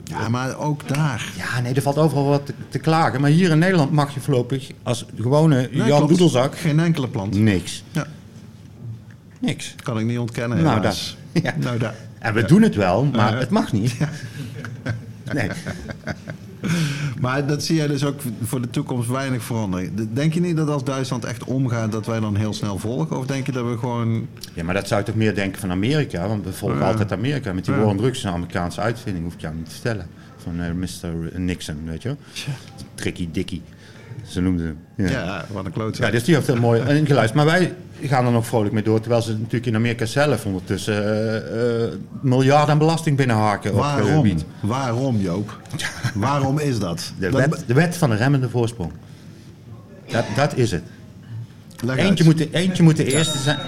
Ja, 0.05 0.29
maar 0.29 0.59
ook 0.59 0.89
daar. 0.89 1.33
Ja, 1.37 1.61
nee, 1.61 1.75
er 1.75 1.83
valt 1.83 1.99
overal 1.99 2.25
wat 2.25 2.47
te, 2.47 2.53
te 2.69 2.79
klagen. 2.79 3.21
Maar 3.21 3.31
hier 3.31 3.51
in 3.51 3.59
Nederland 3.59 3.93
mag 3.93 4.15
je 4.15 4.21
voorlopig 4.21 4.71
als 4.83 5.05
gewone 5.21 5.69
Nee, 5.73 5.87
Jan. 5.87 6.07
Doedelzak 6.09 6.57
Geen 6.59 6.81
enkele 6.81 7.09
plant. 7.09 7.35
niks. 7.39 7.85
Ja, 7.91 8.07
Niks. 9.41 9.75
kan 9.83 9.99
ik 9.99 10.05
niet 10.07 10.19
ontkennen. 10.19 10.63
Nou, 10.63 10.81
daar. 10.81 10.97
Ja. 11.43 11.55
Nou, 11.61 11.79
daar. 11.79 11.95
En 12.19 12.35
we 12.35 12.45
doen 12.45 12.63
het 12.63 12.75
wel, 12.75 13.05
maar 13.05 13.33
Ja. 13.33 13.39
het 13.39 13.51
mag 13.51 13.73
niet. 13.73 13.95
Nee. 15.33 15.49
Maar 17.21 17.47
dat 17.47 17.63
zie 17.65 17.77
jij 17.77 17.87
dus 17.87 18.05
ook 18.05 18.21
voor 18.43 18.61
de 18.61 18.71
toekomst 18.71 19.09
weinig 19.09 19.43
veranderen. 19.43 20.15
Denk 20.15 20.35
je 20.35 20.41
niet 20.41 20.57
dat 20.57 20.69
als 20.69 20.85
Duitsland 20.85 21.25
echt 21.25 21.45
omgaat, 21.45 21.93
dat 21.93 22.07
wij 22.07 22.21
dan 22.21 22.37
heel 22.37 22.53
snel 22.53 22.79
volgen? 22.79 23.19
Of 23.19 23.27
denk 23.27 23.47
je 23.47 23.53
dat 23.53 23.67
we 23.67 23.79
gewoon... 23.79 24.27
Ja, 24.55 24.65
maar 24.65 24.75
dat 24.75 24.89
zou 24.89 25.01
je 25.01 25.07
toch 25.07 25.15
meer 25.15 25.35
denken 25.35 25.61
van 25.61 25.71
Amerika? 25.71 26.29
Want 26.29 26.45
we 26.45 26.53
volgen 26.53 26.83
altijd 26.83 27.13
Amerika. 27.13 27.53
Met 27.53 27.65
die 27.65 27.75
Ja. 27.75 27.81
war 27.81 27.89
on 27.91 27.97
drugs 27.97 28.19
is 28.19 28.25
een 28.25 28.31
Amerikaanse 28.31 28.81
uitvinding, 28.81 29.25
hoef 29.25 29.35
ik 29.35 29.41
jou 29.41 29.55
niet 29.55 29.65
te 29.65 29.71
vertellen. 29.71 30.07
Van 30.37 30.61
eh, 30.61 30.73
Mr. 30.73 31.41
Nixon, 31.41 31.77
weet 31.85 32.03
je? 32.03 32.15
Tricky 32.95 33.29
Dicky, 33.33 33.61
ze 34.27 34.41
noemden 34.41 34.67
hem. 34.67 35.07
Ja. 35.07 35.11
Ja, 35.11 35.45
wat 35.53 35.65
een 35.65 35.73
kloot. 35.73 35.97
Ja, 35.97 36.11
dus 36.11 36.25
die 36.25 36.35
heeft 36.35 36.47
heel 36.47 36.57
mooi 36.57 36.81
ingeluisterd. 36.81 37.35
Maar 37.35 37.45
wij 37.59 37.75
gaan 38.03 38.27
er 38.27 38.33
nog 38.33 38.47
vrolijk 38.47 38.73
mee 38.75 38.83
door. 38.83 39.01
Terwijl 39.01 39.23
ze 39.23 39.33
natuurlijk 39.33 39.67
in 39.67 39.75
Amerika 39.75 40.05
zelf 40.07 40.47
ondertussen 40.47 41.05
eh, 41.05 41.83
eh, 41.85 41.93
miljarden 42.21 42.69
aan 42.71 42.79
belasting 42.79 43.17
binnenhaken 43.17 43.71
op 43.73 43.77
eh, 43.77 43.83
Waarom? 43.83 44.23
wiet. 44.23 44.45
Waarom, 44.61 45.17
Joop? 45.17 45.61
Waarom 46.15 46.59
is 46.59 46.79
dat? 46.79 47.13
De 47.19 47.31
Dat- 47.31 47.41
wet, 47.49 47.65
de 47.67 47.75
wet 47.75 47.97
van 47.97 48.11
de 48.11 48.17
remmende 48.17 48.49
voorsprong. 48.49 48.93
Dat, 50.11 50.25
dat 50.37 50.57
is 50.57 50.71
het. 50.71 50.83
Leg 51.85 51.97
Eentje 51.97 52.25
uit. 52.25 52.25
moet, 52.25 52.39
de, 52.39 52.59
eentje 52.59 52.83
moet 52.83 52.97
de 52.97 53.13
eerste 53.13 53.39
zijn. 53.39 53.59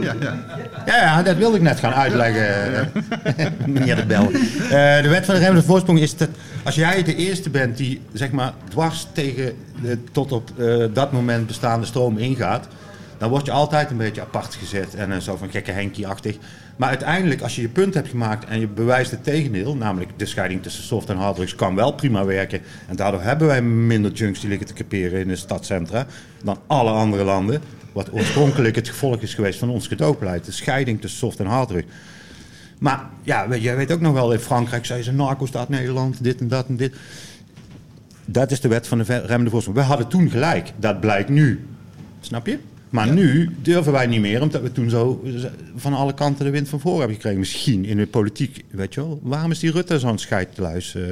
Ja, 0.00 0.14
ja. 0.20 0.44
Ja, 0.86 0.96
ja, 0.96 1.22
dat 1.22 1.36
wilde 1.36 1.56
ik 1.56 1.62
net 1.62 1.78
gaan 1.78 1.92
uitleggen, 1.92 2.74
eh, 2.74 3.46
meneer 3.66 3.96
de 3.96 4.06
Bel. 4.06 4.30
Eh, 4.30 5.02
de 5.02 5.08
wet 5.08 5.24
van 5.24 5.34
de 5.34 5.40
remmende 5.40 5.66
voorsprong 5.66 5.98
is 5.98 6.16
dat 6.16 6.28
als 6.64 6.74
jij 6.74 7.02
de 7.02 7.14
eerste 7.14 7.50
bent 7.50 7.76
die 7.76 8.00
zeg 8.12 8.30
maar 8.30 8.52
dwars 8.68 9.06
tegen 9.12 9.54
de 9.82 9.98
tot 10.12 10.32
op 10.32 10.50
eh, 10.58 10.84
dat 10.92 11.12
moment 11.12 11.46
bestaande 11.46 11.86
stroom 11.86 12.18
ingaat, 12.18 12.68
dan 13.18 13.30
word 13.30 13.46
je 13.46 13.52
altijd 13.52 13.90
een 13.90 13.96
beetje 13.96 14.20
apart 14.20 14.54
gezet 14.54 14.94
en 14.94 15.22
zo 15.22 15.36
van 15.36 15.50
gekke 15.50 15.70
Henkie-achtig. 15.70 16.36
Maar 16.80 16.88
uiteindelijk, 16.88 17.40
als 17.40 17.56
je 17.56 17.62
je 17.62 17.68
punt 17.68 17.94
hebt 17.94 18.08
gemaakt 18.08 18.44
en 18.44 18.60
je 18.60 18.66
bewijst 18.66 19.10
het 19.10 19.24
tegendeel, 19.24 19.76
namelijk 19.76 20.10
de 20.16 20.26
scheiding 20.26 20.62
tussen 20.62 20.84
soft 20.84 21.08
en 21.08 21.16
harddrugs 21.16 21.54
kan 21.54 21.74
wel 21.74 21.92
prima 21.92 22.24
werken. 22.24 22.60
En 22.88 22.96
daardoor 22.96 23.22
hebben 23.22 23.46
wij 23.46 23.62
minder 23.62 24.12
junks 24.12 24.40
die 24.40 24.48
liggen 24.48 24.66
te 24.66 24.72
caperen 24.72 25.20
in 25.20 25.28
de 25.28 25.36
stadcentra 25.36 26.06
dan 26.42 26.58
alle 26.66 26.90
andere 26.90 27.24
landen. 27.24 27.62
Wat 27.92 28.12
oorspronkelijk 28.12 28.74
het 28.74 28.88
gevolg 28.88 29.20
is 29.20 29.34
geweest 29.34 29.58
van 29.58 29.70
ons 29.70 29.86
gedoogbeleid. 29.86 30.44
De 30.44 30.52
scheiding 30.52 31.00
tussen 31.00 31.18
soft 31.18 31.38
en 31.38 31.46
harddrug. 31.46 31.84
Maar 32.78 33.08
ja, 33.22 33.48
weet, 33.48 33.62
jij 33.62 33.76
weet 33.76 33.92
ook 33.92 34.00
nog 34.00 34.12
wel, 34.12 34.32
in 34.32 34.38
Frankrijk 34.38 34.86
zei 34.86 35.02
ze 35.02 35.12
narco-staat 35.12 35.68
Nederland, 35.68 36.24
dit 36.24 36.40
en 36.40 36.48
dat 36.48 36.66
en 36.66 36.76
dit. 36.76 36.94
Dat 38.24 38.50
is 38.50 38.60
de 38.60 38.68
wet 38.68 38.86
van 38.86 38.98
de 38.98 39.04
remmende 39.04 39.50
voorsprong. 39.50 39.78
We 39.78 39.84
hadden 39.84 40.08
toen 40.08 40.30
gelijk. 40.30 40.72
Dat 40.76 41.00
blijkt 41.00 41.28
nu. 41.28 41.66
Snap 42.20 42.46
je? 42.46 42.58
Maar 42.90 43.12
nu 43.12 43.50
durven 43.62 43.92
wij 43.92 44.06
niet 44.06 44.20
meer, 44.20 44.42
omdat 44.42 44.62
we 44.62 44.72
toen 44.72 44.90
zo 44.90 45.24
van 45.76 45.94
alle 45.94 46.14
kanten 46.14 46.44
de 46.44 46.50
wind 46.50 46.68
van 46.68 46.80
voren 46.80 46.98
hebben 46.98 47.16
gekregen. 47.16 47.38
Misschien 47.38 47.84
in 47.84 47.96
de 47.96 48.06
politiek, 48.06 48.64
weet 48.70 48.94
je 48.94 49.00
wel. 49.00 49.20
Waarom 49.22 49.50
is 49.50 49.58
die 49.58 49.70
Rutte 49.72 49.98
zo'n 49.98 50.18
scheidluis 50.18 50.94
eh, 50.94 51.02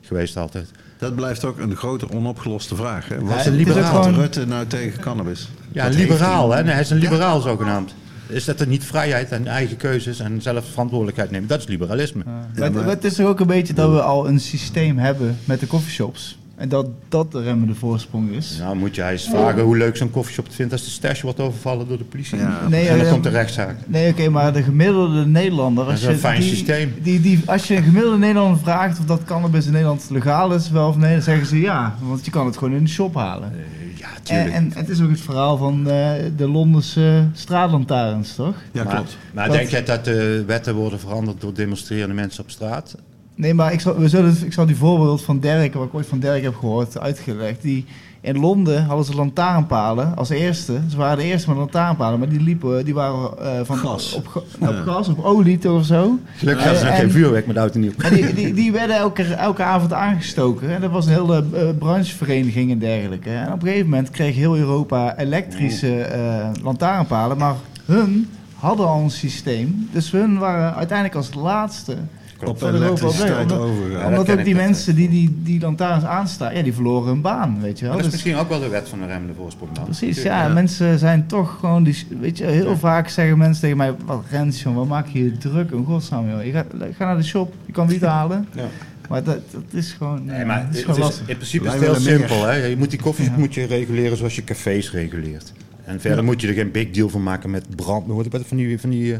geweest 0.00 0.36
altijd? 0.36 0.70
Dat 0.98 1.14
blijft 1.14 1.44
ook 1.44 1.58
een 1.58 1.76
grote 1.76 2.10
onopgeloste 2.10 2.74
vraag. 2.76 3.08
Hè? 3.08 3.20
Was 3.20 3.44
liberaal 3.46 4.10
Rutte 4.10 4.46
nou 4.46 4.66
tegen 4.66 5.00
cannabis? 5.00 5.48
Ja, 5.72 5.84
Wat 5.84 5.94
liberaal, 5.94 6.48
hij? 6.48 6.58
hè? 6.58 6.64
Nee, 6.64 6.72
hij 6.72 6.82
is 6.82 6.90
een 6.90 6.98
liberaal 6.98 7.40
zogenaamd. 7.40 7.94
Is 8.28 8.44
dat 8.44 8.60
er 8.60 8.66
niet 8.66 8.84
vrijheid 8.84 9.30
en 9.30 9.46
eigen 9.46 9.76
keuzes 9.76 10.18
en 10.20 10.42
zelf 10.42 10.64
verantwoordelijkheid 10.70 11.30
nemen? 11.30 11.48
Dat 11.48 11.58
is 11.60 11.66
liberalisme. 11.66 12.22
maar- 12.56 12.72
maar 12.72 12.84
het 12.84 13.04
is 13.04 13.14
toch 13.14 13.26
ook 13.26 13.40
een 13.40 13.46
beetje 13.46 13.74
dat 13.74 13.90
we 13.90 14.02
al 14.02 14.28
een 14.28 14.40
systeem 14.40 14.98
hebben 14.98 15.38
met 15.44 15.60
de 15.60 15.66
coffeeshops. 15.66 16.38
En 16.60 16.68
dat 16.68 16.86
dat 17.08 17.32
de 17.32 17.42
remmende 17.42 17.74
voorsprong 17.74 18.30
is. 18.30 18.56
Nou, 18.58 18.76
moet 18.76 18.94
jij 18.94 19.12
eens 19.12 19.28
vragen 19.28 19.62
hoe 19.62 19.76
leuk 19.76 19.96
zo'n 19.96 20.10
koffieshop 20.10 20.44
het 20.44 20.54
vindt 20.54 20.72
als 20.72 20.84
de 20.84 20.90
stash 20.90 21.20
wordt 21.22 21.40
overvallen 21.40 21.88
door 21.88 21.98
de 21.98 22.04
politie. 22.04 22.38
Ja. 22.38 22.60
Nee, 22.68 22.88
en 22.88 22.96
dan 22.96 23.06
eh, 23.06 23.12
komt 23.12 23.22
de 23.24 23.28
rechtszaak. 23.30 23.76
Nee, 23.86 24.10
oké, 24.10 24.28
maar 24.28 24.52
de 24.52 24.62
gemiddelde 24.62 25.26
Nederlander... 25.26 25.84
Als 25.84 25.92
Dat 25.92 26.02
is 26.02 26.06
een 26.06 26.12
je 26.12 26.18
fijn 26.18 26.40
die, 26.40 26.48
systeem. 26.48 26.94
Die, 27.02 27.20
die, 27.20 27.42
als 27.46 27.66
je 27.68 27.76
een 27.76 27.82
gemiddelde 27.82 28.18
Nederlander 28.18 28.58
vraagt 28.60 28.98
of 28.98 29.04
dat 29.04 29.24
cannabis 29.24 29.66
in 29.66 29.72
Nederland 29.72 30.06
legaal 30.10 30.54
is, 30.54 30.70
wel 30.70 30.88
of 30.88 30.96
nee, 30.96 31.12
dan 31.12 31.22
zeggen 31.22 31.46
ze 31.46 31.60
ja. 31.60 31.94
Want 32.02 32.24
je 32.24 32.30
kan 32.30 32.46
het 32.46 32.56
gewoon 32.56 32.74
in 32.74 32.84
de 32.84 32.90
shop 32.90 33.14
halen. 33.14 33.52
Ja, 33.96 34.06
En, 34.16 34.22
tuurlijk. 34.22 34.54
en 34.54 34.70
het 34.74 34.88
is 34.88 35.00
ook 35.02 35.10
het 35.10 35.20
verhaal 35.20 35.56
van 35.56 35.90
eh, 35.90 36.10
de 36.36 36.48
Londense 36.48 37.24
straatlantaarns, 37.32 38.34
toch? 38.34 38.54
Ja, 38.72 38.84
maar, 38.84 38.94
klopt. 38.94 39.16
Maar 39.32 39.46
Dat- 39.46 39.56
denk 39.56 39.68
jij 39.68 39.84
dat 39.84 40.04
de 40.04 40.44
wetten 40.46 40.74
worden 40.74 41.00
veranderd 41.00 41.40
door 41.40 41.54
demonstrerende 41.54 42.14
mensen 42.14 42.42
op 42.42 42.50
straat? 42.50 42.94
Nee, 43.40 43.54
maar 43.54 43.72
ik 43.72 43.80
zal, 43.80 43.96
we 43.98 44.08
zullen, 44.08 44.36
ik 44.44 44.52
zal 44.52 44.66
die 44.66 44.76
voorbeeld 44.76 45.22
van 45.22 45.38
Dirk, 45.38 45.74
wat 45.74 45.86
ik 45.86 45.94
ooit 45.94 46.06
van 46.06 46.18
Dirk 46.18 46.42
heb 46.42 46.54
gehoord, 46.56 47.00
uitgelegd. 47.00 47.62
Die, 47.62 47.84
in 48.20 48.38
Londen 48.38 48.84
hadden 48.84 49.04
ze 49.06 49.14
lantaarnpalen 49.14 50.16
als 50.16 50.28
eerste. 50.28 50.80
Ze 50.88 50.96
waren 50.96 51.16
de 51.18 51.24
eerste 51.24 51.48
met 51.48 51.58
lantaarnpalen, 51.58 52.18
maar 52.18 52.28
die 52.28 52.40
liepen, 52.40 52.84
die 52.84 52.94
waren 52.94 53.38
eh, 53.38 53.50
van 53.62 53.76
Gas. 53.76 54.14
Op, 54.14 54.44
op 54.60 54.70
Ja. 54.70 54.82
gas, 54.82 55.08
op 55.08 55.24
olie 55.24 55.58
toch 55.58 55.78
of 55.78 55.84
zo. 55.86 56.18
Gelukkig 56.36 56.64
En- 56.64 56.70
hadden 56.70 56.88
ze 56.88 56.94
en- 56.94 57.00
geen 57.00 57.10
vuurwerk 57.10 57.46
met 57.46 57.56
oud 57.56 57.74
en 57.74 57.80
nieuw. 57.80 57.90
Die, 58.10 58.34
die, 58.34 58.54
die 58.54 58.72
werden 58.72 58.96
elke, 58.96 59.22
elke 59.22 59.62
avond 59.62 59.92
aangestoken. 59.92 60.70
En 60.74 60.80
dat 60.80 60.90
was 60.90 61.06
een 61.06 61.12
hele 61.12 61.44
eh, 61.52 61.68
branchevereniging 61.78 62.70
en 62.70 62.78
dergelijke. 62.78 63.30
En 63.30 63.52
op 63.52 63.62
een 63.62 63.68
gegeven 63.68 63.88
moment 63.88 64.10
kreeg 64.10 64.34
heel 64.34 64.56
Europa 64.56 65.18
elektrische 65.18 66.00
eh 66.02 66.48
lantaarnpalen. 66.62 67.36
Maar 67.38 67.54
hun 67.84 68.28
hadden 68.54 68.86
al 68.88 69.00
een 69.00 69.10
systeem. 69.10 69.88
Dus 69.92 70.10
hun 70.10 70.38
waren 70.38 70.74
uiteindelijk 70.74 71.16
als 71.16 71.34
laatste. 71.34 71.96
Op 72.44 72.62
elektriciteit 72.62 73.48
dat 73.48 73.60
Omdat 74.06 74.30
ook 74.30 74.44
die 74.44 74.54
mensen 74.54 74.94
die 74.94 75.08
die, 75.08 75.38
die 75.42 75.60
lantaarns 75.60 76.04
aanstaan, 76.04 76.54
ja, 76.56 76.62
die 76.62 76.72
verloren 76.74 77.08
hun 77.08 77.20
baan, 77.20 77.58
weet 77.60 77.78
je 77.78 77.84
wel. 77.84 77.94
Maar 77.94 78.02
dat 78.02 78.12
is 78.12 78.18
Dus- 78.18 78.24
misschien 78.24 78.44
ook 78.44 78.48
wel 78.48 78.60
de 78.60 78.68
wet 78.68 78.88
van 78.88 78.98
de 78.98 79.06
remmende 79.06 79.34
voorsprong 79.34 79.72
dan. 79.72 79.84
Precies, 79.84 80.22
ja, 80.22 80.48
Mensen 80.48 80.98
zijn 80.98 81.26
toch 81.26 81.56
gewoon, 81.60 81.82
die, 81.84 82.06
weet 82.20 82.38
je, 82.38 82.44
heel 82.44 82.68
Ja. 82.70 82.76
vaak 82.76 83.08
zeggen 83.08 83.38
mensen 83.38 83.60
tegen 83.62 83.76
mij, 83.76 83.94
wat 84.04 84.22
Rens, 84.30 84.62
joh, 84.62 84.74
wat 84.74 84.86
maak 84.86 85.06
je 85.06 85.24
je 85.24 85.38
druk 85.38 85.70
in 85.70 85.84
godsnaam, 85.84 86.30
joh. 86.30 86.44
Je 86.44 86.50
gaat, 86.52 86.66
ga 86.96 87.04
naar 87.04 87.16
de 87.16 87.22
shop, 87.22 87.54
je 87.66 87.72
kan 87.72 87.86
wiet 87.88 88.02
halen. 88.16 88.46
Ja. 88.54 88.64
Maar 89.08 89.22
dat, 89.24 89.38
dat 89.50 89.62
is 89.70 89.92
gewoon, 89.92 90.24
Nee, 90.24 90.44
maar 90.44 90.66
is 90.70 90.76
het 90.76 90.84
gewoon 90.84 90.96
is, 90.96 91.02
lastig. 91.04 91.28
in 91.28 91.34
principe 91.36 91.66
is 91.66 91.72
het 91.72 91.82
heel 91.82 91.94
simpel. 91.94 92.44
Hè? 92.46 92.54
Je 92.54 92.76
moet 92.76 92.90
die 92.90 93.00
koffie 93.00 93.24
Ja. 93.24 93.34
moet 93.36 93.54
je 93.54 93.64
reguleren 93.66 94.16
zoals 94.16 94.34
je 94.34 94.44
cafés 94.44 94.90
reguleert. 94.92 95.52
En 95.84 96.00
verder 96.00 96.24
moet 96.24 96.40
je 96.40 96.48
er 96.48 96.54
geen 96.54 96.70
big 96.70 96.90
deal 96.90 97.08
van 97.08 97.22
maken 97.22 97.50
met 97.50 97.64
brand. 97.76 98.06
Wat 98.06 98.26
van 98.46 98.56
die, 98.56 98.80
van 98.80 98.90
die 98.90 99.16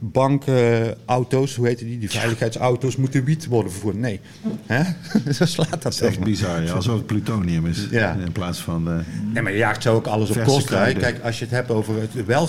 bankauto's, 0.00 1.54
hoe 1.54 1.66
heet 1.66 1.78
die? 1.78 1.98
Die 1.98 2.10
veiligheidsauto's 2.10 2.96
moeten 2.96 3.24
wiet 3.24 3.46
worden 3.46 3.72
vervoerd. 3.72 3.96
Nee. 3.96 4.20
Hè? 4.66 4.82
Zo 5.32 5.44
slaat 5.44 5.70
dat 5.70 5.82
Dat 5.82 5.92
is 5.92 6.00
echt 6.00 6.20
bizar, 6.20 6.62
ja. 6.62 6.72
alsof 6.72 6.94
het 6.96 7.06
plutonium 7.06 7.66
is. 7.66 7.86
Ja. 7.90 8.14
In 8.14 8.32
plaats 8.32 8.58
van... 8.60 9.04
Nee, 9.32 9.42
maar 9.42 9.52
je 9.52 9.58
jaagt 9.58 9.82
zo 9.82 9.94
ook 9.94 10.06
alles 10.06 10.30
op 10.30 10.42
kosten. 10.44 10.82
hè. 10.84 10.92
Kijk, 10.92 11.22
als 11.22 11.38
je 11.38 11.44
het 11.44 11.54
hebt 11.54 11.70
over 11.70 12.00
het, 12.00 12.26
wel 12.26 12.48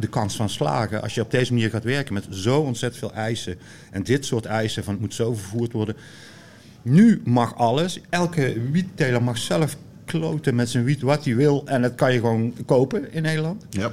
de 0.00 0.06
kans 0.08 0.36
van 0.36 0.48
slagen. 0.48 1.02
Als 1.02 1.14
je 1.14 1.20
op 1.20 1.30
deze 1.30 1.52
manier 1.52 1.70
gaat 1.70 1.84
werken 1.84 2.14
met 2.14 2.26
zo 2.30 2.60
ontzettend 2.60 3.00
veel 3.00 3.12
eisen. 3.12 3.56
En 3.90 4.02
dit 4.02 4.26
soort 4.26 4.44
eisen 4.44 4.84
van 4.84 4.92
het 4.92 5.02
moet 5.02 5.14
zo 5.14 5.34
vervoerd 5.34 5.72
worden. 5.72 5.96
Nu 6.82 7.20
mag 7.24 7.56
alles. 7.56 8.00
Elke 8.10 8.56
wietteler 8.70 9.22
mag 9.22 9.38
zelf 9.38 9.76
kloten 10.04 10.54
met 10.54 10.68
zijn 10.68 10.84
wiet 10.84 11.02
wat 11.02 11.24
hij 11.24 11.36
wil. 11.36 11.62
En 11.66 11.82
dat 11.82 11.94
kan 11.94 12.12
je 12.12 12.18
gewoon 12.18 12.54
kopen 12.66 13.12
in 13.12 13.22
Nederland. 13.22 13.66
ja. 13.70 13.92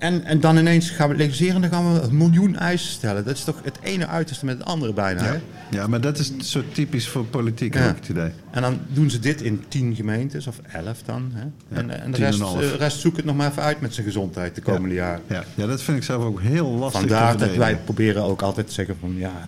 En, 0.00 0.24
en 0.24 0.40
dan 0.40 0.56
ineens 0.56 0.90
gaan 0.90 1.06
we 1.08 1.12
het 1.12 1.22
legaliseren 1.22 1.54
en 1.54 1.60
dan 1.60 1.70
gaan 1.70 1.94
we 1.94 2.00
een 2.00 2.16
miljoen 2.16 2.56
eisen 2.56 2.90
stellen. 2.90 3.24
Dat 3.24 3.36
is 3.36 3.44
toch 3.44 3.60
het 3.62 3.78
ene 3.82 4.06
uiterste 4.06 4.44
met 4.44 4.58
het 4.58 4.66
andere 4.66 4.92
bijna. 4.92 5.22
Hè? 5.22 5.32
Ja. 5.32 5.40
ja, 5.70 5.86
maar 5.86 6.00
dat 6.00 6.18
is 6.18 6.32
zo 6.38 6.62
typisch 6.72 7.08
voor 7.08 7.24
politiek, 7.24 7.74
Ja. 7.74 7.80
heb 7.80 7.90
ik 7.90 7.96
het 7.96 8.08
idee. 8.08 8.30
En 8.50 8.62
dan 8.62 8.78
doen 8.88 9.10
ze 9.10 9.18
dit 9.18 9.42
in 9.42 9.64
tien 9.68 9.94
gemeentes, 9.94 10.46
of 10.46 10.60
elf 10.72 11.02
dan. 11.02 11.32
Hè? 11.34 11.40
en, 11.40 11.90
en 11.90 12.10
de 12.10 12.16
en 12.16 12.24
rest, 12.24 12.40
eh, 12.40 12.74
rest 12.78 13.00
zoekt 13.00 13.16
het 13.16 13.24
nog 13.24 13.36
maar 13.36 13.50
even 13.50 13.62
uit 13.62 13.80
met 13.80 13.94
zijn 13.94 14.06
gezondheid 14.06 14.54
de 14.54 14.60
komende 14.60 14.94
jaren. 14.94 15.22
Ja. 15.26 15.44
ja, 15.54 15.66
dat 15.66 15.82
vind 15.82 15.96
ik 15.96 16.02
zelf 16.02 16.24
ook 16.24 16.40
heel 16.40 16.68
lastig 16.68 17.00
Vandaar 17.00 17.38
dat 17.38 17.56
wij 17.56 17.76
proberen 17.76 18.22
ook 18.22 18.42
altijd 18.42 18.66
te 18.66 18.72
zeggen 18.72 18.96
van 19.00 19.14
ja, 19.16 19.46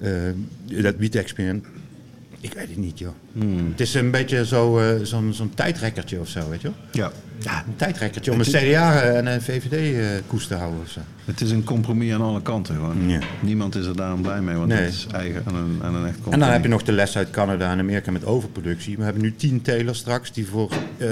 eh, 0.00 0.82
dat 0.82 0.96
wiet-experiment, 0.96 1.66
ik 2.42 2.52
weet 2.54 2.68
het 2.68 2.76
niet 2.76 2.98
joh. 2.98 3.12
Hmm. 3.32 3.68
Het 3.70 3.80
is 3.80 3.94
een 3.94 4.10
beetje 4.10 4.46
zo, 4.46 4.78
eh, 4.78 4.94
zo'n 5.02 5.50
tijdrekkertje 5.54 6.20
of 6.20 6.28
zo, 6.28 6.48
weet 6.50 6.60
je 6.60 6.68
wel. 6.68 6.76
Ja. 7.04 7.12
Ja, 7.38 7.64
een 7.66 7.76
tijdrekkertje 7.76 8.32
om 8.32 8.38
een 8.40 8.44
CDA 8.46 9.02
en 9.02 9.26
een 9.26 9.42
VVD 9.42 9.72
eh, 9.96 10.06
koers 10.26 10.46
te 10.46 10.54
houden 10.54 10.80
of 10.80 10.88
zo. 10.88 11.00
Het 11.24 11.40
is 11.40 11.50
een 11.50 11.64
compromis 11.64 12.12
aan 12.12 12.20
alle 12.20 12.42
kanten 12.42 12.74
gewoon. 12.74 13.08
Ja. 13.08 13.18
Niemand 13.40 13.74
is 13.74 13.86
er 13.86 13.96
daarom 13.96 14.22
blij 14.22 14.40
mee, 14.40 14.56
want 14.56 14.68
Nee. 14.68 14.78
het 14.78 14.92
is 14.92 15.06
eigen 15.12 15.42
aan 15.46 15.54
een, 15.54 15.78
aan 15.82 15.94
een 15.94 16.04
echt 16.06 16.14
compromis. 16.14 16.32
En 16.32 16.38
dan 16.40 16.48
heb 16.50 16.62
je 16.62 16.68
nog 16.68 16.82
de 16.82 16.92
les 16.92 17.16
uit 17.16 17.30
Canada 17.30 17.72
en 17.72 17.78
Amerika 17.78 18.10
met 18.10 18.24
overproductie. 18.24 18.96
We 18.96 19.02
hebben 19.04 19.22
nu 19.22 19.34
tien 19.36 19.62
telers 19.62 19.98
straks 19.98 20.32
die 20.32 20.46
voor 20.46 20.70
eh 20.98 21.08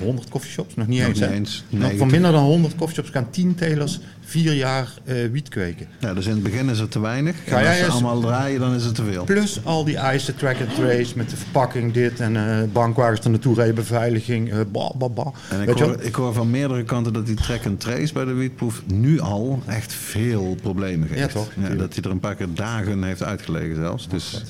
100 0.00 0.28
coffeeshops, 0.28 0.74
nog 0.74 0.86
niet 0.86 0.98
Nog 1.00 1.08
eens, 1.08 1.20
niet 1.20 1.30
eens, 1.30 1.64
Nog 1.68 1.80
90. 1.80 1.98
voor 1.98 2.10
minder 2.10 2.32
dan 2.32 2.44
100 2.44 2.74
coffeeshops 2.76 3.10
gaan 3.10 3.30
10 3.30 3.54
telers 3.54 4.00
vier 4.34 4.52
jaar 4.52 4.88
eh, 5.04 5.16
wiet 5.30 5.48
kweken. 5.48 5.86
Ja, 6.00 6.14
dus 6.14 6.26
in 6.26 6.32
het 6.32 6.42
begin 6.42 6.68
is 6.68 6.78
er 6.78 6.88
te 6.88 7.00
weinig. 7.00 7.36
Ga 7.46 7.56
en 7.56 7.62
jij 7.62 7.76
als 7.76 7.84
ze 7.86 7.92
allemaal 7.92 8.20
draaien, 8.20 8.60
dan 8.60 8.74
is 8.74 8.84
het 8.84 8.94
te 8.94 9.04
veel. 9.04 9.24
Plus 9.24 9.60
al 9.64 9.84
die 9.84 9.96
eisen, 9.96 10.36
track 10.36 10.56
and 10.60 10.74
trace 10.74 11.12
met 11.16 11.30
de 11.30 11.36
verpakking, 11.36 11.92
dit 11.92 12.20
en 12.20 12.36
eh 12.36 12.62
bankwagens 12.72 13.24
er 13.24 13.30
naartoe 13.30 13.54
rijden, 13.54 13.74
beveiliging, 13.74 14.52
eh 14.52 14.58
ba, 14.72 14.90
ba, 14.96 15.08
ba. 15.08 15.32
En 15.50 15.68
ik 15.68 15.78
je 15.78 15.84
hoor, 15.84 16.00
ik 16.00 16.14
hoor 16.14 16.32
van 16.32 16.50
meerdere 16.50 16.84
kanten 16.84 17.12
dat 17.12 17.26
die 17.26 17.36
track 17.36 17.66
and 17.66 17.80
trace 17.80 18.12
bij 18.12 18.24
de 18.24 18.32
wietproef 18.32 18.82
nu 18.86 19.20
al 19.20 19.62
echt 19.66 19.92
veel 19.92 20.56
problemen 20.62 21.08
geeft. 21.08 21.20
Ja, 21.20 21.26
toch? 21.26 21.48
Tuurlijk. 21.54 21.78
dat 21.78 21.94
hij 21.94 22.02
er 22.04 22.10
een 22.10 22.20
paar 22.20 22.34
keer 22.34 22.54
dagen 22.54 23.02
heeft 23.02 23.22
uitgelegen 23.22 23.76
zelfs. 23.76 24.08
Dus 24.08 24.42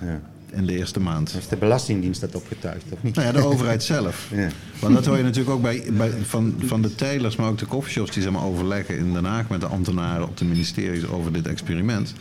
Ja. 0.00 0.20
In 0.52 0.66
de 0.66 0.76
eerste 0.76 1.00
maand. 1.00 1.32
Heeft 1.32 1.50
de 1.50 1.56
Belastingdienst 1.56 2.20
dat 2.20 2.34
opgetuigd, 2.34 2.84
of 2.90 3.02
niet? 3.02 3.14
Nou 3.14 3.26
ja, 3.26 3.32
de 3.32 3.44
overheid 3.44 3.82
zelf. 3.82 4.28
Ja. 4.34 4.48
Want 4.80 4.94
dat 4.94 5.06
hoor 5.06 5.16
je 5.16 5.22
natuurlijk 5.22 5.56
ook 5.56 5.62
bij, 5.62 5.84
bij, 5.92 6.10
van, 6.10 6.54
van 6.58 6.82
de 6.82 6.94
telers, 6.94 7.36
maar 7.36 7.48
ook 7.48 7.58
de 7.58 7.66
coffeeshops 7.66 8.10
die 8.10 8.22
zeg 8.22 8.32
maar, 8.32 8.44
overleggen 8.44 8.98
in 8.98 9.12
Den 9.12 9.24
Haag 9.24 9.48
met 9.48 9.60
de 9.60 9.66
ambtenaren 9.66 10.28
op 10.28 10.36
de 10.36 10.44
ministeries 10.44 11.06
over 11.06 11.32
dit 11.32 11.46
experiment. 11.46 12.12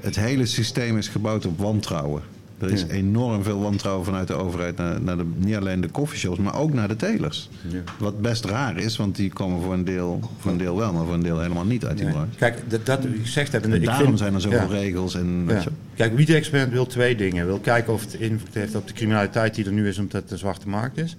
Het 0.00 0.16
hele 0.16 0.46
systeem 0.46 0.98
is 0.98 1.08
gebouwd 1.08 1.46
op 1.46 1.58
wantrouwen. 1.58 2.22
Er 2.58 2.70
is 2.72 2.80
Ja. 2.80 2.86
enorm 2.88 3.42
veel 3.42 3.60
wantrouwen 3.60 4.04
vanuit 4.04 4.28
de 4.28 4.34
overheid 4.34 4.76
naar, 4.76 5.00
naar 5.00 5.16
de, 5.16 5.24
niet 5.36 5.54
alleen 5.56 5.80
de 5.80 5.90
coffeeshops, 5.90 6.38
maar 6.38 6.54
ook 6.58 6.72
naar 6.72 6.88
de 6.88 6.96
telers. 6.96 7.48
Ja. 7.68 7.78
Wat 7.98 8.20
best 8.20 8.44
raar 8.44 8.76
is, 8.78 8.96
want 8.96 9.16
die 9.16 9.30
komen 9.32 9.62
voor 9.62 9.72
een 9.72 9.84
deel, 9.84 10.20
voor 10.38 10.50
een 10.50 10.58
deel 10.58 10.76
wel, 10.76 10.92
maar 10.92 11.04
voor 11.04 11.14
een 11.14 11.22
deel 11.22 11.40
helemaal 11.40 11.64
niet 11.64 11.84
uit 11.84 11.96
die 11.96 12.04
Nee. 12.06 12.14
branche. 12.14 12.36
Kijk, 12.38 12.62
dat, 12.70 12.86
dat 12.86 13.06
gezegd 13.22 13.52
hebben. 13.52 13.70
En 13.72 13.76
ik 13.80 13.84
daarom 13.84 14.06
vind- 14.06 14.18
zijn 14.18 14.34
er 14.34 14.40
zoveel 14.40 14.58
ja. 14.60 14.66
regels 14.80 15.14
en 15.14 15.46
weet 15.46 15.56
Ja. 15.56 15.62
je. 15.62 15.70
Kijk, 15.94 16.16
Wiet 16.16 16.30
Experiment 16.30 16.72
wil 16.72 16.86
twee 16.86 17.16
dingen. 17.16 17.46
Wil 17.46 17.58
kijken 17.58 17.92
of 17.92 18.00
het 18.04 18.14
invloed 18.14 18.54
heeft 18.54 18.74
op 18.74 18.86
de 18.88 18.94
criminaliteit 18.94 19.54
die 19.54 19.64
er 19.64 19.72
nu 19.72 19.88
is 19.88 19.98
omdat 19.98 20.22
het 20.22 20.30
een 20.30 20.38
zwarte 20.38 20.68
markt 20.68 20.98
is. 20.98 21.16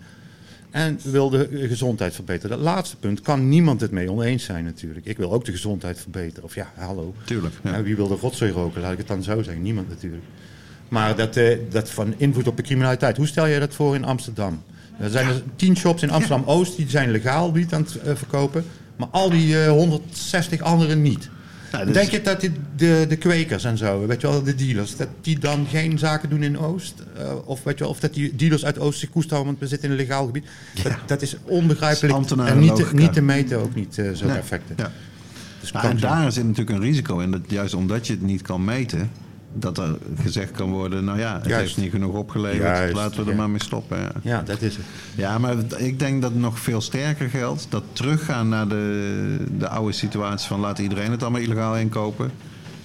En 0.72 1.00
wil 1.04 1.30
de 1.30 1.66
gezondheid 1.68 2.14
verbeteren. 2.16 2.58
Dat 2.58 2.66
laatste 2.66 2.98
punt 2.98 3.22
kan 3.22 3.50
niemand 3.50 3.82
het 3.82 3.92
mee 3.92 4.12
oneens 4.12 4.44
zijn 4.44 4.64
natuurlijk. 4.64 5.06
Ik 5.06 5.18
wil 5.18 5.32
ook 5.34 5.46
de 5.46 5.52
gezondheid 5.52 6.00
verbeteren. 6.00 6.44
Of 6.44 6.56
ja, 6.56 6.72
hallo. 6.76 7.14
Tuurlijk. 7.26 7.54
Ja. 7.64 7.76
Ja, 7.76 7.84
wie 7.84 7.96
wil 7.96 8.08
de 8.08 8.16
rotzooi 8.22 8.52
roken? 8.52 8.82
Laat 8.82 8.92
ik 8.92 8.98
het 8.98 9.08
dan 9.08 9.24
zo 9.24 9.42
zeggen. 9.44 9.64
Niemand 9.64 9.90
natuurlijk. 9.90 10.24
Maar 10.88 11.16
dat, 11.16 11.36
eh, 11.38 11.58
dat 11.70 11.90
van 11.90 12.14
invloed 12.18 12.48
op 12.48 12.58
de 12.58 12.64
criminaliteit. 12.64 13.18
Hoe 13.18 13.28
stel 13.28 13.46
je 13.46 13.60
dat 13.60 13.74
voor 13.74 13.96
in 13.96 14.06
Amsterdam? 14.06 14.64
Er 15.00 15.10
zijn 15.10 15.28
er 15.28 15.42
tien 15.56 15.78
shops 15.78 16.02
in 16.02 16.10
Amsterdam-Oost 16.12 16.76
die 16.78 16.90
zijn 16.90 17.12
legaal 17.12 17.54
wiet 17.54 17.74
aan 17.74 17.82
het 17.82 17.96
eh, 18.00 18.16
verkopen. 18.16 18.66
Maar 18.96 19.08
al 19.12 19.30
die 19.30 19.64
eh, 19.64 19.70
160 19.70 20.62
anderen 20.62 21.02
niet. 21.02 21.30
Nou, 21.72 21.86
dus- 21.86 21.94
Denk 21.94 22.10
je 22.10 22.22
dat 22.22 22.42
die, 22.42 22.52
de, 22.76 23.06
de 23.10 23.16
kwekers 23.16 23.64
en 23.64 23.78
zo, 23.78 24.08
weet 24.08 24.22
je 24.22 24.28
wel, 24.28 24.44
de 24.44 24.56
dealers, 24.56 24.96
dat 24.96 25.08
die 25.22 25.40
dan 25.40 25.66
geen 25.70 26.00
zaken 26.00 26.30
doen 26.30 26.44
in 26.44 26.58
Oost? 26.60 26.94
Eh, 27.18 27.34
of, 27.46 27.64
weet 27.64 27.78
je 27.78 27.84
wel, 27.84 27.94
of 27.94 28.00
dat 28.00 28.14
die 28.14 28.36
dealers 28.36 28.66
uit 28.66 28.80
Oost 28.80 29.00
zich 29.00 29.10
koest 29.10 29.30
houden, 29.30 29.50
want 29.52 29.64
we 29.64 29.70
zitten 29.70 29.90
in 29.90 29.96
een 29.96 30.02
legaal 30.06 30.26
gebied. 30.26 30.46
Dat, 30.84 30.94
dat 31.06 31.22
is 31.22 31.36
onbegrijpelijk. 31.44 32.30
En 32.30 32.60
niet 32.60 32.76
te, 32.76 32.90
niet 32.94 33.14
te 33.14 33.22
meten 33.22 33.60
ook 33.60 33.76
niet, 33.76 33.98
eh 33.98 34.10
zo'n 34.14 34.28
Nee. 34.28 34.38
effecten. 34.38 34.76
Ja. 34.78 34.92
Dus 35.60 35.72
Nou, 35.72 35.88
en 35.88 35.98
daar 35.98 36.32
zit 36.32 36.44
natuurlijk 36.44 36.78
een 36.78 36.84
risico 36.84 37.20
in. 37.20 37.32
Dat 37.32 37.42
juist 37.48 37.74
omdat 37.74 38.08
je 38.08 38.14
het 38.14 38.22
niet 38.22 38.42
kan 38.42 38.64
meten, 38.64 39.12
dat 39.56 39.78
er 39.78 39.98
gezegd 40.22 40.52
kan 40.52 40.72
worden: 40.72 41.04
nou 41.04 41.20
ja, 41.20 41.34
het 41.34 41.46
Juist. 41.46 41.62
heeft 41.62 41.78
niet 41.78 41.92
genoeg 41.92 42.16
opgeleverd, 42.16 42.62
Juist, 42.78 42.94
laten 42.96 43.16
we 43.18 43.24
er 43.24 43.32
ja. 43.32 43.38
maar 43.38 43.50
mee 43.50 43.64
stoppen. 43.64 43.98
Ja. 43.98 44.12
Ja, 44.22 44.42
dat 44.42 44.62
is 44.62 44.76
het. 44.76 44.86
ja, 45.16 45.38
maar 45.38 45.56
ik 45.78 46.00
denk 46.00 46.22
dat 46.22 46.32
het 46.32 46.40
nog 46.40 46.60
veel 46.60 46.82
sterker 46.82 47.30
geldt. 47.30 47.68
Dat 47.70 47.84
teruggaan 47.94 48.50
naar 48.50 48.68
de, 48.68 49.38
de 49.58 49.68
oude 49.68 49.94
situatie 49.94 50.48
van 50.48 50.60
laat 50.60 50.80
iedereen 50.80 51.12
het 51.12 51.22
allemaal 51.22 51.42
illegaal 51.42 51.78
inkopen. 51.78 52.32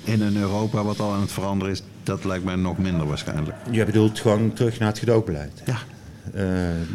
In 0.05 0.23
een 0.23 0.37
Europa 0.37 0.83
wat 0.83 1.01
al 1.01 1.13
aan 1.13 1.21
het 1.21 1.33
veranderen 1.33 1.73
is, 1.73 1.83
dat 2.03 2.25
lijkt 2.25 2.45
mij 2.45 2.57
nog 2.57 2.79
minder 2.79 3.07
waarschijnlijk. 3.07 3.57
Je 3.71 3.85
bedoelt 3.85 4.21
gewoon 4.21 4.53
terug 4.53 4.79
naar 4.79 4.89
het 4.89 4.99
gedoogbeleid. 4.99 5.63
Ja. 5.67 5.77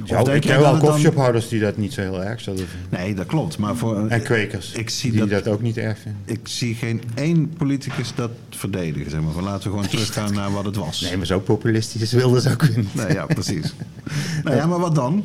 Of 0.04 0.24
denk 0.24 0.28
ik 0.28 0.42
ken 0.42 0.60
wel 0.60 0.78
koffieshophouders 0.78 1.48
die 1.48 1.60
dat 1.60 1.78
niet 1.78 1.94
zo 1.94 2.02
heel 2.02 2.24
erg 2.24 2.42
zullen 2.42 2.68
vinden. 2.68 3.00
Nee, 3.00 3.14
dat 3.16 3.26
klopt. 3.26 3.58
Maar 3.58 3.76
voor, 3.76 4.08
En 4.08 4.22
kwekers 4.22 4.72
ik 4.72 4.90
zie 4.90 5.12
die 5.12 5.20
dat- 5.20 5.30
dat, 5.30 5.48
ook 5.54 5.62
niet 5.62 5.78
erg 5.78 5.98
vinden. 6.00 6.22
ik 6.26 6.40
zie 6.44 6.76
geen 6.76 7.02
één 7.16 7.50
politicus 7.58 8.12
dat 8.16 8.32
verdedigen. 8.50 9.12
Zeg 9.12 9.22
maar. 9.22 9.34
Van 9.34 9.44
laten 9.44 9.64
we 9.64 9.70
gewoon 9.70 9.88
teruggaan 9.96 10.34
naar 10.34 10.52
wat 10.52 10.66
het 10.66 10.76
was. 10.76 11.02
Nee, 11.02 11.18
maar 11.18 11.26
zo 11.26 11.40
populistisch 11.40 12.02
is 12.02 12.12
Wilders 12.12 12.48
ook 12.48 12.76
niet. 12.76 12.94
Nee, 12.96 13.14
ja, 13.14 13.26
precies. 13.26 13.74
nou 14.44 14.56
ja, 14.56 14.66
maar 14.66 14.80
wat 14.80 14.96
dan? 14.96 15.24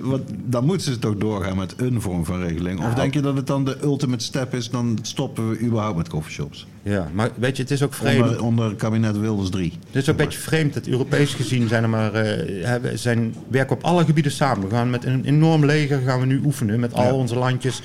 Wat, 0.00 0.20
dan 0.44 0.64
moeten 0.64 0.92
ze 0.92 0.98
toch 0.98 1.16
doorgaan 1.16 1.56
met 1.56 1.74
een 1.76 2.00
vorm 2.00 2.24
van 2.24 2.40
regeling. 2.42 2.78
Of 2.78 2.84
Nou. 2.84 2.94
denk 2.96 3.14
je 3.14 3.20
dat 3.20 3.36
het 3.36 3.46
dan 3.46 3.64
de 3.64 3.76
ultimate 3.82 4.24
step 4.24 4.54
is, 4.54 4.70
dan 4.70 4.98
stoppen 5.02 5.50
we 5.50 5.58
überhaupt 5.60 5.96
met 5.96 6.08
coffeeshops? 6.08 6.66
Ja, 6.82 7.08
maar 7.12 7.30
weet 7.34 7.56
je, 7.56 7.62
het 7.62 7.72
is 7.72 7.82
ook 7.82 7.94
vreemd. 7.94 8.22
Onder, 8.26 8.42
onder 8.42 8.74
kabinet 8.74 9.18
Wilders 9.18 9.50
3. 9.50 9.72
Het 9.86 9.96
is 9.96 10.02
ook 10.02 10.08
een 10.18 10.24
beetje 10.24 10.38
vreemd 10.38 10.74
dat 10.74 10.86
Europees 10.86 11.34
gezien 11.34 11.68
zijn 11.68 11.82
er 11.82 11.88
maar, 11.88 12.14
hebben, 12.14 12.98
zijn, 12.98 13.34
werken 13.48 13.76
op 13.76 13.82
alle 13.84 14.04
gebieden 14.04 14.32
samen. 14.32 14.68
We 14.68 14.74
gaan 14.74 14.90
met 14.90 15.04
een 15.04 15.24
enorm 15.24 15.64
leger 15.64 16.00
gaan 16.00 16.20
we 16.20 16.26
nu 16.26 16.40
oefenen 16.44 16.80
met 16.80 16.94
al 16.94 17.04
Ja. 17.04 17.12
onze 17.12 17.36
landjes. 17.36 17.82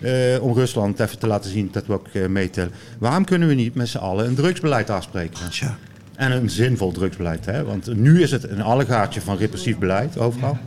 eh, 0.00 0.42
om 0.42 0.54
Rusland 0.54 1.00
even 1.00 1.18
te 1.18 1.26
laten 1.26 1.50
zien 1.50 1.68
dat 1.72 1.86
we 1.86 1.92
ook 1.92 2.06
eh, 2.12 2.26
meetellen. 2.26 2.70
Waarom 2.98 3.24
kunnen 3.24 3.48
we 3.48 3.54
niet 3.54 3.74
met 3.74 3.88
z'n 3.88 3.98
allen 3.98 4.26
een 4.26 4.34
drugsbeleid 4.34 4.90
afspreken? 4.90 5.50
Tja. 5.50 5.78
En 6.14 6.32
een 6.32 6.50
zinvol 6.50 6.92
drugsbeleid. 6.92 7.46
Hè? 7.46 7.64
Want 7.64 7.94
nu 7.96 8.22
is 8.22 8.30
het 8.30 8.50
een 8.50 8.62
allegaatje 8.62 9.20
van 9.20 9.36
repressief 9.36 9.78
beleid 9.78 10.18
overal. 10.18 10.58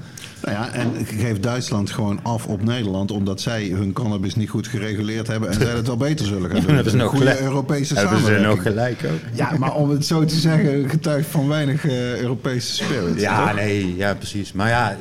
Nou 0.46 0.58
ja, 0.58 0.74
en 0.74 1.06
geef 1.06 1.40
Duitsland 1.40 1.92
gewoon 1.92 2.20
af 2.24 2.48
op 2.48 2.64
Nederland... 2.64 3.12
omdat 3.12 3.42
zij 3.42 3.68
hun 3.68 3.94
cannabis 3.94 4.36
niet 4.36 4.50
goed 4.50 4.68
gereguleerd 4.68 5.28
hebben... 5.28 5.50
en 5.50 5.56
zij 5.56 5.76
het 5.76 5.88
wel 5.88 5.98
beter 5.98 6.26
zullen 6.26 6.50
gaan 6.50 6.62
doen. 6.66 6.74
hebben 6.76 6.92
ze 6.92 6.98
Een 6.98 7.04
nog 7.04 7.12
goede. 7.12 7.42
Europese 7.42 7.96
Hebben 7.96 8.20
ze 8.20 8.32
nog 8.40 8.62
gelijk 8.62 9.02
ook? 9.06 9.20
Ja, 9.34 9.58
maar 9.58 9.76
om 9.76 9.90
het 9.90 10.06
zo 10.06 10.26
te 10.26 10.36
zeggen, 10.36 10.90
getuigt 10.90 11.28
van 11.30 11.48
weinig 11.48 11.86
eh, 11.86 12.20
Europese 12.22 12.74
spirit. 12.74 13.20
Ja, 13.20 13.46
toch? 13.48 13.56
nee, 13.56 13.96
ja, 13.96 14.14
precies. 14.14 14.52
Maar 14.52 14.70
ja, 14.70 14.98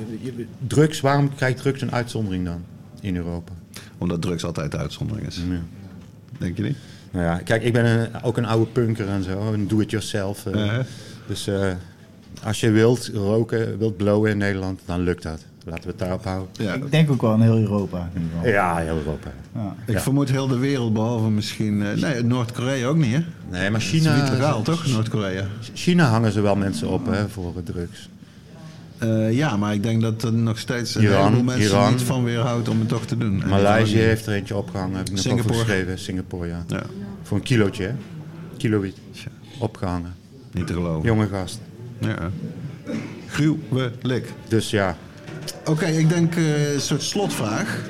drugs, 0.67 1.01
waarom 1.01 1.35
krijgt 1.35 1.59
drugs 1.59 1.81
een 1.83 1.93
uitzondering 1.93 2.45
dan 2.45 2.63
in 3.01 3.17
Europa? 3.17 3.53
Omdat 3.99 4.23
drugs 4.23 4.45
altijd 4.45 4.71
de 4.71 4.77
uitzondering 4.77 5.27
is. 5.27 5.37
Ja. 5.37 5.59
Denk 6.39 6.57
je 6.57 6.63
niet? 6.63 6.77
Nou 7.11 7.25
ja, 7.25 7.37
kijk, 7.45 7.63
ik 7.63 7.73
ben 7.73 7.85
een, 7.85 8.23
ook 8.23 8.37
een 8.37 8.47
oude 8.47 8.67
punker 8.71 9.09
en 9.09 9.23
zo, 9.23 9.53
een 9.53 9.69
do-it-yourself. 9.69 10.47
eh. 10.47 10.53
Uh-huh. 10.65 10.85
Dus 11.27 11.47
eh, 11.47 11.73
als 12.45 12.61
je 12.61 12.71
wilt 12.71 13.11
roken, 13.15 13.79
wilt 13.79 13.97
blowen 13.97 14.31
in 14.31 14.39
Nederland, 14.39 14.81
dan 14.85 15.01
lukt 15.01 15.23
dat. 15.23 15.45
Laten 15.67 15.83
we 15.85 15.89
het 15.91 15.99
daarop 15.99 16.25
houden. 16.25 16.49
Ja. 16.53 16.73
Ik 16.75 16.91
denk 16.91 17.11
ook 17.11 17.21
wel 17.23 17.35
in 17.35 17.41
heel 17.41 17.59
Europa. 17.59 18.11
In. 18.15 18.31
Ja, 18.51 18.77
heel 18.77 18.97
Europa. 18.97 19.31
Ja. 19.55 19.75
Ik 19.87 19.95
Ja. 19.95 20.01
vermoed 20.01 20.31
heel 20.31 20.47
de 20.49 20.59
wereld, 20.59 20.93
behalve 20.93 21.29
misschien... 21.31 21.83
eh, 21.83 21.93
nee, 22.03 22.23
Noord-Korea 22.23 22.87
ook 22.87 22.97
niet, 22.97 23.13
hè? 23.15 23.19
Nee, 23.51 23.71
maar 23.71 23.81
Het 23.81 23.93
is 23.93 24.01
China... 24.01 24.23
niet 24.23 24.31
legaal, 24.33 24.63
toch? 24.63 24.87
Noord-Korea. 24.87 25.45
China 25.75 26.05
hangen 26.09 26.33
ze 26.33 26.41
wel 26.41 26.57
mensen 26.57 26.89
op 26.89 27.07
hè, 27.07 27.29
voor 27.29 27.53
drugs. 27.65 28.09
Eh, 28.99 29.33
ja, 29.33 29.57
maar 29.57 29.75
ik 29.75 29.83
denk 29.83 30.01
dat 30.03 30.23
er 30.23 30.33
nog 30.33 30.59
steeds 30.59 30.95
een 30.95 31.03
Iran, 31.03 31.23
heleboel 31.25 31.43
mensen 31.45 31.71
Iran. 31.71 31.91
niet 31.93 32.03
van 32.03 32.25
weerhoudt 32.25 32.69
om 32.69 32.79
het 32.79 32.89
toch 32.89 33.05
te 33.07 33.19
doen. 33.19 33.43
En 33.43 33.49
Maleisië 33.49 33.95
Iran- 33.95 34.07
heeft 34.09 34.27
er 34.27 34.33
eentje 34.35 34.57
opgehangen, 34.57 34.97
heb 34.97 35.09
ik 35.09 35.25
nog 35.25 35.33
over 35.39 35.55
geschreven. 35.55 35.99
Singapore, 35.99 36.49
ja. 36.49 36.65
Ja, 36.69 36.83
Voor 37.23 37.37
een 37.37 37.43
kilootje, 37.43 37.85
hè? 37.85 37.93
Kilo. 38.57 38.85
Opgehangen. 39.59 40.15
niet 40.53 40.67
te 40.67 40.73
geloven. 40.73 41.07
Jonge 41.09 41.27
gast. 41.29 41.61
Ja. 41.99 42.31
Gruwelijk. 43.29 44.33
Dus 44.49 44.71
ja, 44.71 44.97
Oké, 45.65 45.87
ik 45.87 46.09
denk 46.09 46.35
eh, 46.37 46.73
een 46.75 46.81
soort 46.81 47.03
slotvraag. 47.03 47.81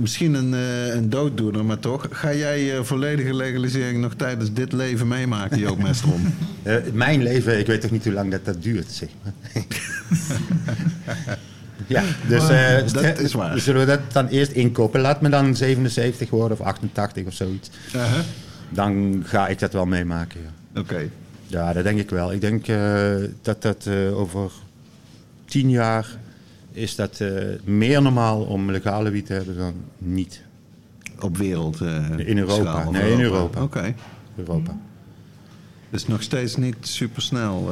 Misschien 0.00 0.34
een, 0.34 0.54
eh, 0.54 0.94
een 0.94 1.10
dooddoener, 1.10 1.64
maar 1.64 1.78
toch. 1.78 2.06
Ga 2.10 2.34
jij 2.34 2.76
eh, 2.76 2.82
volledige 2.82 3.34
legalisering 3.34 4.00
nog 4.00 4.14
tijdens 4.14 4.52
dit 4.52 4.72
leven 4.72 5.08
meemaken, 5.08 5.58
Joop 5.58 5.82
Mestrom? 5.82 6.34
eh, 6.62 6.76
mijn 6.92 7.22
leven, 7.22 7.58
ik 7.58 7.66
weet 7.66 7.80
toch 7.80 7.90
niet 7.90 8.04
hoe 8.04 8.12
lang 8.12 8.30
dat, 8.30 8.44
dat 8.44 8.62
duurt, 8.62 8.90
zeg 8.92 9.08
maar. 9.22 9.32
ja, 11.86 12.02
dus 12.28 12.42
Maar 12.42 12.76
eh, 12.76 12.92
dat 12.92 13.18
is 13.18 13.32
waar. 13.32 13.58
zullen 13.60 13.80
we 13.80 13.86
dat 13.86 14.00
dan 14.12 14.26
eerst 14.26 14.52
inkopen? 14.52 15.00
Laat 15.00 15.20
me 15.20 15.28
dan 15.28 15.56
77 15.56 16.30
worden 16.30 16.58
of 16.60 16.66
88 16.66 17.26
of 17.26 17.32
zoiets. 17.34 17.70
Uh-huh. 17.94 18.18
Dan 18.70 19.22
ga 19.26 19.48
ik 19.48 19.58
dat 19.58 19.72
wel 19.72 19.86
meemaken, 19.86 20.40
ja. 20.40 20.80
Oké. 20.80 21.08
Ja, 21.56 21.72
dat 21.72 21.84
denk 21.84 21.98
ik 21.98 22.10
wel. 22.10 22.32
Ik 22.32 22.40
denk 22.40 22.68
eh, 22.68 23.14
dat 23.42 23.62
dat 23.62 23.86
eh, 23.86 24.18
over 24.18 24.52
tien 25.44 25.70
jaar 25.70 26.06
is 26.72 26.94
dat 26.94 27.20
eh, 27.20 27.30
meer 27.64 28.02
normaal 28.02 28.42
om 28.42 28.70
legale 28.70 29.10
wiet 29.10 29.26
te 29.26 29.32
hebben 29.32 29.56
dan 29.56 29.74
niet. 29.98 30.42
Op 31.20 31.36
wereld. 31.36 31.80
In 32.16 32.38
Europa. 32.38 32.70
schaal 32.70 32.90
Nee, 32.90 33.12
in 33.12 33.20
Europa. 33.20 33.62
Oké. 33.62 33.94
Europa. 34.36 34.78
Dus 35.90 36.06
nog 36.06 36.22
steeds 36.22 36.56
niet 36.56 36.76
super 36.80 37.22
snel. 37.22 37.70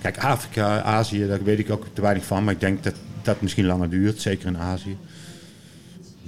Kijk, 0.00 0.18
Afrika, 0.18 0.82
Azië, 0.82 1.26
daar 1.26 1.42
weet 1.44 1.58
ik 1.58 1.70
ook 1.70 1.86
te 1.92 2.00
weinig 2.00 2.24
van. 2.24 2.44
Maar 2.44 2.54
ik 2.54 2.60
denk 2.60 2.82
dat 2.84 2.94
dat 3.22 3.40
misschien 3.40 3.66
langer 3.66 3.90
duurt, 3.90 4.20
zeker 4.20 4.46
in 4.46 4.58
Azië. 4.58 4.96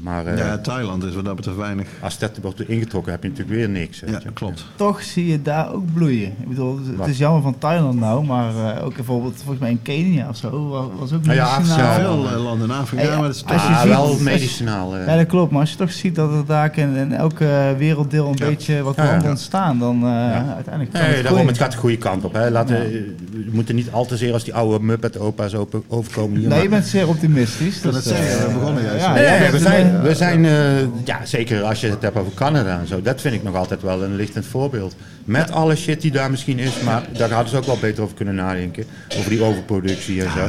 Maar 0.03 0.26
eh, 0.26 0.38
ja, 0.38 0.59
Thailand 0.59 1.05
is 1.05 1.14
wat 1.14 1.24
dat 1.24 1.36
betreft 1.36 1.57
weinig. 1.57 1.86
als 2.01 2.18
dat 2.18 2.30
wordt 2.42 2.68
ingetrokken, 2.68 3.12
heb 3.12 3.22
je 3.22 3.28
natuurlijk 3.28 3.57
weer 3.57 3.68
niks. 3.68 4.01
Ja, 4.07 4.20
je. 4.24 4.32
klopt. 4.32 4.64
Toch 4.76 5.03
zie 5.03 5.26
je 5.26 5.42
daar 5.42 5.72
ook 5.72 5.92
bloeien. 5.94 6.32
Ik 6.40 6.48
bedoel, 6.48 6.78
het 6.86 6.96
Wat? 6.96 7.09
is 7.09 7.18
jammer 7.18 7.42
van 7.42 7.59
Thailand 7.59 8.01
nou, 8.01 8.24
maar 8.26 8.76
eh, 8.76 8.84
ook 8.84 8.94
bijvoorbeeld 8.94 9.34
volgens 9.36 9.59
mij 9.59 9.70
in 9.70 9.82
Kenia 9.82 10.28
of 10.28 10.36
zo 10.36 10.68
wa- 10.68 10.86
was 10.98 11.12
ook 11.12 11.24
Nou 11.24 11.36
ja, 11.36 11.57
medicinaal. 11.59 11.86
Afrika, 11.88 12.01
Veel 12.11 12.28
eh, 12.28 12.42
landen 12.44 12.68
in 12.70 12.74
Afrika, 12.74 13.03
ja, 13.03 13.09
maar 13.18 13.26
dat 13.26 13.34
is 13.34 13.44
als 13.44 13.53
toch... 13.53 13.66
je 13.68 13.74
Ah, 13.74 13.80
ziet- 13.80 13.90
wel 13.90 14.18
medicinaal. 14.20 14.96
Ja, 14.98 15.16
dat 15.16 15.26
klopt. 15.26 15.51
Maar 15.53 15.61
als 15.61 15.70
je 15.70 15.76
toch 15.76 15.92
ziet 15.92 16.14
dat 16.14 16.32
er 16.32 16.46
daar 16.46 16.78
in, 16.78 16.94
in 16.96 17.12
elke 17.12 17.74
werelddeel 17.78 18.26
een 18.28 18.34
Ja. 18.38 18.46
beetje 18.46 18.82
wat 18.82 18.96
Ja, 18.96 19.05
ja. 19.05 19.11
landen 19.11 19.30
ontstaan, 19.30 19.78
dan 19.78 20.03
eh, 20.03 20.09
uiteindelijk 20.55 20.92
kan 20.92 21.03
Nee, 21.03 21.14
het 21.14 21.22
daarom, 21.22 21.46
het 21.46 21.59
gaat 21.59 21.72
de 21.72 21.78
goede 21.78 21.96
kant 21.96 22.24
op. 22.24 22.32
Hè. 22.32 22.51
Laten, 22.51 22.76
Ja. 22.92 22.98
We 23.30 23.51
moeten 23.53 23.74
niet 23.74 23.90
al 23.92 24.07
te 24.07 24.16
zeer 24.16 24.32
als 24.32 24.44
die 24.44 24.55
oude 24.55 24.84
Muppet-opa's 24.84 25.55
overkomen 25.88 26.38
hier. 26.38 26.48
Nee, 26.48 26.48
maar- 26.48 26.62
je 26.62 26.68
bent 26.68 26.86
zeer 26.86 27.09
optimistisch. 27.09 27.80
kan 27.80 27.94
het 27.94 28.05
zeggen, 28.05 28.38
eh, 28.38 28.46
we 28.46 28.53
begonnen 28.59 28.82
juist. 28.82 29.05
Ja, 29.05 29.51
we 29.51 29.59
zijn, 29.59 29.89
we 30.03 30.14
zijn 30.14 30.45
eh, 30.45 30.80
ja, 31.05 31.24
zeker 31.24 31.62
als 31.62 31.80
je 31.80 31.86
het 31.88 32.03
hebt 32.03 32.16
over 32.16 32.32
Canada 32.34 32.78
en 32.80 32.86
zo, 32.86 33.03
dat 33.03 33.20
vind 33.20 33.34
ik 33.34 33.43
nog 33.43 33.55
altijd 33.57 33.82
wel 33.82 34.03
een 34.03 34.16
lichtend 34.16 34.47
voorbeeld. 34.47 34.95
Met 35.24 35.51
alle 35.51 35.76
shit 35.76 36.01
die 36.01 36.11
daar 36.11 36.30
misschien 36.30 36.59
is, 36.59 36.80
maar 36.80 37.03
daar 37.12 37.30
hadden 37.30 37.51
ze 37.51 37.57
ook 37.57 37.64
wel 37.64 37.78
beter 37.80 38.03
over 38.03 38.14
kunnen 38.16 38.34
nadenken. 38.34 38.84
Over 39.18 39.30
die 39.30 39.43
overproductie 39.43 40.24
en 40.24 40.30
zo. 40.30 40.49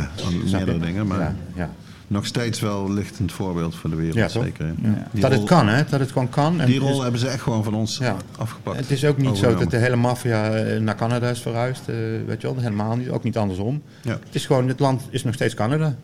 meerdere 0.51 0.79
dingen, 0.79 1.07
maar- 1.07 1.19
Ja, 1.19 1.35
ja. 1.55 1.69
Nog 2.07 2.25
steeds 2.25 2.59
wel 2.59 2.91
lichtend 2.93 3.31
voorbeeld 3.31 3.75
voor 3.75 3.89
de 3.89 3.95
wereld, 3.95 4.15
Ja, 4.15 4.27
zeker. 4.27 4.65
Ja. 4.81 5.07
Dat 5.11 5.31
rol- 5.31 5.39
het 5.39 5.49
kan, 5.49 5.67
hè? 5.67 5.83
Dat 5.89 5.99
het 5.99 6.11
gewoon 6.11 6.29
kan. 6.29 6.59
En 6.61 6.65
Die 6.67 6.79
rol 6.79 6.95
is- 6.97 7.01
hebben 7.01 7.19
ze 7.19 7.27
echt 7.27 7.41
gewoon 7.41 7.63
van 7.63 7.73
ons 7.73 8.01
afgepakt. 8.37 8.77
Het 8.77 8.91
is 8.91 9.05
ook 9.05 9.17
niet 9.17 9.37
zo 9.37 9.55
dat 9.55 9.71
de 9.71 9.77
hele 9.77 9.95
maffia 9.95 10.49
eh, 10.51 10.79
naar 10.79 10.95
Canada 10.95 11.29
is 11.29 11.39
verhuisd, 11.39 11.81
eh, 11.89 11.95
weet 12.27 12.41
je 12.41 12.47
wel. 12.47 12.57
Helemaal 12.57 12.95
niet, 12.95 13.09
ook 13.09 13.23
niet 13.23 13.37
andersom. 13.37 13.81
Ja. 14.01 14.11
Het 14.11 14.35
is 14.35 14.45
gewoon, 14.45 14.67
het 14.67 14.79
land 14.79 15.01
is 15.09 15.23
nog 15.23 15.33
steeds 15.33 15.53
Canada. 15.53 15.95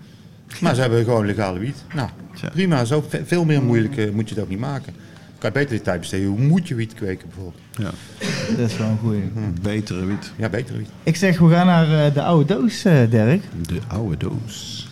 Maar 0.61 0.75
ze 0.75 0.81
hebben 0.81 1.03
gewoon 1.03 1.25
legale 1.25 1.59
wiet. 1.59 1.83
Nou, 1.95 2.09
prima. 2.51 2.85
Zo 2.85 3.05
ve- 3.09 3.25
veel 3.25 3.45
meer 3.45 3.63
moeilijk 3.63 3.97
eh, 3.97 4.11
moet 4.11 4.29
je 4.29 4.35
het 4.35 4.43
ook 4.43 4.49
niet 4.49 4.59
maken. 4.59 4.93
Kan 5.37 5.49
je 5.53 5.55
beter 5.59 5.69
die 5.75 5.81
tijd 5.81 5.99
besteden. 5.99 6.27
Hoe 6.27 6.39
moet 6.39 6.67
je 6.67 6.75
wiet 6.75 6.93
kweken 6.93 7.27
bijvoorbeeld? 7.27 7.63
Ja. 7.71 7.91
dat 8.57 8.69
is 8.69 8.77
wel 8.77 8.87
een 8.87 8.97
goeie. 8.97 9.21
Betere 9.61 10.05
wiet. 10.05 10.31
Ja, 10.35 10.49
betere 10.49 10.77
wiet. 10.77 10.89
Ik 11.03 11.15
zeg, 11.15 11.39
we 11.39 11.49
gaan 11.49 11.65
naar 11.65 12.05
eh, 12.05 12.13
de 12.13 12.23
oude 12.23 12.53
doos, 12.53 12.85
eh, 12.85 13.09
Dirk. 13.09 13.43
De 13.67 13.79
oude 13.87 14.17
doos. 14.17 14.87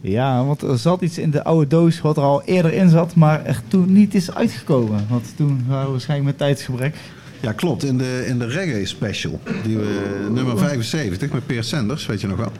Ja, 0.00 0.44
want 0.44 0.62
er 0.62 0.78
zat 0.78 1.00
iets 1.02 1.18
in 1.18 1.30
de 1.30 1.44
oude 1.44 1.66
doos 1.66 2.00
wat 2.00 2.16
er 2.16 2.22
al 2.22 2.42
eerder 2.42 2.72
in 2.72 2.88
zat, 2.88 3.14
maar 3.14 3.44
er 3.44 3.60
toen 3.68 3.92
niet 3.92 4.14
is 4.14 4.34
uitgekomen. 4.34 5.06
Want 5.08 5.32
toen 5.36 5.64
waren 5.68 5.84
we 5.84 5.90
waarschijnlijk 5.90 6.28
met 6.30 6.38
tijdsgebrek. 6.38 6.96
Ja, 7.40 7.52
klopt. 7.52 7.84
In 7.84 7.98
de, 7.98 8.24
in 8.26 8.38
de 8.38 8.46
reggae 8.46 8.86
special, 8.86 9.40
die 9.62 9.76
we, 9.76 10.26
nummer 10.30 10.58
75 10.58 11.32
met 11.32 11.46
Peer 11.46 11.64
Sanders, 11.64 12.06
weet 12.06 12.20
je 12.20 12.26
nog 12.26 12.36
wel. 12.36 12.52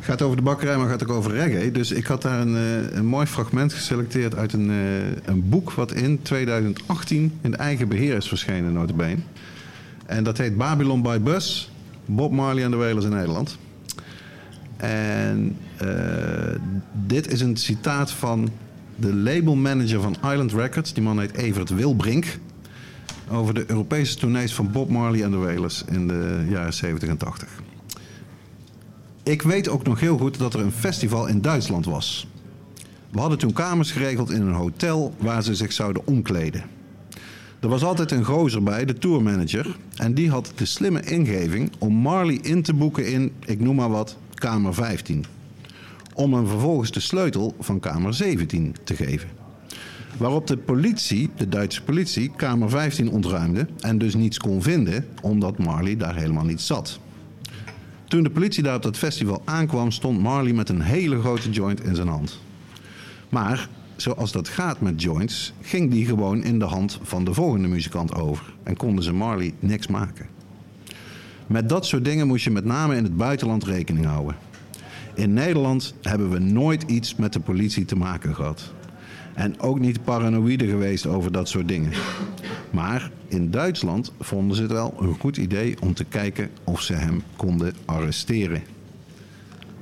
Gaat 0.00 0.22
over 0.22 0.36
de 0.36 0.42
bakkerij, 0.42 0.76
maar 0.76 0.88
gaat 0.88 1.02
ook 1.02 1.16
over 1.16 1.32
reggae. 1.32 1.70
Dus 1.70 1.90
ik 1.90 2.06
had 2.06 2.22
daar 2.22 2.40
een, 2.40 2.56
eh, 2.56 2.96
een 2.96 3.06
mooi 3.06 3.26
fragment 3.26 3.72
geselecteerd 3.72 4.34
uit 4.36 4.52
een, 4.52 4.70
eh, 4.70 4.76
een 5.24 5.48
boek 5.48 5.72
wat 5.72 5.92
in 5.92 6.22
2018 6.22 7.38
in 7.40 7.56
eigen 7.56 7.88
beheer 7.88 8.16
is 8.16 8.28
verschenen, 8.28 8.72
notabene. 8.72 9.20
En 10.06 10.24
dat 10.24 10.38
heet 10.38 10.56
Babylon 10.56 11.02
by 11.02 11.18
Bus, 11.18 11.70
Bob 12.04 12.32
Marley 12.32 12.64
en 12.64 12.70
de 12.70 12.76
Wailers 12.76 13.04
in 13.04 13.10
Nederland. 13.10 13.58
En 14.76 15.56
eh, 15.76 15.88
dit 17.06 17.32
is 17.32 17.40
een 17.40 17.56
citaat 17.56 18.10
van 18.10 18.50
de 18.96 19.14
labelmanager 19.14 20.00
van 20.00 20.16
Island 20.30 20.52
Records. 20.52 20.92
Die 20.92 21.02
man 21.02 21.20
heet 21.20 21.34
Evert 21.34 21.70
Wilbrink 21.70 22.38
over 23.30 23.54
de 23.54 23.64
Europese 23.66 24.16
tournees 24.16 24.54
van 24.54 24.70
Bob 24.72 24.90
Marley 24.90 25.22
en 25.22 25.30
de 25.30 25.36
Wailers 25.36 25.84
in 25.90 26.08
de 26.08 26.46
jaren 26.48 26.74
70 26.74 27.08
en 27.08 27.16
80. 27.16 27.48
Ik 29.22 29.42
weet 29.42 29.68
ook 29.68 29.84
nog 29.84 30.00
heel 30.00 30.18
goed 30.18 30.38
dat 30.38 30.54
er 30.54 30.60
een 30.60 30.72
festival 30.72 31.26
in 31.26 31.40
Duitsland 31.40 31.84
was. 31.84 32.26
We 33.10 33.20
hadden 33.20 33.38
toen 33.38 33.52
kamers 33.52 33.92
geregeld 33.92 34.30
in 34.30 34.40
een 34.40 34.52
hotel 34.52 35.14
waar 35.18 35.42
ze 35.42 35.54
zich 35.54 35.72
zouden 35.72 36.06
omkleden. 36.06 36.64
Er 37.60 37.68
was 37.68 37.84
altijd 37.84 38.10
een 38.10 38.24
gozer 38.24 38.62
bij, 38.62 38.84
de 38.84 38.98
tourmanager, 38.98 39.76
en 39.96 40.14
die 40.14 40.30
had 40.30 40.52
de 40.54 40.64
slimme 40.64 41.02
ingeving 41.02 41.70
om 41.78 41.94
Marley 41.94 42.38
in 42.42 42.62
te 42.62 42.74
boeken 42.74 43.06
in, 43.06 43.32
ik 43.44 43.60
noem 43.60 43.76
maar 43.76 43.90
wat, 43.90 44.16
kamer 44.34 44.74
15. 44.74 45.24
Om 46.14 46.34
hem 46.34 46.46
vervolgens 46.46 46.90
de 46.90 47.00
sleutel 47.00 47.54
van 47.60 47.80
kamer 47.80 48.14
17 48.14 48.76
te 48.84 48.96
geven. 48.96 49.37
Waarop 50.18 50.46
de 50.46 50.56
politie, 50.56 51.30
de 51.36 51.48
Duitse 51.48 51.82
politie, 51.82 52.30
kamer 52.36 52.70
15 52.70 53.10
ontruimde 53.10 53.66
en 53.80 53.98
dus 53.98 54.14
niets 54.14 54.38
kon 54.38 54.62
vinden, 54.62 55.06
omdat 55.22 55.58
Marley 55.58 55.96
daar 55.96 56.16
helemaal 56.16 56.44
niet 56.44 56.60
zat. 56.60 56.98
Toen 58.04 58.22
de 58.22 58.30
politie 58.30 58.62
daar 58.62 58.76
op 58.76 58.82
dat 58.82 58.96
festival 58.96 59.42
aankwam, 59.44 59.90
stond 59.90 60.20
Marley 60.20 60.52
met 60.52 60.68
een 60.68 60.80
hele 60.80 61.20
grote 61.20 61.50
joint 61.50 61.84
in 61.84 61.94
zijn 61.94 62.08
hand. 62.08 62.40
Maar 63.28 63.68
zoals 63.96 64.32
dat 64.32 64.48
gaat 64.48 64.80
met 64.80 65.02
joints, 65.02 65.52
ging 65.60 65.90
die 65.90 66.06
gewoon 66.06 66.42
in 66.44 66.58
de 66.58 66.64
hand 66.64 66.98
van 67.02 67.24
de 67.24 67.34
volgende 67.34 67.68
muzikant 67.68 68.14
over 68.14 68.54
en 68.62 68.76
konden 68.76 69.04
ze 69.04 69.12
Marley 69.12 69.54
niks 69.58 69.86
maken. 69.86 70.26
Met 71.46 71.68
dat 71.68 71.86
soort 71.86 72.04
dingen 72.04 72.26
moest 72.26 72.44
je 72.44 72.50
met 72.50 72.64
name 72.64 72.96
in 72.96 73.04
het 73.04 73.16
buitenland 73.16 73.64
rekening 73.64 74.06
houden. 74.06 74.36
In 75.14 75.32
Nederland 75.32 75.94
hebben 76.02 76.30
we 76.30 76.38
nooit 76.38 76.82
iets 76.82 77.14
met 77.14 77.32
de 77.32 77.40
politie 77.40 77.84
te 77.84 77.96
maken 77.96 78.34
gehad. 78.34 78.72
En 79.38 79.60
ook 79.60 79.78
niet 79.78 80.04
paranoïde 80.04 80.66
geweest 80.66 81.06
over 81.06 81.32
dat 81.32 81.48
soort 81.48 81.68
dingen. 81.68 81.92
Maar 82.70 83.10
in 83.28 83.50
Duitsland 83.50 84.12
vonden 84.20 84.56
ze 84.56 84.62
het 84.62 84.72
wel 84.72 84.94
een 85.00 85.16
goed 85.18 85.36
idee 85.36 85.76
om 85.80 85.94
te 85.94 86.04
kijken 86.04 86.50
of 86.64 86.80
ze 86.80 86.92
hem 86.92 87.22
konden 87.36 87.74
arresteren. 87.84 88.62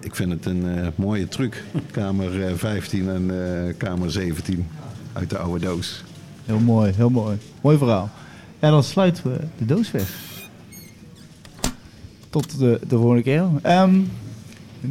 Ik 0.01 0.15
vind 0.15 0.31
het 0.31 0.47
een 0.47 0.69
eh, 0.69 0.87
mooie 0.95 1.29
truc. 1.29 1.65
Kamer 1.91 2.47
eh, 2.47 2.55
15 2.55 3.09
en 3.09 3.31
eh, 3.31 3.75
kamer 3.77 4.11
17 4.11 4.67
uit 5.13 5.31
de 5.31 5.39
oude 5.39 5.65
doos. 5.65 6.05
Heel 6.45 6.59
mooi, 6.59 6.93
heel 6.93 7.11
mooi. 7.11 7.37
Mooi 7.61 7.79
verhaal. 7.79 8.11
En 8.59 8.71
dan 8.71 8.85
sluiten 8.85 9.33
we 9.33 9.39
de 9.59 9.65
doos 9.65 9.91
weg. 9.91 10.17
Tot 12.31 12.59
de, 12.59 12.81
de 12.89 12.97
volgende 12.97 13.23
keer. 13.23 13.45
Ehm, 13.63 14.01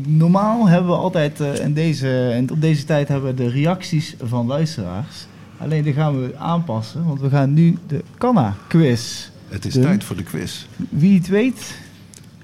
normaal 0.07 0.67
hebben 0.67 0.91
we 0.91 0.97
altijd 0.97 1.39
eh, 1.39 1.59
in 1.59 1.73
deze, 1.73 2.29
en 2.29 2.51
op 2.51 2.61
deze 2.61 2.83
tijd 2.83 3.07
hebben 3.07 3.29
we 3.35 3.43
de 3.43 3.49
reacties 3.49 4.15
van 4.23 4.45
luisteraars. 4.47 5.27
Alleen 5.57 5.83
die 5.83 5.93
gaan 5.93 6.21
we 6.21 6.35
aanpassen, 6.37 7.05
want 7.05 7.21
we 7.21 7.29
gaan 7.29 7.53
nu 7.53 7.77
de 7.87 8.03
Canna 8.17 8.55
quiz. 8.67 9.29
Het 9.49 9.65
is 9.65 9.73
tijd 9.73 10.03
voor 10.03 10.15
de 10.15 10.23
quiz. 10.23 10.65
Wie 10.89 11.17
het 11.17 11.27
weet, 11.27 11.77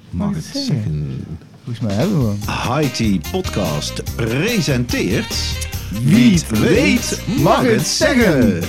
Mag 0.09 0.27
Mag 0.27 0.35
het 0.35 0.45
zeggen? 0.45 0.65
zeggen? 0.65 1.25
volgens 1.63 1.79
mij 1.85 1.93
hebben 1.95 2.19
we 2.19 2.35
hem. 2.39 2.47
Haiti 2.47 3.21
Podcast 3.31 4.15
presenteert... 4.15 5.69
Wie 6.03 6.33
het 6.33 6.59
weet, 6.59 7.21
mag 7.41 7.61
het 7.61 7.87
zeggen. 7.87 8.63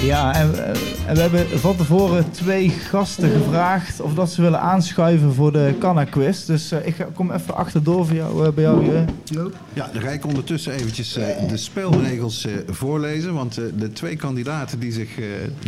Ja, 0.00 0.34
en, 0.34 0.64
eh, 0.64 0.68
en 1.06 1.14
we 1.14 1.20
hebben 1.20 1.60
van 1.60 1.76
tevoren 1.76 2.30
twee 2.30 2.70
gasten 2.70 3.30
gevraagd 3.30 4.00
of 4.00 4.14
dat 4.14 4.30
ze 4.30 4.42
willen 4.42 4.60
aanschuiven 4.60 5.34
voor 5.34 5.52
de 5.52 5.74
Canna 5.78 6.04
Quiz. 6.04 6.44
Dus 6.44 6.72
eh, 6.72 6.86
ik 6.86 7.06
kom 7.14 7.30
even 7.30 7.56
achterdoor 7.56 8.06
voor 8.06 8.16
jou, 8.16 8.46
eh, 8.46 8.52
bij 8.52 8.64
jou, 8.64 9.04
Joop. 9.24 9.54
Ja, 9.72 9.90
dan 9.92 10.02
ga 10.02 10.08
ik 10.08 10.26
ondertussen 10.26 10.72
eventjes 10.72 11.12
de 11.48 11.56
spelregels 11.56 12.46
voorlezen. 12.66 13.34
Want 13.34 13.54
de 13.54 13.92
twee 13.92 14.16
kandidaten 14.16 14.78
die 14.78 14.92
zich 14.92 15.10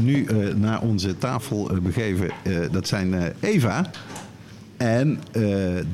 nu 0.03 0.27
naar 0.57 0.81
onze 0.81 1.19
tafel 1.19 1.71
begeven, 1.83 2.31
dat 2.71 2.89
zijn 2.89 3.15
Eva 3.41 3.91
en 4.77 5.21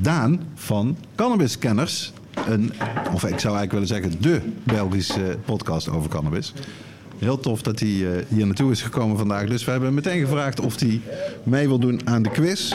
Daan 0.01 0.40
van 0.55 0.97
Cannabiskenners. 1.15 2.12
Een, 2.48 2.73
of 3.12 3.24
ik 3.24 3.39
zou 3.39 3.56
eigenlijk 3.56 3.73
willen 3.73 3.86
zeggen, 3.86 4.23
de 4.23 4.40
Belgische 4.65 5.39
podcast 5.44 5.89
over 5.89 6.11
cannabis. 6.11 6.52
Heel 7.25 7.41
tof 7.41 7.63
dat 7.63 7.81
hij 7.81 7.89
eh, 7.89 8.25
hier 8.29 8.47
naartoe 8.47 8.71
is 8.71 8.83
gekomen 8.83 9.17
vandaag. 9.17 9.49
Dus 9.49 9.65
we 9.65 9.71
hebben 9.71 9.95
meteen 9.95 10.21
gevraagd 10.21 10.61
of 10.61 10.81
hij 10.81 11.01
mee 11.43 11.69
wil 11.69 11.79
doen 11.79 12.01
aan 12.05 12.23
de 12.23 12.31
quiz. 12.31 12.73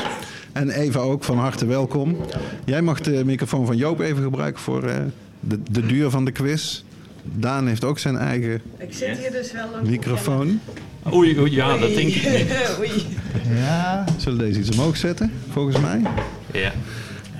En 0.51 0.69
Eva 0.69 0.99
ook, 0.99 1.23
van 1.23 1.37
harte 1.37 1.65
welkom. 1.65 2.17
Jij 2.65 2.81
mag 2.81 3.01
de 3.01 3.25
microfoon 3.25 3.65
van 3.65 3.77
Joop 3.77 3.99
even 3.99 4.23
gebruiken 4.23 4.61
voor 4.61 4.83
eh, 4.83 4.95
de, 5.39 5.59
de 5.71 5.85
duur 5.85 6.09
van 6.09 6.25
de 6.25 6.31
quiz. 6.31 6.83
Daan 7.23 7.67
heeft 7.67 7.83
ook 7.83 7.99
zijn 7.99 8.17
eigen 8.17 8.61
Ik 8.77 8.93
zit 8.93 9.17
hier 9.17 9.31
dus 9.31 9.51
wel 9.51 9.67
een 9.75 9.89
microfoon. 9.89 10.59
Oei, 11.13 11.39
oei, 11.39 11.51
ja, 11.51 11.77
dat 11.77 11.95
denk 11.95 12.09
ik 12.09 12.31
niet. 12.31 12.51
Oei. 12.79 13.05
Ja, 13.55 14.05
Zullen 14.17 14.37
we 14.37 14.45
deze 14.45 14.59
iets 14.59 14.71
omhoog 14.71 14.97
zetten, 14.97 15.31
volgens 15.49 15.79
mij? 15.79 16.01
Ja, 16.53 16.71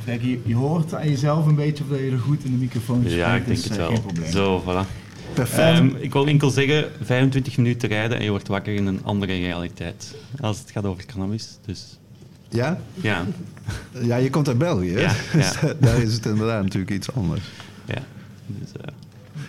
kijk, 0.06 0.22
je, 0.22 0.40
je 0.45 0.56
hoort 0.56 0.94
aan 0.94 1.10
jezelf 1.10 1.45
een 1.45 1.56
beetje 1.56 1.84
of 1.84 1.90
dat 1.90 1.99
je 1.99 2.11
er 2.11 2.19
goed 2.19 2.44
in 2.44 2.52
de 2.52 2.57
microfoon 2.57 2.99
spreekt. 2.99 3.18
ja 3.18 3.36
ik 3.36 3.45
denk 3.45 3.57
dus, 3.57 3.64
het 3.64 3.77
eh, 3.77 3.77
wel. 3.77 3.88
Geen 3.88 4.02
probleem. 4.02 4.31
Zo, 4.31 4.64
voilà. 4.65 5.07
Perfect. 5.39 5.79
Ehm, 5.79 5.89
ik 5.99 6.13
wil 6.13 6.27
enkel 6.27 6.49
zeggen, 6.49 6.85
25 7.01 7.57
minuten 7.57 7.89
rijden 7.89 8.17
en 8.17 8.23
je 8.23 8.29
wordt 8.29 8.47
wakker 8.47 8.73
in 8.73 8.85
een 8.85 8.99
andere 9.03 9.33
realiteit. 9.37 10.15
Als 10.39 10.59
het 10.59 10.71
gaat 10.71 10.85
over 10.85 11.05
cannabis. 11.05 11.57
Dus 11.65 11.97
ja? 12.49 12.79
ja, 13.01 13.25
Ja, 14.01 14.15
je 14.15 14.29
komt 14.29 14.47
uit 14.47 14.57
België? 14.57 14.91
Ja, 14.99 15.13
Dus 15.33 15.59
ja. 15.61 15.73
daar 15.79 16.01
is 16.01 16.13
het 16.13 16.25
inderdaad 16.25 16.63
natuurlijk 16.63 16.91
iets 16.91 17.13
anders. 17.13 17.41
ja. 17.85 18.01
Dus, 18.45 18.69
eh, 18.81 18.87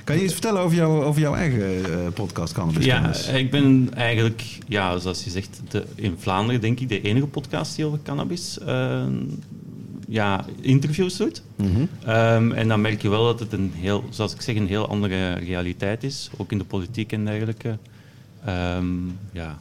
Kan 0.05 0.17
je 0.17 0.23
iets 0.23 0.33
vertellen 0.33 0.61
over, 0.63 0.77
jou, 0.77 1.05
over 1.05 1.21
jouw 1.21 1.35
eigen 1.35 1.85
eh, 1.85 2.13
podcast 2.15 2.53
Cannabis 2.53 2.85
ja, 2.85 3.01
Kennis? 3.01 3.29
ik 3.29 3.51
ben 3.51 3.89
eigenlijk, 3.95 4.59
ja, 4.69 4.99
zoals 4.99 5.25
je 5.25 5.31
zegt, 5.31 5.61
de, 5.69 5.85
in 5.95 6.17
Vlaanderen 6.19 6.61
denk 6.61 6.81
ik 6.81 6.89
de 6.89 7.01
enige 7.01 7.27
podcast 7.27 7.77
die 7.77 7.85
over 7.85 7.99
cannabis 8.03 8.59
eh, 8.59 9.05
ja, 10.11 10.45
interviews 10.61 11.17
doet. 11.17 11.43
Mhm. 11.57 11.69
Ehm, 12.05 12.53
en 12.53 12.69
dan 12.69 12.81
merk 12.81 13.03
je 13.03 13.09
wel 13.09 13.25
dat 13.25 13.41
het 13.41 13.53
een 13.53 13.73
heel, 13.75 14.05
zoals 14.11 14.35
ik 14.35 14.41
zeg, 14.41 14.57
een 14.57 14.67
heel 14.67 14.89
andere 14.89 15.33
realiteit 15.33 16.03
is. 16.05 16.31
Ook 16.37 16.53
in 16.53 16.59
de 16.59 16.65
politiek 16.65 17.13
en 17.13 17.25
dergelijke. 17.25 17.79
Ehm, 18.45 18.85
ja, 19.33 19.59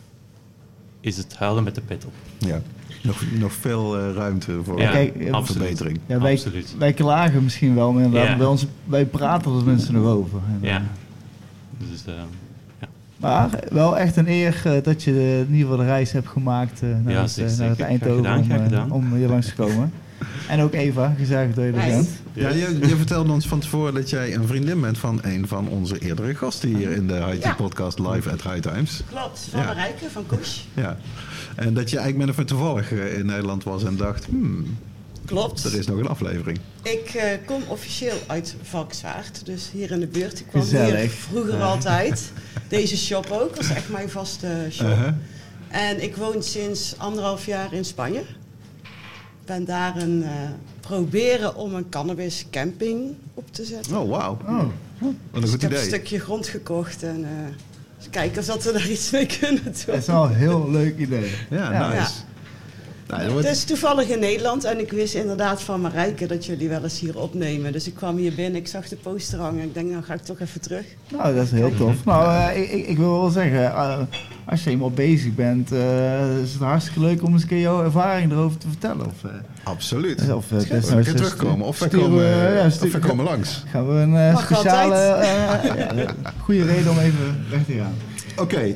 is 1.02 1.18
het 1.18 1.36
huilen 1.38 1.64
met 1.64 1.76
de 1.76 1.82
pet 1.82 2.06
op. 2.06 2.14
Ja. 2.38 2.62
Nog, 3.04 3.24
nog 3.40 3.54
veel 3.54 3.98
eh, 4.00 4.14
ruimte 4.14 4.60
voor 4.64 4.80
Ja, 4.82 4.92
kijk, 4.92 5.16
eh, 5.16 5.44
verbetering. 5.44 6.00
Ja, 6.06 6.20
wij, 6.20 6.32
Absoluut. 6.32 6.76
wij 6.78 6.94
klagen 6.94 7.44
misschien 7.44 7.76
wel, 7.76 7.92
maar 7.94 8.04
inderdaad, 8.04 8.30
Ja. 8.30 8.38
bij 8.38 8.46
ons, 8.48 8.66
wij 8.86 9.06
praten 9.06 9.58
er 9.58 9.66
mensen 9.66 9.94
nog 9.94 10.06
over. 10.06 10.40
En, 10.48 10.60
Ja. 10.68 10.76
eh, 10.78 10.84
Dus, 11.92 12.06
eh, 12.06 12.14
Maar 13.18 13.50
wel 13.72 13.98
echt 13.98 14.16
een 14.16 14.28
eer 14.28 14.62
dat 14.84 15.04
je 15.04 15.12
de, 15.14 15.46
in 15.48 15.54
ieder 15.56 15.70
geval 15.70 15.78
de 15.78 15.92
reis 15.92 16.12
hebt 16.12 16.28
gemaakt 16.28 16.82
eh, 16.82 16.90
naar, 17.04 17.14
Ja, 17.14 17.22
het, 17.22 17.58
naar 17.58 17.70
het. 17.70 17.80
Eindhoven 17.80 18.44
gedaan, 18.44 18.92
om, 18.92 19.04
om 19.12 19.14
hier 19.16 19.28
langs 19.28 19.48
te 19.48 19.56
komen. 19.56 19.92
en 20.50 20.62
ook 20.62 20.74
Eva, 20.74 21.16
gezellig 21.18 21.54
dat 21.54 21.64
je 21.64 21.72
er 21.72 21.86
bent. 21.88 22.10
Ja, 22.34 22.50
je, 22.50 22.78
je 22.82 22.96
vertelde 22.96 23.32
ons 23.32 23.48
van 23.48 23.60
tevoren 23.60 23.94
dat 23.94 24.10
jij 24.10 24.36
een 24.36 24.48
vriendin 24.48 24.82
bent 24.82 24.98
van 24.98 25.20
een 25.24 25.48
van 25.48 25.68
onze 25.68 26.00
eerdere 26.00 26.36
gasten 26.36 26.76
hier 26.76 26.92
in 26.92 27.08
de 27.08 27.14
Ja. 27.14 27.32
IT-podcast 27.32 28.00
live 28.00 28.30
at 28.30 28.42
High 28.42 28.60
Times. 28.60 29.02
Klopt, 29.10 29.48
van 29.52 29.60
Ja. 29.60 29.66
Marijke 29.66 30.10
van 30.10 30.26
Koes. 30.26 30.68
Ja. 30.74 30.98
En 31.56 31.74
dat 31.74 31.90
je 31.90 31.98
eigenlijk 31.98 32.30
of 32.30 32.36
meer 32.38 32.46
toevallig 32.46 32.92
eh, 32.92 33.18
in 33.18 33.26
Nederland 33.26 33.64
was 33.64 33.84
en 33.84 33.98
dacht, 33.98 34.26
hmm, 34.26 34.78
Klopt. 35.26 35.64
er 35.64 35.76
is 35.76 35.88
nog 35.88 35.98
een 36.00 36.08
aflevering. 36.08 36.60
Ik 36.82 37.10
eh, 37.14 37.24
kom 37.46 37.62
officieel 37.68 38.18
uit 38.28 38.56
Valkenswaard, 38.62 39.46
dus 39.46 39.70
hier 39.74 39.92
in 39.92 40.00
de 40.00 40.08
buurt. 40.08 40.40
Ik 40.40 40.46
kwam 40.48 40.64
hier 40.64 41.10
vroeger 41.10 41.62
altijd. 41.62 42.32
Deze 42.68 42.98
shop 42.98 43.32
ook, 43.32 43.56
was 43.56 43.70
echt 43.70 43.90
mijn 43.90 44.10
vaste 44.10 44.68
shop. 44.72 44.88
Uh-huh. 44.88 45.14
En 45.70 46.04
ik 46.04 46.16
woon 46.16 46.44
sinds 46.44 46.94
anderhalf 46.98 47.46
jaar 47.46 47.74
in 47.74 47.86
Spanje. 47.86 48.22
Ben 49.50 49.66
daar 49.66 49.98
een 49.98 50.24
eh, 50.24 50.30
proberen 50.80 51.56
om 51.56 51.74
een 51.76 51.90
cannabis 51.90 52.46
camping 52.52 53.16
op 53.34 53.54
te 53.54 53.64
zetten. 53.66 53.98
Oh, 53.98 54.10
wauw. 54.10 54.38
Oh, 54.48 54.60
Wat 55.00 55.14
een 55.32 55.42
Dus 55.42 55.50
goed 55.50 55.54
ik 55.54 55.62
heb 55.62 55.72
een 55.72 55.78
idee. 55.78 55.88
stukje 55.90 56.20
grond 56.20 56.48
gekocht 56.48 57.04
en 57.04 57.24
eh 57.24 57.30
eens 57.98 58.10
kijken 58.10 58.40
of 58.56 58.64
we 58.64 58.72
daar 58.72 58.90
iets 58.90 59.12
mee 59.12 59.26
kunnen 59.40 59.64
doen. 59.64 59.74
dat 59.86 59.96
is 59.96 60.06
wel 60.06 60.24
een 60.26 60.34
heel 60.36 60.70
leuk 60.72 60.98
idee. 60.98 61.32
Ja, 61.50 61.72
Ja. 61.94 62.08
Nou, 63.10 63.32
wordt- 63.32 63.48
Het 63.48 63.56
is 63.56 63.64
toevallig 63.64 64.08
in 64.08 64.20
Nederland 64.20 64.64
en 64.64 64.80
ik 64.80 64.92
wist 64.92 65.14
inderdaad 65.14 65.62
van 65.62 65.82
Marijke 65.82 66.26
dat 66.28 66.46
jullie 66.46 66.70
wel 66.70 66.84
eens 66.84 67.00
hier 67.00 67.20
opnemen. 67.20 67.72
Dus 67.72 67.88
ik 67.88 67.94
kwam 67.96 68.18
hier 68.18 68.34
binnen, 68.36 68.56
ik 68.60 68.68
zag 68.68 68.88
de 68.88 68.96
poster 68.96 69.40
hangen. 69.40 69.64
Ik 69.64 69.74
denk, 69.74 69.90
nou 69.92 70.04
ga 70.04 70.14
ik 70.14 70.22
toch 70.22 70.40
even 70.40 70.62
terug. 70.62 70.86
Nou, 71.18 71.36
dat 71.36 71.44
is 71.44 71.52
heel 71.52 71.76
tof. 71.76 72.06
Nou, 72.06 72.34
eh, 72.54 72.62
ik, 72.62 72.88
ik, 72.88 72.98
wil 72.98 73.20
wel 73.20 73.30
zeggen, 73.30 73.64
eh, 73.66 74.00
als 74.46 74.64
je 74.64 74.70
eenmaal 74.70 74.92
bezig 74.92 75.36
bent, 75.36 75.72
eh, 75.72 76.38
is 76.44 76.52
het 76.54 76.62
hartstikke 76.62 77.00
leuk 77.00 77.24
om 77.24 77.34
eens 77.34 77.42
een 77.42 77.48
keer 77.48 77.60
jouw 77.60 77.84
ervaring 77.84 78.32
erover 78.32 78.58
te 78.58 78.68
vertellen. 78.68 79.06
Of, 79.06 79.24
eh, 79.24 79.30
Absoluut. 79.64 80.34
of, 80.34 80.50
We 80.50 80.56
desnoods 80.58 80.88
kunnen 80.90 81.16
terugkomen. 81.16 81.68
Of 81.68 81.80
we 81.80 81.88
komen, 81.88 82.26
ja, 82.54 82.66
of 82.66 82.80
we 82.92 83.00
komen 83.00 83.26
langs. 83.26 83.64
Gaan 83.72 83.88
we 83.88 83.94
een 83.94 84.38
speciale, 84.38 84.96
eh, 84.96 85.98
ja, 85.98 86.14
goede 86.44 86.64
reden 86.66 86.92
om 86.92 86.98
even 87.00 87.46
weg 87.50 87.66
te 87.66 87.74
gaan. 87.74 87.94
Oké, 88.40 88.58
eh, 88.60 88.74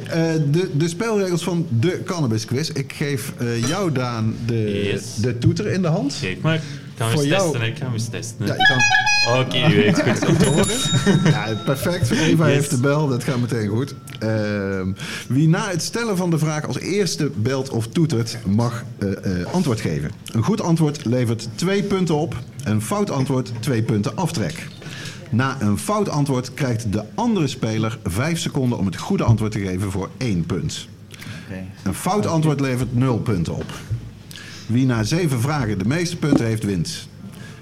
de, 0.51 0.69
de 0.77 0.87
spelregels 0.87 1.43
van 1.43 1.67
de 1.79 2.01
Cannabis 2.05 2.45
Quiz. 2.45 2.69
Ik 2.69 2.93
geef 2.93 3.33
eh, 3.37 3.67
jou, 3.67 3.91
Daan, 3.91 4.35
de, 4.45 4.89
Yes. 4.93 5.15
de 5.15 5.37
toeter 5.37 5.67
in 5.67 5.81
de 5.81 5.87
hand. 5.87 6.17
Kijk 6.21 6.41
maar, 6.41 6.61
kan 6.97 7.09
Voor 7.11 7.19
eens 7.21 7.29
jou- 7.29 7.51
testen. 7.51 7.67
Ik 7.67 7.75
kan 7.79 7.93
eens 7.93 8.07
testen. 8.07 8.45
Ja, 8.45 8.55
kan 8.55 9.39
Oké, 9.39 9.67
nu 9.67 9.75
weet 9.75 9.97
ik 9.97 10.03
het. 10.05 10.25
om 10.27 10.37
te 10.37 10.45
horen. 10.45 10.77
Ja, 11.31 11.47
perfect. 11.65 12.09
Eva 12.11 12.45
Yes. 12.45 12.53
heeft 12.55 12.69
de 12.69 12.77
bel, 12.77 13.07
dat 13.07 13.23
gaat 13.23 13.39
meteen 13.39 13.67
goed. 13.67 13.95
Ehm, 14.19 14.91
wie 15.27 15.47
na 15.47 15.69
het 15.69 15.81
stellen 15.81 16.17
van 16.17 16.29
de 16.29 16.37
vraag 16.37 16.67
als 16.67 16.79
eerste 16.79 17.31
belt 17.35 17.69
of 17.69 17.87
toetert, 17.87 18.37
mag 18.45 18.83
eh, 18.99 19.09
antwoord 19.51 19.81
geven. 19.81 20.11
Een 20.31 20.43
goed 20.43 20.61
antwoord 20.61 21.05
levert 21.05 21.47
twee 21.55 21.83
punten 21.83 22.15
op. 22.15 22.35
Een 22.63 22.81
fout 22.81 23.11
antwoord 23.11 23.51
twee 23.59 23.83
punten 23.83 24.15
aftrek. 24.15 24.67
Na 25.33 25.61
een 25.61 25.77
fout 25.77 26.09
antwoord 26.09 26.53
krijgt 26.53 26.91
de 26.91 27.03
andere 27.15 27.47
speler 27.47 27.99
vijf 28.03 28.39
seconden 28.39 28.77
om 28.77 28.85
het 28.85 28.97
goede 28.97 29.23
antwoord 29.23 29.51
te 29.51 29.59
geven 29.59 29.91
voor 29.91 30.09
één 30.17 30.45
punt. 30.45 30.87
Een 31.83 31.93
fout 31.93 32.25
antwoord 32.25 32.59
levert 32.59 32.95
nul 32.95 33.17
punten 33.17 33.55
op. 33.55 33.73
Wie 34.67 34.85
na 34.85 35.03
zeven 35.03 35.39
vragen 35.39 35.77
de 35.77 35.85
meeste 35.85 36.17
punten 36.17 36.45
heeft, 36.45 36.63
wint. 36.63 37.07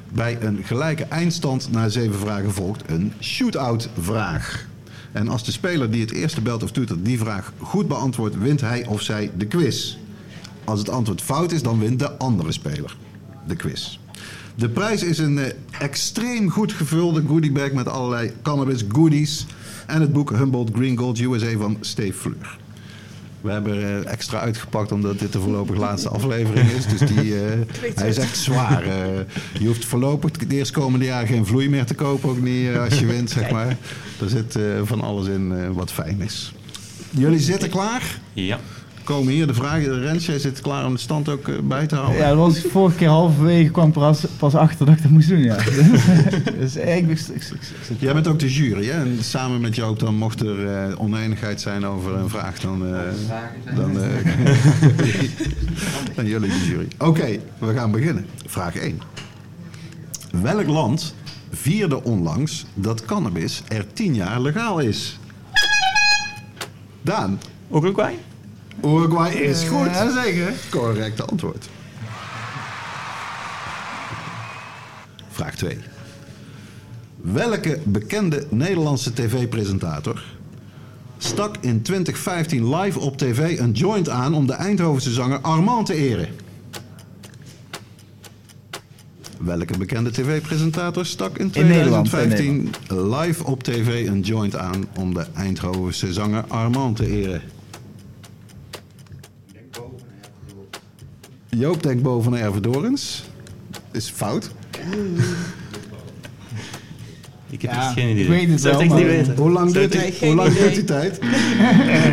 Bij 0.10 0.41
een 0.41 0.64
gelijke 0.64 1.03
eindstand 1.03 1.72
na 1.72 1.89
zeven 1.89 2.19
vragen 2.19 2.52
volgt 2.52 2.84
een 2.89 3.14
shootout 3.19 3.89
vraag. 3.99 4.68
En 5.11 5.27
als 5.27 5.43
de 5.43 5.52
speler 5.52 5.91
die 5.91 6.02
het 6.02 6.11
eerste 6.11 6.41
belt 6.41 6.64
of 6.64 6.72
toetert 6.72 7.06
die 7.06 7.19
vraag 7.19 7.53
goed 7.57 7.88
beantwoordt, 7.88 8.38
wint 8.38 8.61
hij 8.61 8.85
of 8.85 9.02
zij 9.02 9.31
de 9.38 9.45
quiz. 9.45 9.98
Als 10.64 10.80
het 10.80 10.89
antwoord 10.89 11.22
fout 11.22 11.52
is, 11.52 11.64
dan 11.64 11.80
wint 11.80 11.99
de 11.99 12.18
andere 12.18 12.52
speler 12.52 12.98
de 13.48 13.56
quiz. 13.56 13.99
De 14.56 14.69
prijs 14.69 15.03
is 15.03 15.18
een 15.18 15.38
eh, 15.40 15.45
extreem 15.80 16.49
goed 16.49 16.73
gevulde 16.73 17.23
goodiebag 17.28 17.72
met 17.72 17.88
allerlei 17.88 18.32
cannabis 18.41 18.84
goodies. 18.90 19.45
En 19.88 20.02
het 20.02 20.14
boek 20.14 20.30
Humboldt 20.32 20.72
Green 20.76 20.98
Gold 20.98 21.19
USA 21.19 21.57
van 21.57 21.78
Steve 21.82 22.14
Fleur. 22.18 22.60
We 23.41 23.52
hebben 23.52 23.73
er 23.73 24.06
eh, 24.06 24.11
extra 24.11 24.40
uitgepakt 24.40 24.91
omdat 24.91 25.19
dit 25.19 25.34
de 25.34 25.40
voorlopig 25.40 25.78
laatste 25.88 26.10
aflevering 26.10 26.69
is. 26.69 26.86
Dus 26.88 26.99
die, 27.10 27.36
eh, 27.36 27.60
hij 27.95 28.10
is 28.10 28.18
echt 28.18 28.38
zwaar. 28.38 28.84
eh. 28.84 29.19
je 29.60 29.68
hoeft 29.68 29.86
voorlopig 29.86 30.32
de 30.32 30.56
eerstkomende 30.56 31.06
jaar 31.06 31.28
geen 31.28 31.45
vloei 31.45 31.69
meer 31.69 31.86
te 31.86 31.94
kopen. 31.94 32.30
Ook 32.30 32.41
niet 32.41 32.68
eh, 32.69 32.82
als 32.84 32.99
je 32.99 33.06
wint, 33.06 33.30
zeg 33.30 33.52
maar. 33.52 33.78
Er 34.22 34.30
zit 34.30 34.56
eh, 34.56 34.64
van 34.84 35.02
alles 35.02 35.28
in 35.28 35.52
eh, 35.52 35.69
wat 35.69 35.91
fijn 35.91 36.22
is. 36.22 36.53
Jullie 37.10 37.40
zitten 37.40 37.69
klaar? 37.69 38.19
Ja. 38.34 38.60
Komen 39.12 39.34
hier 39.34 39.48
de 39.48 39.54
vragen. 39.54 40.00
Rens, 40.00 40.26
jij 40.26 40.40
zit 40.40 40.62
klaar 40.62 40.86
om 40.86 40.94
de 40.94 41.00
stand 41.00 41.30
ook 41.30 41.48
eh, 41.48 41.56
bij 41.64 41.88
te 41.88 41.96
houden? 41.96 42.18
Ja, 42.18 42.28
dat 42.28 42.38
was 42.38 42.60
vorige 42.62 42.98
keer 42.98 43.08
halverwege 43.08 43.72
kwam 43.72 43.92
pas, 43.92 44.26
pas 44.38 44.56
achter 44.56 44.86
dat 44.86 44.96
ik 44.96 45.02
dat 45.02 45.12
moest 45.12 45.30
doen, 45.30 45.40
ja. 45.44 45.58
dus 46.60 46.76
eh, 46.76 46.98
ik, 46.98 47.10
ik, 47.10 47.20
ik, 47.20 47.28
ik, 47.36 47.44
ik- 47.90 48.00
Jij 48.00 48.14
bent 48.14 48.28
ook 48.28 48.40
de 48.40 48.54
jury, 48.54 48.86
hè? 48.86 48.92
En 49.02 49.18
samen 49.24 49.62
met 49.62 49.76
jou, 49.76 49.98
dan 49.98 50.16
mocht 50.16 50.42
er 50.42 50.68
eh, 50.68 51.00
oneenigheid 51.02 51.62
zijn 51.62 51.86
over 51.86 52.16
een 52.16 52.30
vraag, 52.30 52.60
dan, 52.60 52.86
eh 52.96 53.02
dan, 53.76 54.02
eh 54.02 54.10
dan 56.16 56.26
jullie 56.26 56.50
de 56.50 56.66
jury. 56.68 56.88
Oké, 56.98 57.40
we 57.58 57.74
gaan 57.74 57.92
beginnen. 57.92 58.26
Vraag 58.46 58.76
1. 58.76 59.02
Welk 60.42 60.68
land 60.68 61.16
vierde 61.52 62.04
onlangs 62.04 62.66
dat 62.74 63.06
cannabis 63.06 63.62
er 63.68 63.86
10 63.94 64.16
jaar 64.16 64.42
legaal 64.42 64.80
is? 64.80 65.20
Daan, 67.02 67.40
Uruguay? 67.74 68.18
Uruguay 68.84 69.34
is 69.34 69.64
goed. 69.64 69.85
Ja, 69.85 70.23
zeker. 70.23 70.53
Correcte 70.69 71.23
antwoord. 71.23 71.69
Vraag 75.30 75.56
2. 75.56 75.77
Welke 77.22 77.80
bekende 77.84 78.45
Nederlandse 78.49 79.14
tv-presentator 79.14 80.23
stak 81.18 81.56
in 81.60 81.81
2015 81.81 82.76
live 82.76 82.99
op 82.99 83.18
tv 83.18 83.60
een 83.60 83.72
joint 83.72 84.10
aan 84.10 84.34
om 84.34 84.48
de 84.48 84.53
Eindhovense 84.53 85.11
zanger 85.11 85.39
Armand 85.41 85.85
te 85.85 85.93
eren? 85.93 86.27
Welke 89.38 89.77
bekende 89.77 90.11
tv-presentator 90.11 91.06
stak 91.06 91.38
in 91.38 91.49
In 91.53 91.68
Nederland, 91.68 92.10
2015 92.10 92.69
live 93.10 93.43
op 93.43 93.64
tv 93.64 94.07
een 94.07 94.22
joint 94.22 94.56
aan 94.56 94.85
om 94.95 95.14
de 95.14 95.26
Eindhovense 95.34 96.14
zanger 96.14 96.43
Armand 96.48 96.95
te 96.95 97.07
eren? 97.07 97.41
Joop 101.57 101.84
denkt 101.84 102.03
boven 102.03 102.32
naar 102.32 102.41
Ervedorens. 102.41 103.23
Is 103.91 104.10
fout. 104.15 104.52
Ik 107.49 107.61
heb 107.61 107.72
Ja, 107.72 107.84
echt 107.86 107.94
geen 107.94 108.10
idee. 108.10 108.23
ik 108.23 108.30
weet 108.30 108.49
het 108.49 108.61
Zou 108.61 108.73
wel, 108.73 108.82
het 108.84 108.91
echt 108.91 109.02
maar- 109.02 109.10
niet 109.18 109.28
weten. 109.28 109.44
Hoe 109.44 109.52
lang 109.52 109.72
duurt 109.73 109.91
die, 109.91 110.02
geen 110.02 110.28
hoe 110.28 110.36
lang 110.38 110.53
duurt 110.57 110.73
die 110.76 110.84
tijd? 110.84 111.19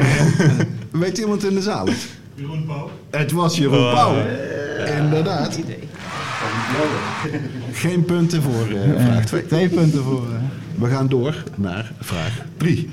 Weet 0.90 1.18
iemand 1.18 1.44
in 1.44 1.54
de 1.54 1.62
zaal 1.62 1.86
het? 1.86 2.06
Jeroen 2.34 2.64
Pauw. 2.66 2.90
Het 3.10 3.32
was 3.32 3.56
Jeroen 3.56 3.92
Pauw. 3.92 4.16
Inderdaad. 4.98 5.58
Geen 7.72 8.04
punten 8.04 8.42
voor 8.42 8.66
eh, 8.68 9.04
vraag 9.04 9.24
2. 9.24 9.46
Twee 9.46 9.68
punten 9.68 10.02
voor... 10.02 10.26
eh, 10.32 10.38
We 10.82 10.88
gaan 10.90 11.08
door 11.08 11.44
naar 11.54 11.92
vraag 12.00 12.40
3. 12.56 12.90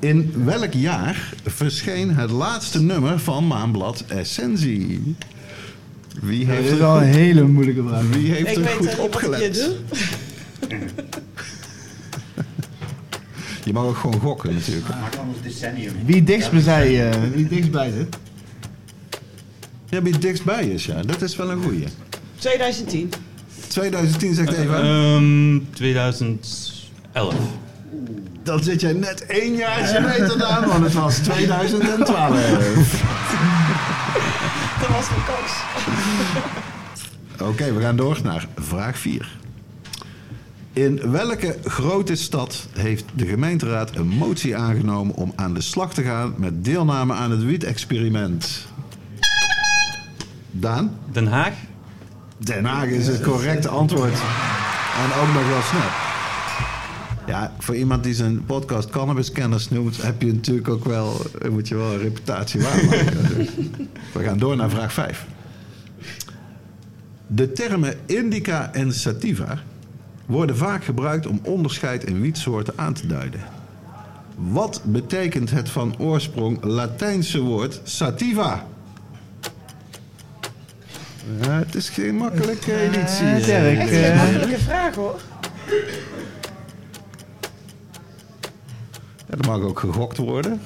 In 0.00 0.44
welk 0.44 0.72
jaar 0.72 1.32
verscheen 1.44 2.14
het 2.14 2.30
laatste 2.30 2.82
nummer 2.82 3.18
van 3.18 3.46
Maanblad 3.46 4.04
Essentie? 4.08 5.16
Wie 6.20 6.38
dit 6.38 6.48
heeft 6.48 6.64
is 6.64 6.70
er 6.70 6.78
wel 6.78 6.96
een 6.96 7.08
hele 7.08 7.42
moeilijke 7.42 7.82
vraag. 7.88 8.08
wie 8.10 8.32
heeft 8.32 8.48
Ik 8.50 8.56
er 8.56 8.62
weet 8.62 8.72
goed 8.72 8.98
opgelet? 8.98 9.56
Je 13.64 13.72
mag 13.72 13.84
ook 13.84 13.96
gewoon 13.96 14.20
gokken 14.20 14.54
natuurlijk. 14.54 14.86
Wie 16.04 16.22
dichtstbij, 16.22 17.10
eh 17.10 17.20
wie 17.34 17.48
dichtstbij 17.48 17.90
zit? 17.90 18.18
Ja, 19.88 20.02
wie 20.02 20.18
dichtstbij 20.18 20.66
is, 20.68 20.86
ja. 20.86 21.02
Dat 21.02 21.22
is 21.22 21.36
wel 21.36 21.50
een 21.50 21.62
goeie. 21.62 21.84
2010. 22.38 23.12
2010 23.68 24.34
zegt 24.34 24.52
Eva. 24.52 24.80
Ehm 24.80 25.58
2011. 25.72 27.34
Dan 28.42 28.62
zit 28.62 28.80
jij 28.80 28.92
net 28.92 29.26
één 29.26 29.54
jaartje 29.54 30.00
beter 30.02 30.44
aan, 30.44 30.66
want 30.68 30.84
het 30.84 30.92
was 30.92 31.16
2012. 31.16 32.06
Dat 34.80 34.88
was 34.88 35.08
mijn 35.10 35.22
kans. 35.26 35.52
Oké, 37.50 37.72
we 37.72 37.80
gaan 37.80 37.96
door 37.96 38.18
naar 38.22 38.46
vraag 38.56 38.98
4. 38.98 39.38
In 40.72 41.10
welke 41.10 41.56
grote 41.64 42.14
stad 42.14 42.68
heeft 42.72 43.04
de 43.14 43.26
gemeenteraad 43.26 43.96
een 43.96 44.08
motie 44.08 44.56
aangenomen 44.56 45.14
om 45.14 45.32
aan 45.36 45.54
de 45.54 45.60
slag 45.60 45.94
te 45.94 46.02
gaan 46.02 46.34
met 46.36 46.64
deelname 46.64 47.14
aan 47.14 47.30
het 47.30 47.44
wiet-experiment? 47.44 48.66
Daan? 50.50 50.98
Den 51.12 51.26
Haag? 51.26 51.52
Den 52.38 52.64
Haag 52.64 52.86
is 52.86 53.06
het 53.06 53.20
correcte 53.20 53.68
antwoord. 53.68 54.18
En 54.96 55.20
ook 55.20 55.34
nog 55.34 55.48
wel 55.48 55.62
snel. 55.62 56.09
Ja, 57.30 57.52
voor 57.58 57.76
iemand 57.76 58.04
die 58.04 58.14
zijn 58.14 58.44
podcast 58.44 58.90
cannabiskenners 58.90 59.68
noemt, 59.68 60.02
heb 60.02 60.22
je 60.22 60.32
natuurlijk 60.32 60.68
ook 60.68 60.84
wel, 60.84 61.20
eh, 61.42 61.50
moet 61.50 61.68
je 61.68 61.74
wel 61.74 61.92
een 61.92 61.98
reputatie 61.98 62.60
waarmaken. 62.60 63.28
Dus 63.36 63.48
we 64.12 64.22
gaan 64.22 64.38
door 64.38 64.56
naar 64.56 64.70
vraag 64.70 64.92
5. 64.92 65.26
De 67.26 67.52
termen 67.52 67.94
indica 68.06 68.72
en 68.72 68.92
sativa 68.92 69.58
worden 70.26 70.56
vaak 70.56 70.84
gebruikt 70.84 71.26
om 71.26 71.40
onderscheid 71.42 72.04
in 72.04 72.20
wietsoorten 72.20 72.72
aan 72.76 72.92
te 72.92 73.06
duiden. 73.06 73.40
Wat 74.36 74.80
betekent 74.84 75.50
het 75.50 75.70
van 75.70 75.98
oorsprong 75.98 76.64
Latijnse 76.64 77.40
woord 77.40 77.80
sativa? 77.84 78.66
Ja, 81.40 81.58
het 81.58 81.74
is 81.74 81.88
geen 81.88 82.16
makkelijke 82.16 82.80
editie. 82.80 83.26
Eh, 83.26 83.44
Dirk, 83.44 83.78
Echt 83.78 83.90
geen 83.90 84.02
eh, 84.02 84.22
makkelijke 84.22 84.62
vraag 84.62 84.94
hoor. 84.94 85.20
Ja, 89.20 89.26
dat 89.40 89.58
mag 89.58 89.68
ook 89.68 89.78
gegokt 89.78 90.16
worden. 90.16 90.60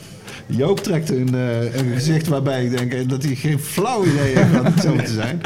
Joop 0.47 0.81
trekt 0.81 1.11
een, 1.11 1.35
eh, 1.35 1.75
een 1.75 1.93
gezicht 1.95 2.27
waarbij 2.27 2.65
ik 2.65 2.79
denk 2.79 2.93
eh, 2.93 3.09
dat 3.09 3.23
hij 3.23 3.35
geen 3.35 3.59
flauw 3.59 4.05
idee 4.05 4.37
heeft 4.37 4.53
wat 4.53 4.65
het 4.65 4.81
zo 4.81 4.97
te 4.97 5.13
zijn. 5.13 5.41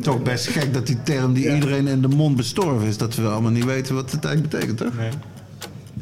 Toch 0.00 0.22
best 0.22 0.46
gek 0.46 0.74
dat 0.74 0.86
die 0.86 1.02
term 1.02 1.32
die 1.32 1.54
iedereen 1.54 1.86
in 1.86 2.00
de 2.00 2.08
mond 2.08 2.36
bestorven 2.36 2.88
is, 2.88 2.96
dat 2.96 3.14
we 3.14 3.28
allemaal 3.28 3.50
niet 3.50 3.64
weten 3.64 3.94
wat 3.94 4.10
het 4.10 4.24
eigenlijk 4.24 4.54
betekent, 4.54 4.78
toch? 4.78 4.96
Nee. 4.98 5.10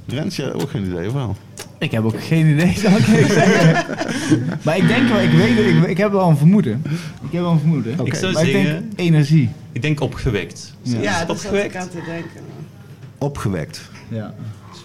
Rens, 0.07 0.37
jij 0.37 0.53
ook 0.53 0.71
geen 0.71 0.85
idee, 0.85 1.07
of 1.07 1.13
wel? 1.13 1.37
Ik 1.79 1.91
heb 1.91 2.05
ook 2.05 2.23
geen 2.23 2.47
idee, 2.47 2.75
zal 2.79 2.97
ik 2.97 3.05
zeggen. 3.05 3.87
maar 4.65 4.77
ik 4.77 4.89
denk 4.89 5.09
wel, 5.09 5.21
ik 5.21 5.31
weet 5.31 5.57
het, 5.57 5.67
ik, 5.67 5.85
ik 5.89 5.97
heb 5.97 6.13
wel 6.13 6.29
een 6.29 6.37
vermoeden. 6.37 6.83
Ik 7.23 7.33
heb 7.33 7.41
wel 7.41 7.51
een 7.51 7.59
vermoeden. 7.59 7.99
Ik 8.05 8.15
zou 8.15 8.33
maar 8.33 8.47
ik 8.47 8.53
denk 8.53 8.67
zeggen- 8.67 8.93
energie. 8.97 9.51
Ik 9.73 9.83
denk 9.83 10.01
opgewekt. 10.01 10.75
Ja. 10.83 11.01
Ja, 11.01 11.25
dat 11.25 11.41
zat 11.41 11.45
ik 11.45 11.51
opgewekt? 11.53 11.77
aan 11.77 11.89
te 11.89 12.03
denken. 12.07 12.41
Opgewekt. 13.19 13.81
Ja, 14.09 14.35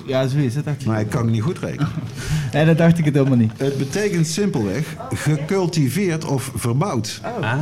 ja 0.05 0.27
zoiets, 0.27 0.55
dat 0.55 0.65
dacht 0.65 0.81
ik. 0.81 0.87
Maar 0.87 0.99
ik 0.99 1.09
kan 1.09 1.21
het 1.23 1.31
niet 1.31 1.41
goed 1.41 1.59
rekenen. 1.59 1.89
Nee, 2.53 2.65
dat 2.65 2.77
dacht 2.77 2.97
ik 2.97 3.05
het 3.05 3.13
helemaal 3.15 3.37
niet. 3.37 3.51
Het 3.57 3.77
betekent 3.77 4.27
simpelweg 4.27 4.95
gecultiveerd 5.13 6.25
of 6.25 6.51
verbouwd. 6.55 7.21
Ah, 7.41 7.53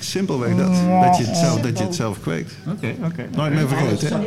Simpelweg 0.00 0.56
dat. 0.56 0.74
Dat 1.02 1.16
je 1.18 1.24
het 1.24 1.36
zelf, 1.36 1.60
dat 1.60 1.78
je 1.78 1.84
het 1.84 1.94
zelf 1.94 2.20
kweekt. 2.20 2.52
Oké, 2.66 2.94
oké. 3.04 3.26
Nooit 3.36 3.54
meer 3.54 3.68
vergeten, 3.68 4.08
hè? 4.08 4.26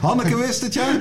Hanneke 0.00 0.36
wist 0.36 0.62
het, 0.62 0.74
ja? 0.74 0.86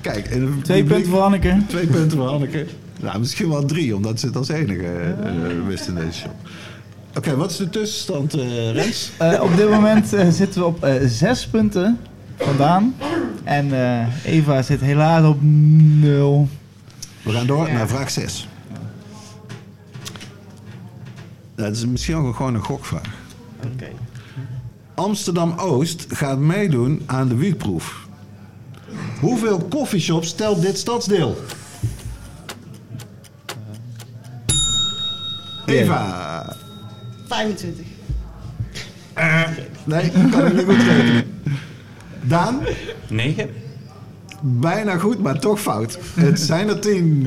Kijk, 0.00 0.28
in 0.28 0.42
het 0.46 0.64
Twee 0.64 0.84
punten 0.84 1.10
voor 1.10 1.20
Anneke. 1.20 1.56
Twee 1.66 1.86
punten 1.86 2.18
voor 2.18 2.28
Hanneke. 2.28 2.66
Nou, 3.00 3.18
misschien 3.18 3.48
wel 3.48 3.64
drie, 3.64 3.96
omdat 3.96 4.20
ze 4.20 4.26
het 4.26 4.36
als 4.36 4.48
enige 4.48 4.84
eh, 5.24 5.32
wist 5.66 5.88
in 5.88 5.94
deze 5.94 6.12
show. 6.12 6.32
Oké, 7.16 7.36
wat 7.36 7.50
is 7.50 7.56
de 7.56 7.70
tussenstand, 7.70 8.34
eh 8.34 8.72
Rens? 8.72 9.10
Eh, 9.18 9.42
op 9.42 9.56
dit 9.56 9.70
moment 9.70 10.12
eh, 10.12 10.28
zitten 10.28 10.60
we 10.60 10.66
op 10.66 10.86
zes 11.06 11.46
punten 11.46 11.98
vandaan. 12.38 12.94
En 13.44 13.72
Eva 14.24 14.62
zit 14.62 14.80
helaas 14.80 15.24
op 15.24 15.38
nul. 15.42 16.48
We 17.22 17.32
gaan 17.32 17.46
door 17.46 17.66
Ja. 17.66 17.72
naar 17.72 17.88
vraag 17.88 18.10
6. 18.10 18.48
Dat 21.54 21.76
is 21.76 21.86
misschien 21.86 22.14
ook 22.16 22.36
gewoon 22.36 22.54
een 22.54 22.64
gokvraag. 22.64 23.10
Oké. 23.74 23.88
Amsterdam-Oost 24.94 26.06
gaat 26.08 26.38
meedoen 26.38 27.02
aan 27.06 27.28
de 27.28 27.34
wietproef. 27.34 28.06
Hoeveel 29.20 29.68
coffeeshops 29.68 30.34
telt 30.34 30.62
dit 30.62 30.78
stadsdeel? 30.78 31.36
Eva. 35.66 36.56
25. 37.30 37.84
Nee, 39.84 40.10
kan 40.30 40.46
ik 40.46 40.52
niet 40.54 40.64
goed 40.64 40.82
rekenen. 40.82 41.24
Daan? 42.22 42.60
9? 43.08 43.50
Bijna 44.40 44.98
goed, 44.98 45.22
maar 45.22 45.38
toch 45.38 45.60
fout. 45.60 45.98
Het 46.14 46.40
zijn 46.40 46.68
er 46.68 46.80
tien. 46.80 47.26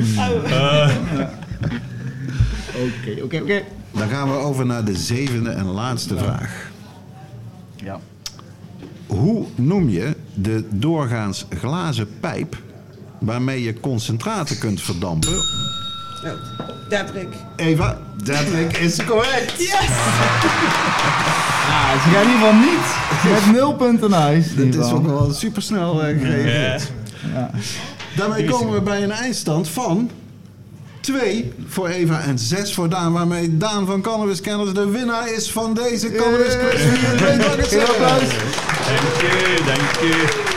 Oké, 2.76 3.24
oké, 3.24 3.38
oké. 3.42 3.62
Dan 3.92 4.10
gaan 4.10 4.32
we 4.32 4.36
over 4.36 4.66
naar 4.66 4.86
de 4.86 4.96
zevende 4.96 5.50
en 5.50 5.66
laatste 5.66 6.18
vraag. 6.18 6.72
Ja. 7.76 8.00
Hoe 9.08 9.46
noem 9.56 9.90
je 9.90 10.16
de 10.34 10.64
doorgaans 10.72 11.46
glazen 11.50 12.08
pijp 12.20 12.58
waarmee 13.20 13.64
je 13.64 13.80
concentraten 13.80 14.58
kunt 14.58 14.82
verdampen? 14.82 15.42
Oh, 16.26 16.32
Dedrick. 16.88 17.36
Eva, 17.56 17.98
Dedrick 18.24 18.78
is 18.78 19.06
correct. 19.06 19.52
Ah, 21.70 21.92
ze 22.04 22.10
gaan 22.10 22.22
in 22.22 22.30
ieder 22.32 22.48
geval 22.48 22.54
niet 22.54 22.86
met 23.34 23.56
nul 23.56 23.74
punten 23.74 24.10
naar 24.10 24.22
huis. 24.22 24.46
in 24.56 24.72
Dat 24.72 24.86
is 24.86 24.92
ook 24.92 25.06
wel 25.06 25.32
supersnel 25.34 26.10
uh, 26.10 26.22
gereageerd. 26.22 26.92
Ja. 27.34 27.50
Daarmee 28.16 28.46
komen 28.46 28.74
we 28.74 28.82
bij 28.82 29.04
een 29.04 29.12
eindstand 29.12 29.70
van 29.70 30.10
2 31.00 31.54
voor 31.68 31.88
Eva 31.88 32.20
en 32.20 32.40
6 32.40 32.74
voor 32.74 32.90
Daan. 32.90 33.14
Waarmee 33.14 33.58
Daan 33.58 33.86
van 33.86 34.02
Cannabis 34.02 34.42
Kenners 34.42 34.74
de 34.74 34.90
winnaar 34.90 35.34
is 35.34 35.52
van 35.52 35.74
deze 35.74 36.12
Cannabis 36.12 36.58
Quiz. 36.58 36.84
Dank 37.20 37.42
je, 39.20 39.62
dank 39.66 40.00
je. 40.00 40.53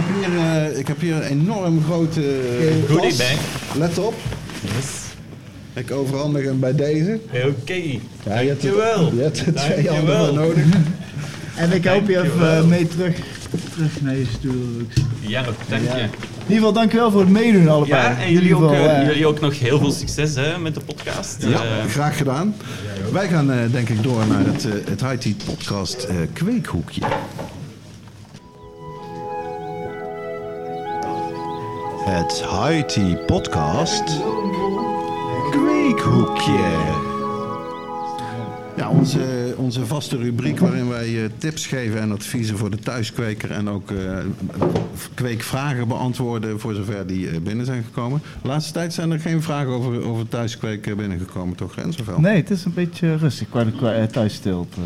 Heb 0.00 0.30
hier, 0.32 0.38
eh, 0.38 0.78
ik 0.78 0.86
heb 0.86 1.00
hier 1.00 1.14
een 1.14 1.22
enorm 1.22 1.84
grote 1.84 2.20
uh, 2.20 2.70
Goodie 2.88 3.16
bag. 3.16 3.76
Let 3.78 3.98
op. 3.98 4.14
Ik 5.74 5.90
overhandig 5.90 6.44
hem 6.44 6.60
bij 6.60 6.74
deze. 6.74 7.20
Oké. 7.32 7.74
Ja, 8.24 8.38
je 8.38 8.48
hebt 8.48 8.62
er- 8.64 8.70
Dankjewel. 8.70 9.12
Je 9.14 9.22
hebt 9.22 9.46
er 9.46 9.54
twee 9.54 9.90
nodig. 10.32 10.64
En 11.56 11.72
ik 11.72 11.84
help 11.84 12.08
je 12.08 12.22
even 12.22 12.56
eh, 12.56 12.64
mee 12.64 12.86
terug, 12.88 13.16
terug 13.74 14.00
naar 14.02 14.16
je 14.16 14.26
stoel. 14.38 14.64
Ja, 15.20 15.44
dank 15.68 15.82
Ja. 15.84 15.96
je. 15.96 16.02
In 16.02 16.08
ieder 16.54 16.56
geval, 16.56 16.72
dankjewel 16.72 17.10
voor 17.10 17.20
het 17.20 17.30
meedoen 17.30 17.68
allebei. 17.68 18.02
Ja, 18.02 18.18
en 18.20 18.32
jullie 18.32 18.54
ook, 18.56 18.68
geval, 18.70 19.04
jullie 19.04 19.26
ook 19.26 19.40
nog 19.40 19.58
heel 19.58 19.78
veel 19.78 19.90
succes 19.92 20.34
hè, 20.34 20.58
met 20.58 20.74
de 20.74 20.80
podcast. 20.80 21.36
Ja, 21.40 21.62
graag 21.88 22.16
gedaan. 22.16 22.54
Wij 23.12 23.28
gaan 23.28 23.52
eh, 23.52 23.58
denk 23.72 23.88
ik 23.88 24.02
door 24.02 24.26
naar 24.26 24.46
het, 24.46 24.62
het 24.90 25.00
High 25.00 25.14
Tea 25.16 25.32
Podcast 25.46 26.02
eh, 26.02 26.16
kweekhoekje. 26.32 27.00
Het 32.08 32.44
High 32.44 32.86
Tea 32.86 33.16
Podcast. 33.26 34.02
Kweekhoekje. 35.50 36.96
Ja, 38.76 38.90
onze, 38.90 39.54
onze 39.56 39.86
vaste 39.86 40.16
rubriek 40.16 40.58
waarin 40.58 40.88
wij 40.88 41.24
eh, 41.24 41.30
tips 41.38 41.66
geven 41.66 42.00
en 42.00 42.12
adviezen 42.12 42.58
voor 42.58 42.70
de 42.70 42.78
thuiskweker. 42.78 43.50
En 43.50 43.68
ook 43.68 43.90
eh, 43.90 44.18
kweekvragen 45.14 45.88
beantwoorden 45.88 46.60
voor 46.60 46.74
zover 46.74 47.06
die 47.06 47.28
eh, 47.28 47.40
binnen 47.40 47.66
zijn 47.66 47.84
gekomen. 47.84 48.22
De 48.42 48.48
laatste 48.48 48.72
tijd 48.72 48.94
zijn 48.94 49.10
er 49.10 49.20
geen 49.20 49.42
vragen 49.42 49.70
over, 49.70 50.04
over 50.04 50.28
thuiskweken 50.28 50.96
binnengekomen, 50.96 51.56
toch 51.56 51.74
Rens? 51.74 52.00
Of 52.00 52.06
wel? 52.06 52.20
Nee, 52.20 52.36
het 52.36 52.50
is 52.50 52.64
een 52.64 52.74
beetje 52.74 53.16
rustig 53.16 53.48
qua, 53.48 53.92
eh, 53.92 54.02
thuisstilte, 54.04 54.80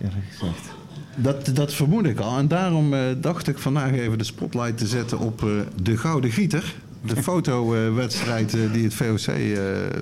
eerlijk 0.00 0.24
gezegd. 0.30 0.77
Dat, 1.20 1.50
dat 1.52 1.74
vermoed 1.74 2.06
ik 2.06 2.18
al. 2.20 2.38
En 2.38 2.48
daarom 2.48 2.94
eh, 2.94 3.00
dacht 3.20 3.48
ik 3.48 3.58
vandaag 3.58 3.92
even 3.92 4.18
de 4.18 4.24
spotlight 4.24 4.78
te 4.78 4.86
zetten 4.86 5.18
op 5.18 5.42
eh, 5.42 5.50
de 5.82 5.96
Gouden 5.96 6.30
Gieter. 6.30 6.74
De 7.06 7.22
fotowedstrijd 7.22 8.54
eh, 8.54 8.72
die 8.72 8.84
het 8.84 8.94
VOC 8.94 9.34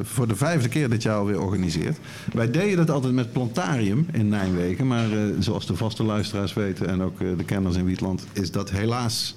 voor 0.02 0.28
de 0.28 0.36
vijfde 0.36 0.68
keer 0.68 0.90
dit 0.90 1.02
jaar 1.02 1.16
alweer 1.16 1.40
organiseert. 1.40 1.98
Wij 2.32 2.51
deden 2.51 2.76
dat 2.76 2.90
altijd 2.90 3.12
met 3.12 3.32
Plantarium 3.32 4.06
in 4.12 4.28
Nijmegen. 4.28 4.86
Maar 4.86 5.06
zoals 5.38 5.66
de 5.66 5.76
vaste 5.76 6.02
luisteraars 6.02 6.55
weten 6.55 6.88
en 6.88 7.02
ook 7.02 7.18
de 7.18 7.44
kenners 7.44 7.76
in 7.76 7.84
Wietland... 7.84 8.26
is 8.32 8.51
dat 8.51 8.70
helaas 8.70 9.36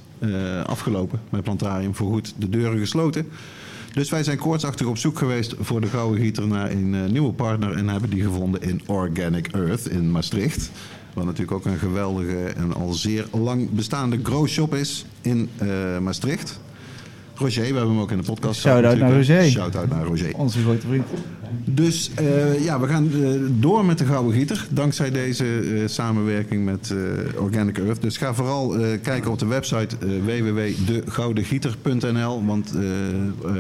afgelopen 0.66 1.20
met 1.30 1.44
Plantarium. 1.44 1.96
Voorgoed 1.96 2.34
de 2.38 2.50
deuren 2.50 2.80
gesloten. 2.80 3.28
Dus 3.94 4.10
wij 4.10 4.24
zijn 4.24 4.38
koortsachtig 4.38 4.88
op 4.88 4.98
zoek 4.98 5.18
geweest 5.18 5.56
voor 5.60 5.82
de 5.82 5.88
Gouden 5.88 6.22
Gieter 6.22 6.48
naar 6.48 6.72
een 6.72 7.12
nieuwe 7.12 7.34
partner. 7.34 7.78
En 7.78 7.88
hebben 7.88 8.10
die 8.10 8.24
gevonden 8.24 8.62
in 8.62 8.82
Organic 8.86 9.48
Earth 9.48 9.88
in 9.88 10.12
Maastricht. 10.12 10.72
Wat 11.14 11.26
natuurlijk 11.26 11.52
ook 11.52 11.66
een 11.66 11.78
geweldige 11.78 12.38
en 12.38 12.74
al 12.74 12.94
zeer 12.94 13.28
lang 13.32 13.70
bestaande 13.70 14.20
grow-shop 14.24 14.76
is 14.76 15.06
in 15.22 15.50
eh, 15.58 15.68
Maastricht. 16.02 16.60
Roger, 17.36 17.62
we 17.62 17.68
hebben 17.68 17.88
hem 17.88 18.00
ook 18.00 18.12
in 18.12 18.18
de 18.18 18.24
podcast. 18.24 18.60
Shout-out 18.60 18.98
naar. 18.98 19.14
Roger. 19.14 19.44
Shout-out 19.44 19.90
naar 19.90 20.04
Roger. 20.04 20.36
Onze 20.36 20.62
grote 20.62 20.88
vriend. 20.88 21.06
Dus 21.66 22.12
eh, 22.16 22.64
ja, 22.64 22.80
we 22.80 22.88
gaan 22.88 23.12
eh, 23.12 23.30
door 23.50 23.86
met 23.86 23.98
de 23.98 24.06
Gouden 24.06 24.34
Gieter. 24.34 24.68
Dankzij 24.70 25.12
deze 25.12 25.84
samenwerking 25.86 26.66
met 26.66 26.94
Organic 27.38 27.78
Earth. 27.78 28.02
Dus 28.02 28.18
ga 28.18 28.34
vooral 28.34 28.76
kijken 29.02 29.32
op 29.32 29.40
de 29.40 29.46
website 29.46 29.96
www.degoudengieter.nl. 30.26 32.46
Want 32.46 32.74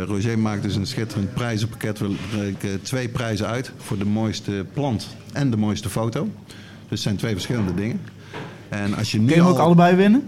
Roger 0.05 0.39
maakt 0.39 0.63
dus 0.63 0.76
een 0.76 0.88
schitterend 0.88 1.34
prijzenpakket. 1.34 1.99
We 1.99 2.15
reiken 2.35 2.81
twee 2.81 3.09
prijzen 3.09 3.47
uit 3.47 3.71
voor 3.77 3.97
de 3.97 4.05
mooiste 4.05 4.65
plant 4.73 5.07
en 5.34 5.49
de 5.49 5.57
mooiste 5.57 5.89
foto. 5.89 6.27
Dus 6.90 6.99
het 6.99 6.99
zijn 6.99 7.16
twee 7.16 7.32
verschillende 7.34 7.74
dingen. 7.74 7.99
En 8.70 8.94
als 8.95 9.11
je 9.11 9.20
nu 9.20 9.26
Kun 9.26 9.36
je 9.36 9.41
ook 9.41 9.57
al- 9.57 9.66
allebei 9.66 9.95
winnen? 9.95 10.24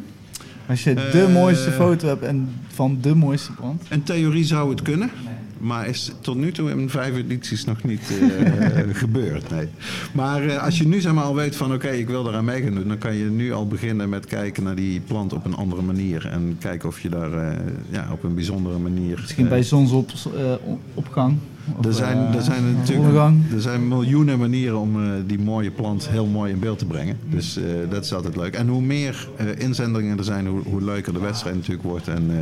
Als 0.67 0.83
je 0.83 0.93
de 0.93 1.25
Eh, 1.27 1.33
mooiste 1.33 1.71
foto 1.71 2.07
hebt 2.07 2.23
en 2.23 2.49
van 2.67 2.97
de 3.01 3.15
mooiste 3.15 3.51
plant. 3.51 3.83
In 3.89 4.03
theorie 4.03 4.43
zou 4.43 4.69
het 4.69 4.81
kunnen. 4.81 5.09
Maar 5.57 5.87
is 5.87 6.11
tot 6.21 6.37
nu 6.37 6.51
toe 6.51 6.69
in 6.71 6.89
vijf 6.89 7.15
edities 7.15 7.65
nog 7.65 7.83
niet 7.83 8.01
eh, 8.11 8.79
gebeurd. 9.03 9.49
Nee. 9.49 9.67
Maar 10.11 10.43
eh, 10.47 10.63
als 10.63 10.77
je 10.77 10.87
nu 10.87 11.01
zeg 11.01 11.13
maar, 11.13 11.23
al 11.23 11.35
weet 11.35 11.55
van 11.55 11.73
oké, 11.73 11.87
ik 11.89 12.07
wil 12.07 12.27
eraan 12.27 12.45
mee 12.45 12.61
gaan 12.63 12.73
doen, 12.75 12.87
dan 12.87 12.97
kan 12.97 13.15
je 13.15 13.25
nu 13.25 13.53
al 13.53 13.67
beginnen 13.67 14.09
met 14.09 14.25
kijken 14.25 14.63
naar 14.63 14.75
die 14.75 14.99
plant 14.99 15.33
op 15.33 15.45
een 15.45 15.55
andere 15.55 15.81
manier. 15.81 16.27
En 16.27 16.55
kijken 16.59 16.89
of 16.89 16.99
je 16.99 17.09
daar 17.09 17.57
ja, 17.89 18.07
op 18.11 18.23
een 18.23 18.35
bijzondere 18.35 18.77
manier. 18.77 19.17
Misschien 19.21 19.47
bij 19.49 19.63
zonsopgang. 19.63 21.37
Er 21.83 21.93
zijn, 21.93 22.17
er 22.17 22.41
zijn 22.41 22.77
natuurlijk 22.77 23.15
er 23.53 23.61
zijn 23.61 23.87
miljoenen 23.87 24.39
manieren 24.39 24.79
om 24.79 25.03
eh, 25.03 25.11
die 25.25 25.39
mooie 25.39 25.71
plant 25.71 26.09
heel 26.09 26.25
mooi 26.25 26.51
in 26.51 26.59
beeld 26.59 26.79
te 26.79 26.85
brengen. 26.85 27.17
Dus 27.29 27.57
eh, 27.57 27.63
dat 27.89 28.05
is 28.05 28.13
altijd 28.13 28.35
leuk. 28.35 28.55
En 28.55 28.67
hoe 28.67 28.81
meer 28.81 29.27
eh, 29.37 29.45
inzendingen 29.57 30.17
er 30.17 30.23
zijn, 30.23 30.47
hoe, 30.47 30.61
hoe 30.63 30.81
leuker 30.81 31.13
de 31.13 31.19
wedstrijd 31.19 31.55
natuurlijk 31.55 31.87
wordt. 31.87 32.07
En 32.07 32.29
eh, 32.29 32.37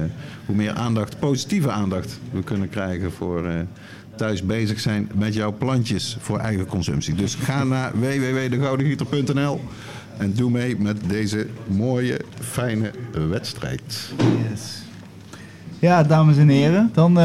hoe 0.46 0.56
meer 0.56 0.74
aandacht, 0.74 1.20
positieve 1.20 1.72
aandacht, 1.72 2.20
we 2.32 2.44
kunnen 2.44 2.70
krijgen 2.70 3.12
voor 3.12 3.46
eh, 3.46 3.54
thuis 4.16 4.44
bezig 4.44 4.80
zijn 4.80 5.10
met 5.16 5.34
jouw 5.34 5.54
plantjes 5.58 6.18
voor 6.20 6.40
eigen 6.40 6.66
consumptie. 6.66 7.16
Dus 7.16 7.36
ga 7.36 7.64
naar 7.64 7.92
www.degoudengieter.nl 8.02 9.62
en 10.18 10.34
doe 10.34 10.52
mee 10.52 10.80
met 10.80 10.98
deze 11.08 11.48
mooie, 11.68 12.20
fijne 12.40 12.92
wedstrijd. 13.30 14.12
Yes. 14.50 14.84
Ja, 15.80 16.04
dames 16.04 16.38
en 16.38 16.50
heren, 16.50 16.90
dan, 16.94 17.18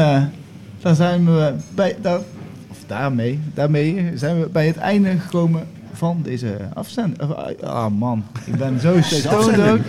dan 0.85 0.95
zijn 0.95 1.25
we 1.25 1.53
bij, 1.75 1.95
daar, 2.01 2.19
of 2.67 2.77
daarmee, 2.87 3.39
daarmee 3.53 4.11
zijn 4.15 4.41
we 4.41 4.49
bij 4.49 4.67
het 4.67 4.77
einde 4.77 5.19
gekomen 5.19 5.67
van 5.95 6.19
deze 6.23 6.57
afzending. 6.73 7.21
Ah 7.63 7.85
man, 7.97 8.23
ik 8.45 8.55
ben 8.55 8.79
zo 8.79 8.95
stoned 9.01 9.27
afzending. 9.27 9.69
ook. 9.69 9.79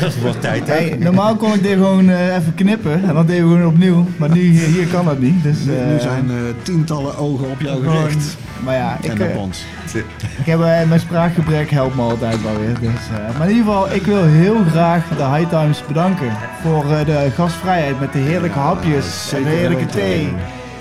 Dat 0.00 0.16
wordt 0.22 0.40
tijd, 0.40 0.66
hè? 0.66 0.72
Hey, 0.74 0.96
normaal 0.98 1.36
kon 1.36 1.54
ik 1.54 1.62
dit 1.62 1.72
gewoon 1.72 2.08
eh, 2.10 2.36
even 2.36 2.54
knippen 2.54 3.04
en 3.08 3.14
dan 3.14 3.26
deden 3.26 3.48
we 3.48 3.54
gewoon 3.54 3.72
opnieuw. 3.72 4.06
Maar 4.16 4.30
nu, 4.30 4.40
hier, 4.40 4.66
hier 4.66 4.86
kan 4.86 5.04
dat 5.04 5.18
niet. 5.18 5.42
Dus, 5.42 5.58
Nu, 5.64 5.72
nu 5.72 5.94
eh, 5.94 6.00
zijn 6.00 6.30
eh, 6.30 6.36
tientallen 6.62 7.16
ogen 7.18 7.50
op 7.50 7.60
jou 7.60 7.82
gewoon- 7.82 7.96
gericht. 8.02 8.36
Maar 8.64 8.74
ja, 8.74 8.98
En 9.02 9.12
ik, 9.14 9.20
op 9.22 9.28
eh, 9.28 9.36
ons. 9.38 9.64
ik 10.38 10.44
heb, 10.46 10.60
eh, 10.60 10.82
mijn 10.88 11.00
spraakgebrek 11.00 11.70
helpt 11.70 11.94
me 11.96 12.02
altijd 12.02 12.42
wel 12.42 12.58
weer. 12.60 12.78
Dus, 12.80 12.90
eh, 12.90 13.38
maar 13.38 13.48
in 13.48 13.56
ieder 13.56 13.72
geval, 13.72 13.92
ik 13.94 14.02
wil 14.02 14.24
heel 14.24 14.56
graag 14.70 15.04
de 15.16 15.24
High 15.24 15.48
Times 15.48 15.82
bedanken 15.86 16.30
voor 16.62 16.84
eh, 16.92 17.04
de 17.06 17.30
gastvrijheid 17.34 18.00
met 18.00 18.12
de 18.12 18.18
heerlijke 18.18 18.58
hapjes 18.58 19.32
en 19.32 19.42
de 19.42 19.48
heerlijke 19.48 19.86
thee. 19.86 20.28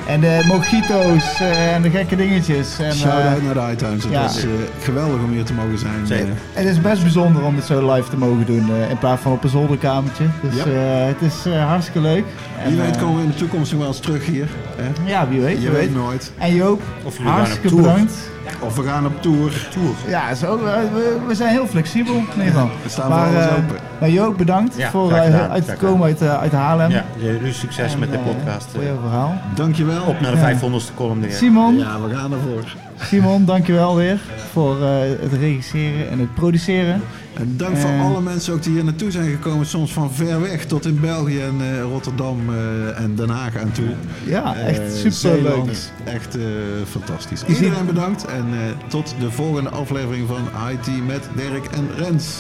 En 0.08 0.20
de 0.20 0.42
mojito's 0.46 1.40
eh, 1.40 1.74
en 1.76 1.82
de 1.82 1.90
gekke 1.90 2.16
dingetjes. 2.16 2.80
En, 2.80 2.94
Shout-out 2.94 3.38
eh, 3.38 3.44
naar 3.56 3.70
de 3.70 3.76
Times. 3.76 4.04
Het 4.04 4.12
ja. 4.14 4.22
was 4.22 4.44
eh, 4.44 4.50
geweldig 4.82 5.22
om 5.24 5.32
hier 5.32 5.44
te 5.44 5.54
mogen 5.54 5.78
zijn. 5.78 6.08
Zeker. 6.08 6.34
Het 6.54 6.66
is 6.66 6.82
best 6.82 7.02
bijzonder 7.02 7.44
om 7.44 7.56
dit 7.56 7.64
zo 7.64 7.94
live 7.94 8.10
te 8.10 8.18
mogen 8.18 8.46
doen 8.46 8.70
eh, 8.76 8.90
in 8.90 8.98
plaats 8.98 9.22
van 9.22 9.32
op 9.32 9.44
een 9.44 9.50
zolderkamertje. 9.50 10.26
Dus 10.42 10.56
Ja. 10.56 10.64
eh, 10.66 11.08
het 11.08 11.22
is 11.22 11.46
eh, 11.46 11.68
hartstikke 11.68 12.00
leuk. 12.02 12.26
En, 12.64 12.70
wie 12.72 12.82
weet 12.82 12.98
komen 12.98 13.16
we 13.18 13.22
in 13.24 13.30
de 13.30 13.36
toekomst 13.36 13.72
nog 13.72 13.80
wel 13.80 13.90
eens 13.90 14.00
terug 14.00 14.26
hier. 14.26 14.48
Hè? 14.76 15.12
Ja, 15.12 15.28
wie 15.30 15.40
weet. 15.42 15.56
Je 15.56 15.60
wie 15.62 15.70
weet 15.70 15.80
weet. 15.80 15.96
nooit. 15.96 16.32
En 16.38 16.56
Joop, 16.56 16.82
hartstikke 17.24 17.68
tour. 17.68 17.82
bedankt. 17.82 18.14
Of 18.60 18.76
we 18.76 18.84
gaan 18.84 19.06
op 19.06 19.22
tour. 19.22 19.68
tour. 19.72 19.96
Ja, 20.08 20.36
zo, 20.36 20.56
eh, 20.58 20.74
we, 20.94 21.18
we 21.28 21.36
zijn 21.36 21.50
heel 21.50 21.68
flexibel 21.68 22.14
in 22.16 22.22
ieder 22.30 22.44
geval. 22.46 22.70
We 22.84 22.90
staan 22.90 23.12
voor 23.12 23.20
alles 23.36 23.46
eh, 23.46 23.52
open. 23.58 23.76
maar 24.00 24.10
Joop, 24.10 24.38
bedankt 24.38 24.78
Ja, 24.78 24.90
voor 24.90 25.08
graag 25.10 25.28
eh, 25.28 25.52
uit 25.52 25.66
te 25.66 25.74
komen 25.76 26.06
uit, 26.06 26.22
eh, 26.22 26.40
uit 26.40 26.52
Haarlem. 26.52 26.90
Ja, 26.92 27.04
jullie 27.18 27.54
succes 27.54 27.94
En, 27.94 28.00
met 28.00 28.12
de 28.12 28.18
podcast. 28.18 28.68
voor 28.74 28.84
jouw 28.84 29.00
verhaal. 29.02 29.34
Dankjewel. 29.56 30.04
Op 30.04 30.20
naar 30.20 30.32
de 30.32 30.38
Ja. 30.38 30.44
500ste 30.44 30.94
column. 30.96 31.20
neer. 31.20 31.32
Simon, 31.32 31.78
Ja, 31.78 32.02
we 32.02 32.16
gaan 32.16 32.32
ervoor. 32.34 32.76
Simon, 33.02 33.46
dankjewel 33.46 33.96
weer 33.96 34.20
voor 34.52 34.82
eh, 34.82 34.90
het 35.22 35.34
regisseren 35.40 36.10
en 36.10 36.20
het 36.20 36.34
produceren. 36.34 37.02
En 37.40 37.54
dank 37.58 37.78
voor 37.78 37.90
Eh. 37.90 38.06
alle 38.06 38.22
mensen 38.22 38.54
ook 38.54 38.64
die 38.64 38.74
hier 38.74 38.84
naartoe 38.84 39.12
zijn 39.12 39.30
gekomen. 39.30 39.66
Soms 39.66 39.94
van 39.94 40.12
ver 40.14 40.42
weg 40.42 40.66
tot 40.66 40.86
in 40.86 41.00
België 41.00 41.40
en 41.42 41.56
eh, 41.62 41.82
Rotterdam 41.82 42.40
eh, 42.50 43.00
en 43.04 43.16
Den 43.16 43.30
Haag 43.30 43.58
aan 43.58 43.72
toe. 43.72 43.90
Ja, 44.26 44.56
echt 44.56 44.96
super 44.96 45.42
leuk. 45.42 45.78
Echt 46.04 46.36
eh, 46.36 46.42
fantastisch. 46.90 47.44
Iedereen 47.46 47.86
bedankt. 47.86 48.26
En 48.26 48.46
eh, 48.52 48.90
tot 48.90 49.16
de 49.20 49.32
volgende 49.32 49.70
aflevering 49.70 50.28
van 50.28 50.70
IT 50.72 51.06
met 51.08 51.30
Dirk 51.36 51.66
en 51.66 51.88
Rens. 51.98 52.36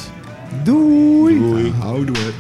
Doei! 0.64 1.72
Houden 1.80 2.14
we. 2.14 2.32